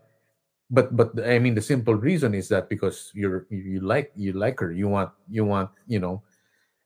But 0.68 0.91
but 0.97 1.15
I 1.23 1.39
mean, 1.39 1.56
the 1.56 1.64
simple 1.64 1.95
reason 1.95 2.35
is 2.35 2.49
that 2.52 2.68
because 2.68 3.14
you're 3.15 3.47
you, 3.47 3.80
you 3.80 3.80
like 3.80 4.11
you 4.19 4.34
like 4.35 4.60
her. 4.60 4.73
You 4.73 4.89
want 4.91 5.15
you 5.31 5.45
want 5.47 5.69
you 5.88 6.03
know, 6.03 6.19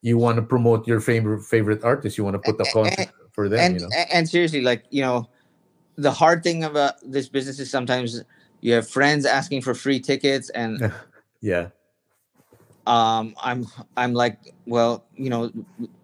you 0.02 0.18
want 0.18 0.38
to 0.38 0.42
promote 0.42 0.88
your 0.88 1.00
favorite 1.00 1.44
favorite 1.44 1.84
artist. 1.84 2.18
You 2.18 2.24
want 2.24 2.36
to 2.36 2.40
put 2.40 2.58
the 2.58 2.64
A- 2.66 2.70
a- 2.70 2.74
concert 2.74 3.10
for 3.32 3.50
them. 3.50 3.60
and 3.60 3.74
you 3.82 3.88
know. 3.88 3.96
and 4.12 4.28
seriously 4.28 4.62
like 4.62 4.84
you 4.90 5.02
know 5.02 5.28
the 5.98 6.12
hard 6.12 6.44
thing 6.44 6.64
about 6.64 6.96
this 7.04 7.28
business 7.28 7.60
is 7.60 7.70
sometimes 7.70 8.24
you 8.62 8.74
have 8.74 8.90
friends 8.90 9.26
asking 9.26 9.62
for 9.62 9.74
free 9.74 10.00
tickets 10.00 10.50
and 10.52 10.92
Yeah. 11.42 11.70
um 12.88 13.36
i'm 13.42 13.66
i'm 13.98 14.14
like 14.14 14.54
well 14.66 15.06
you 15.16 15.30
know 15.30 15.52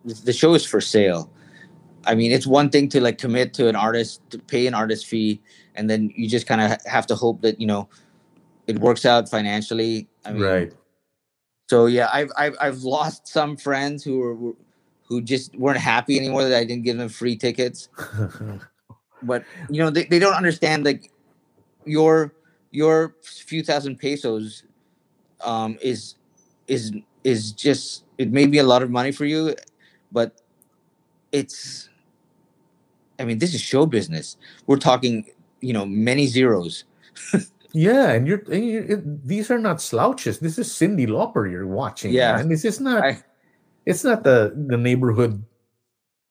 the 0.05 0.33
show 0.33 0.53
is 0.53 0.65
for 0.65 0.79
sale 0.81 1.31
i 2.05 2.13
mean 2.15 2.31
it's 2.31 2.45
one 2.47 2.69
thing 2.69 2.87
to 2.89 3.01
like 3.01 3.17
commit 3.17 3.53
to 3.55 3.67
an 3.67 3.75
artist 3.75 4.21
to 4.29 4.37
pay 4.39 4.67
an 4.67 4.73
artist 4.73 5.05
fee 5.07 5.41
and 5.75 5.89
then 5.89 6.11
you 6.15 6.29
just 6.29 6.47
kind 6.47 6.61
of 6.61 6.77
have 6.85 7.07
to 7.07 7.15
hope 7.15 7.41
that 7.41 7.59
you 7.59 7.67
know 7.67 7.87
it 8.67 8.79
works 8.79 9.05
out 9.05 9.29
financially 9.29 10.07
i 10.25 10.31
mean 10.31 10.41
right. 10.43 10.73
So 11.67 11.85
yeah 11.87 12.09
i've 12.13 12.31
i've, 12.37 12.55
I've 12.59 12.83
lost 12.83 13.27
some 13.27 13.57
friends 13.57 14.03
who 14.03 14.19
were 14.19 14.53
who 15.07 15.21
just 15.21 15.55
weren't 15.55 15.79
happy 15.79 16.17
anymore 16.17 16.43
that 16.43 16.57
i 16.57 16.65
didn't 16.65 16.83
give 16.83 16.97
them 16.97 17.09
free 17.09 17.35
tickets. 17.35 17.89
But 19.23 19.43
you 19.69 19.79
know 19.79 19.89
they, 19.89 20.03
they 20.05 20.19
don't 20.19 20.33
understand 20.35 20.85
like 20.85 21.11
your 21.85 22.33
your 22.71 23.15
few 23.23 23.63
thousand 23.63 23.97
pesos 23.97 24.63
um 25.43 25.77
is 25.81 26.15
is 26.67 26.93
is 27.23 27.51
just 27.51 28.03
it 28.17 28.31
may 28.31 28.45
be 28.45 28.59
a 28.59 28.63
lot 28.63 28.83
of 28.83 28.89
money 28.91 29.11
for 29.11 29.25
you 29.25 29.55
but 30.11 30.41
it's 31.31 31.89
i 33.19 33.25
mean 33.25 33.39
this 33.39 33.53
is 33.53 33.61
show 33.61 33.85
business. 33.85 34.37
We're 34.67 34.77
talking 34.77 35.25
you 35.61 35.73
know 35.73 35.85
many 35.85 36.27
zeros 36.27 36.83
Yeah, 37.75 38.11
and 38.11 38.25
you're, 38.25 38.39
and 38.47 38.63
you 38.63 38.79
it, 38.87 39.27
these 39.27 39.51
are 39.51 39.59
not 39.59 39.81
slouches. 39.81 40.39
This 40.39 40.57
is 40.57 40.69
Cyndi 40.71 41.07
Lauper 41.07 41.43
you're 41.51 41.67
watching. 41.67 42.13
Yeah. 42.13 42.39
and 42.39 42.49
this 42.49 42.63
is 42.63 42.79
not. 42.79 43.03
I- 43.03 43.23
it's 43.85 44.03
not 44.03 44.23
the 44.23 44.55
the 44.55 44.77
neighborhood, 44.77 45.43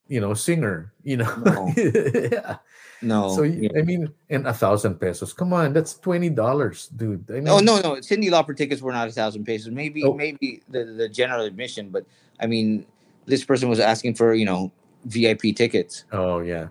you 0.09 0.21
know, 0.21 0.33
singer. 0.33 0.95
You 1.05 1.19
know. 1.19 1.35
No. 1.45 1.71
yeah. 1.77 2.57
no 3.03 3.29
So 3.37 3.43
yeah. 3.45 3.69
I 3.77 3.83
mean, 3.83 4.09
and 4.31 4.47
a 4.49 4.55
thousand 4.55 4.97
pesos. 4.97 5.35
Come 5.35 5.53
on, 5.53 5.75
that's 5.75 5.95
twenty 6.01 6.31
dollars, 6.31 6.89
dude. 6.89 7.29
I 7.31 7.35
oh, 7.35 7.37
mean, 7.37 7.49
oh 7.49 7.59
no 7.61 7.77
no 7.85 8.01
cyndi 8.01 8.33
lauper 8.33 8.57
tickets 8.57 8.81
were 8.81 8.91
not 8.97 9.07
a 9.07 9.13
thousand 9.13 9.45
pesos 9.45 9.71
maybe 9.71 10.03
Oh. 10.03 10.15
maybe 10.15 10.63
the, 10.73 10.85
the 10.85 11.09
general 11.09 11.45
admission 11.45 11.91
but 11.91 12.05
i 12.41 12.47
mean 12.47 12.87
this 13.27 13.45
person 13.45 13.69
was 13.69 13.79
asking 13.79 14.15
for 14.17 14.35
you 14.35 14.45
know 14.45 14.73
vip 15.05 15.41
tickets 15.55 16.05
Oh 16.11 16.41
yeah. 16.41 16.69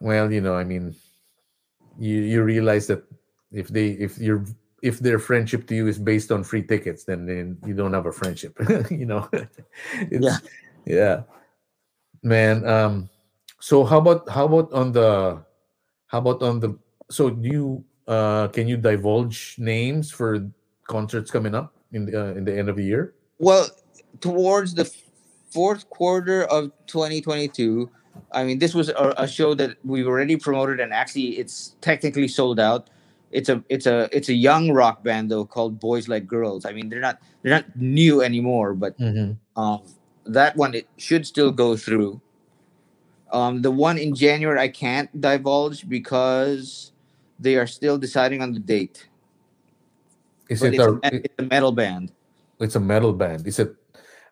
Well, 0.00 0.32
you 0.32 0.40
know, 0.40 0.56
I 0.56 0.64
mean, 0.64 0.96
you 1.98 2.20
you 2.20 2.42
realize 2.42 2.86
that 2.88 3.04
if 3.56 3.68
they 3.68 3.96
if 3.96 4.18
your 4.18 4.44
if 4.82 5.00
their 5.00 5.18
friendship 5.18 5.66
to 5.66 5.74
you 5.74 5.88
is 5.88 5.98
based 5.98 6.30
on 6.30 6.44
free 6.44 6.62
tickets, 6.62 7.04
then 7.04 7.24
then 7.24 7.56
you 7.64 7.72
don't 7.72 7.94
have 7.96 8.04
a 8.04 8.12
friendship. 8.12 8.52
you 8.90 9.06
know. 9.06 9.28
Yeah. 10.12 10.36
Yeah. 10.84 11.22
Man, 12.22 12.64
um, 12.68 13.08
so 13.58 13.84
how 13.84 13.98
about 13.98 14.28
how 14.28 14.44
about 14.44 14.72
on 14.72 14.92
the 14.92 15.42
how 16.06 16.18
about 16.18 16.42
on 16.42 16.60
the 16.60 16.78
so 17.10 17.30
do 17.30 17.48
you 17.48 17.84
uh 18.06 18.48
can 18.48 18.68
you 18.68 18.76
divulge 18.76 19.56
names 19.58 20.12
for 20.12 20.46
concerts 20.86 21.30
coming 21.30 21.54
up 21.54 21.74
in 21.92 22.06
the 22.06 22.12
uh, 22.14 22.32
in 22.36 22.44
the 22.44 22.54
end 22.56 22.68
of 22.68 22.76
the 22.76 22.84
year? 22.84 23.14
Well, 23.38 23.68
towards 24.20 24.74
the 24.74 24.86
fourth 25.50 25.88
quarter 25.88 26.44
of 26.44 26.70
2022, 26.86 27.90
I 28.32 28.44
mean, 28.44 28.58
this 28.58 28.74
was 28.74 28.88
a, 28.88 29.14
a 29.16 29.28
show 29.28 29.54
that 29.54 29.76
we've 29.84 30.06
already 30.06 30.36
promoted, 30.36 30.80
and 30.80 30.92
actually, 30.92 31.38
it's 31.38 31.76
technically 31.80 32.28
sold 32.28 32.60
out. 32.60 32.90
It's 33.32 33.48
a 33.48 33.62
it's 33.68 33.86
a 33.86 34.08
it's 34.12 34.28
a 34.28 34.34
young 34.34 34.70
rock 34.72 35.02
band 35.02 35.30
though 35.30 35.44
called 35.44 35.80
Boys 35.80 36.08
Like 36.08 36.26
Girls. 36.26 36.64
I 36.64 36.72
mean, 36.72 36.88
they're 36.88 37.00
not 37.00 37.18
they're 37.42 37.52
not 37.54 37.76
new 37.76 38.22
anymore, 38.22 38.74
but 38.74 38.94
um, 39.56 39.82
that 40.26 40.56
one 40.56 40.74
it 40.74 40.88
should 40.96 41.26
still 41.26 41.50
go 41.50 41.76
through. 41.76 42.20
Um, 43.32 43.62
the 43.62 43.70
one 43.70 43.98
in 43.98 44.14
January 44.14 44.58
I 44.60 44.68
can't 44.68 45.10
divulge 45.20 45.88
because 45.88 46.92
they 47.38 47.56
are 47.56 47.66
still 47.66 47.98
deciding 47.98 48.40
on 48.42 48.52
the 48.52 48.60
date. 48.60 49.08
Is 50.48 50.60
But 50.60 50.74
it 50.74 50.74
it's, 50.74 50.86
a, 50.86 50.90
a, 50.92 51.00
it's 51.24 51.34
a 51.38 51.42
metal 51.42 51.72
band. 51.72 52.12
it's 52.60 52.76
a 52.76 52.80
metal 52.80 53.12
band? 53.12 53.46
Is 53.46 53.58
it 53.58 53.74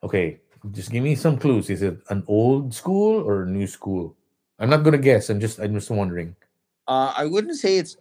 okay? 0.02 0.38
Just 0.70 0.90
give 0.92 1.02
me 1.02 1.14
some 1.14 1.36
clues. 1.36 1.68
Is 1.68 1.82
it 1.82 1.98
an 2.08 2.24
old 2.28 2.72
school 2.72 3.20
or 3.20 3.44
new 3.44 3.66
school? 3.66 4.16
I'm 4.58 4.70
not 4.70 4.84
gonna 4.84 4.98
guess. 4.98 5.28
I'm 5.28 5.40
just 5.40 5.58
I'm 5.58 5.74
just 5.74 5.90
wondering. 5.90 6.36
Uh, 6.86 7.12
I 7.16 7.26
wouldn't 7.26 7.56
say 7.56 7.78
it's 7.78 7.96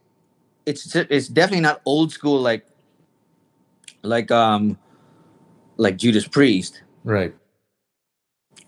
it's 0.66 0.96
it's 0.96 1.28
definitely 1.28 1.62
not 1.62 1.82
old 1.86 2.12
school 2.12 2.40
like 2.42 2.66
like 4.02 4.32
um 4.32 4.78
like 5.78 5.98
Judas 5.98 6.28
Priest. 6.28 6.84
Right. 7.04 7.34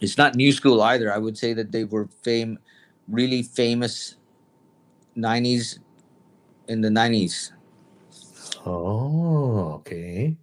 It's 0.02 0.18
not 0.18 0.36
new 0.36 0.52
school 0.52 0.82
either. 0.82 1.14
I 1.14 1.18
would 1.18 1.38
say 1.38 1.54
that 1.54 1.72
they 1.72 1.84
were 1.86 2.10
fame 2.24 2.60
really 3.08 3.44
famous 3.44 4.16
90s 5.16 5.80
in 6.68 6.82
the 6.82 6.90
90s. 6.90 7.52
Oh, 8.66 9.74
okay. 9.80 10.36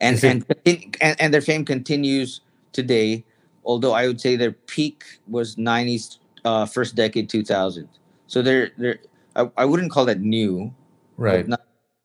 and 0.00 0.16
it- 0.16 0.24
and, 0.24 0.96
and 1.00 1.20
and 1.20 1.34
their 1.34 1.40
fame 1.40 1.64
continues 1.64 2.40
today. 2.72 3.24
Although 3.64 3.92
I 3.92 4.08
would 4.08 4.20
say 4.20 4.34
their 4.36 4.52
peak 4.52 5.04
was 5.28 5.54
'90s, 5.56 6.18
uh, 6.44 6.66
first 6.66 6.96
decade 6.96 7.28
2000. 7.28 7.88
So 8.26 8.42
they're 8.42 8.70
they're 8.76 8.98
I, 9.36 9.48
I 9.56 9.64
wouldn't 9.64 9.92
call 9.92 10.04
that 10.06 10.20
new, 10.20 10.74
Right. 11.22 11.46
Not 11.46 11.62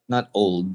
not 0.10 0.30
old. 0.34 0.68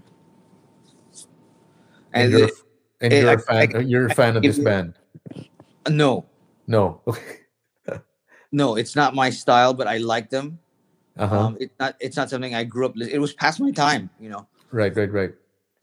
And, 2.12 2.24
And 2.24 2.32
you're, 2.32 2.46
the- 2.48 2.52
and 3.00 3.12
you're 3.12 3.30
I- 3.30 3.32
a 3.34 3.38
fan. 3.38 3.76
I- 3.76 3.78
you're 3.80 4.06
a 4.06 4.14
fan 4.14 4.36
of 4.36 4.42
this 4.42 4.58
band. 4.58 4.94
no, 5.88 6.26
No. 6.66 7.00
Okay. 7.06 7.38
no, 8.52 8.76
it's 8.76 8.94
not 8.96 9.14
my 9.14 9.30
style, 9.30 9.72
but 9.74 9.86
I 9.86 9.98
like 9.98 10.28
them. 10.30 10.58
Uh 11.16 11.26
huh. 11.26 11.40
Um, 11.46 11.56
it's 11.60 11.74
not 11.78 11.94
it's 12.00 12.16
not 12.16 12.30
something 12.30 12.54
I 12.54 12.64
grew 12.64 12.86
up. 12.86 12.96
It 12.96 13.18
was 13.20 13.32
past 13.34 13.60
my 13.60 13.70
time, 13.70 14.10
you 14.18 14.28
know. 14.30 14.46
right. 14.72 14.94
Right. 14.96 15.12
Right. 15.12 15.32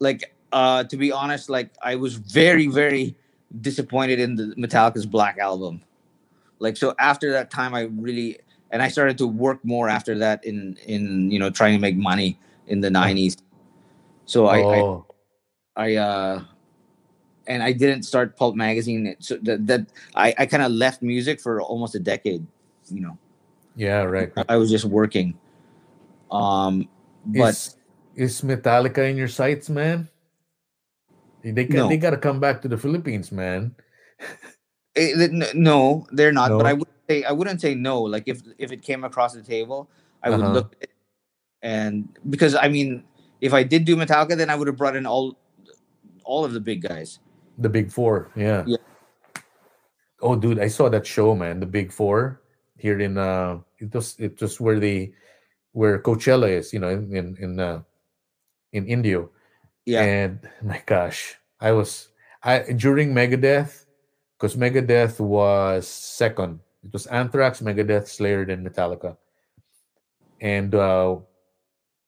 Like 0.00 0.34
uh, 0.52 0.84
to 0.84 0.96
be 0.96 1.12
honest, 1.12 1.48
like 1.48 1.70
I 1.82 1.94
was 1.96 2.14
very 2.16 2.66
very 2.66 3.16
disappointed 3.60 4.18
in 4.20 4.34
the 4.36 4.54
Metallica's 4.56 5.06
Black 5.06 5.38
album. 5.38 5.80
Like 6.58 6.76
so, 6.76 6.94
after 6.98 7.30
that 7.32 7.50
time, 7.50 7.74
I 7.74 7.82
really 7.94 8.38
and 8.70 8.82
I 8.82 8.88
started 8.88 9.18
to 9.18 9.26
work 9.26 9.64
more 9.64 9.88
after 9.88 10.18
that 10.18 10.44
in 10.44 10.76
in 10.86 11.30
you 11.30 11.38
know 11.38 11.48
trying 11.50 11.74
to 11.74 11.80
make 11.80 11.96
money 11.96 12.38
in 12.70 12.80
the 12.80 12.88
'90s. 12.88 13.36
So 14.24 14.46
I, 14.46 14.58
I 14.58 14.80
oh. 14.80 15.06
I 15.76 15.96
uh 15.96 16.44
and 17.46 17.62
I 17.62 17.72
didn't 17.72 18.04
start 18.04 18.36
Pulp 18.36 18.54
Magazine. 18.54 19.16
So 19.18 19.36
that, 19.42 19.66
that 19.66 19.86
I, 20.14 20.34
I 20.38 20.46
kind 20.46 20.62
of 20.62 20.70
left 20.70 21.02
music 21.02 21.40
for 21.40 21.60
almost 21.60 21.94
a 21.94 21.98
decade. 21.98 22.46
You 22.88 23.00
know, 23.02 23.18
yeah. 23.74 24.02
Right. 24.02 24.32
I 24.48 24.56
was 24.56 24.70
just 24.70 24.84
working. 24.84 25.34
Um, 26.30 26.88
but 27.26 27.50
is 27.50 27.76
is 28.14 28.40
Metallica 28.42 29.10
in 29.10 29.16
your 29.16 29.28
sights, 29.28 29.68
man? 29.68 30.08
They 31.42 31.64
got, 31.64 31.74
No. 31.74 31.88
they 31.88 31.96
got 31.96 32.10
to 32.10 32.18
come 32.18 32.38
back 32.38 32.62
to 32.62 32.68
the 32.68 32.76
Philippines, 32.76 33.32
man. 33.32 33.74
it, 34.94 35.32
it- 35.32 35.56
no, 35.56 36.06
they're 36.12 36.32
not. 36.32 36.50
But 36.50 36.64
No? 36.64 36.68
I 36.68 36.72
would 36.74 36.88
say 37.08 37.24
I 37.24 37.32
wouldn't 37.32 37.60
say 37.60 37.74
no. 37.74 38.02
Like 38.02 38.24
if 38.26 38.42
if 38.58 38.70
it 38.70 38.82
came 38.82 39.02
across 39.04 39.34
the 39.34 39.42
table, 39.42 39.90
I 40.22 40.30
would 40.30 40.40
Uh-huh. 40.40 40.52
look 40.52 40.76
at 40.82 40.89
it 40.89 40.89
and 41.62 42.08
because 42.28 42.54
I 42.54 42.68
mean, 42.68 43.04
if 43.40 43.52
I 43.52 43.62
did 43.62 43.84
do 43.84 43.96
Metallica, 43.96 44.36
then 44.36 44.50
I 44.50 44.54
would 44.54 44.66
have 44.66 44.76
brought 44.76 44.96
in 44.96 45.06
all 45.06 45.38
all 46.24 46.44
of 46.44 46.52
the 46.52 46.60
big 46.60 46.82
guys. 46.82 47.18
The 47.58 47.68
Big 47.68 47.90
Four, 47.90 48.30
yeah. 48.36 48.64
Yeah. 48.66 48.76
Oh, 50.22 50.36
dude, 50.36 50.60
I 50.60 50.68
saw 50.68 50.88
that 50.88 51.06
show, 51.06 51.34
man. 51.34 51.60
The 51.60 51.66
Big 51.66 51.92
Four 51.92 52.40
here 52.78 53.00
in 53.00 53.18
uh, 53.18 53.60
it 53.78 53.92
was 53.94 54.16
it 54.18 54.40
was 54.40 54.60
where 54.60 54.78
the 54.78 55.12
where 55.72 56.00
Coachella 56.00 56.48
is, 56.48 56.72
you 56.72 56.80
know, 56.80 56.88
in 56.88 57.14
in 57.14 57.36
in, 57.40 57.60
uh, 57.60 57.82
in 58.72 58.86
Indio. 58.86 59.30
Yeah, 59.86 60.02
And 60.02 60.48
my 60.62 60.82
gosh, 60.86 61.36
I 61.60 61.72
was 61.72 62.08
I 62.42 62.72
during 62.76 63.12
Megadeth, 63.12 63.84
because 64.38 64.56
Megadeth 64.56 65.20
was 65.20 65.86
second. 65.86 66.60
It 66.84 66.92
was 66.92 67.06
Anthrax, 67.06 67.60
Megadeth, 67.60 68.08
Slayer, 68.08 68.46
then 68.46 68.64
Metallica. 68.64 69.16
And 70.40 70.74
uh, 70.74 71.20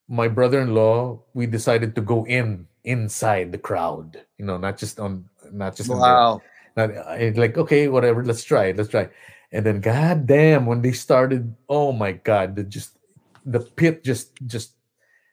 my 0.09 0.29
brother-in-law, 0.29 1.21
we 1.35 1.47
decided 1.47 1.95
to 1.95 2.01
go 2.03 2.25
in 2.27 2.67
inside 2.85 3.53
the 3.53 3.59
crowd. 3.59 4.21
You 4.39 4.45
know, 4.47 4.57
not 4.59 4.77
just 4.79 4.99
on, 5.01 5.29
not 5.53 5.77
just 5.77 5.89
wow. 5.91 6.43
Not, 6.77 6.91
eh, 7.21 7.33
like 7.37 7.59
okay, 7.59 7.89
whatever. 7.89 8.25
Let's 8.25 8.45
try 8.45 8.67
it. 8.73 8.77
Let's 8.77 8.89
try. 8.91 9.03
it. 9.03 9.13
And 9.53 9.67
then, 9.67 9.81
god 9.81 10.27
damn, 10.27 10.65
when 10.65 10.81
they 10.81 10.93
started, 10.93 11.55
oh 11.69 11.93
my 11.93 12.13
god, 12.13 12.57
the 12.57 12.65
just 12.65 12.97
the 13.45 13.61
pit 13.61 14.03
just 14.05 14.33
just 14.47 14.73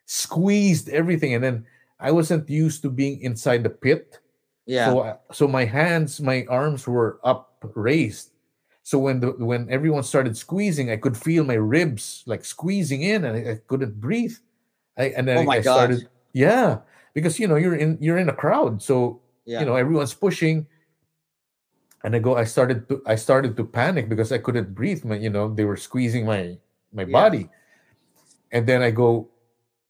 squeezed 0.06 0.88
everything. 0.90 1.34
And 1.34 1.42
then 1.44 1.66
I 1.98 2.10
wasn't 2.12 2.48
used 2.48 2.82
to 2.82 2.90
being 2.90 3.20
inside 3.20 3.62
the 3.62 3.70
pit, 3.70 4.18
Yeah, 4.66 4.86
so 4.92 5.02
I- 5.02 5.16
so 5.32 5.48
my 5.48 5.64
hands, 5.64 6.20
my 6.20 6.44
arms 6.48 6.86
were 6.86 7.20
up 7.24 7.56
raised. 7.74 8.30
So 8.82 8.98
when 8.98 9.20
the 9.20 9.32
when 9.38 9.68
everyone 9.70 10.02
started 10.02 10.36
squeezing, 10.36 10.90
I 10.90 10.96
could 10.96 11.16
feel 11.16 11.44
my 11.44 11.56
ribs 11.56 12.22
like 12.26 12.44
squeezing 12.44 13.02
in, 13.02 13.24
and 13.24 13.36
I, 13.36 13.52
I 13.52 13.54
couldn't 13.66 14.00
breathe. 14.00 14.36
I 15.00 15.04
and 15.16 15.26
then 15.26 15.38
oh 15.38 15.44
my 15.44 15.56
I 15.56 15.60
started, 15.62 16.08
yeah, 16.32 16.84
because 17.14 17.40
you 17.40 17.48
know 17.48 17.56
you're 17.56 17.74
in 17.74 17.96
you're 18.00 18.18
in 18.18 18.28
a 18.28 18.36
crowd, 18.36 18.82
so 18.82 19.20
Yeah, 19.44 19.60
you 19.60 19.66
know 19.66 19.76
everyone's 19.76 20.14
pushing. 20.14 20.66
And 22.04 22.16
i 22.16 22.18
go 22.18 22.32
i 22.36 22.44
started 22.44 22.88
to 22.88 23.02
i 23.04 23.12
started 23.14 23.56
to 23.60 23.64
panic 23.64 24.08
because 24.08 24.32
i 24.32 24.38
couldn't 24.40 24.72
breathe 24.74 25.04
my 25.04 25.16
you 25.20 25.28
know 25.28 25.52
they 25.52 25.68
were 25.68 25.76
squeezing 25.76 26.24
my 26.24 26.56
my 26.96 27.04
Yeah. 27.04 27.12
body. 27.12 27.48
And 28.52 28.64
then 28.66 28.80
i 28.80 28.90
go 28.90 29.28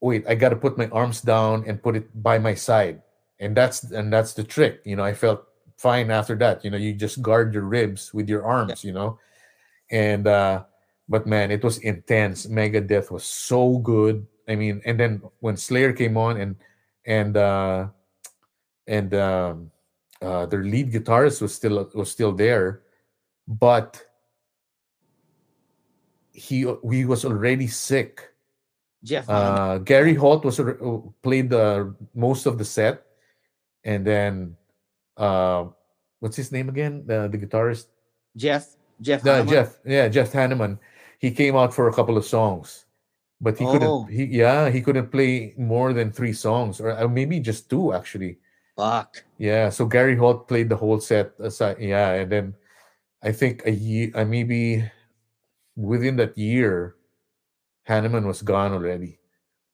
wait 0.03 0.27
i 0.27 0.35
got 0.35 0.49
to 0.49 0.59
put 0.59 0.75
my 0.77 0.87
arms 0.91 1.21
down 1.23 1.63
and 1.67 1.79
put 1.81 1.95
it 1.95 2.11
by 2.11 2.35
my 2.39 2.51
side. 2.53 3.01
And 3.39 3.55
that's 3.55 3.83
and 3.95 4.11
that's 4.11 4.33
the 4.35 4.43
trick 4.43 4.83
you 4.83 4.95
know 4.99 5.03
i 5.07 5.15
felt 5.15 5.47
fine 5.79 6.11
after 6.11 6.35
that 6.37 6.61
you 6.63 6.69
know 6.69 6.77
you 6.77 6.93
just 6.93 7.23
guard 7.23 7.55
your 7.55 7.63
ribs 7.63 8.13
with 8.13 8.27
your 8.27 8.43
arms 8.43 8.83
you 8.83 8.91
know? 8.91 9.17
And 9.89 10.27
uh 10.27 10.67
but 11.07 11.23
man 11.27 11.47
it 11.51 11.63
was 11.63 11.79
intense. 11.79 12.43
Megadeth 12.45 13.07
was 13.09 13.23
so 13.23 13.79
good 13.79 14.27
i 14.51 14.55
mean 14.55 14.81
and 14.85 14.99
then 14.99 15.21
when 15.39 15.55
slayer 15.55 15.93
came 15.93 16.17
on 16.17 16.35
and 16.37 16.55
and 17.05 17.37
uh 17.37 17.87
and 18.87 19.13
um, 19.13 19.71
uh, 20.21 20.45
their 20.45 20.63
lead 20.63 20.91
guitarist 20.91 21.41
was 21.41 21.53
still 21.55 21.89
was 21.95 22.11
still 22.11 22.31
there, 22.31 22.81
but 23.47 24.03
he 26.33 26.67
he 26.89 27.05
was 27.05 27.25
already 27.25 27.67
sick. 27.67 28.29
Jeff. 29.03 29.27
Uh, 29.27 29.79
Gary 29.79 30.13
Holt 30.13 30.45
was 30.45 30.59
uh, 30.59 30.75
played 31.23 31.49
the 31.49 31.95
most 32.13 32.45
of 32.45 32.57
the 32.59 32.65
set, 32.65 33.01
and 33.83 34.05
then 34.05 34.55
uh, 35.17 35.65
what's 36.19 36.35
his 36.35 36.51
name 36.51 36.69
again? 36.69 37.03
The 37.07 37.27
the 37.27 37.37
guitarist, 37.37 37.87
Jeff. 38.35 38.75
Jeff. 39.01 39.23
the, 39.23 39.43
Jeff. 39.45 39.79
Yeah, 39.83 40.07
Jeff 40.09 40.31
Hanneman. 40.31 40.77
He 41.17 41.31
came 41.31 41.55
out 41.55 41.73
for 41.73 41.87
a 41.87 41.93
couple 41.93 42.17
of 42.17 42.25
songs, 42.25 42.85
but 43.41 43.57
he 43.57 43.65
Oh. 43.65 43.71
couldn't. 43.73 43.97
He 44.13 44.23
yeah, 44.37 44.69
he 44.69 44.81
couldn't 44.81 45.09
play 45.11 45.53
more 45.57 45.93
than 45.93 46.11
three 46.13 46.33
songs, 46.33 46.79
or 46.79 46.91
uh, 46.93 47.07
maybe 47.09 47.39
just 47.41 47.69
two 47.69 47.93
actually. 47.93 48.39
Fuck. 48.77 49.25
Yeah, 49.37 49.69
so 49.69 49.85
Gary 49.85 50.15
Holt 50.15 50.47
played 50.47 50.69
the 50.69 50.77
whole 50.77 50.99
set 51.01 51.33
aside. 51.39 51.77
Yeah, 51.81 52.13
and 52.23 52.31
then 52.31 52.45
I 53.23 53.31
think 53.33 53.65
a 53.65 53.71
year, 53.73 54.11
uh, 54.15 54.25
maybe 54.25 54.85
within 55.75 56.15
that 56.17 56.37
year, 56.37 56.95
Hanneman 57.87 58.25
was 58.27 58.41
gone 58.41 58.73
already. 58.73 59.19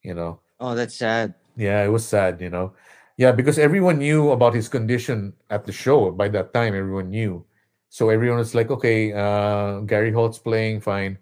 You 0.03 0.13
know, 0.15 0.39
Oh, 0.59 0.75
that's 0.75 0.95
sad. 0.95 1.33
yeah, 1.55 1.83
it 1.83 1.89
was 1.89 2.05
sad. 2.07 2.39
You 2.41 2.49
know, 2.49 2.73
yeah, 3.17 3.31
because 3.31 3.59
everyone 3.59 3.99
knew 3.99 4.31
about 4.31 4.53
his 4.55 4.69
condition 4.69 5.33
at 5.49 5.65
the 5.65 5.71
show. 5.73 6.11
By 6.11 6.29
that 6.29 6.53
time, 6.53 6.75
everyone 6.75 7.09
knew, 7.09 7.45
so 7.89 8.09
everyone 8.09 8.39
was 8.39 8.55
like, 8.55 8.71
"Okay, 8.71 9.11
uh, 9.13 9.81
Gary 9.85 10.11
Holt's 10.11 10.39
playing 10.39 10.81
fine." 10.81 11.17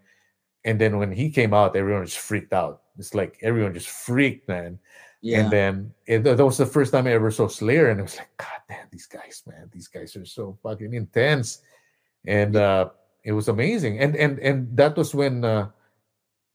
And 0.65 0.81
then 0.81 0.97
when 0.97 1.11
he 1.11 1.29
came 1.29 1.53
out, 1.53 1.75
everyone 1.75 2.05
just 2.05 2.19
freaked 2.19 2.51
out. 2.51 2.81
It's 2.97 3.13
like 3.13 3.37
everyone 3.41 3.73
just 3.73 3.87
freaked, 3.87 4.49
man. 4.49 4.79
Yeah. 5.21 5.41
And 5.41 5.51
then 5.51 5.93
it, 6.05 6.23
that 6.23 6.43
was 6.43 6.57
the 6.57 6.65
first 6.65 6.91
time 6.91 7.07
I 7.07 7.13
ever 7.13 7.31
saw 7.31 7.47
Slayer, 7.47 7.89
and 7.89 7.99
it 7.99 8.03
was 8.03 8.17
like, 8.17 8.29
God 8.37 8.61
damn, 8.69 8.87
these 8.91 9.07
guys, 9.07 9.41
man, 9.47 9.69
these 9.71 9.87
guys 9.87 10.15
are 10.15 10.25
so 10.25 10.57
fucking 10.61 10.93
intense, 10.93 11.61
and 12.27 12.55
uh, 12.55 12.89
it 13.23 13.31
was 13.31 13.47
amazing. 13.47 13.99
And 13.99 14.15
and 14.15 14.37
and 14.39 14.77
that 14.77 14.97
was 14.97 15.15
when, 15.15 15.43
uh, 15.43 15.69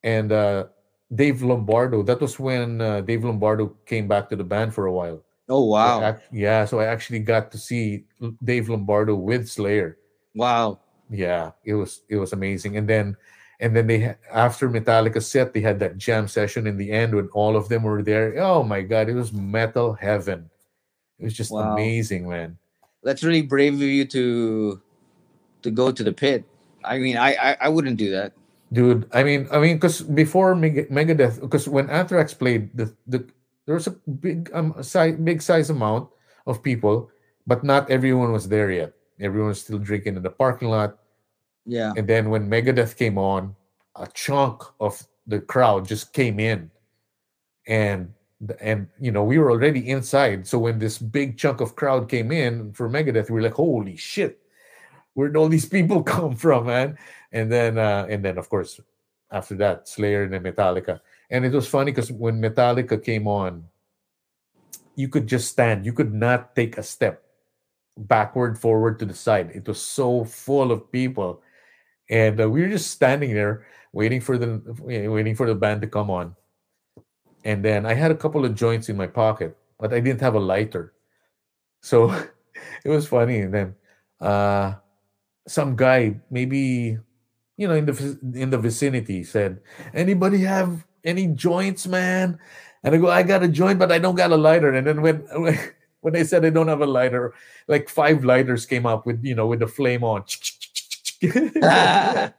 and 0.04 0.30
uh, 0.30 0.66
Dave 1.12 1.42
Lombardo, 1.42 2.02
that 2.04 2.20
was 2.20 2.38
when 2.38 2.80
uh, 2.80 3.00
Dave 3.00 3.24
Lombardo 3.24 3.74
came 3.86 4.06
back 4.06 4.28
to 4.30 4.36
the 4.36 4.44
band 4.44 4.74
for 4.74 4.86
a 4.86 4.92
while. 4.92 5.22
oh 5.48 5.66
wow. 5.66 6.02
ac- 6.06 6.22
yeah, 6.30 6.64
so 6.64 6.78
I 6.78 6.86
actually 6.86 7.20
got 7.26 7.50
to 7.50 7.58
see 7.58 8.06
Dave 8.42 8.68
Lombardo 8.68 9.14
with 9.14 9.48
Slayer. 9.48 9.98
wow. 10.34 10.78
Yeah, 11.10 11.58
it 11.66 11.74
was 11.74 12.06
it 12.06 12.22
was 12.22 12.32
amazing. 12.32 12.78
And 12.78 12.86
then 12.86 13.16
and 13.60 13.76
then 13.76 13.86
they 13.86 14.16
after 14.32 14.68
Metallica 14.68 15.22
set, 15.22 15.52
they 15.52 15.60
had 15.60 15.78
that 15.80 15.98
jam 15.98 16.26
session 16.26 16.66
in 16.66 16.76
the 16.76 16.90
end 16.90 17.14
when 17.14 17.28
all 17.32 17.56
of 17.56 17.68
them 17.68 17.82
were 17.84 18.02
there. 18.02 18.34
Oh 18.40 18.62
my 18.62 18.80
god, 18.82 19.08
it 19.08 19.14
was 19.14 19.32
metal 19.32 19.92
heaven. 19.92 20.50
It 21.18 21.24
was 21.24 21.34
just 21.34 21.52
Wow. 21.52 21.72
amazing, 21.72 22.28
man. 22.28 22.56
That's 23.02 23.22
really 23.22 23.42
brave 23.42 23.74
of 23.74 23.82
you 23.82 24.04
to 24.06 24.80
to 25.62 25.70
go 25.70 25.92
to 25.92 26.02
the 26.02 26.12
pit. 26.12 26.44
I 26.84 26.98
mean, 26.98 27.16
I 27.16 27.34
I, 27.36 27.56
I 27.62 27.68
wouldn't 27.68 27.96
do 27.96 28.10
that. 28.12 28.32
Dude, 28.72 29.04
I 29.12 29.22
mean, 29.24 29.48
I 29.50 29.58
mean, 29.58 29.76
because 29.76 30.00
before 30.00 30.54
Meg- 30.54 30.88
Megadeth, 30.88 31.40
because 31.40 31.66
when 31.68 31.90
Anthrax 31.90 32.32
played, 32.32 32.70
the 32.72 32.94
the 33.06 33.26
there 33.66 33.74
was 33.74 33.86
a 33.88 33.96
big 34.08 34.48
um 34.54 34.72
size, 34.80 35.16
big 35.20 35.42
size 35.42 35.68
amount 35.68 36.08
of 36.46 36.62
people, 36.62 37.10
but 37.46 37.64
not 37.64 37.90
everyone 37.90 38.32
was 38.32 38.48
there 38.48 38.70
yet. 38.70 38.94
Everyone 39.20 39.52
was 39.52 39.60
still 39.60 39.78
drinking 39.82 40.16
in 40.16 40.22
the 40.22 40.30
parking 40.32 40.70
lot. 40.70 40.99
Yeah. 41.70 41.92
And 41.96 42.08
then 42.08 42.30
when 42.30 42.50
Megadeth 42.50 42.96
came 42.96 43.16
on, 43.16 43.54
a 43.94 44.08
chunk 44.12 44.62
of 44.80 45.06
the 45.26 45.40
crowd 45.40 45.86
just 45.86 46.12
came 46.12 46.40
in, 46.40 46.68
and 47.68 48.12
and 48.60 48.88
you 48.98 49.12
know 49.12 49.22
we 49.22 49.38
were 49.38 49.52
already 49.52 49.88
inside. 49.88 50.48
So 50.48 50.58
when 50.58 50.80
this 50.80 50.98
big 50.98 51.38
chunk 51.38 51.60
of 51.60 51.76
crowd 51.76 52.08
came 52.08 52.32
in 52.32 52.72
for 52.72 52.88
Megadeth, 52.88 53.30
we 53.30 53.34
were 53.34 53.42
like, 53.42 53.54
"Holy 53.54 53.96
shit, 53.96 54.42
where'd 55.14 55.36
all 55.36 55.48
these 55.48 55.68
people 55.76 56.02
come 56.02 56.34
from, 56.34 56.66
man?" 56.66 56.98
And 57.30 57.52
then 57.52 57.78
uh, 57.78 58.06
and 58.10 58.24
then 58.24 58.36
of 58.36 58.48
course 58.48 58.80
after 59.30 59.54
that, 59.56 59.88
Slayer 59.88 60.24
and 60.24 60.32
then 60.32 60.42
Metallica. 60.42 61.00
And 61.30 61.44
it 61.44 61.52
was 61.52 61.68
funny 61.68 61.92
because 61.92 62.10
when 62.10 62.42
Metallica 62.42 63.02
came 63.02 63.28
on, 63.28 63.64
you 64.96 65.08
could 65.08 65.28
just 65.28 65.48
stand. 65.48 65.86
You 65.86 65.92
could 65.92 66.12
not 66.12 66.56
take 66.56 66.78
a 66.78 66.82
step 66.82 67.22
backward, 67.96 68.58
forward 68.58 68.98
to 68.98 69.04
the 69.04 69.14
side. 69.14 69.52
It 69.54 69.68
was 69.68 69.80
so 69.80 70.24
full 70.24 70.72
of 70.72 70.90
people, 70.90 71.42
and 72.10 72.40
uh, 72.40 72.50
we 72.50 72.62
were 72.62 72.68
just 72.68 72.90
standing 72.90 73.34
there 73.34 73.66
waiting 73.92 74.20
for 74.20 74.38
the 74.38 74.60
waiting 74.82 75.36
for 75.36 75.46
the 75.46 75.54
band 75.54 75.82
to 75.82 75.88
come 75.88 76.10
on. 76.10 76.36
And 77.44 77.64
then 77.64 77.86
I 77.86 77.94
had 77.94 78.10
a 78.10 78.16
couple 78.16 78.44
of 78.44 78.54
joints 78.54 78.88
in 78.88 78.96
my 78.96 79.06
pocket, 79.06 79.56
but 79.78 79.94
I 79.94 80.00
didn't 80.00 80.20
have 80.20 80.34
a 80.34 80.40
lighter, 80.40 80.92
so 81.82 82.10
it 82.84 82.90
was 82.90 83.08
funny. 83.08 83.40
And 83.40 83.54
then 83.54 83.74
uh, 84.20 84.74
some 85.48 85.76
guy, 85.76 86.20
maybe 86.30 86.98
you 87.56 87.68
know, 87.68 87.74
in 87.74 87.86
the 87.86 88.18
in 88.34 88.50
the 88.50 88.58
vicinity, 88.58 89.24
said, 89.24 89.60
"Anybody 89.94 90.40
have 90.40 90.86
any 91.04 91.28
joints, 91.28 91.86
man?" 91.86 92.38
And 92.84 92.94
I 92.94 92.98
go, 92.98 93.10
"I 93.10 93.22
got 93.22 93.42
a 93.44 93.48
joint, 93.48 93.78
but 93.78 93.92
I 93.92 93.98
don't 93.98 94.16
got 94.16 94.32
a 94.32 94.36
lighter." 94.36 94.72
And 94.74 94.86
then 94.86 95.02
when 95.02 95.26
when 96.02 96.14
they 96.14 96.24
said 96.24 96.42
they 96.42 96.50
don't 96.50 96.68
have 96.68 96.82
a 96.82 96.86
lighter, 96.86 97.34
like 97.68 97.88
five 97.88 98.24
lighters 98.24 98.66
came 98.66 98.86
up 98.86 99.06
with 99.06 99.24
you 99.24 99.34
know 99.34 99.46
with 99.46 99.60
the 99.60 99.68
flame 99.68 100.04
on. 100.04 100.24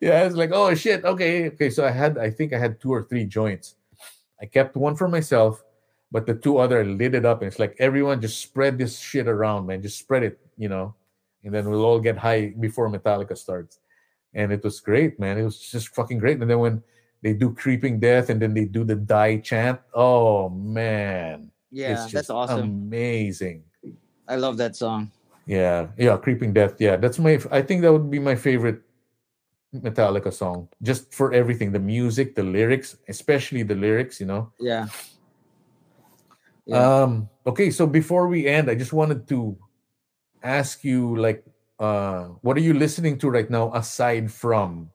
yeah, 0.00 0.22
I 0.22 0.24
was 0.24 0.36
like, 0.36 0.50
"Oh 0.52 0.74
shit, 0.74 1.04
okay, 1.04 1.48
okay." 1.48 1.70
So 1.70 1.84
I 1.84 1.90
had, 1.90 2.18
I 2.18 2.30
think 2.30 2.52
I 2.52 2.58
had 2.58 2.80
two 2.80 2.90
or 2.92 3.02
three 3.04 3.24
joints. 3.24 3.74
I 4.40 4.46
kept 4.46 4.76
one 4.76 4.96
for 4.96 5.08
myself, 5.08 5.64
but 6.10 6.26
the 6.26 6.34
two 6.34 6.58
other 6.58 6.84
lit 6.84 7.14
it 7.14 7.24
up, 7.24 7.42
and 7.42 7.48
it's 7.48 7.58
like 7.58 7.74
everyone 7.78 8.20
just 8.20 8.40
spread 8.40 8.78
this 8.78 8.98
shit 8.98 9.26
around, 9.26 9.66
man. 9.66 9.82
Just 9.82 9.98
spread 9.98 10.22
it, 10.22 10.38
you 10.56 10.68
know, 10.68 10.94
and 11.42 11.52
then 11.54 11.68
we'll 11.68 11.84
all 11.84 12.00
get 12.00 12.16
high 12.16 12.54
before 12.58 12.88
Metallica 12.88 13.36
starts. 13.36 13.78
And 14.34 14.52
it 14.52 14.64
was 14.64 14.80
great, 14.80 15.20
man. 15.20 15.38
It 15.38 15.44
was 15.44 15.58
just 15.58 15.94
fucking 15.94 16.18
great. 16.18 16.40
And 16.40 16.50
then 16.50 16.58
when 16.58 16.82
they 17.22 17.32
do 17.32 17.54
Creeping 17.54 18.00
Death 18.00 18.30
and 18.30 18.42
then 18.42 18.52
they 18.52 18.64
do 18.64 18.84
the 18.84 18.96
Die 18.96 19.38
chant, 19.38 19.80
oh 19.94 20.48
man, 20.50 21.50
Yeah, 21.70 22.04
it's 22.04 22.12
that's 22.12 22.30
awesome. 22.30 22.60
amazing. 22.60 23.62
I 24.26 24.36
love 24.36 24.56
that 24.56 24.74
song. 24.74 25.10
Yeah, 25.46 25.88
yeah, 25.98 26.16
Creeping 26.16 26.52
Death. 26.52 26.80
Yeah, 26.80 26.96
that's 26.96 27.18
my. 27.18 27.38
I 27.50 27.60
think 27.60 27.82
that 27.82 27.92
would 27.92 28.10
be 28.10 28.18
my 28.18 28.34
favorite 28.34 28.80
Metallica 29.74 30.32
song, 30.32 30.68
just 30.82 31.12
for 31.12 31.32
everything, 31.32 31.72
the 31.72 31.78
music, 31.78 32.34
the 32.34 32.42
lyrics, 32.42 32.96
especially 33.08 33.62
the 33.62 33.74
lyrics. 33.74 34.20
You 34.20 34.26
know. 34.26 34.52
Yeah. 34.58 34.88
Yeah. 36.64 37.02
Um. 37.02 37.28
Okay, 37.46 37.70
so 37.70 37.86
before 37.86 38.28
we 38.28 38.46
end, 38.46 38.70
I 38.70 38.74
just 38.74 38.92
wanted 38.92 39.28
to 39.28 39.56
ask 40.42 40.82
you, 40.82 41.16
like, 41.16 41.44
uh, 41.78 42.32
what 42.40 42.56
are 42.56 42.64
you 42.64 42.72
listening 42.72 43.18
to 43.18 43.28
right 43.28 43.50
now 43.50 43.72
aside 43.74 44.32
from 44.32 44.88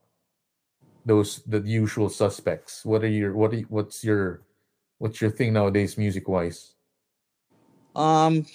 those 1.06 1.44
the 1.46 1.62
usual 1.62 2.10
suspects? 2.10 2.84
What 2.86 3.04
are 3.04 3.08
your 3.08 3.36
what? 3.36 3.54
Are, 3.54 3.62
what's 3.70 4.04
your 4.04 4.42
what's 4.98 5.22
your 5.22 5.30
thing 5.30 5.54
nowadays, 5.54 5.96
music 5.96 6.28
wise? 6.28 6.74
Um. 7.96 8.46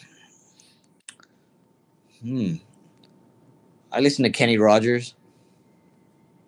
Hmm. 2.25 2.55
I 3.93 4.01
listen 4.01 4.23
to 4.25 4.31
Kenny 4.31 4.57
Rogers. 4.57 5.15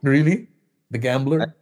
Really, 0.02 0.48
the 0.90 0.98
Gambler. 0.98 1.54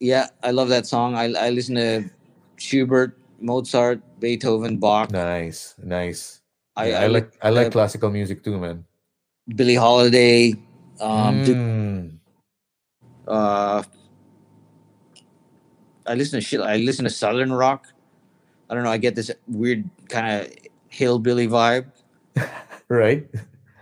Yeah, 0.00 0.28
I 0.42 0.50
love 0.52 0.68
that 0.70 0.86
song. 0.86 1.14
I 1.14 1.32
I 1.34 1.50
listen 1.50 1.74
to 1.76 2.08
Schubert, 2.56 3.18
Mozart, 3.40 4.00
Beethoven, 4.20 4.78
Bach. 4.78 5.10
Nice, 5.10 5.74
nice. 5.82 6.40
I, 6.76 6.90
Yeah, 6.90 7.00
I, 7.00 7.04
I, 7.04 7.06
like 7.08 7.32
I 7.42 7.50
like 7.50 7.66
uh, 7.68 7.70
classical 7.70 8.10
music 8.10 8.42
too, 8.42 8.58
man. 8.58 8.84
Billie 9.54 9.74
Holiday. 9.76 10.54
Um. 11.00 11.44
Du- 11.44 11.54
Mm. 11.54 12.18
uh. 13.28 13.82
I 16.06 16.14
listen 16.14 16.40
to 16.40 16.44
shit. 16.44 16.60
I 16.60 16.76
listen 16.78 17.04
to 17.04 17.10
Southern 17.10 17.52
rock. 17.52 17.86
I 18.70 18.74
don't 18.74 18.82
know. 18.84 18.90
I 18.90 18.96
get 18.98 19.14
this 19.14 19.30
weird 19.46 19.84
kind 20.08 20.40
of 20.40 20.52
hillbilly 20.88 21.46
vibe. 21.48 21.86
right, 22.88 23.28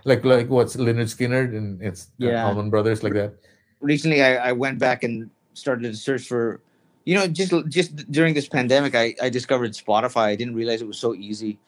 like 0.06 0.24
like 0.24 0.48
what's 0.48 0.76
Lynyrd 0.78 1.10
Skynyrd 1.10 1.50
and 1.58 1.82
it's 1.82 2.10
Yeah. 2.18 2.46
Allman 2.46 2.70
Brothers 2.70 3.02
like 3.02 3.12
that. 3.18 3.34
recently 3.80 4.22
I, 4.22 4.50
I 4.50 4.52
went 4.52 4.78
back 4.78 5.02
and 5.04 5.28
started 5.52 5.90
to 5.92 5.96
search 5.98 6.24
for 6.30 6.62
you 7.04 7.14
know 7.14 7.26
just 7.28 7.52
just 7.68 7.90
during 8.10 8.32
this 8.32 8.48
pandemic 8.48 8.94
I, 8.94 9.14
I 9.20 9.28
discovered 9.28 9.72
spotify 9.76 10.32
i 10.32 10.36
didn't 10.36 10.54
realize 10.56 10.80
it 10.80 10.88
was 10.88 10.98
so 10.98 11.12
easy 11.14 11.58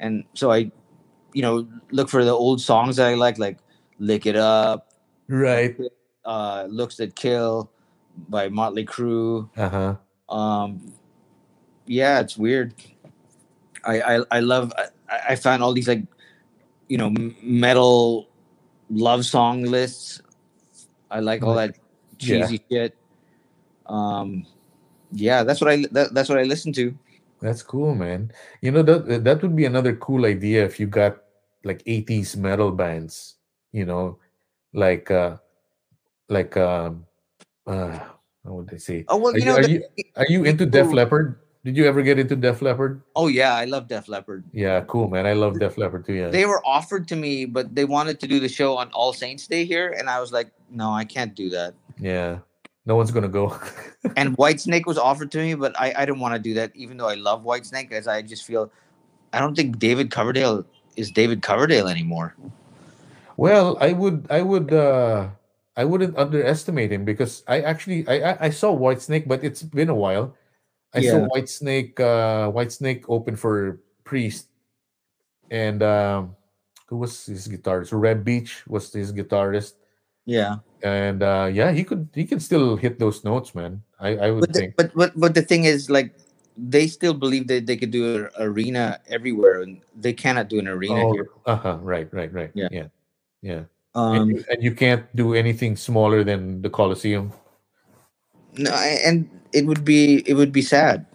and 0.00 0.24
so 0.34 0.50
i 0.52 0.70
you 1.34 1.42
know 1.42 1.66
look 1.90 2.08
for 2.08 2.22
the 2.24 2.30
old 2.32 2.60
songs 2.60 2.96
that 2.96 3.08
i 3.08 3.14
like 3.14 3.38
like 3.38 3.58
lick 3.98 4.26
it 4.26 4.36
up 4.36 4.92
Right. 5.28 5.74
uh 6.24 6.66
looks 6.70 6.96
that 7.02 7.14
kill 7.16 7.70
by 8.30 8.48
motley 8.48 8.84
crue 8.86 9.48
Uh 9.56 9.68
huh. 9.68 9.92
um 10.32 10.92
yeah 11.86 12.20
it's 12.20 12.36
weird 12.38 12.72
i 13.84 14.00
i, 14.00 14.14
I 14.30 14.40
love 14.40 14.72
I, 14.78 14.86
I 15.30 15.36
found 15.36 15.62
all 15.62 15.72
these 15.74 15.88
like 15.88 16.02
you 16.88 16.98
know 16.98 17.10
metal 17.42 18.28
love 18.90 19.24
song 19.24 19.62
lists 19.64 20.20
i 21.10 21.18
like 21.20 21.42
all 21.42 21.54
that 21.54 21.74
Yeah. 22.20 22.46
cheesy 22.46 22.60
shit 22.70 22.96
um 23.86 24.46
yeah 25.12 25.42
that's 25.42 25.60
what 25.60 25.70
i 25.70 25.76
that, 25.92 26.14
that's 26.14 26.28
what 26.28 26.38
i 26.38 26.42
listen 26.42 26.72
to 26.72 26.94
That's 27.44 27.60
cool, 27.60 27.92
man. 27.94 28.32
You 28.64 28.72
know 28.72 28.80
that 28.80 29.24
that 29.28 29.44
would 29.44 29.52
be 29.54 29.68
another 29.68 29.92
cool 30.00 30.24
idea 30.24 30.64
if 30.64 30.80
you 30.80 30.88
got 30.88 31.20
like 31.68 31.84
80s 31.84 32.32
metal 32.36 32.72
bands, 32.72 33.36
you 33.76 33.84
know, 33.84 34.16
like 34.72 35.10
uh 35.12 35.36
like 36.32 36.56
um 36.56 37.04
uh 37.68 37.98
what 38.42 38.54
would 38.64 38.68
they 38.72 38.80
say? 38.80 39.04
oh 39.12 39.20
well 39.20 39.36
Are 39.36 39.38
you 39.38 39.44
you, 39.44 39.52
know 39.52 39.56
are 39.60 39.68
you 39.68 39.78
are 40.16 40.26
you 40.32 40.40
into 40.48 40.64
Def 40.64 40.96
Leppard? 40.96 41.36
Did 41.66 41.76
you 41.76 41.84
ever 41.90 42.00
get 42.02 42.18
into 42.22 42.36
Def 42.36 42.62
Leppard? 42.62 43.02
oh 43.16 43.26
yeah 43.26 43.54
i 43.54 43.64
love 43.66 43.88
def 43.88 44.06
leppard 44.06 44.44
Yeah, 44.52 44.82
cool, 44.86 45.08
man. 45.10 45.26
I 45.26 45.32
love 45.34 45.58
Def 45.58 45.76
Leppard 45.76 46.06
too. 46.06 46.14
Yeah. 46.14 46.28
they 46.28 46.46
were 46.46 46.62
offered 46.64 47.08
to 47.08 47.16
me 47.16 47.44
but 47.44 47.74
they 47.74 47.84
wanted 47.84 48.20
to 48.20 48.26
do 48.28 48.38
the 48.38 48.48
show 48.48 48.76
on 48.76 48.88
all 48.94 49.12
saints 49.12 49.48
day 49.48 49.64
here 49.66 49.90
and 49.98 50.08
i 50.08 50.20
was 50.20 50.30
like 50.30 50.52
no 50.70 50.92
i 50.92 51.04
can't 51.04 51.34
do 51.34 51.50
that 51.50 51.74
yeah. 51.98 52.38
No 52.86 52.94
one's 52.94 53.10
gonna 53.10 53.26
go. 53.28 53.58
and 54.16 54.36
Whitesnake 54.36 54.86
was 54.86 54.96
offered 54.96 55.32
to 55.32 55.38
me, 55.38 55.54
but 55.54 55.74
I, 55.74 55.92
I 55.96 56.06
didn't 56.06 56.20
want 56.20 56.34
to 56.34 56.38
do 56.38 56.54
that, 56.54 56.70
even 56.76 56.96
though 56.96 57.08
I 57.08 57.14
love 57.16 57.42
Whitesnake, 57.42 57.90
as 57.90 58.06
I 58.06 58.22
just 58.22 58.44
feel 58.46 58.70
I 59.32 59.40
don't 59.40 59.56
think 59.56 59.80
David 59.80 60.12
Coverdale 60.12 60.64
is 60.94 61.10
David 61.10 61.42
Coverdale 61.42 61.88
anymore. 61.88 62.36
Well, 63.36 63.76
I 63.80 63.90
would, 63.92 64.26
I 64.30 64.42
would, 64.42 64.72
uh 64.72 65.30
I 65.76 65.84
wouldn't 65.84 66.16
underestimate 66.16 66.92
him 66.92 67.04
because 67.04 67.42
I 67.48 67.60
actually, 67.60 68.06
I, 68.08 68.30
I, 68.32 68.36
I 68.46 68.50
saw 68.50 68.70
Whitesnake, 68.72 69.26
but 69.28 69.42
it's 69.44 69.62
been 69.62 69.90
a 69.90 69.94
while. 69.94 70.34
I 70.96 71.04
saw 71.04 71.20
Yeah. 71.20 71.28
Whitesnake, 71.28 72.00
uh 72.00 72.48
Whitesnake 72.50 73.04
open 73.08 73.36
for 73.36 73.78
Priest, 74.04 74.48
and 75.52 75.82
um, 75.82 76.34
who 76.88 76.96
was 76.96 77.26
his 77.26 77.46
guitarist? 77.46 77.92
Reb 77.92 78.24
Beach 78.24 78.64
was 78.66 78.88
his 78.92 79.12
guitarist, 79.12 79.74
Yeah, 80.24 80.64
and 80.82 81.22
uh 81.22 81.52
yeah, 81.52 81.70
he 81.70 81.84
could, 81.84 82.08
he 82.14 82.24
can 82.24 82.40
still 82.40 82.76
hit 82.80 82.98
those 82.98 83.22
notes, 83.24 83.54
man. 83.54 83.82
I, 84.00 84.16
I 84.16 84.30
would 84.30 84.40
but 84.40 84.52
the, 84.52 84.60
think. 84.60 84.76
but 84.76 84.88
but 84.94 85.12
but 85.18 85.34
the 85.36 85.42
thing 85.42 85.64
is, 85.64 85.90
like, 85.90 86.16
they 86.56 86.86
still 86.88 87.12
believe 87.12 87.46
that 87.52 87.66
they 87.66 87.76
could 87.76 87.90
do 87.92 88.16
an 88.16 88.28
arena 88.40 89.00
everywhere, 89.08 89.60
and 89.62 89.80
they 90.00 90.12
cannot 90.16 90.48
do 90.48 90.58
an 90.58 90.68
arena 90.68 90.96
Oh, 90.96 91.12
here. 91.12 91.28
uh-huh, 91.44 91.78
right, 91.84 92.08
right, 92.12 92.32
right. 92.32 92.50
Yeah. 92.54 92.68
yeah, 92.70 92.88
yeah. 93.42 93.62
and, 93.94 94.22
Um, 94.22 94.30
you, 94.30 94.44
and 94.48 94.58
you 94.62 94.72
can't 94.72 95.04
do 95.16 95.32
anything 95.34 95.76
smaller 95.76 96.24
than 96.24 96.60
the 96.62 96.70
Coliseum. 96.70 97.32
No, 98.58 98.70
and 98.72 99.28
it 99.52 99.66
would 99.66 99.84
be 99.84 100.22
it 100.26 100.34
would 100.34 100.52
be 100.52 100.62
sad, 100.62 101.06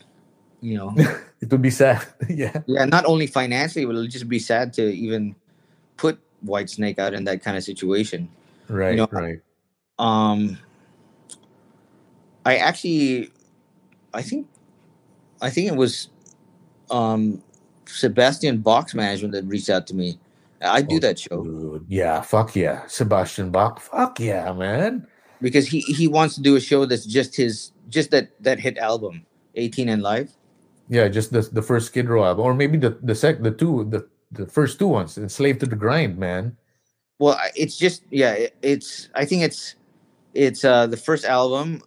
you 0.61 0.77
know. 0.77 0.95
It 1.41 1.49
would 1.49 1.63
be 1.63 1.72
sad. 1.72 2.05
yeah. 2.30 2.61
yeah, 2.68 2.85
not 2.85 3.03
only 3.05 3.26
financially, 3.26 3.84
but 3.84 3.95
it'll 3.95 4.05
just 4.05 4.30
be 4.30 4.38
sad 4.38 4.73
to 4.73 4.84
even 4.93 5.35
put 5.97 6.19
Whitesnake 6.45 6.99
out 6.99 7.15
in 7.15 7.23
that 7.23 7.41
kind 7.41 7.57
of 7.57 7.63
situation. 7.63 8.30
Right, 8.69 8.95
know, 8.95 9.07
right. 9.11 9.41
um 9.99 10.57
i 12.45 12.55
actually 12.55 13.30
i 14.13 14.22
think 14.22 14.47
i 15.41 15.49
think 15.49 15.68
it 15.68 15.76
was 15.76 16.07
um 16.89 17.43
sebastian 17.85 18.59
bach 18.59 18.95
management 18.95 19.34
that 19.34 19.43
reached 19.43 19.69
out 19.69 19.88
to 19.88 19.93
me 19.93 20.18
i 20.61 20.81
do 20.81 20.95
Oh, 20.95 20.99
that 20.99 21.19
show 21.19 21.43
Dude, 21.43 21.85
yeah, 21.89 22.22
fuck 22.22 22.55
yeah. 22.55 22.88
Sebastian 22.88 23.51
Bach, 23.51 23.81
fuck 23.81 24.19
yeah, 24.19 24.53
man. 24.53 25.05
Because 25.41 25.68
he 25.68 25.81
he 25.81 26.07
wants 26.07 26.35
to 26.35 26.41
do 26.41 26.55
a 26.55 26.61
show 26.61 26.85
that's 26.85 27.05
just 27.05 27.35
his 27.35 27.72
just 27.89 28.11
that 28.11 28.30
that 28.39 28.59
hit 28.59 28.77
album 28.77 29.26
18 29.55 29.89
and 29.89 30.01
life 30.01 30.31
Yeah, 30.88 31.07
just 31.07 31.31
the 31.34 31.41
the 31.41 31.61
first 31.61 31.88
Skid 31.88 32.07
Row 32.09 32.23
album, 32.23 32.45
or 32.45 32.53
maybe 32.53 32.77
the 32.77 32.97
the 33.01 33.15
sec 33.15 33.41
the 33.41 33.51
two 33.51 33.85
the 33.89 34.07
the 34.31 34.45
first 34.45 34.80
two 34.80 34.88
ones, 34.88 35.18
Enslaved 35.18 35.59
to 35.59 35.65
the 35.65 35.76
Grind, 35.76 36.18
man. 36.18 36.55
well 37.19 37.38
it's 37.55 37.77
just 37.77 38.03
yeah 38.09 38.34
it, 38.34 38.55
it's 38.61 39.09
i 39.13 39.26
think 39.26 39.43
it's 39.43 39.76
it's 40.34 40.63
uh 40.65 40.88
the 40.88 40.97
first 40.97 41.26
album 41.26 41.81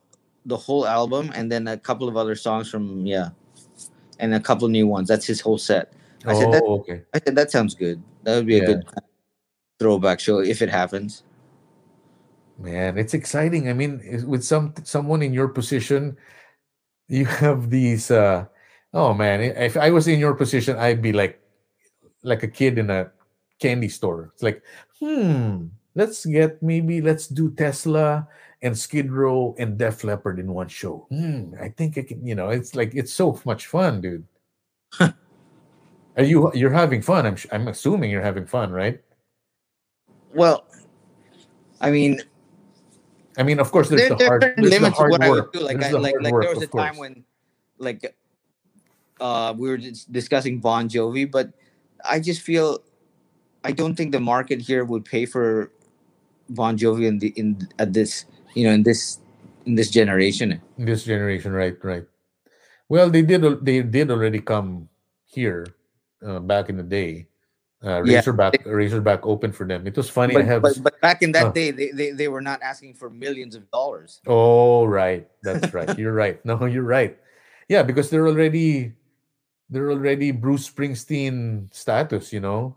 the 0.47 0.57
whole 0.57 0.87
album 0.87 1.33
and 1.35 1.51
then 1.51 1.67
a 1.67 1.77
couple 1.79 2.07
of 2.07 2.17
other 2.17 2.35
songs 2.37 2.71
from 2.71 3.03
yeah 3.07 3.31
and 4.21 4.35
a 4.35 4.41
couple 4.41 4.69
new 4.69 4.87
ones 4.87 5.09
that's 5.09 5.27
his 5.27 5.41
whole 5.41 5.59
set 5.59 5.93
I 6.27 6.33
oh, 6.33 6.41
said 6.41 6.53
that 6.53 6.63
okay. 6.63 7.03
I 7.13 7.21
said 7.21 7.37
that 7.37 7.51
sounds 7.51 7.75
good. 7.75 8.03
That 8.23 8.37
would 8.37 8.47
be 8.47 8.57
a 8.57 8.61
Yeah. 8.61 8.67
good 8.67 8.85
throwback 9.79 10.21
show 10.21 10.39
if 10.39 10.63
it 10.63 10.71
happens. 10.71 11.23
Man, 12.59 12.99
it's 12.99 13.15
exciting. 13.15 13.69
I 13.69 13.73
mean, 13.73 14.01
with 14.27 14.45
some 14.45 14.75
someone 14.85 15.23
in 15.23 15.33
your 15.33 15.49
position, 15.49 16.17
you 17.09 17.25
have 17.27 17.71
these 17.71 18.11
uh 18.11 18.47
Oh 18.95 19.13
man, 19.13 19.41
if 19.43 19.77
I 19.77 19.91
was 19.91 20.07
in 20.07 20.21
your 20.21 20.35
position, 20.35 20.79
I'd 20.79 21.03
be 21.03 21.13
like 21.13 21.43
like 22.23 22.45
a 22.45 22.49
kid 22.49 22.79
in 22.79 22.91
a 22.91 23.11
candy 23.59 23.89
store. 23.89 24.31
It's 24.33 24.43
like, 24.43 24.63
hmm, 25.01 25.67
let's 25.97 26.25
get 26.25 26.63
maybe 26.63 27.03
let's 27.03 27.27
do 27.27 27.51
Tesla 27.51 28.29
and 28.63 28.79
Skid 28.79 29.11
Row 29.11 29.55
and 29.59 29.77
Def 29.77 30.05
Leppard 30.05 30.39
in 30.39 30.55
one 30.55 30.69
show. 30.69 31.07
Hmm, 31.11 31.55
I 31.61 31.71
think 31.71 31.99
I 31.99 32.03
can, 32.03 32.25
you 32.25 32.37
know, 32.37 32.51
it's 32.51 32.77
like 32.77 32.95
it's 32.95 33.13
so 33.13 33.41
much 33.45 33.67
fun, 33.67 34.01
dude. 34.01 34.25
Are 35.01 36.23
you 36.23 36.53
you're 36.55 36.71
having 36.71 37.03
fun? 37.03 37.27
I'm 37.27 37.37
I'm 37.51 37.67
assuming 37.67 38.13
you're 38.13 38.23
having 38.23 38.47
fun, 38.47 38.71
right? 38.71 39.03
Well, 40.33 40.67
I 41.81 41.91
mean, 41.91 42.23
I 43.37 43.43
mean, 43.43 43.59
of 43.59 43.71
course, 43.71 43.89
there's 43.89 44.01
there, 44.01 44.09
the 44.11 44.17
there 44.17 44.29
hard, 44.29 44.45
are 44.45 44.55
there's 44.57 44.71
the 44.71 44.79
limits 44.79 44.97
to 44.97 45.03
hard 45.03 45.11
what 45.11 45.23
I 45.23 45.31
would 45.31 45.45
work. 45.45 45.53
do. 45.53 45.61
Like, 45.61 45.83
I, 45.83 45.91
the 45.91 45.99
like, 45.99 46.15
like 46.21 46.33
work, 46.33 46.45
there 46.45 46.55
was 46.55 46.63
a 46.63 46.67
time 46.67 46.95
course. 46.95 46.99
when, 46.99 47.25
like, 47.79 48.15
uh, 49.21 49.55
we 49.57 49.69
were 49.69 49.79
just 49.79 50.13
discussing 50.13 50.61
Bon 50.61 50.89
Jovi, 50.89 51.31
but 51.31 51.51
I 52.05 52.21
just 52.21 52.43
feel, 52.43 52.79
I 53.65 53.73
don't 53.73 53.97
think 53.97 54.13
the 54.13 54.21
market 54.21 54.61
here 54.61 54.85
would 54.85 55.05
pay 55.05 55.27
for 55.27 55.73
Bon 56.51 56.77
Jovi 56.77 57.07
in 57.07 57.19
the 57.19 57.29
in 57.37 57.69
at 57.79 57.93
this, 57.93 58.27
you 58.55 58.65
know, 58.65 58.73
in 58.73 58.83
this 58.83 59.19
in 59.67 59.75
this 59.75 59.91
generation. 59.91 60.61
in 60.77 60.85
this 60.85 61.05
generation 61.05 61.53
right 61.53 61.77
right 61.83 62.05
well 62.89 63.09
they 63.09 63.23
did 63.23 63.43
they 63.65 63.81
did 63.81 64.11
already 64.11 64.41
come 64.41 64.89
here 65.25 65.67
uh, 66.27 66.39
back 66.39 66.69
in 66.69 66.77
the 66.77 66.83
day 66.83 67.27
uh, 67.85 68.03
Yeah. 68.03 68.19
razorback 68.25 68.65
razorback 68.65 69.21
opened 69.29 69.55
for 69.55 69.69
them 69.69 69.87
it 69.87 69.95
was 69.97 70.09
funny 70.09 70.33
But, 70.35 70.45
have 70.49 70.63
but, 70.63 70.75
but 70.83 70.97
back 71.01 71.21
in 71.23 71.33
that 71.37 71.47
Oh. 71.49 71.53
day, 71.53 71.71
they, 71.71 71.91
they, 71.93 72.11
they 72.17 72.29
were 72.29 72.41
not 72.41 72.63
asking 72.65 72.95
for 72.97 73.11
millions 73.13 73.55
of 73.55 73.69
dollars. 73.71 74.21
oh 74.27 74.85
right 74.89 75.29
that's 75.45 75.73
right 75.77 75.93
you're 76.01 76.17
right 76.17 76.41
no 76.45 76.65
you're 76.65 76.87
right 76.87 77.19
yeah 77.69 77.83
because 77.85 78.09
they're 78.09 78.27
already 78.27 78.93
they're 79.69 79.91
already 79.93 80.33
bruce 80.33 80.65
springsteen 80.69 81.69
status 81.73 82.33
you 82.33 82.41
know 82.41 82.77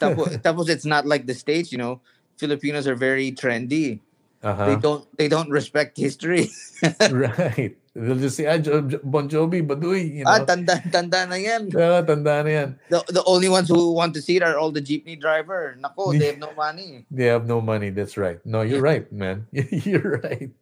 Tapos, 0.00 0.32
tapos 0.44 0.68
it's 0.72 0.88
not 0.88 1.04
like 1.04 1.28
the 1.28 1.36
states, 1.36 1.70
you 1.70 1.76
know. 1.78 2.00
Filipinos 2.40 2.88
are 2.88 2.96
very 2.96 3.30
trendy. 3.30 4.00
They 4.40 4.48
uh-huh. 4.48 4.76
don't 4.76 5.04
they 5.18 5.26
don't 5.26 5.50
respect 5.50 5.98
history. 5.98 6.50
right 7.10 7.74
they'll 7.98 8.22
just 8.22 8.38
say 8.38 8.46
ah, 8.46 8.58
bon 9.02 9.26
jovi 9.26 9.66
baduy 9.66 10.22
you 10.22 10.24
know? 10.24 10.30
ah, 10.30 10.38
know 10.38 10.46
tanda 10.46 10.78
tanda 10.94 11.26
na 11.26 11.34
yan. 11.34 11.66
Ah, 11.74 12.02
tanda 12.06 12.46
na 12.46 12.50
yan. 12.50 12.68
The, 12.86 13.02
the 13.10 13.24
only 13.26 13.50
ones 13.50 13.66
who 13.66 13.90
want 13.90 14.14
to 14.14 14.22
see 14.22 14.38
it 14.38 14.46
are 14.46 14.54
all 14.54 14.70
the 14.70 14.82
jeepney 14.82 15.18
driver. 15.18 15.74
Nako, 15.82 16.14
they 16.14 16.26
have 16.30 16.38
no 16.38 16.54
money. 16.54 17.06
They 17.10 17.26
have 17.26 17.50
no 17.50 17.60
money. 17.60 17.90
That's 17.90 18.14
right. 18.14 18.38
No, 18.46 18.62
you're 18.62 18.82
right, 18.82 19.10
man. 19.10 19.50
you're 19.52 20.22
right. 20.22 20.54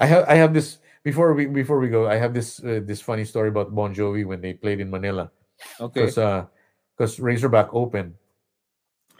I 0.00 0.06
have 0.06 0.24
I 0.24 0.40
have 0.40 0.56
this 0.56 0.80
before 1.04 1.36
we 1.36 1.44
before 1.44 1.76
we 1.76 1.92
go. 1.92 2.08
I 2.08 2.16
have 2.16 2.32
this 2.32 2.64
uh, 2.64 2.80
this 2.80 3.04
funny 3.04 3.28
story 3.28 3.52
about 3.52 3.76
Bon 3.76 3.92
Jovi 3.92 4.24
when 4.24 4.40
they 4.40 4.56
played 4.56 4.80
in 4.80 4.88
Manila 4.88 5.28
Okay. 5.80 6.00
because 6.00 6.16
uh 6.16 6.48
because 6.96 7.20
Razorback 7.20 7.68
opened, 7.76 8.16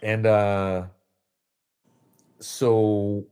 and 0.00 0.24
uh 0.24 0.88
so 2.40 3.24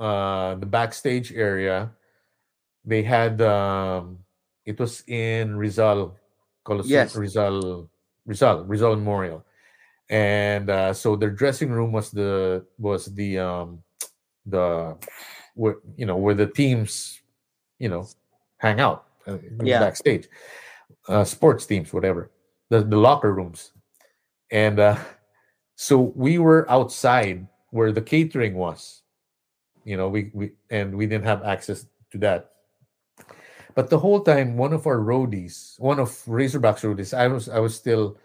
uh 0.00 0.54
the 0.56 0.66
backstage 0.66 1.32
area 1.32 1.92
they 2.84 3.02
had 3.02 3.40
um 3.42 4.18
it 4.64 4.78
was 4.80 5.04
in 5.06 5.56
Rizal 5.56 6.16
Coliseum 6.64 6.90
Yes. 7.04 7.14
Rizal 7.16 7.90
Rizal 8.26 8.64
Rizal 8.64 8.96
Memorial. 8.96 9.44
And 10.08 10.68
uh, 10.70 10.92
so 10.92 11.14
their 11.16 11.30
dressing 11.30 11.70
room 11.70 11.92
was 11.92 12.10
the 12.10 12.64
was 12.78 13.06
the 13.14 13.38
um 13.38 13.82
the 14.46 14.96
where 15.54 15.76
you 15.96 16.06
know 16.06 16.16
where 16.16 16.34
the 16.34 16.46
teams 16.46 17.20
you 17.78 17.88
know 17.88 18.08
hang 18.58 18.80
out 18.80 19.06
uh, 19.26 19.38
Yeah. 19.62 19.80
backstage. 19.80 20.28
Uh 21.08 21.24
sports 21.24 21.66
teams 21.66 21.92
whatever. 21.92 22.30
The, 22.70 22.82
the 22.82 22.96
locker 22.96 23.32
rooms. 23.32 23.72
And 24.50 24.78
uh 24.80 24.96
so 25.76 26.12
we 26.16 26.38
were 26.38 26.70
outside 26.70 27.46
where 27.70 27.92
the 27.92 28.02
catering 28.02 28.54
was 28.54 29.02
you 29.90 29.96
know 29.98 30.08
we, 30.08 30.30
we 30.32 30.52
and 30.70 30.94
we 30.94 31.06
didn't 31.10 31.26
have 31.26 31.42
access 31.42 31.86
to 32.12 32.18
that. 32.18 32.54
But 33.74 33.90
the 33.90 33.98
whole 33.98 34.22
time 34.22 34.56
one 34.56 34.72
of 34.72 34.86
our 34.86 34.98
roadies 34.98 35.74
one 35.78 35.98
of 35.98 36.10
razorbacks 36.26 36.86
roadies 36.86 37.10
i 37.16 37.26
was 37.26 37.48
i 37.48 37.58
was 37.58 37.74
still 37.74 38.18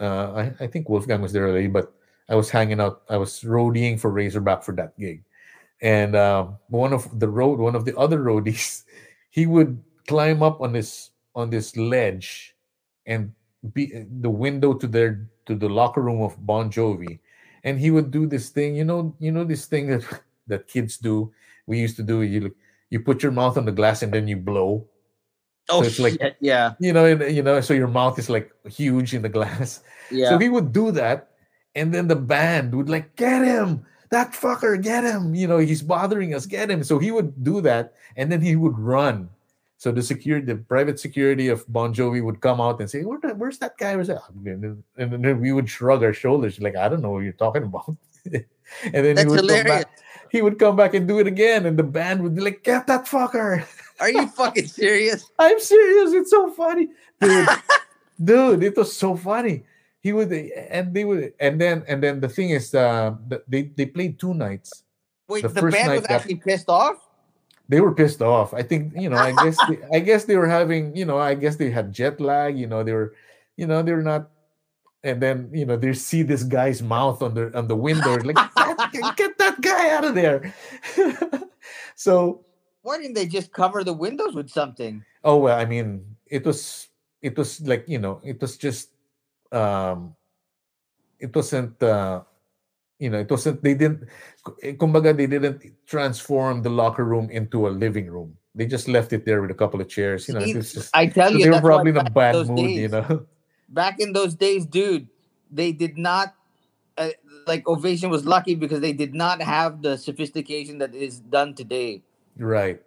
uh 0.00 0.46
I, 0.60 0.64
I 0.64 0.66
think 0.66 0.88
wolfgang 0.88 1.22
was 1.22 1.32
there 1.32 1.48
already 1.48 1.68
but 1.68 1.94
i 2.28 2.34
was 2.34 2.50
hanging 2.50 2.80
out 2.80 3.02
i 3.10 3.16
was 3.16 3.42
roadieing 3.42 3.98
for 3.98 4.10
razorback 4.10 4.62
for 4.62 4.74
that 4.76 4.98
gig. 4.98 5.24
And 5.82 6.16
um, 6.16 6.56
one 6.70 6.92
of 6.94 7.04
the 7.18 7.28
road 7.28 7.58
one 7.58 7.74
of 7.74 7.84
the 7.84 7.96
other 7.98 8.18
roadies 8.18 8.84
he 9.30 9.46
would 9.46 9.82
climb 10.06 10.42
up 10.42 10.60
on 10.60 10.72
this 10.72 11.10
on 11.34 11.50
this 11.50 11.76
ledge 11.76 12.54
and 13.06 13.32
be 13.74 13.92
the 14.20 14.30
window 14.30 14.72
to 14.74 14.86
their 14.86 15.28
to 15.46 15.54
the 15.54 15.68
locker 15.68 16.00
room 16.00 16.22
of 16.22 16.38
bon 16.46 16.70
jovi. 16.70 17.18
And 17.64 17.80
he 17.80 17.90
would 17.90 18.10
do 18.10 18.26
this 18.26 18.50
thing 18.50 18.74
you 18.76 18.84
know 18.84 19.14
you 19.18 19.32
know 19.32 19.44
this 19.44 19.66
thing 19.66 19.86
that 19.88 20.04
that 20.46 20.66
kids 20.68 20.98
do 20.98 21.32
we 21.66 21.78
used 21.78 21.96
to 21.96 22.02
do 22.02 22.22
you 22.22 22.54
you 22.90 23.00
put 23.00 23.22
your 23.22 23.32
mouth 23.32 23.56
on 23.56 23.64
the 23.64 23.72
glass 23.72 24.02
and 24.02 24.12
then 24.12 24.28
you 24.28 24.36
blow 24.36 24.86
oh, 25.70 25.82
it's 25.82 25.98
like- 25.98 26.20
shit, 26.20 26.36
yeah, 26.40 26.74
you 26.78 26.92
know 26.92 27.06
and, 27.06 27.34
you 27.34 27.42
know 27.42 27.60
so 27.60 27.74
your 27.74 27.88
mouth 27.88 28.18
is 28.18 28.28
like 28.28 28.52
huge 28.68 29.14
in 29.14 29.22
the 29.22 29.28
glass 29.28 29.82
yeah. 30.10 30.28
so 30.28 30.38
he 30.38 30.48
would 30.48 30.72
do 30.72 30.90
that, 30.92 31.30
and 31.74 31.92
then 31.92 32.08
the 32.08 32.16
band 32.16 32.74
would 32.74 32.88
like, 32.88 33.16
get 33.16 33.42
him, 33.42 33.84
that 34.10 34.32
fucker, 34.32 34.80
get 34.80 35.04
him. 35.04 35.34
You 35.34 35.46
know, 35.48 35.58
he's 35.58 35.82
bothering 35.82 36.34
us, 36.34 36.46
get 36.46 36.70
him. 36.70 36.84
So 36.84 36.98
he 36.98 37.10
would 37.10 37.42
do 37.42 37.60
that, 37.62 37.94
and 38.16 38.30
then 38.30 38.40
he 38.40 38.56
would 38.56 38.78
run. 38.78 39.28
So 39.76 39.90
the 39.92 40.02
security, 40.02 40.46
the 40.46 40.56
private 40.56 41.00
security 41.00 41.48
of 41.48 41.64
Bon 41.68 41.92
Jovi 41.92 42.22
would 42.22 42.40
come 42.40 42.60
out 42.60 42.80
and 42.80 42.88
say, 42.88 43.02
Where 43.02 43.18
the, 43.20 43.34
"Where's 43.34 43.58
that 43.58 43.76
guy?" 43.76 43.96
Where's 43.96 44.06
that? 44.06 44.22
And 44.44 44.84
then, 44.96 45.40
we 45.40 45.52
would 45.52 45.68
shrug 45.68 46.02
our 46.02 46.14
shoulders, 46.14 46.60
like, 46.60 46.76
"I 46.76 46.88
don't 46.88 47.02
know 47.02 47.10
what 47.10 47.24
you're 47.24 47.32
talking 47.32 47.64
about." 47.64 47.96
and 48.24 48.44
then 48.92 49.16
That's 49.16 49.22
he 49.22 49.26
would 49.26 49.40
come 49.40 49.48
hilarious. 49.48 49.84
back. 49.84 49.98
He 50.30 50.42
would 50.42 50.58
come 50.58 50.76
back 50.76 50.94
and 50.94 51.06
do 51.06 51.18
it 51.18 51.26
again, 51.26 51.66
and 51.66 51.78
the 51.78 51.82
band 51.82 52.22
would 52.22 52.34
be 52.34 52.42
like, 52.42 52.62
"Get 52.62 52.86
that 52.86 53.06
fucker!" 53.06 53.64
Are 54.00 54.10
you 54.10 54.26
fucking 54.28 54.66
serious? 54.80 55.30
I'm 55.38 55.60
serious. 55.60 56.12
It's 56.12 56.30
so 56.30 56.50
funny, 56.50 56.88
dude. 57.20 57.48
dude, 58.24 58.62
it 58.62 58.76
was 58.76 58.96
so 58.96 59.16
funny. 59.16 59.64
He 60.00 60.12
would, 60.12 60.32
and 60.32 60.92
they 60.92 61.04
would, 61.04 61.32
and 61.40 61.60
then, 61.60 61.84
and 61.88 62.02
then 62.02 62.20
the 62.20 62.28
thing 62.28 62.50
is, 62.50 62.74
uh, 62.74 63.14
they 63.48 63.72
they 63.74 63.86
played 63.86 64.18
two 64.18 64.34
nights. 64.34 64.84
Wait, 65.28 65.42
The 65.42 65.48
the, 65.48 65.60
first 65.60 65.74
band 65.74 65.88
night 65.88 66.00
was 66.02 66.10
actually 66.10 66.36
pissed 66.36 66.68
off. 66.68 66.96
They 67.68 67.80
were 67.80 67.94
pissed 67.94 68.20
off. 68.20 68.52
I 68.52 68.62
think, 68.62 68.92
you 68.94 69.08
know, 69.08 69.16
I 69.16 69.32
guess, 69.32 69.56
they, 69.66 69.78
I 69.96 70.00
guess 70.00 70.24
they 70.24 70.36
were 70.36 70.48
having, 70.48 70.94
you 70.94 71.06
know, 71.06 71.16
I 71.16 71.34
guess 71.34 71.56
they 71.56 71.70
had 71.70 71.92
jet 71.92 72.20
lag. 72.20 72.58
You 72.58 72.66
know, 72.66 72.84
they 72.84 72.92
were, 72.92 73.14
you 73.56 73.66
know, 73.66 73.82
they 73.82 73.92
were 73.92 74.02
not. 74.02 74.28
And 75.02 75.20
then, 75.20 75.50
you 75.52 75.66
know, 75.66 75.76
they 75.76 75.92
see 75.92 76.22
this 76.22 76.42
guy's 76.44 76.82
mouth 76.82 77.22
on 77.22 77.34
the 77.34 77.56
on 77.56 77.68
the 77.68 77.76
window, 77.76 78.16
like, 78.24 78.36
get, 78.92 79.16
get 79.16 79.38
that 79.38 79.60
guy 79.60 79.90
out 79.90 80.04
of 80.04 80.14
there. 80.14 80.54
so 81.94 82.44
Why 82.82 82.98
didn't 82.98 83.14
they 83.14 83.26
just 83.26 83.52
cover 83.52 83.84
the 83.84 83.92
windows 83.92 84.34
with 84.34 84.50
something? 84.50 85.04
Oh 85.22 85.38
well, 85.38 85.58
I 85.58 85.64
mean, 85.64 86.04
it 86.26 86.44
was 86.44 86.88
it 87.22 87.36
was 87.36 87.60
like 87.62 87.84
you 87.88 87.98
know, 87.98 88.20
it 88.24 88.40
was 88.40 88.56
just 88.56 88.90
um, 89.52 90.14
it 91.18 91.34
wasn't 91.34 91.82
uh, 91.82 92.22
you 92.98 93.10
know, 93.10 93.18
it 93.18 93.30
wasn't. 93.30 93.62
They 93.62 93.74
didn't. 93.74 94.08
Kumbaga, 94.62 95.16
they 95.16 95.26
didn't 95.26 95.62
transform 95.86 96.62
the 96.62 96.70
locker 96.70 97.04
room 97.04 97.30
into 97.30 97.66
a 97.66 97.70
living 97.70 98.06
room. 98.10 98.36
They 98.54 98.66
just 98.66 98.86
left 98.86 99.12
it 99.12 99.24
there 99.24 99.42
with 99.42 99.50
a 99.50 99.54
couple 99.54 99.80
of 99.80 99.88
chairs. 99.88 100.28
You 100.28 100.34
know, 100.34 100.40
See, 100.40 100.52
it 100.52 100.56
was 100.56 100.72
just. 100.72 100.90
I 100.94 101.06
tell 101.06 101.30
so 101.30 101.36
you, 101.36 101.44
they 101.44 101.50
were 101.50 101.60
probably 101.60 101.90
in 101.90 101.98
a 101.98 102.10
bad 102.10 102.46
mood. 102.48 102.70
You 102.70 102.88
know. 102.88 103.26
back 103.68 103.98
in 103.98 104.12
those 104.12 104.34
days, 104.34 104.64
dude, 104.64 105.08
they 105.50 105.72
did 105.72 105.98
not 105.98 106.34
like 107.46 107.66
Ovation 107.68 108.10
was 108.10 108.24
lucky 108.26 108.54
because 108.54 108.80
they 108.80 108.92
did 108.92 109.14
not 109.14 109.40
have 109.42 109.82
the 109.82 109.96
sophistication 109.98 110.78
that 110.78 110.94
is 110.94 111.20
done 111.20 111.54
today. 111.54 112.02
right. 112.36 112.80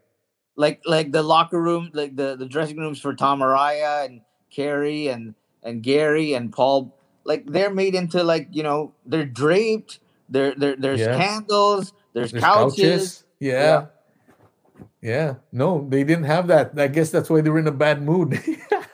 Like 0.59 0.81
like 0.85 1.11
the 1.11 1.21
locker 1.21 1.61
room, 1.61 1.91
like 1.93 2.15
the 2.15 2.35
the 2.35 2.47
dressing 2.47 2.77
rooms 2.77 2.99
for 2.99 3.13
Tom 3.13 3.41
Araya 3.41 4.05
and 4.05 4.21
Kerry 4.49 5.07
and 5.07 5.35
and 5.61 5.83
Gary 5.83 6.33
and 6.33 6.51
Paul, 6.51 6.97
like 7.25 7.45
they're 7.45 7.69
made 7.73 7.93
into 7.93 8.23
like 8.23 8.47
you 8.51 8.63
know 8.63 8.91
they're 9.05 9.25
draped. 9.29 9.99
There 10.29 10.55
there 10.57 10.75
there's 10.75 10.99
Yeah. 10.99 11.15
candles. 11.15 11.93
There's, 12.13 12.31
There's 12.31 12.43
couches. 12.43 13.23
Yeah. 13.39 13.85
yeah. 15.01 15.35
No, 15.51 15.85
they 15.87 16.03
didn't 16.03 16.25
have 16.25 16.47
that. 16.47 16.73
I 16.79 16.87
guess 16.87 17.11
that's 17.11 17.29
why 17.29 17.41
they 17.41 17.51
were 17.51 17.59
in 17.59 17.67
a 17.67 17.71
bad 17.71 18.01
mood. 18.01 18.39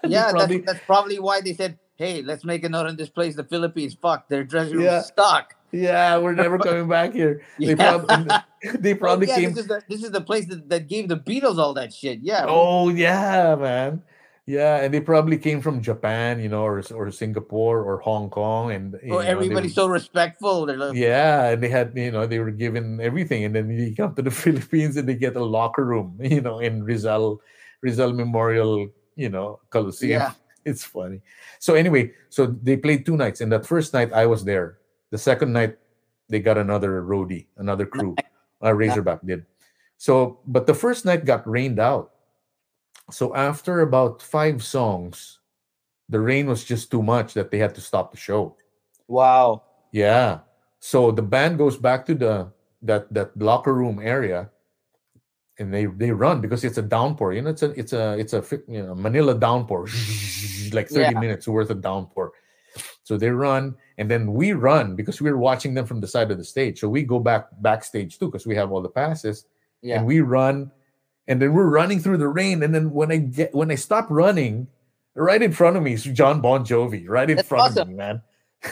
Yeah, 0.06 0.32
probably- 0.32 0.58
that's, 0.58 0.74
that's 0.80 0.86
probably 0.86 1.18
why 1.18 1.40
they 1.40 1.54
said, 1.54 1.80
"Hey, 1.96 2.22
let's 2.22 2.44
make 2.46 2.64
a 2.64 2.70
note 2.70 2.88
in 2.88 2.96
this 2.96 3.10
place, 3.10 3.36
the 3.36 3.44
Philippines. 3.44 3.96
Fuck, 4.00 4.28
their 4.30 4.44
dressing 4.44 4.76
room 4.78 4.86
Yeah. 4.86 5.02
stuck." 5.02 5.56
yeah, 5.74 6.18
we're 6.20 6.36
never 6.36 6.60
coming 6.60 6.88
back 6.88 7.14
here. 7.14 7.42
They 7.58 7.74
Yeah. 7.74 7.98
probably, 7.98 8.32
they 8.80 8.94
Oh, 8.94 8.98
probably 8.98 9.28
yeah, 9.28 9.36
came 9.42 9.50
This 9.54 9.64
is 9.64 9.68
the 9.68 9.82
this 9.90 10.04
is 10.04 10.12
the 10.12 10.22
place 10.22 10.46
that, 10.48 10.70
that 10.70 10.88
gave 10.88 11.08
the 11.10 11.18
Beatles 11.18 11.58
all 11.58 11.74
that 11.74 11.92
shit. 11.94 12.20
Yeah. 12.22 12.46
Oh 12.48 12.90
yeah, 12.90 13.56
man. 13.56 14.04
Yeah, 14.46 14.84
and 14.84 14.94
they 14.94 15.00
probably 15.00 15.38
came 15.38 15.62
from 15.62 15.82
Japan, 15.82 16.42
you 16.44 16.50
know, 16.50 16.64
or 16.68 16.84
or 16.94 17.10
Singapore 17.12 17.82
or 17.82 18.00
Hong 18.04 18.30
Kong, 18.30 18.72
and 18.76 18.94
Oh, 19.10 19.16
know, 19.16 19.20
everybody's 19.20 19.72
were- 19.72 19.84
so 19.84 19.88
respectful. 19.88 20.68
Like, 20.68 20.94
yeah, 21.00 21.56
and 21.56 21.64
they 21.64 21.70
had 21.70 21.94
you 21.96 22.12
know 22.12 22.28
they 22.28 22.40
were 22.44 22.52
given 22.52 23.00
everything, 23.00 23.46
and 23.46 23.56
then 23.56 23.72
you 23.72 23.96
come 23.96 24.14
to 24.16 24.22
the 24.22 24.32
Philippines 24.44 24.98
and 24.98 25.08
they 25.08 25.16
get 25.16 25.36
a 25.40 25.44
locker 25.44 25.86
room, 25.86 26.20
you 26.22 26.42
know, 26.42 26.60
in 26.60 26.84
Rizal 26.84 27.40
Rizal 27.82 28.12
Memorial 28.14 28.90
you 29.16 29.30
know 29.30 29.60
Coliseum. 29.72 30.22
Yeah. 30.22 30.32
It's 30.66 30.84
funny. 30.84 31.22
So 31.60 31.76
anyway, 31.76 32.14
so 32.30 32.48
they 32.48 32.78
played 32.78 33.06
two 33.06 33.18
nights, 33.18 33.42
and 33.42 33.52
that 33.52 33.66
first 33.66 33.94
night 33.94 34.14
I 34.14 34.26
was 34.26 34.44
there. 34.44 34.80
The 35.12 35.18
second 35.18 35.54
night 35.54 35.78
they 36.30 36.40
got 36.40 36.58
another 36.58 37.02
roadie, 37.04 37.48
another 37.58 37.86
crew. 37.86 38.16
Uh, 38.64 38.74
Razorback 38.74 39.20
did. 39.26 39.46
So, 39.98 40.40
but 40.48 40.68
the 40.68 40.74
first 40.74 41.06
night 41.06 41.26
got 41.26 41.48
rained 41.48 41.80
out. 41.80 42.12
So 43.12 43.36
after 43.36 43.82
about 43.82 44.22
five 44.22 44.64
songs, 44.64 45.40
the 46.08 46.20
rain 46.20 46.48
was 46.48 46.64
just 46.64 46.92
too 46.92 47.04
much 47.04 47.34
that 47.34 47.52
they 47.52 47.58
had 47.58 47.76
to 47.76 47.82
stop 47.82 48.12
the 48.12 48.18
show. 48.18 48.56
Wow. 49.08 49.64
Yeah. 49.92 50.40
So 50.80 51.12
the 51.12 51.22
band 51.22 51.58
goes 51.58 51.78
back 51.78 52.06
to 52.08 52.16
the 52.16 52.52
that 52.82 53.14
that 53.14 53.36
locker 53.40 53.74
room 53.74 54.00
area, 54.02 54.50
and 55.60 55.74
they 55.74 55.86
they 55.86 56.12
run 56.12 56.42
because 56.42 56.64
it's 56.64 56.78
a 56.78 56.82
downpour. 56.82 57.34
You 57.34 57.42
know, 57.44 57.50
it's 57.52 57.64
a 57.64 57.72
it's 57.72 57.94
a 57.94 58.18
it's 58.18 58.34
a 58.34 58.44
you 58.68 58.84
know 58.84 58.96
Manila 58.96 59.36
downpour, 59.36 59.84
like 60.74 60.90
thirty 60.90 61.14
Yeah. 61.14 61.20
minutes 61.20 61.48
worth 61.48 61.70
of 61.70 61.82
downpour. 61.82 62.32
So 63.04 63.18
they 63.18 63.30
run, 63.30 63.76
and 63.98 64.10
then 64.10 64.34
we 64.34 64.54
run 64.54 64.96
because 64.96 65.22
we're 65.22 65.38
watching 65.38 65.74
them 65.74 65.86
from 65.86 66.00
the 66.02 66.08
side 66.08 66.32
of 66.32 66.38
the 66.38 66.44
stage. 66.44 66.80
So 66.80 66.90
we 66.90 67.04
go 67.04 67.20
back 67.20 67.50
backstage 67.62 68.18
too 68.18 68.28
because 68.28 68.48
we 68.48 68.56
have 68.56 68.72
all 68.72 68.82
the 68.82 68.90
passes, 68.90 69.46
Yeah. 69.82 69.98
and 69.98 70.08
we 70.08 70.22
run, 70.22 70.72
and 71.28 71.42
then 71.42 71.54
we're 71.54 71.70
running 71.70 72.00
through 72.00 72.18
the 72.18 72.30
rain. 72.30 72.64
And 72.64 72.74
then 72.74 72.92
when 72.92 73.12
I 73.12 73.18
get 73.18 73.54
when 73.54 73.70
I 73.70 73.76
stop 73.76 74.08
running, 74.10 74.68
right 75.16 75.42
in 75.42 75.52
front 75.52 75.78
of 75.78 75.84
me 75.84 75.94
is 75.94 76.04
Jon 76.06 76.42
Bon 76.42 76.66
Jovi, 76.66 77.06
right 77.08 77.30
in 77.30 77.36
That's 77.38 77.48
front 77.48 77.78
of 77.78 77.88
me, 77.88 77.94
man. 77.94 78.22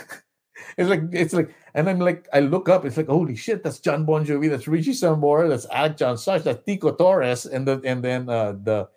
it's 0.78 0.90
like 0.90 1.04
it's 1.12 1.34
like, 1.34 1.54
and 1.74 1.90
I'm 1.90 2.00
like, 2.00 2.28
I 2.34 2.40
look 2.40 2.70
up, 2.70 2.86
it's 2.86 2.98
like, 2.98 3.08
holy 3.08 3.36
shit, 3.36 3.64
that's 3.64 3.80
Jon 3.80 4.06
Bon 4.06 4.26
Jovi, 4.26 4.50
that's 4.50 4.68
Richie 4.68 4.92
Sambora, 4.92 5.50
that's 5.50 5.68
Alec 5.70 5.98
John 5.98 6.18
Such, 6.18 6.44
that's 6.44 6.64
Tico 6.66 6.94
Torres, 6.94 7.46
and 7.46 7.68
the 7.68 7.82
and 7.86 8.04
then 8.04 8.30
uh, 8.30 8.54
the 8.64 8.88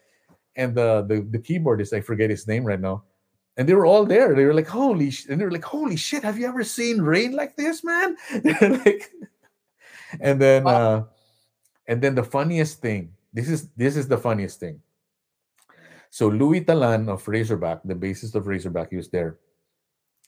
and 0.56 0.74
the, 0.74 1.04
the 1.08 1.26
the 1.30 1.38
keyboardist, 1.38 1.92
I 1.92 2.00
forget 2.00 2.30
his 2.30 2.46
name 2.46 2.64
right 2.64 2.80
now. 2.80 3.04
And 3.56 3.68
they 3.68 3.74
were 3.74 3.86
all 3.86 4.04
there. 4.04 4.34
They 4.34 4.44
were 4.44 4.54
like, 4.54 4.66
holy 4.66 5.10
sh-, 5.12 5.26
and 5.26 5.40
they 5.40 5.44
were 5.44 5.50
like, 5.52 5.64
holy 5.64 5.94
shit, 5.94 6.24
have 6.24 6.38
you 6.38 6.48
ever 6.48 6.64
seen 6.64 7.00
rain 7.00 7.32
like 7.32 7.56
this, 7.56 7.84
man? 7.84 8.16
like, 8.44 9.12
and 10.20 10.40
then 10.40 10.66
uh 10.66 11.04
and 11.86 12.02
then 12.02 12.14
the 12.14 12.24
funniest 12.24 12.80
thing, 12.80 13.12
this 13.32 13.48
is 13.48 13.68
this 13.76 13.96
is 13.96 14.08
the 14.08 14.18
funniest 14.18 14.60
thing. 14.60 14.80
So 16.10 16.28
Louie 16.28 16.62
Talan 16.62 17.08
of 17.08 17.26
Razorback, 17.26 17.80
the 17.84 17.94
bassist 17.94 18.34
of 18.36 18.46
Razorback, 18.46 18.90
he 18.90 18.96
was 18.96 19.08
there. 19.08 19.38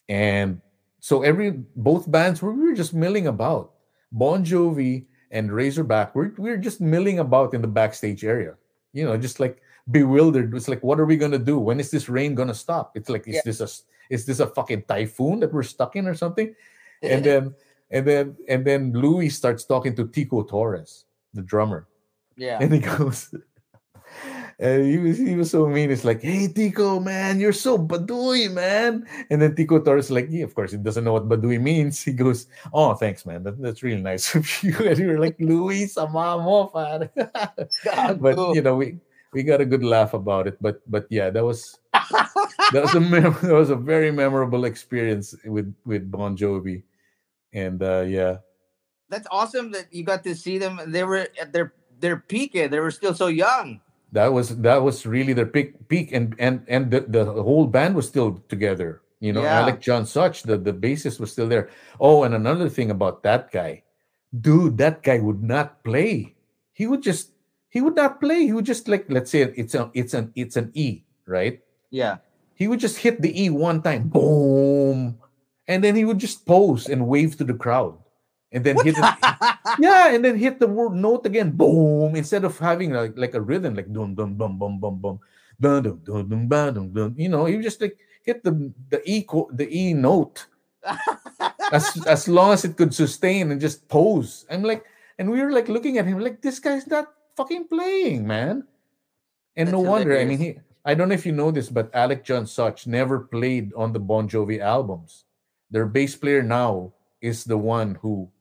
And 0.09 0.61
so 0.99 1.21
every 1.23 1.51
both 1.75 2.09
bands 2.11 2.41
were 2.41 2.51
we 2.53 2.63
were 2.69 2.75
just 2.75 2.93
milling 2.93 3.27
about. 3.27 3.73
Bon 4.11 4.43
Jovi 4.43 5.05
and 5.31 5.51
Razorback, 5.51 6.15
we're, 6.15 6.31
we 6.37 6.49
were 6.49 6.57
just 6.57 6.79
milling 6.79 7.19
about 7.19 7.53
in 7.53 7.61
the 7.61 7.67
backstage 7.67 8.23
area. 8.23 8.55
You 8.93 9.05
know, 9.05 9.17
just 9.17 9.39
like 9.39 9.61
bewildered. 9.91 10.55
It's 10.55 10.67
like, 10.67 10.81
what 10.83 10.99
are 10.99 11.05
we 11.05 11.17
gonna 11.17 11.37
do? 11.39 11.59
When 11.59 11.79
is 11.79 11.91
this 11.91 12.07
rain 12.09 12.35
gonna 12.35 12.53
stop? 12.53 12.95
It's 12.95 13.09
like, 13.09 13.27
is 13.27 13.35
Yeah. 13.35 13.41
this 13.45 13.59
a 13.61 13.67
is 14.09 14.25
this 14.25 14.39
a 14.39 14.47
fucking 14.47 14.83
typhoon 14.87 15.39
that 15.41 15.53
we're 15.53 15.63
stuck 15.63 15.95
in 15.95 16.07
or 16.07 16.15
something? 16.15 16.55
And 17.03 17.23
then 17.23 17.53
and 17.91 18.07
then 18.07 18.35
and 18.47 18.65
then 18.65 18.91
Louie 18.93 19.29
starts 19.29 19.65
talking 19.65 19.95
to 19.95 20.07
Tico 20.07 20.43
Torres, 20.43 21.05
the 21.33 21.41
drummer. 21.41 21.87
yeah. 22.37 22.57
And 22.61 22.73
he 22.73 22.79
goes, 22.97 23.33
and 24.59 24.85
he 24.85 24.97
was 24.97 25.17
he 25.17 25.35
was 25.35 25.51
so 25.51 25.67
mean. 25.67 25.91
It's 25.91 26.03
like, 26.05 26.21
hey 26.21 26.47
Tico, 26.47 26.99
man, 26.99 27.39
you're 27.39 27.53
so 27.53 27.77
badui, 27.77 28.51
man. 28.51 29.05
And 29.29 29.41
then 29.41 29.55
Tico 29.55 29.79
Torres 29.79 30.09
like, 30.09 30.27
yeah, 30.29 30.43
of 30.43 30.55
course, 30.55 30.71
he 30.71 30.77
doesn't 30.77 31.03
know 31.03 31.13
what 31.13 31.29
badui 31.29 31.61
means. 31.61 32.01
He 32.01 32.13
goes, 32.13 32.47
oh, 32.73 32.93
thanks, 32.95 33.25
man. 33.25 33.43
That, 33.43 33.61
that's 33.61 33.83
really 33.83 34.01
nice 34.01 34.33
of 34.35 34.47
you. 34.63 34.75
And 34.79 34.97
were 35.07 35.19
like, 35.19 35.37
Luis, 35.39 35.93
sama 35.93 36.37
mo, 36.41 36.67
pare." 36.73 37.11
but 38.17 38.37
you 38.55 38.61
know, 38.61 38.75
we 38.75 38.97
we 39.33 39.43
got 39.43 39.61
a 39.61 39.65
good 39.65 39.83
laugh 39.83 40.13
about 40.13 40.47
it. 40.47 40.57
But 40.61 40.81
but 40.89 41.05
yeah, 41.09 41.29
that 41.29 41.43
was 41.45 41.77
that 42.73 42.81
was 42.81 42.95
a 42.95 42.99
mem- 43.03 43.37
that 43.41 43.53
was 43.53 43.69
a 43.69 43.75
very 43.75 44.11
memorable 44.11 44.65
experience 44.65 45.35
with 45.45 45.73
with 45.85 46.09
Bon 46.09 46.35
Jovi. 46.37 46.83
And 47.53 47.81
uh 47.83 48.01
yeah, 48.07 48.37
That's 49.09 49.27
awesome 49.31 49.71
that 49.71 49.87
you 49.93 50.03
got 50.03 50.23
to 50.25 50.35
see 50.35 50.57
them. 50.57 50.79
They 50.87 51.03
were 51.03 51.27
at 51.39 51.53
their 51.53 51.73
their 51.99 52.17
peak. 52.17 52.55
eh, 52.55 52.67
They 52.67 52.79
were 52.79 52.91
still 52.91 53.13
so 53.13 53.27
young. 53.27 53.81
That 54.11 54.31
was 54.31 54.57
that 54.63 54.81
was 54.83 55.05
really 55.05 55.33
their 55.33 55.45
peak 55.49 55.75
peak 55.89 56.11
and 56.11 56.35
and 56.39 56.63
and 56.67 56.91
the, 56.91 57.01
the 57.07 57.25
whole 57.25 57.67
band 57.67 57.95
was 57.95 58.07
still 58.07 58.39
together 58.47 59.01
you 59.19 59.33
know 59.33 59.43
Yeah. 59.43 59.59
alec 59.61 59.81
john 59.81 60.05
such 60.05 60.43
the 60.43 60.57
the 60.57 60.73
bassist 60.73 61.19
was 61.19 61.31
still 61.31 61.47
there. 61.49 61.69
Oh 61.99 62.23
and 62.23 62.33
another 62.35 62.69
thing 62.69 62.91
about 62.91 63.23
that 63.23 63.51
guy 63.51 63.83
dude 64.31 64.77
that 64.77 65.03
guy 65.03 65.19
would 65.19 65.41
not 65.43 65.83
play. 65.83 66.35
He 66.73 66.85
would 66.87 67.01
just 67.01 67.31
he 67.69 67.81
would 67.81 67.95
not 67.95 68.19
play. 68.21 68.45
He 68.45 68.53
would 68.53 68.65
just 68.65 68.87
like 68.87 69.05
let's 69.09 69.31
say 69.31 69.41
it's 69.43 69.73
a 69.75 69.89
it's 69.93 70.13
an 70.13 70.31
it's 70.35 70.55
an 70.55 70.71
e 70.73 71.03
right? 71.25 71.59
Yeah. 71.89 72.17
he 72.57 72.67
would 72.67 72.79
just 72.79 72.97
hit 72.99 73.21
the 73.21 73.31
e 73.31 73.49
one 73.49 73.81
time 73.81 74.07
boom 74.09 75.17
and 75.67 75.83
then 75.83 75.95
he 75.95 76.05
would 76.05 76.17
just 76.19 76.45
pose 76.45 76.87
and 76.89 77.07
wave 77.07 77.35
to 77.37 77.43
the 77.43 77.53
crowd 77.53 77.97
and 78.51 78.63
then 78.63 78.75
hit 78.83 78.95
it 78.97 79.03
yeah, 79.79 80.13
and 80.13 80.23
then 80.23 80.37
hit 80.37 80.59
the 80.59 80.67
word 80.67 80.93
note 80.93 81.25
again, 81.25 81.51
boom, 81.51 82.15
instead 82.15 82.43
of 82.43 82.57
having 82.57 82.91
like 82.91 83.17
like 83.17 83.33
a 83.33 83.41
rhythm 83.41 83.75
like 83.75 83.91
dum 83.91 84.15
dum 84.15 84.35
bum 84.35 84.57
bum 84.57 84.79
bum 84.79 84.95
bum 84.99 85.19
dum 85.59 85.81
dum 85.83 85.99
dum 86.03 86.47
dum 86.47 86.73
dum 86.73 86.87
dum. 86.93 87.13
You 87.17 87.29
know, 87.29 87.45
you 87.47 87.61
just 87.61 87.81
like 87.81 87.97
hit 88.23 88.43
the 88.43 88.71
the 88.89 89.01
E 89.03 89.23
co- 89.23 89.51
the 89.51 89.67
E 89.67 89.93
note 89.93 90.47
as 91.71 91.91
as 92.07 92.27
long 92.27 92.53
as 92.53 92.63
it 92.63 92.77
could 92.77 92.93
sustain 92.93 93.51
and 93.51 93.59
just 93.59 93.87
pose. 93.87 94.45
I'm 94.49 94.63
like, 94.63 94.85
and 95.19 95.29
we 95.29 95.41
were 95.41 95.51
like 95.51 95.67
looking 95.67 95.97
at 95.97 96.05
him 96.05 96.19
like 96.19 96.41
this 96.41 96.59
guy's 96.59 96.87
not 96.87 97.11
fucking 97.35 97.67
playing, 97.67 98.25
man. 98.25 98.63
And 99.55 99.71
no 99.71 99.81
That's 99.81 99.89
wonder. 99.89 100.17
I 100.17 100.25
mean, 100.25 100.39
he 100.39 100.55
I 100.85 100.93
don't 100.93 101.09
know 101.09 101.19
if 101.19 101.25
you 101.25 101.33
know 101.33 101.51
this, 101.51 101.69
but 101.69 101.91
Alec 101.93 102.23
John 102.23 102.47
Such 102.47 102.87
never 102.87 103.19
played 103.19 103.73
on 103.75 103.91
the 103.91 103.99
Bon 103.99 104.29
Jovi 104.29 104.59
albums. 104.59 105.25
Their 105.69 105.85
bass 105.85 106.15
player 106.15 106.41
now 106.41 106.93
is 107.19 107.43
the 107.43 107.57
one 107.57 107.95
who 107.95 108.31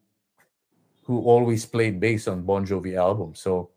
who 1.06 1.22
always 1.22 1.64
played 1.64 2.00
bass 2.00 2.28
on 2.28 2.42
Bon 2.42 2.66
Jovi 2.66 2.96
albums. 2.96 3.40
So 3.40 3.70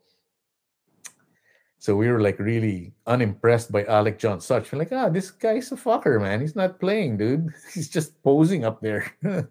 so 1.77 1.95
we 1.95 2.09
were 2.11 2.19
like 2.19 2.37
really 2.39 2.91
unimpressed 3.07 3.71
by 3.71 3.85
Alec 3.85 4.19
John 4.19 4.41
Such. 4.41 4.71
We're 4.71 4.79
like, 4.79 4.91
ah, 4.91 5.07
this 5.07 5.31
guy's 5.31 5.71
a 5.71 5.75
fucker, 5.75 6.19
man. 6.19 6.41
He's 6.41 6.55
not 6.55 6.79
playing, 6.79 7.17
dude. 7.17 7.53
He's 7.73 7.87
just 7.87 8.21
posing 8.21 8.65
up 8.65 8.81
there. 8.81 9.07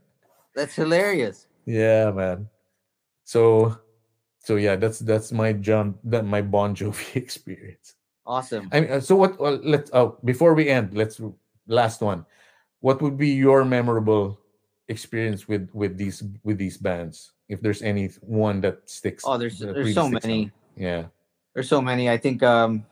That's 0.54 0.74
hilarious. 0.74 1.46
yeah, 1.64 2.10
man. 2.10 2.48
So 3.24 3.78
so 4.40 4.56
yeah, 4.56 4.76
that's 4.76 4.98
that's 4.98 5.30
my 5.30 5.52
John 5.52 5.94
that 6.04 6.24
my 6.24 6.40
Bon 6.42 6.74
Jovi 6.74 7.16
experience. 7.22 7.94
Awesome. 8.26 8.68
I 8.72 8.80
mean, 8.80 8.90
uh, 8.90 9.00
so 9.00 9.16
what? 9.16 9.38
Well, 9.38 9.60
let's. 9.62 9.90
Oh, 9.92 10.16
before 10.24 10.54
we 10.54 10.68
end, 10.68 10.96
let's 10.96 11.20
last 11.66 12.00
one. 12.00 12.24
What 12.80 13.02
would 13.02 13.16
be 13.16 13.28
your 13.28 13.64
memorable 13.64 14.40
experience 14.88 15.46
with 15.48 15.70
with 15.72 15.96
these 15.96 16.22
with 16.44 16.58
these 16.58 16.76
bands? 16.76 17.32
If 17.48 17.60
there's 17.60 17.82
any 17.82 18.08
one 18.20 18.60
that 18.62 18.88
sticks. 18.88 19.24
Oh, 19.26 19.38
there's 19.38 19.58
that 19.60 19.66
there's 19.66 19.76
really 19.76 19.92
so 19.92 20.08
sticks 20.08 20.24
out. 20.24 20.28
many. 20.28 20.52
Yeah. 20.76 21.04
There's 21.54 21.68
so 21.68 21.80
many. 21.80 22.10
I 22.10 22.16
think 22.16 22.42
um 22.42 22.84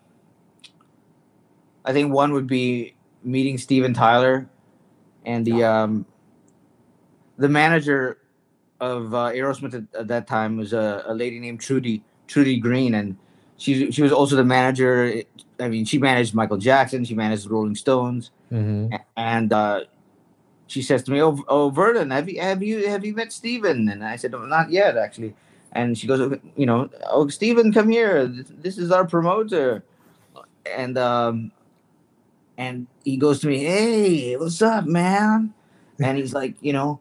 I 1.85 1.93
think 1.93 2.13
one 2.13 2.33
would 2.33 2.47
be 2.47 2.95
meeting 3.23 3.59
Steven 3.59 3.93
Tyler 3.93 4.49
and 5.25 5.45
the 5.45 5.65
um 5.65 6.07
the 7.39 7.49
manager 7.49 8.19
of 8.81 9.15
uh, 9.15 9.31
Aerosmith 9.33 9.75
at, 9.75 10.01
at 10.01 10.09
that 10.09 10.27
time 10.27 10.57
was 10.57 10.73
a, 10.73 11.03
a 11.07 11.15
lady 11.15 11.39
named 11.39 11.61
Trudy 11.61 12.03
Trudy 12.27 12.59
Green 12.59 12.95
and 12.95 13.17
she 13.57 13.91
she 13.91 14.03
was 14.03 14.13
also 14.13 14.37
the 14.37 14.45
manager 14.45 15.23
I 15.61 15.69
mean 15.69 15.85
she 15.85 15.99
managed 15.99 16.35
Michael 16.35 16.59
Jackson 16.59 17.05
she 17.05 17.15
managed 17.15 17.47
the 17.47 17.51
Rolling 17.51 17.75
Stones 17.75 18.31
hmm 18.49 18.89
and 19.17 19.53
uh, 19.53 19.85
she 20.67 20.83
says 20.83 21.03
to 21.05 21.13
me, 21.13 21.23
"Oh, 21.23 21.43
oh, 21.49 21.71
Vernon, 21.71 22.11
have 22.11 22.29
you 22.29 22.41
have 22.41 22.63
you 22.63 22.89
have 22.89 23.05
you 23.05 23.15
met 23.15 23.33
Steven? 23.33 23.89
And 23.89 24.05
I 24.05 24.17
said, 24.17 24.33
"No, 24.33 24.45
"Not 24.45 24.71
yet, 24.71 24.97
actually." 24.97 25.35
And 25.73 25.97
she 25.97 26.07
goes, 26.07 26.39
"You 26.57 26.67
know, 26.67 26.91
oh, 27.09 27.29
Steven, 27.29 27.73
come 27.73 27.89
here. 27.91 28.27
This, 28.27 28.79
is 28.79 28.91
our 28.91 29.07
promoter." 29.07 29.85
And 30.77 30.99
um, 30.99 31.53
and 32.59 32.87
he 33.05 33.17
goes 33.17 33.41
to 33.41 33.47
me, 33.47 33.59
"Hey, 33.59 34.37
what's 34.37 34.61
up, 34.63 34.87
man?" 34.87 35.55
And 36.01 36.19
he's 36.19 36.35
like, 36.35 36.57
you 36.61 36.73
know, 36.73 37.01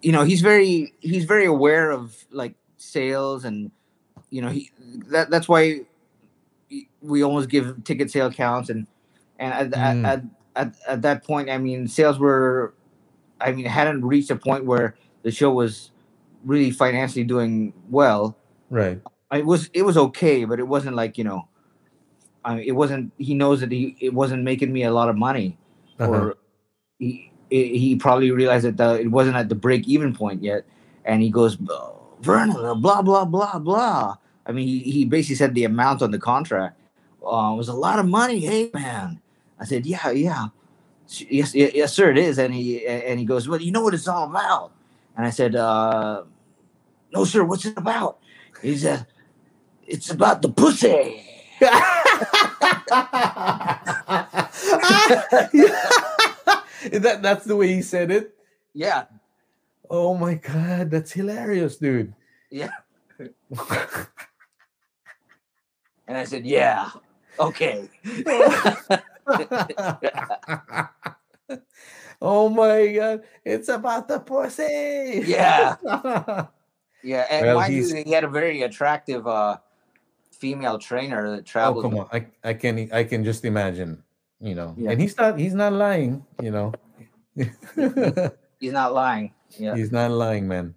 you 0.00 0.12
know, 0.12 0.24
he's 0.24 0.40
very 0.40 0.94
he's 1.00 1.24
very 1.24 1.46
aware 1.46 1.90
of 1.90 2.24
like 2.30 2.54
sales 2.76 3.44
and 3.44 3.70
you 4.30 4.42
know 4.42 4.48
he 4.48 4.70
that 5.08 5.30
that's 5.30 5.48
why 5.48 5.80
we 7.00 7.22
almost 7.22 7.48
give 7.48 7.82
ticket 7.84 8.10
sale 8.10 8.30
counts 8.30 8.68
and 8.70 8.86
and 9.38 9.52
at, 9.52 9.70
Mm. 9.70 10.04
at, 10.06 10.24
at, 10.56 10.74
at 10.88 11.02
that 11.02 11.24
point 11.24 11.50
i 11.50 11.58
mean 11.58 11.86
sales 11.88 12.18
were 12.18 12.74
i 13.40 13.52
mean 13.52 13.64
hadn't 13.66 14.04
reached 14.04 14.30
a 14.30 14.36
point 14.36 14.64
where 14.64 14.96
the 15.22 15.30
show 15.30 15.50
was 15.52 15.90
really 16.44 16.70
financially 16.70 17.24
doing 17.24 17.72
well 17.90 18.36
Right. 18.70 19.00
it 19.32 19.46
was 19.46 19.70
it 19.72 19.82
was 19.82 19.96
okay 19.96 20.44
but 20.44 20.58
it 20.58 20.66
wasn't 20.68 20.96
like 20.96 21.18
you 21.18 21.24
know 21.24 21.48
I 22.44 22.54
mean, 22.56 22.64
it 22.68 22.72
wasn't 22.72 23.12
he 23.18 23.34
knows 23.34 23.60
that 23.60 23.72
he 23.72 23.96
it 24.00 24.14
wasn't 24.14 24.42
making 24.44 24.72
me 24.72 24.84
a 24.84 24.92
lot 24.92 25.08
of 25.08 25.16
money 25.16 25.58
Uh-huh. 25.98 26.10
or 26.10 26.36
he 26.98 27.30
he 27.50 27.94
probably 27.96 28.30
realized 28.30 28.64
that 28.66 28.76
the, 28.76 29.00
it 29.00 29.10
wasn't 29.10 29.36
at 29.36 29.48
the 29.48 29.54
break 29.54 29.86
even 29.88 30.14
point 30.14 30.42
yet 30.42 30.64
and 31.04 31.22
he 31.22 31.30
goes 31.30 31.56
vernon 32.20 32.80
blah 32.80 33.02
blah 33.02 33.24
blah 33.24 33.58
blah 33.58 34.16
i 34.46 34.52
mean 34.52 34.66
he, 34.66 34.78
he 34.80 35.04
basically 35.04 35.36
said 35.36 35.54
the 35.54 35.64
amount 35.64 36.02
on 36.02 36.10
the 36.10 36.18
contract 36.18 36.80
uh, 37.26 37.52
was 37.58 37.66
a 37.66 37.74
lot 37.74 37.98
of 37.98 38.06
money. 38.06 38.38
Hey, 38.38 38.70
man. 38.72 39.18
I 39.58 39.64
said, 39.64 39.84
yeah, 39.84 40.10
yeah. 40.10 40.46
Yes, 41.28 41.54
yes, 41.54 41.72
yes, 41.74 41.92
sir, 41.92 42.10
it 42.10 42.18
is. 42.18 42.38
And 42.38 42.54
he 42.54 42.86
and 42.86 43.18
he 43.18 43.24
goes, 43.24 43.48
well, 43.48 43.60
you 43.60 43.72
know 43.72 43.82
what 43.82 43.94
it's 43.94 44.08
all 44.08 44.24
about. 44.28 44.72
And 45.16 45.26
I 45.26 45.30
said, 45.30 45.56
uh, 45.56 46.24
no, 47.12 47.24
sir, 47.24 47.44
what's 47.44 47.64
it 47.64 47.76
about? 47.78 48.18
He 48.62 48.76
said, 48.76 49.06
it's 49.86 50.10
about 50.10 50.42
the 50.42 50.48
pussy. 50.48 51.22
that 51.60 52.10
that's 57.22 57.44
the 57.44 57.56
way 57.56 57.68
he 57.68 57.82
said 57.82 58.10
it. 58.10 58.34
Yeah, 58.74 59.04
Oh 59.88 60.16
my 60.16 60.34
god, 60.34 60.90
that's 60.90 61.12
hilarious, 61.12 61.76
dude. 61.76 62.14
yeah. 62.50 62.70
And 66.08 66.16
I 66.16 66.22
said, 66.22 66.46
yeah, 66.46 66.90
okay. 67.40 67.88
oh 72.22 72.48
my 72.48 72.86
god, 72.92 73.22
it's 73.44 73.68
about 73.68 74.08
the 74.08 74.20
pussy. 74.20 75.22
Yeah. 75.26 75.76
Yeah, 77.02 77.26
and 77.30 77.46
Well, 77.46 77.56
mind 77.60 77.72
you, 77.74 77.86
he's- 77.86 78.04
he 78.04 78.10
had 78.10 78.24
a 78.24 78.28
very 78.28 78.62
attractive 78.62 79.28
uh, 79.28 79.58
female 80.32 80.76
trainer 80.76 81.36
that 81.36 81.46
traveled. 81.46 81.84
oh 81.86 81.90
traveled. 81.90 82.10
come 82.10 82.20
on, 82.24 82.26
I, 82.42 82.50
I 82.50 82.54
can 82.54 82.88
I 82.92 83.04
can 83.04 83.22
just 83.22 83.44
imagine, 83.44 84.02
you 84.40 84.56
know. 84.56 84.74
Yeah. 84.76 84.90
And 84.90 85.00
he's 85.00 85.16
not 85.16 85.38
he's 85.38 85.54
not 85.54 85.72
lying, 85.72 86.26
you 86.42 86.50
know. 86.50 86.72
He's 88.58 88.72
not 88.72 88.92
lying. 88.92 89.34
Yeah. 89.56 89.76
He's 89.76 89.92
not 89.92 90.10
lying, 90.10 90.48
man. 90.48 90.74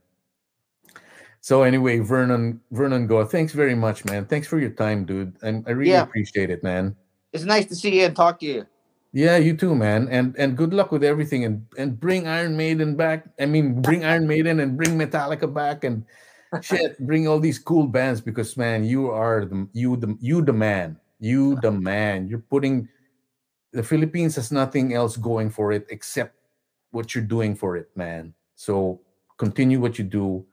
So 1.41 1.63
anyway, 1.63 1.97
Vernon 1.97 2.61
Vernon 2.69 3.07
Go, 3.07 3.25
thanks 3.25 3.53
very 3.53 3.73
much, 3.73 4.05
man. 4.05 4.27
Thanks 4.27 4.45
for 4.47 4.59
your 4.59 4.69
time, 4.71 5.05
dude. 5.05 5.33
I, 5.41 5.63
I 5.65 5.71
really 5.71 5.91
Yeah. 5.97 6.03
appreciate 6.03 6.51
it, 6.51 6.61
man. 6.61 6.95
It's 7.31 7.43
nice 7.43 7.65
to 7.67 7.75
see 7.75 7.99
you 7.99 8.05
and 8.05 8.15
talk 8.15 8.39
to 8.39 8.45
you. 8.45 8.65
Yeah, 9.11 9.37
you 9.37 9.57
too, 9.57 9.73
man. 9.73 10.07
And 10.09 10.35
and 10.37 10.55
good 10.55 10.73
luck 10.73 10.91
with 10.91 11.03
everything 11.03 11.45
and 11.45 11.65
and 11.77 11.99
bring 11.99 12.27
Iron 12.27 12.55
Maiden 12.55 12.95
back. 12.95 13.25
I 13.39 13.45
mean, 13.45 13.81
bring 13.81 14.05
Iron 14.05 14.27
Maiden 14.27 14.59
and 14.59 14.77
bring 14.77 14.97
Metallica 14.97 15.51
back 15.51 15.83
and 15.83 16.05
shit, 16.61 16.99
bring 16.99 17.27
all 17.27 17.39
these 17.39 17.57
cool 17.57 17.87
bands 17.87 18.21
because 18.21 18.57
man, 18.57 18.83
you 18.83 19.09
are 19.09 19.45
the 19.45 19.67
you 19.73 19.97
the 19.97 20.17
you 20.21 20.41
the 20.41 20.53
man. 20.53 20.97
You 21.19 21.57
the 21.61 21.71
man. 21.71 22.27
You're 22.29 22.45
putting 22.45 22.87
the 23.73 23.83
Philippines 23.83 24.35
has 24.35 24.51
nothing 24.51 24.93
else 24.93 25.17
going 25.17 25.49
for 25.49 25.71
it 25.71 25.85
except 25.89 26.35
what 26.91 27.13
you're 27.13 27.25
doing 27.25 27.55
for 27.55 27.77
it, 27.77 27.89
man. 27.95 28.33
So 28.55 29.01
continue 29.37 29.79
what 29.79 29.97
you 29.97 30.05
do. 30.05 30.45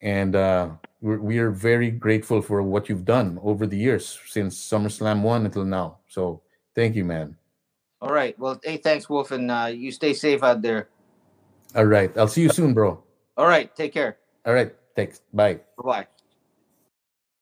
And 0.00 0.34
uh 0.34 0.70
we're, 1.02 1.18
we 1.18 1.38
are 1.38 1.50
very 1.50 1.90
grateful 1.90 2.40
for 2.40 2.62
what 2.62 2.88
you've 2.88 3.04
done 3.04 3.38
over 3.42 3.66
the 3.66 3.76
years 3.76 4.18
since 4.26 4.56
SummerSlam 4.56 5.22
1 5.22 5.44
until 5.44 5.64
now. 5.64 5.98
So 6.08 6.42
thank 6.74 6.94
you, 6.94 7.04
man. 7.04 7.36
All 8.00 8.12
right. 8.12 8.38
Well, 8.38 8.58
hey, 8.64 8.78
thanks, 8.78 9.08
Wolf, 9.10 9.30
and 9.32 9.50
uh, 9.50 9.70
you 9.72 9.92
stay 9.92 10.14
safe 10.14 10.42
out 10.42 10.62
there. 10.62 10.88
All 11.74 11.84
right. 11.84 12.16
I'll 12.16 12.28
see 12.28 12.42
you 12.42 12.48
soon, 12.48 12.74
bro. 12.74 13.02
All 13.36 13.46
right. 13.46 13.74
Take 13.76 13.92
care. 13.92 14.18
All 14.46 14.54
right. 14.54 14.74
Thanks. 14.96 15.20
Bye. 15.32 15.60
Bye 15.76 15.84
bye. 15.84 16.06